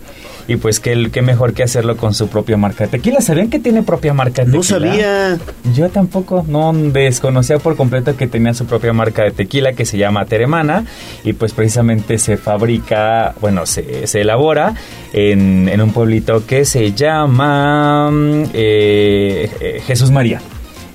Y 0.47 0.57
pues 0.57 0.79
qué, 0.79 1.09
qué 1.11 1.21
mejor 1.21 1.53
que 1.53 1.63
hacerlo 1.63 1.95
con 1.95 2.13
su 2.13 2.27
propia 2.27 2.57
marca 2.57 2.83
de 2.83 2.89
tequila. 2.91 3.21
¿Sabían 3.21 3.49
que 3.49 3.59
tiene 3.59 3.81
propia 3.83 4.13
marca 4.13 4.43
de 4.43 4.51
No 4.51 4.59
tequila? 4.61 4.79
sabía. 4.79 5.37
Yo 5.73 5.89
tampoco, 5.89 6.43
no 6.47 6.73
desconocía 6.73 7.59
por 7.59 7.75
completo 7.77 8.17
que 8.17 8.27
tenía 8.27 8.53
su 8.53 8.65
propia 8.65 8.91
marca 8.93 9.23
de 9.23 9.31
tequila 9.31 9.73
que 9.73 9.85
se 9.85 9.97
llama 9.97 10.25
Teremana 10.25 10.85
y 11.23 11.33
pues 11.33 11.53
precisamente 11.53 12.17
se 12.17 12.35
fabrica, 12.37 13.33
bueno, 13.39 13.65
se, 13.65 14.05
se 14.07 14.21
elabora 14.21 14.73
en, 15.13 15.69
en 15.69 15.79
un 15.81 15.91
pueblito 15.93 16.45
que 16.45 16.65
se 16.65 16.91
llama 16.91 18.09
mm, 18.11 18.43
eh, 18.53 19.49
eh, 19.61 19.81
Jesús 19.85 20.11
María, 20.11 20.41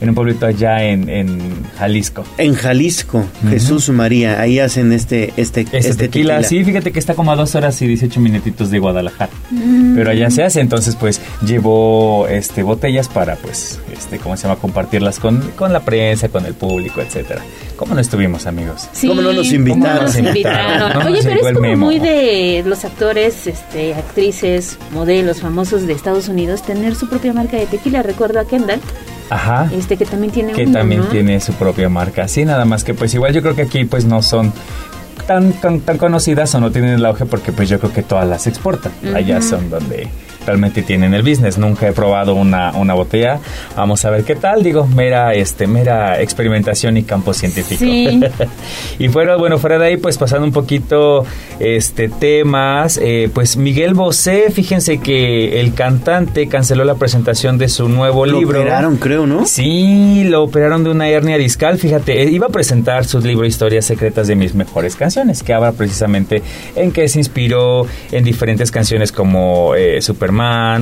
en 0.00 0.08
un 0.08 0.14
pueblito 0.14 0.46
allá 0.46 0.84
en, 0.84 1.08
en 1.08 1.64
Jalisco. 1.78 2.24
En 2.38 2.54
Jalisco, 2.54 3.24
Jesús 3.48 3.88
María, 3.90 4.40
ahí 4.40 4.58
hacen 4.60 4.92
este, 4.92 5.32
este, 5.36 5.62
Este, 5.62 5.78
este 5.78 5.94
tequila, 5.94 6.42
sí, 6.42 6.62
fíjate 6.64 6.92
que 6.92 6.98
está 6.98 7.14
como 7.14 7.32
a 7.32 7.36
dos 7.36 7.54
horas 7.54 7.80
y 7.82 7.86
18 7.86 8.20
minutitos 8.20 8.70
de 8.70 8.78
Guadalajara. 8.78 9.32
Pero 9.94 10.10
allá 10.10 10.30
se 10.30 10.44
hace, 10.44 10.60
entonces 10.60 10.94
pues 10.96 11.20
llevó 11.44 12.26
este 12.28 12.62
botellas 12.62 13.08
para 13.08 13.36
pues 13.36 13.80
este 13.92 14.18
cómo 14.18 14.36
se 14.36 14.46
llama 14.46 14.60
compartirlas 14.60 15.18
con, 15.18 15.40
con 15.56 15.72
la 15.72 15.80
prensa, 15.80 16.28
con 16.28 16.46
el 16.46 16.54
público, 16.54 17.00
etcétera. 17.00 17.42
¿Cómo 17.76 17.94
no 17.94 18.00
estuvimos, 18.00 18.46
amigos? 18.46 18.88
Sí, 18.92 19.08
¿Cómo 19.08 19.20
no 19.22 19.32
nos 19.32 19.46
¿cómo 19.46 19.56
invitaron? 19.56 20.04
nos 20.04 20.16
invitaron? 20.18 20.78
No 20.92 20.94
nos 20.94 21.06
Oye, 21.06 21.20
pero 21.22 21.34
es 21.36 21.54
como 21.54 21.60
memo. 21.60 21.86
muy 21.86 21.98
de 21.98 22.62
los 22.66 22.84
actores, 22.84 23.46
este, 23.46 23.94
actrices, 23.94 24.78
modelos 24.92 25.40
famosos 25.40 25.86
de 25.86 25.92
Estados 25.92 26.28
Unidos 26.28 26.62
tener 26.62 26.94
su 26.94 27.08
propia 27.08 27.32
marca 27.32 27.56
de 27.56 27.66
tequila. 27.66 28.02
Recuerdo 28.02 28.40
a 28.40 28.46
Kendall, 28.46 28.80
Ajá. 29.30 29.68
este 29.72 29.96
que 29.96 30.04
también 30.04 30.32
tiene 30.32 30.52
que 30.52 30.64
uno, 30.64 30.72
también 30.72 31.02
¿no? 31.02 31.06
tiene 31.08 31.40
su 31.40 31.52
propia 31.54 31.88
marca. 31.88 32.28
Sí, 32.28 32.44
nada 32.44 32.64
más 32.64 32.84
que 32.84 32.94
pues 32.94 33.12
igual 33.14 33.32
yo 33.32 33.42
creo 33.42 33.54
que 33.54 33.62
aquí 33.62 33.84
pues 33.84 34.04
no 34.04 34.22
son 34.22 34.52
tan, 35.26 35.52
tan, 35.52 35.80
tan 35.80 35.98
conocidas 35.98 36.54
o 36.54 36.60
no 36.60 36.70
tienen 36.70 36.92
el 36.94 37.04
auge 37.04 37.26
porque 37.26 37.52
pues 37.52 37.68
yo 37.68 37.78
creo 37.78 37.92
que 37.92 38.02
todas 38.02 38.26
las 38.26 38.46
exportan. 38.46 38.92
Allá 39.14 39.42
son 39.42 39.68
donde 39.70 40.08
realmente 40.48 40.82
tienen 40.82 41.12
el 41.12 41.22
business. 41.22 41.58
Nunca 41.58 41.86
he 41.86 41.92
probado 41.92 42.34
una, 42.34 42.72
una 42.72 42.94
botella. 42.94 43.38
Vamos 43.76 44.04
a 44.04 44.10
ver 44.10 44.24
qué 44.24 44.34
tal. 44.34 44.62
Digo, 44.62 44.86
mera, 44.86 45.34
este, 45.34 45.66
mera 45.66 46.20
experimentación 46.20 46.96
y 46.96 47.02
campo 47.02 47.34
científico. 47.34 47.80
Sí. 47.84 48.20
y 48.98 49.08
fuera, 49.08 49.36
bueno, 49.36 49.58
fuera 49.58 49.78
de 49.78 49.86
ahí, 49.86 49.96
pues 49.98 50.16
pasando 50.16 50.46
un 50.46 50.52
poquito 50.52 51.24
este 51.60 52.08
temas, 52.08 52.98
eh, 53.02 53.30
pues 53.32 53.56
Miguel 53.56 53.94
Bosé, 53.94 54.50
fíjense 54.50 54.98
que 54.98 55.60
el 55.60 55.74
cantante 55.74 56.48
canceló 56.48 56.84
la 56.84 56.94
presentación 56.94 57.58
de 57.58 57.68
su 57.68 57.88
nuevo 57.88 58.24
Lo 58.24 58.38
libro. 58.38 58.60
operaron, 58.60 58.96
creo, 58.96 59.26
¿no? 59.26 59.46
Sí, 59.46 60.24
lo 60.24 60.42
operaron 60.44 60.82
de 60.82 60.90
una 60.90 61.08
hernia 61.08 61.36
discal. 61.36 61.78
Fíjate, 61.78 62.22
eh, 62.22 62.30
iba 62.30 62.46
a 62.46 62.50
presentar 62.50 63.04
su 63.04 63.20
libro 63.20 63.44
Historias 63.46 63.84
secretas 63.84 64.26
de 64.26 64.34
mis 64.34 64.54
mejores 64.54 64.96
canciones, 64.96 65.42
que 65.42 65.52
habla 65.52 65.72
precisamente 65.72 66.42
en 66.74 66.90
que 66.90 67.06
se 67.08 67.18
inspiró 67.18 67.86
en 68.12 68.24
diferentes 68.24 68.70
canciones 68.70 69.12
como 69.12 69.74
eh, 69.74 70.00
Superman, 70.00 70.37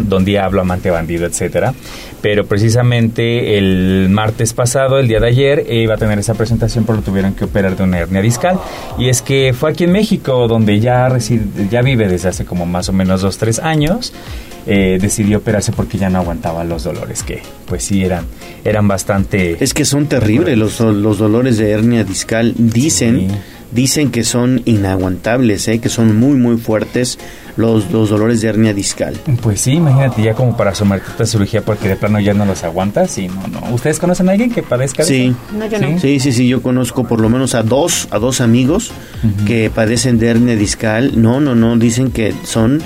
Don 0.08 0.24
Diablo, 0.24 0.60
Amante 0.60 0.90
Bandido, 0.90 1.26
etcétera. 1.26 1.74
Pero 2.22 2.46
precisamente 2.46 3.56
el 3.58 4.08
martes 4.10 4.52
pasado, 4.52 4.98
el 4.98 5.06
día 5.08 5.20
de 5.20 5.28
ayer, 5.28 5.64
eh, 5.68 5.82
iba 5.82 5.94
a 5.94 5.96
tener 5.96 6.18
esa 6.18 6.34
presentación, 6.34 6.84
pero 6.84 6.96
lo 6.98 7.02
tuvieron 7.04 7.34
que 7.34 7.44
operar 7.44 7.76
de 7.76 7.84
una 7.84 7.98
hernia 7.98 8.20
discal. 8.22 8.58
Y 8.98 9.08
es 9.08 9.22
que 9.22 9.54
fue 9.58 9.70
aquí 9.70 9.84
en 9.84 9.92
México, 9.92 10.48
donde 10.48 10.80
ya, 10.80 11.08
reside- 11.08 11.68
ya 11.70 11.82
vive 11.82 12.08
desde 12.08 12.28
hace 12.30 12.44
como 12.44 12.66
más 12.66 12.88
o 12.88 12.92
menos 12.92 13.22
dos, 13.22 13.38
tres 13.38 13.58
años. 13.58 14.12
eh, 14.68 14.98
decidió 15.00 15.38
operarse 15.38 15.70
porque 15.70 15.96
ya 15.96 16.10
no 16.10 16.18
aguantaba 16.18 16.64
los 16.64 16.82
dolores 16.82 17.22
que 17.22 17.40
pues 17.68 17.84
sí 17.84 18.02
eran 18.04 18.24
eran 18.64 18.88
bastante 18.88 19.56
Es 19.62 19.72
que 19.72 19.84
son 19.84 20.06
terribles 20.08 20.58
los, 20.58 20.80
los 20.80 21.18
dolores 21.18 21.56
de 21.58 21.70
hernia 21.70 22.02
discal. 22.02 22.52
Dicen, 22.58 23.28
dicen 23.70 24.10
que 24.10 24.24
son 24.24 24.62
inaguantables, 24.64 25.68
¿eh? 25.68 25.78
que 25.78 25.88
son 25.88 26.18
muy, 26.18 26.36
muy 26.36 26.56
fuertes 26.56 27.16
los, 27.56 27.90
los 27.90 28.10
dolores 28.10 28.40
de 28.42 28.48
hernia 28.48 28.72
discal. 28.74 29.18
Pues 29.42 29.60
sí, 29.62 29.72
imagínate 29.72 30.22
ya 30.22 30.34
como 30.34 30.56
para 30.56 30.74
someterte 30.74 31.22
a 31.22 31.26
cirugía 31.26 31.62
porque 31.62 31.88
de 31.88 31.96
plano 31.96 32.20
ya 32.20 32.34
no 32.34 32.44
los 32.44 32.62
aguantas 32.64 33.16
y 33.18 33.28
no, 33.28 33.46
no. 33.48 33.74
¿Ustedes 33.74 33.98
conocen 33.98 34.28
a 34.28 34.32
alguien 34.32 34.50
que 34.50 34.62
padezca 34.62 35.02
de 35.04 35.08
Sí. 35.08 35.24
eso? 35.26 35.56
No, 35.58 35.66
yo 35.66 35.78
no. 35.78 35.98
Sí, 35.98 36.20
sí, 36.20 36.32
sí, 36.32 36.46
yo 36.48 36.62
conozco 36.62 37.04
por 37.06 37.20
lo 37.20 37.28
menos 37.28 37.54
a 37.54 37.62
dos, 37.62 38.08
a 38.10 38.18
dos 38.18 38.40
amigos 38.40 38.90
que 39.46 39.70
padecen 39.74 40.18
de 40.18 40.28
hernia 40.28 40.56
discal. 40.56 41.20
No, 41.20 41.40
no, 41.40 41.54
no, 41.54 41.76
dicen 41.76 42.10
que 42.10 42.34
son 42.44 42.82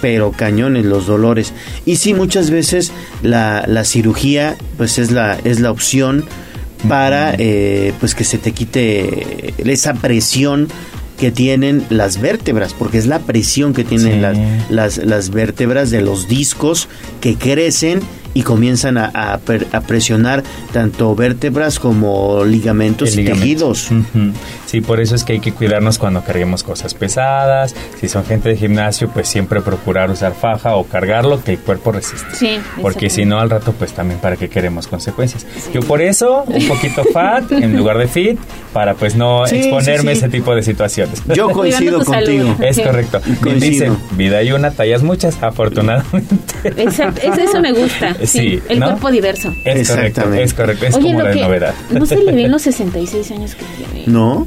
pero 0.00 0.32
cañones 0.32 0.84
los 0.84 1.06
dolores. 1.06 1.52
Y 1.86 1.96
sí, 1.96 2.12
muchas 2.12 2.50
veces 2.50 2.92
la, 3.22 3.64
la 3.66 3.84
cirugía 3.84 4.56
pues 4.76 4.98
es 4.98 5.10
la, 5.10 5.38
es 5.44 5.60
la 5.60 5.70
opción 5.70 6.24
para 6.88 7.34
eh, 7.38 7.94
pues 8.00 8.14
que 8.14 8.24
se 8.24 8.36
te 8.36 8.52
quite 8.52 9.54
esa 9.64 9.94
presión 9.94 10.68
que 11.18 11.30
tienen 11.30 11.84
las 11.90 12.20
vértebras, 12.20 12.74
porque 12.74 12.98
es 12.98 13.06
la 13.06 13.20
presión 13.20 13.72
que 13.72 13.84
tienen 13.84 14.14
Sí. 14.14 14.20
las, 14.20 14.38
las, 14.70 14.96
las 14.98 15.30
vértebras 15.30 15.90
de 15.90 16.00
los 16.00 16.28
discos 16.28 16.88
que 17.20 17.36
crecen 17.36 18.00
y 18.34 18.42
comienzan 18.42 18.98
a, 18.98 19.06
a 19.14 19.38
per- 19.38 19.66
a 19.72 19.80
presionar 19.80 20.42
tanto 20.72 21.14
vértebras 21.14 21.78
como 21.78 22.44
ligamentos 22.44 23.12
El 23.12 23.14
y 23.14 23.16
ligamento. 23.22 23.42
tejidos. 23.44 23.90
Ujú. 23.90 24.32
Sí, 24.66 24.80
por 24.80 25.00
eso 25.00 25.14
es 25.14 25.22
que 25.24 25.34
hay 25.34 25.40
que 25.40 25.52
cuidarnos 25.52 25.98
cuando 25.98 26.22
carguemos 26.24 26.62
cosas 26.64 26.94
pesadas. 26.94 27.74
Si 28.00 28.08
son 28.08 28.24
gente 28.24 28.48
de 28.48 28.56
gimnasio, 28.56 29.08
pues 29.08 29.28
siempre 29.28 29.60
procurar 29.60 30.10
usar 30.10 30.34
faja 30.34 30.74
o 30.74 30.84
cargarlo 30.84 31.42
que 31.44 31.52
el 31.52 31.58
cuerpo 31.58 31.92
resista. 31.92 32.34
Sí, 32.34 32.58
Porque 32.82 33.08
si 33.08 33.24
no, 33.24 33.38
al 33.38 33.50
rato, 33.50 33.72
pues 33.78 33.92
también 33.92 34.18
para 34.20 34.36
qué 34.36 34.48
queremos 34.48 34.88
consecuencias. 34.88 35.46
Yo 35.72 35.80
por 35.82 36.02
eso, 36.02 36.42
un 36.46 36.66
poquito 36.66 37.04
fat 37.12 37.52
en 37.52 37.76
lugar 37.76 37.98
de 37.98 38.08
fit, 38.08 38.38
para 38.72 38.94
pues 38.94 39.14
no 39.14 39.46
Sí, 39.46 39.56
exponerme 39.56 40.10
a 40.10 40.14
sí, 40.14 40.20
sí. 40.20 40.26
ese 40.26 40.28
tipo 40.36 40.54
de 40.56 40.62
situaciones. 40.64 41.22
Yo 41.34 41.50
coincido 41.50 42.04
contigo. 42.04 42.44
salud. 42.54 42.64
Es 42.64 42.76
Sí. 42.76 42.82
correcto. 42.82 43.20
Coincido. 43.40 43.70
dicen, 43.70 43.96
vida 44.16 44.38
hay 44.38 44.50
una, 44.50 44.72
tallas 44.72 45.02
muchas, 45.04 45.40
afortunadamente. 45.40 46.34
Exacto, 46.64 47.20
eso, 47.22 47.40
eso 47.40 47.60
me 47.60 47.72
gusta. 47.72 48.16
Sí, 48.26 48.38
Sí, 48.38 48.60
el 48.68 48.80
¿no? 48.80 48.86
cuerpo 48.86 49.10
diverso. 49.10 49.48
Es 49.64 49.88
correcto, 49.88 50.20
Exactamente. 50.20 50.42
es 50.42 50.54
correcto, 50.54 50.86
es 50.86 50.94
Oye, 50.96 51.04
como 51.06 51.18
lo 51.20 51.24
la 51.28 51.32
que 51.34 51.40
novedad. 51.40 51.74
no 51.90 52.06
se 52.06 52.16
le 52.16 52.32
ven 52.32 52.50
los 52.50 52.62
66 52.62 53.30
años 53.32 53.54
que 53.54 53.64
tiene. 53.76 54.06
¿No? 54.06 54.46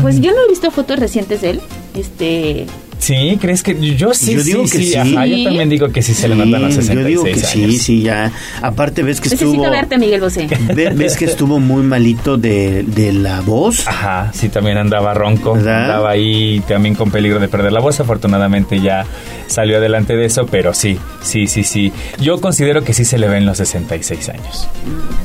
Pues 0.00 0.20
yo 0.20 0.32
no 0.32 0.38
he 0.44 0.48
visto 0.50 0.70
fotos 0.72 0.98
recientes 0.98 1.40
de 1.42 1.50
él. 1.50 1.60
Este, 1.96 2.66
Sí, 2.98 3.36
¿crees 3.40 3.64
que 3.64 3.74
yo 3.96 4.14
sí? 4.14 4.32
Yo 4.34 4.44
digo 4.44 4.64
sí, 4.66 4.70
que 4.72 4.78
sí, 4.78 4.92
sí. 4.92 4.96
Ajá, 4.96 5.26
yo 5.26 5.42
también 5.42 5.68
digo 5.68 5.88
que 5.88 6.02
sí 6.02 6.14
se 6.14 6.28
le 6.28 6.36
notan 6.36 6.62
los 6.62 6.72
Sí, 6.74 6.82
66 6.82 6.96
Yo 7.02 7.08
digo 7.08 7.24
que 7.24 7.34
sí, 7.34 7.64
años. 7.64 7.76
sí, 7.82 8.02
ya. 8.02 8.32
Aparte 8.60 9.02
ves 9.02 9.20
que 9.20 9.28
necesito 9.28 9.50
estuvo... 9.54 9.70
verte, 9.70 9.98
Miguel 9.98 10.20
Bosé. 10.20 10.46
ve- 10.74 10.90
ves 10.94 11.16
que 11.16 11.24
estuvo 11.24 11.58
muy 11.58 11.82
malito 11.82 12.36
de, 12.36 12.84
de 12.84 13.12
la 13.12 13.40
voz. 13.40 13.88
Ajá, 13.88 14.30
sí, 14.32 14.48
también 14.50 14.78
andaba 14.78 15.14
ronco, 15.14 15.54
¿Verdad? 15.54 15.82
andaba 15.84 16.10
ahí 16.10 16.62
también 16.68 16.94
con 16.94 17.10
peligro 17.10 17.40
de 17.40 17.48
perder 17.48 17.72
la 17.72 17.80
voz. 17.80 17.98
Afortunadamente 17.98 18.80
ya 18.80 19.04
salió 19.52 19.78
adelante 19.78 20.16
de 20.16 20.24
eso, 20.24 20.46
pero 20.46 20.74
sí, 20.74 20.98
sí, 21.22 21.46
sí, 21.46 21.64
sí. 21.64 21.92
Yo 22.20 22.40
considero 22.40 22.82
que 22.82 22.92
sí 22.92 23.04
se 23.04 23.18
le 23.18 23.28
ven 23.28 23.46
los 23.46 23.58
66 23.58 24.28
años. 24.30 24.68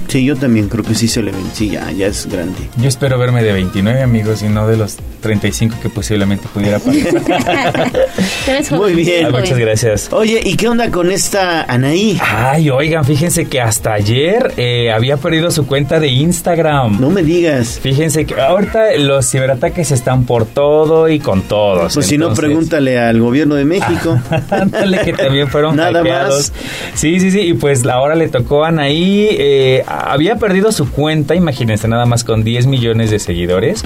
Sí, 0.07 0.23
yo 0.23 0.35
también 0.35 0.69
creo 0.69 0.83
que 0.83 0.95
sí 0.95 1.07
se 1.07 1.21
le 1.21 1.31
ven. 1.31 1.43
Sí, 1.53 1.69
ya, 1.69 1.91
ya 1.91 2.07
es 2.07 2.27
grande. 2.27 2.59
Yo 2.77 2.87
espero 2.87 3.17
verme 3.17 3.43
de 3.43 3.53
29 3.53 4.01
amigos 4.01 4.41
y 4.41 4.49
no 4.49 4.67
de 4.67 4.77
los 4.77 4.97
35 5.21 5.77
que 5.81 5.89
posiblemente 5.89 6.47
pudiera 6.53 6.79
pasar. 6.79 7.91
Muy 8.77 8.93
bien. 8.93 9.25
Ah, 9.25 9.29
muchas 9.31 9.57
gracias. 9.57 10.09
Oye, 10.11 10.41
¿y 10.43 10.55
qué 10.55 10.69
onda 10.69 10.89
con 10.91 11.11
esta 11.11 11.63
Anaí? 11.63 12.19
Ay, 12.21 12.69
oigan, 12.69 13.03
fíjense 13.03 13.45
que 13.45 13.59
hasta 13.59 13.93
ayer 13.93 14.53
eh, 14.57 14.91
había 14.91 15.17
perdido 15.17 15.51
su 15.51 15.65
cuenta 15.65 15.99
de 15.99 16.07
Instagram. 16.07 16.99
No 17.01 17.09
me 17.09 17.23
digas. 17.23 17.79
Fíjense 17.81 18.25
que 18.25 18.39
ahorita 18.39 18.95
los 18.97 19.29
ciberataques 19.29 19.91
están 19.91 20.25
por 20.25 20.45
todo 20.45 21.09
y 21.09 21.19
con 21.19 21.41
todos. 21.43 21.93
Pues 21.93 22.05
si 22.05 22.17
no, 22.17 22.33
pregúntale 22.33 22.97
al 22.99 23.19
gobierno 23.19 23.55
de 23.55 23.65
México. 23.65 24.16
Ándale, 24.49 25.01
que 25.03 25.13
también 25.13 25.47
fueron 25.47 25.75
Nada 25.75 25.99
hackeados. 25.99 26.53
Sí, 26.93 27.19
sí, 27.19 27.31
sí. 27.31 27.39
Y 27.41 27.53
pues 27.53 27.85
ahora 27.85 28.15
le 28.15 28.27
tocó 28.29 28.63
a 28.65 28.69
Anaí. 28.69 29.27
eh, 29.31 29.83
había 29.87 30.35
perdido 30.37 30.71
su 30.71 30.89
cuenta, 30.91 31.35
imagínense, 31.35 31.87
nada 31.87 32.05
más 32.05 32.23
con 32.23 32.43
10 32.43 32.67
millones 32.67 33.11
de 33.11 33.19
seguidores 33.19 33.83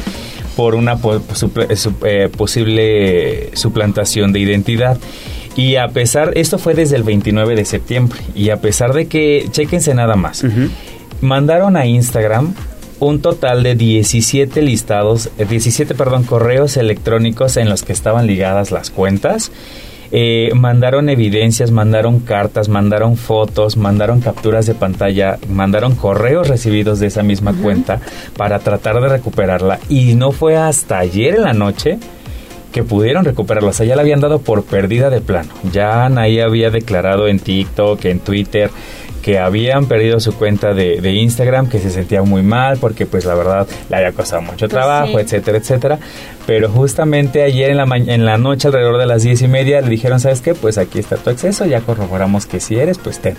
por 0.55 0.75
una 0.75 0.97
po- 0.97 1.21
suple- 1.33 1.75
su- 1.75 1.93
eh, 2.05 2.29
posible 2.35 3.49
suplantación 3.53 4.33
de 4.33 4.39
identidad. 4.39 4.97
Y 5.55 5.75
a 5.75 5.89
pesar, 5.89 6.31
esto 6.35 6.57
fue 6.57 6.73
desde 6.73 6.95
el 6.95 7.03
29 7.03 7.55
de 7.55 7.65
septiembre. 7.65 8.19
Y 8.35 8.49
a 8.51 8.57
pesar 8.61 8.93
de 8.93 9.07
que, 9.07 9.47
chéquense 9.51 9.93
nada 9.93 10.15
más, 10.15 10.43
mandaron 11.21 11.75
a 11.77 11.85
Instagram 11.85 12.53
un 12.99 13.19
total 13.21 13.63
de 13.63 13.75
17 13.75 14.61
listados, 14.61 15.29
eh, 15.39 15.45
17, 15.49 15.95
perdón, 15.95 16.23
correos 16.23 16.77
electrónicos 16.77 17.57
en 17.57 17.67
los 17.69 17.83
que 17.83 17.93
estaban 17.93 18.27
ligadas 18.27 18.71
las 18.71 18.91
cuentas. 18.91 19.51
Eh, 20.11 20.51
mandaron 20.55 21.09
evidencias, 21.09 21.71
mandaron 21.71 22.19
cartas, 22.19 22.67
mandaron 22.67 23.15
fotos, 23.15 23.77
mandaron 23.77 24.19
capturas 24.19 24.65
de 24.65 24.75
pantalla, 24.75 25.37
mandaron 25.47 25.95
correos 25.95 26.49
recibidos 26.49 26.99
de 26.99 27.07
esa 27.07 27.23
misma 27.23 27.53
cuenta 27.53 28.01
para 28.35 28.59
tratar 28.59 29.01
de 29.01 29.07
recuperarla. 29.07 29.79
Y 29.87 30.15
no 30.15 30.31
fue 30.31 30.57
hasta 30.57 30.99
ayer 30.99 31.35
en 31.35 31.43
la 31.43 31.53
noche 31.53 31.97
que 32.71 32.83
pudieron 32.83 33.25
recuperarla. 33.25 33.69
O 33.69 33.73
sea, 33.73 33.85
ya 33.85 33.95
la 33.95 34.01
habían 34.01 34.21
dado 34.21 34.39
por 34.39 34.63
perdida 34.63 35.09
de 35.09 35.21
plano. 35.21 35.49
Ya 35.71 36.05
Anaí 36.05 36.39
había 36.39 36.69
declarado 36.69 37.27
en 37.27 37.39
TikTok, 37.39 38.03
en 38.05 38.19
Twitter, 38.19 38.69
que 39.21 39.37
habían 39.39 39.85
perdido 39.85 40.19
su 40.19 40.33
cuenta 40.35 40.73
de, 40.73 40.99
de 41.01 41.11
Instagram, 41.13 41.69
que 41.69 41.79
se 41.79 41.89
sentía 41.91 42.21
muy 42.23 42.41
mal 42.41 42.77
porque 42.79 43.05
pues 43.05 43.23
la 43.25 43.35
verdad 43.35 43.67
le 43.89 43.95
había 43.95 44.11
costado 44.11 44.41
mucho 44.41 44.67
trabajo, 44.67 45.13
sí. 45.17 45.23
etcétera, 45.25 45.57
etcétera. 45.59 45.99
Pero 46.47 46.69
justamente 46.69 47.43
ayer 47.43 47.69
en 47.69 47.77
la, 47.77 47.85
ma- 47.85 47.97
en 47.97 48.25
la 48.25 48.37
noche, 48.37 48.67
alrededor 48.67 48.97
de 48.97 49.05
las 49.05 49.23
diez 49.23 49.41
y 49.41 49.47
media, 49.47 49.81
le 49.81 49.89
dijeron, 49.89 50.19
¿sabes 50.19 50.41
qué? 50.41 50.55
Pues 50.55 50.77
aquí 50.77 50.99
está 50.99 51.17
tu 51.17 51.29
acceso, 51.29 51.65
ya 51.65 51.81
corroboramos 51.81 52.45
que 52.45 52.59
si 52.59 52.75
eres, 52.77 52.97
pues 52.97 53.19
ten. 53.19 53.35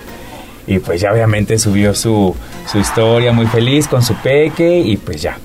Y 0.66 0.78
pues 0.78 1.00
ya 1.00 1.12
obviamente 1.12 1.58
subió 1.58 1.92
su, 1.92 2.34
su 2.70 2.78
historia 2.78 3.32
muy 3.32 3.46
feliz 3.46 3.88
con 3.88 4.02
su 4.02 4.14
peque 4.14 4.78
y 4.78 4.96
pues 4.96 5.20
ya, 5.20 5.36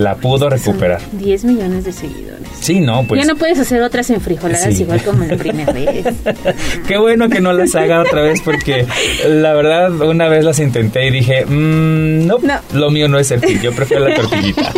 la 0.00 0.14
pudo 0.16 0.48
recuperar. 0.48 1.00
10 1.12 1.44
millones 1.44 1.84
de 1.84 1.92
seguidores. 1.92 2.48
Sí, 2.58 2.80
no, 2.80 3.04
pues... 3.06 3.20
ya 3.20 3.26
no 3.26 3.36
puedes 3.38 3.58
hacer 3.58 3.82
otras 3.82 4.08
enfrijoladas 4.10 4.74
Sí. 4.74 4.82
igual 4.82 5.02
como 5.02 5.24
la 5.24 5.36
primera 5.36 5.72
vez. 5.74 6.06
Qué 6.86 6.96
bueno 6.98 7.28
que 7.28 7.40
no 7.40 7.52
las 7.52 7.74
haga 7.74 8.00
otra 8.00 8.22
vez 8.22 8.40
porque 8.42 8.86
la 9.28 9.52
verdad 9.54 9.92
una 10.00 10.28
vez 10.28 10.44
las 10.44 10.58
intenté 10.58 11.06
y 11.06 11.10
dije, 11.10 11.44
"Mm, 11.44 12.26
no, 12.26 12.38
lo 12.74 12.90
mío 12.90 13.08
no 13.08 13.18
es 13.18 13.30
el 13.30 13.40
fin, 13.40 13.60
yo 13.60 13.72
prefiero 13.72 14.08
la 14.08 14.14
tortillita. 14.16 14.72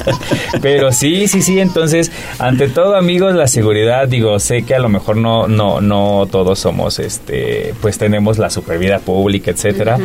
Pero 0.62 0.92
sí, 0.92 1.28
sí, 1.28 1.42
sí, 1.42 1.58
entonces, 1.60 2.10
ante 2.38 2.68
todo 2.68 2.96
amigos, 2.96 3.34
la 3.34 3.46
seguridad, 3.46 4.08
digo, 4.08 4.38
sé 4.40 4.62
que 4.62 4.74
a 4.74 4.78
lo 4.78 4.88
mejor 4.88 5.16
no, 5.16 5.46
no, 5.48 5.80
no 5.80 6.26
todos 6.30 6.58
somos, 6.58 6.98
este, 6.98 7.74
pues 7.80 7.98
tenemos 7.98 8.38
la 8.38 8.50
supervida 8.50 8.98
pública, 8.98 9.50
etcétera, 9.50 9.98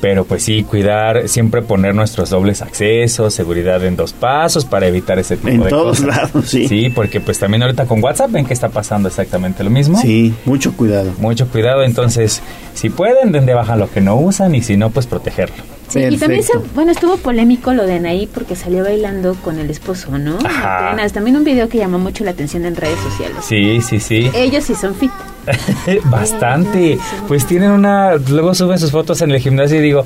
pero 0.00 0.24
pues 0.24 0.42
sí, 0.42 0.62
cuidar, 0.64 1.28
siempre 1.28 1.62
poner 1.62 1.94
nuestros 1.94 2.30
dobles 2.30 2.62
accesos, 2.62 3.34
seguridad 3.34 3.84
en 3.86 3.96
dos 3.96 4.12
pasos 4.12 4.64
para 4.64 4.86
evitar 4.86 5.18
ese 5.18 5.36
tipo 5.36 5.48
En 5.48 5.62
de 5.62 5.68
todos 5.70 6.00
cosas. 6.00 6.16
lados, 6.32 6.48
sí. 6.48 6.68
Sí, 6.68 6.90
porque 6.94 7.20
pues 7.20 7.38
también 7.38 7.62
ahorita 7.62 7.86
con 7.86 8.02
WhatsApp 8.02 8.30
ven 8.30 8.44
que 8.46 8.54
está 8.54 8.68
pasando 8.68 9.08
exactamente 9.08 9.62
lo 9.64 9.70
mismo. 9.70 9.98
Sí, 10.00 10.34
mucho 10.44 10.72
cuidado. 10.76 11.12
Mucho 11.18 11.48
cuidado, 11.48 11.82
entonces, 11.82 12.42
si 12.74 12.90
pueden, 12.90 13.32
den 13.32 13.46
de 13.46 13.54
baja 13.54 13.76
lo 13.76 13.90
que 13.90 14.00
no 14.00 14.16
usan 14.16 14.54
y 14.54 14.62
si 14.62 14.76
no, 14.76 14.90
pues 14.90 15.06
protegerlo. 15.06 15.56
Sí, 15.88 16.00
y 16.00 16.16
también, 16.16 16.42
se- 16.42 16.58
bueno, 16.74 16.90
estuvo 16.90 17.16
polémico 17.16 17.72
lo 17.72 17.86
de 17.86 17.94
Anaí 17.94 18.26
porque 18.26 18.56
salió 18.56 18.82
bailando 18.82 19.34
con 19.36 19.58
el 19.60 19.70
esposo, 19.70 20.18
¿no? 20.18 20.36
Ajá. 20.44 20.88
Apenas, 20.90 21.12
también 21.12 21.36
un 21.36 21.44
video 21.44 21.68
que 21.68 21.78
llamó 21.78 21.98
mucho 22.00 22.24
la 22.24 22.32
atención 22.32 22.64
en 22.64 22.74
redes 22.74 22.98
sociales. 22.98 23.36
Sí, 23.48 23.80
sí, 23.82 24.00
sí. 24.00 24.28
Ellos 24.34 24.64
sí 24.64 24.74
son 24.74 24.96
fit. 24.96 25.12
Bastante. 26.10 26.98
Pues 27.28 27.46
tienen 27.46 27.70
una. 27.70 28.16
Luego 28.16 28.54
suben 28.54 28.78
sus 28.78 28.90
fotos 28.90 29.20
en 29.22 29.30
el 29.30 29.38
gimnasio 29.40 29.78
y 29.78 29.82
digo. 29.82 30.04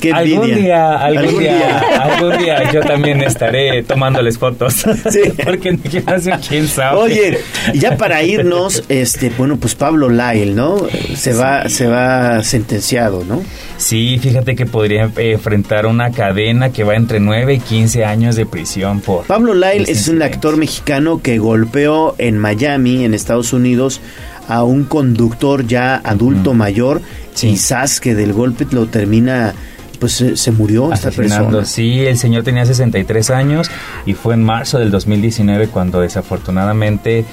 Qué 0.00 0.12
algún 0.12 0.54
día, 0.54 0.94
algún, 0.96 1.24
Algún 1.24 1.40
día, 1.40 1.56
día. 1.56 1.78
algún 2.02 2.38
día 2.38 2.72
yo 2.72 2.80
también 2.80 3.22
estaré 3.22 3.82
tomándoles 3.82 4.38
fotos. 4.38 4.84
Porque 5.44 5.70
en 5.70 5.80
el 5.84 6.40
quién 6.48 6.68
sabe. 6.68 6.98
Oye, 6.98 7.38
ya 7.74 7.96
para 7.96 8.22
irnos, 8.22 8.84
este, 8.88 9.30
bueno, 9.36 9.56
pues 9.56 9.74
Pablo 9.74 10.08
Lyle, 10.08 10.54
¿no? 10.54 10.76
Se 11.14 11.32
va, 11.32 11.68
se 11.68 11.86
va 11.86 12.42
sentenciado, 12.42 13.24
¿no? 13.24 13.42
Sí, 13.78 14.18
fíjate 14.20 14.54
que 14.54 14.66
podría 14.66 15.10
eh, 15.16 15.32
enfrentar 15.32 15.86
una 15.86 16.10
cadena 16.10 16.70
que 16.72 16.84
va 16.84 16.94
entre 16.94 17.20
9 17.20 17.54
y 17.54 17.58
15 17.60 18.04
años 18.04 18.36
de 18.36 18.46
prisión 18.46 19.00
por. 19.00 19.26
Pablo 19.26 19.54
Lyle 19.54 19.84
es 19.88 20.08
un 20.08 20.22
actor 20.22 20.56
mexicano 20.56 21.20
que 21.22 21.38
golpeó 21.38 22.14
en 22.18 22.38
Miami, 22.38 23.04
en 23.04 23.14
Estados 23.14 23.52
Unidos, 23.52 24.00
a 24.48 24.62
un 24.64 24.84
conductor 24.84 25.66
ya 25.66 25.96
adulto 25.96 26.54
mayor. 26.54 27.00
Quizás 27.34 28.00
que 28.00 28.14
del 28.14 28.32
golpe 28.32 28.66
lo 28.70 28.86
termina, 28.86 29.54
pues 29.96 30.12
se, 30.12 30.36
se 30.36 30.52
murió 30.52 30.92
esta 30.92 31.10
persona. 31.10 31.64
Sí, 31.64 32.04
el 32.06 32.18
señor 32.18 32.44
tenía 32.44 32.64
63 32.64 33.30
años 33.30 33.70
y 34.04 34.14
fue 34.14 34.34
en 34.34 34.42
marzo 34.42 34.78
del 34.78 34.90
2019 34.90 35.68
cuando 35.68 36.00
desafortunadamente 36.00 37.24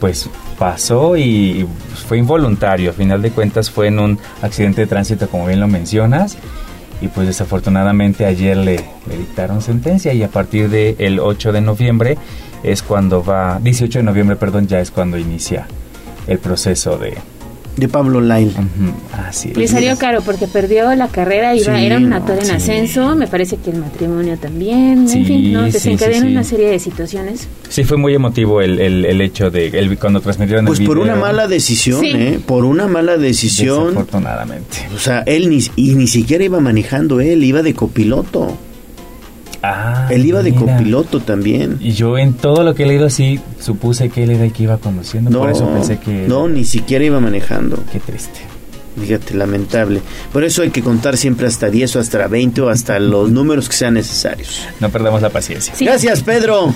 pues 0.00 0.28
pasó 0.58 1.16
y 1.16 1.66
fue 2.08 2.18
involuntario. 2.18 2.90
A 2.90 2.92
final 2.92 3.22
de 3.22 3.30
cuentas 3.30 3.70
fue 3.70 3.88
en 3.88 3.98
un 3.98 4.18
accidente 4.42 4.82
de 4.82 4.86
tránsito 4.86 5.28
como 5.28 5.46
bien 5.46 5.60
lo 5.60 5.68
mencionas 5.68 6.36
y 7.00 7.08
pues 7.08 7.26
desafortunadamente 7.26 8.26
ayer 8.26 8.56
le, 8.56 8.76
le 9.08 9.16
dictaron 9.18 9.60
sentencia 9.60 10.12
y 10.12 10.22
a 10.22 10.28
partir 10.28 10.70
del 10.70 11.20
8 11.20 11.52
de 11.52 11.60
noviembre 11.60 12.18
es 12.62 12.82
cuando 12.82 13.24
va, 13.24 13.58
18 13.60 13.98
de 13.98 14.02
noviembre, 14.04 14.36
perdón, 14.36 14.68
ya 14.68 14.80
es 14.80 14.90
cuando 14.90 15.18
inicia 15.18 15.66
el 16.28 16.38
proceso 16.38 16.98
de, 16.98 17.18
De 17.76 17.88
Pablo 17.88 18.20
Lail. 18.20 18.52
Así 19.28 19.52
Le 19.54 19.66
salió 19.66 19.96
caro 19.96 20.20
porque 20.22 20.46
perdió 20.46 20.94
la 20.94 21.08
carrera, 21.08 21.54
iba, 21.56 21.76
Sí, 21.78 21.84
era 21.86 21.96
un 21.96 22.10
no, 22.10 22.16
actor 22.16 22.38
en 22.38 22.44
sí. 22.46 22.52
ascenso, 22.52 23.16
me 23.16 23.26
parece 23.26 23.56
que 23.56 23.70
el 23.70 23.78
matrimonio 23.78 24.36
también, 24.36 25.08
Sí, 25.08 25.18
en 25.18 25.24
fin, 25.26 25.52
¿no? 25.54 25.66
sí, 25.66 25.72
desencadenó 25.72 26.20
sí, 26.20 26.26
sí. 26.26 26.32
una 26.32 26.44
serie 26.44 26.68
de 26.70 26.78
situaciones. 26.78 27.48
Sí, 27.70 27.84
fue 27.84 27.96
muy 27.96 28.14
emotivo 28.14 28.60
el, 28.60 28.78
el, 28.78 29.04
el 29.06 29.20
hecho 29.22 29.50
de 29.50 29.68
el, 29.68 29.98
cuando 29.98 30.20
transmitieron 30.20 30.66
Pues 30.66 30.80
el 30.80 30.86
por 30.86 30.98
video. 31.00 31.12
una 31.14 31.20
mala 31.20 31.48
decisión, 31.48 32.00
Sí. 32.00 32.10
¿eh? 32.14 32.40
Por 32.46 32.64
una 32.66 32.88
mala 32.88 33.16
decisión. 33.16 33.86
Desafortunadamente. 33.88 34.78
O 34.94 34.98
sea, 34.98 35.20
él 35.26 35.48
ni, 35.48 35.60
y 35.76 35.94
ni 35.94 36.06
siquiera 36.08 36.44
iba 36.44 36.60
manejando 36.60 37.20
él, 37.20 37.42
iba 37.42 37.62
de 37.62 37.72
copiloto. 37.74 38.54
Ah, 39.62 40.08
él 40.10 40.26
iba 40.26 40.42
de 40.42 40.54
copiloto 40.54 41.20
también. 41.20 41.78
Y 41.80 41.92
yo 41.92 42.18
en 42.18 42.34
todo 42.34 42.64
lo 42.64 42.74
que 42.74 42.82
he 42.82 42.86
leído 42.86 43.06
así 43.06 43.40
supuse 43.60 44.08
que 44.10 44.24
él 44.24 44.30
era 44.30 44.44
el 44.44 44.52
que 44.52 44.64
iba 44.64 44.76
conduciendo, 44.78 45.30
No, 45.30 45.38
por 45.40 45.50
eso 45.50 45.68
pensé 45.72 45.98
que... 45.98 46.26
no, 46.26 46.48
ni 46.48 46.64
siquiera 46.64 47.04
iba 47.04 47.20
manejando. 47.20 47.78
Qué 47.92 48.00
triste. 48.00 48.40
Fíjate, 49.00 49.34
lamentable. 49.34 50.02
Por 50.32 50.44
eso 50.44 50.62
hay 50.62 50.70
que 50.70 50.82
contar 50.82 51.16
siempre 51.16 51.46
hasta 51.46 51.70
10 51.70 51.96
o 51.96 52.00
hasta 52.00 52.26
20 52.26 52.60
o 52.60 52.68
hasta 52.68 52.98
los 52.98 53.30
números 53.30 53.68
que 53.68 53.76
sean 53.76 53.94
necesarios. 53.94 54.66
No 54.80 54.90
perdamos 54.90 55.22
la 55.22 55.30
paciencia. 55.30 55.72
Gracias, 55.80 56.22
Pedro. 56.22 56.74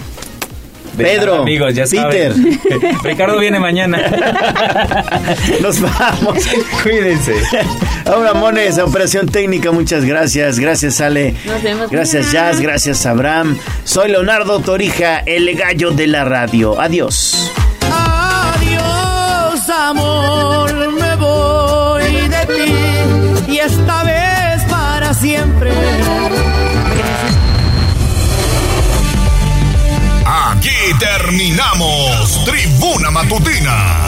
Pedro, 0.97 1.42
amigos, 1.42 1.75
ya 1.75 1.84
Peter. 1.84 2.33
saben. 2.33 2.58
Ricardo 3.05 3.39
viene 3.39 3.58
mañana. 3.60 3.99
Nos 5.60 5.81
vamos. 5.81 6.39
Cuídense. 6.83 7.34
Ahora, 8.05 8.34
Mones, 8.34 8.78
Operación 8.78 9.26
Técnica, 9.26 9.73
muchas 9.73 10.05
gracias. 10.05 10.58
Gracias, 10.58 11.00
Ale. 11.00 11.34
Nos 11.44 11.62
vemos 11.62 11.91
Gracias, 11.91 12.26
mañana. 12.26 12.50
Jazz. 12.52 12.60
Gracias, 12.60 13.07
Abraham. 13.07 13.58
Soy 13.84 14.10
Leonardo 14.10 14.60
Torija, 14.60 15.18
el 15.26 15.55
gallo 15.57 15.91
de 15.91 16.07
la 16.07 16.25
radio. 16.25 16.81
Adiós. 16.81 17.52
Adiós, 17.91 19.68
amor, 19.68 20.85
Aquí 31.36 31.48
terminamos. 31.52 32.44
Tribuna 32.47 33.10
Matutina 33.10 34.06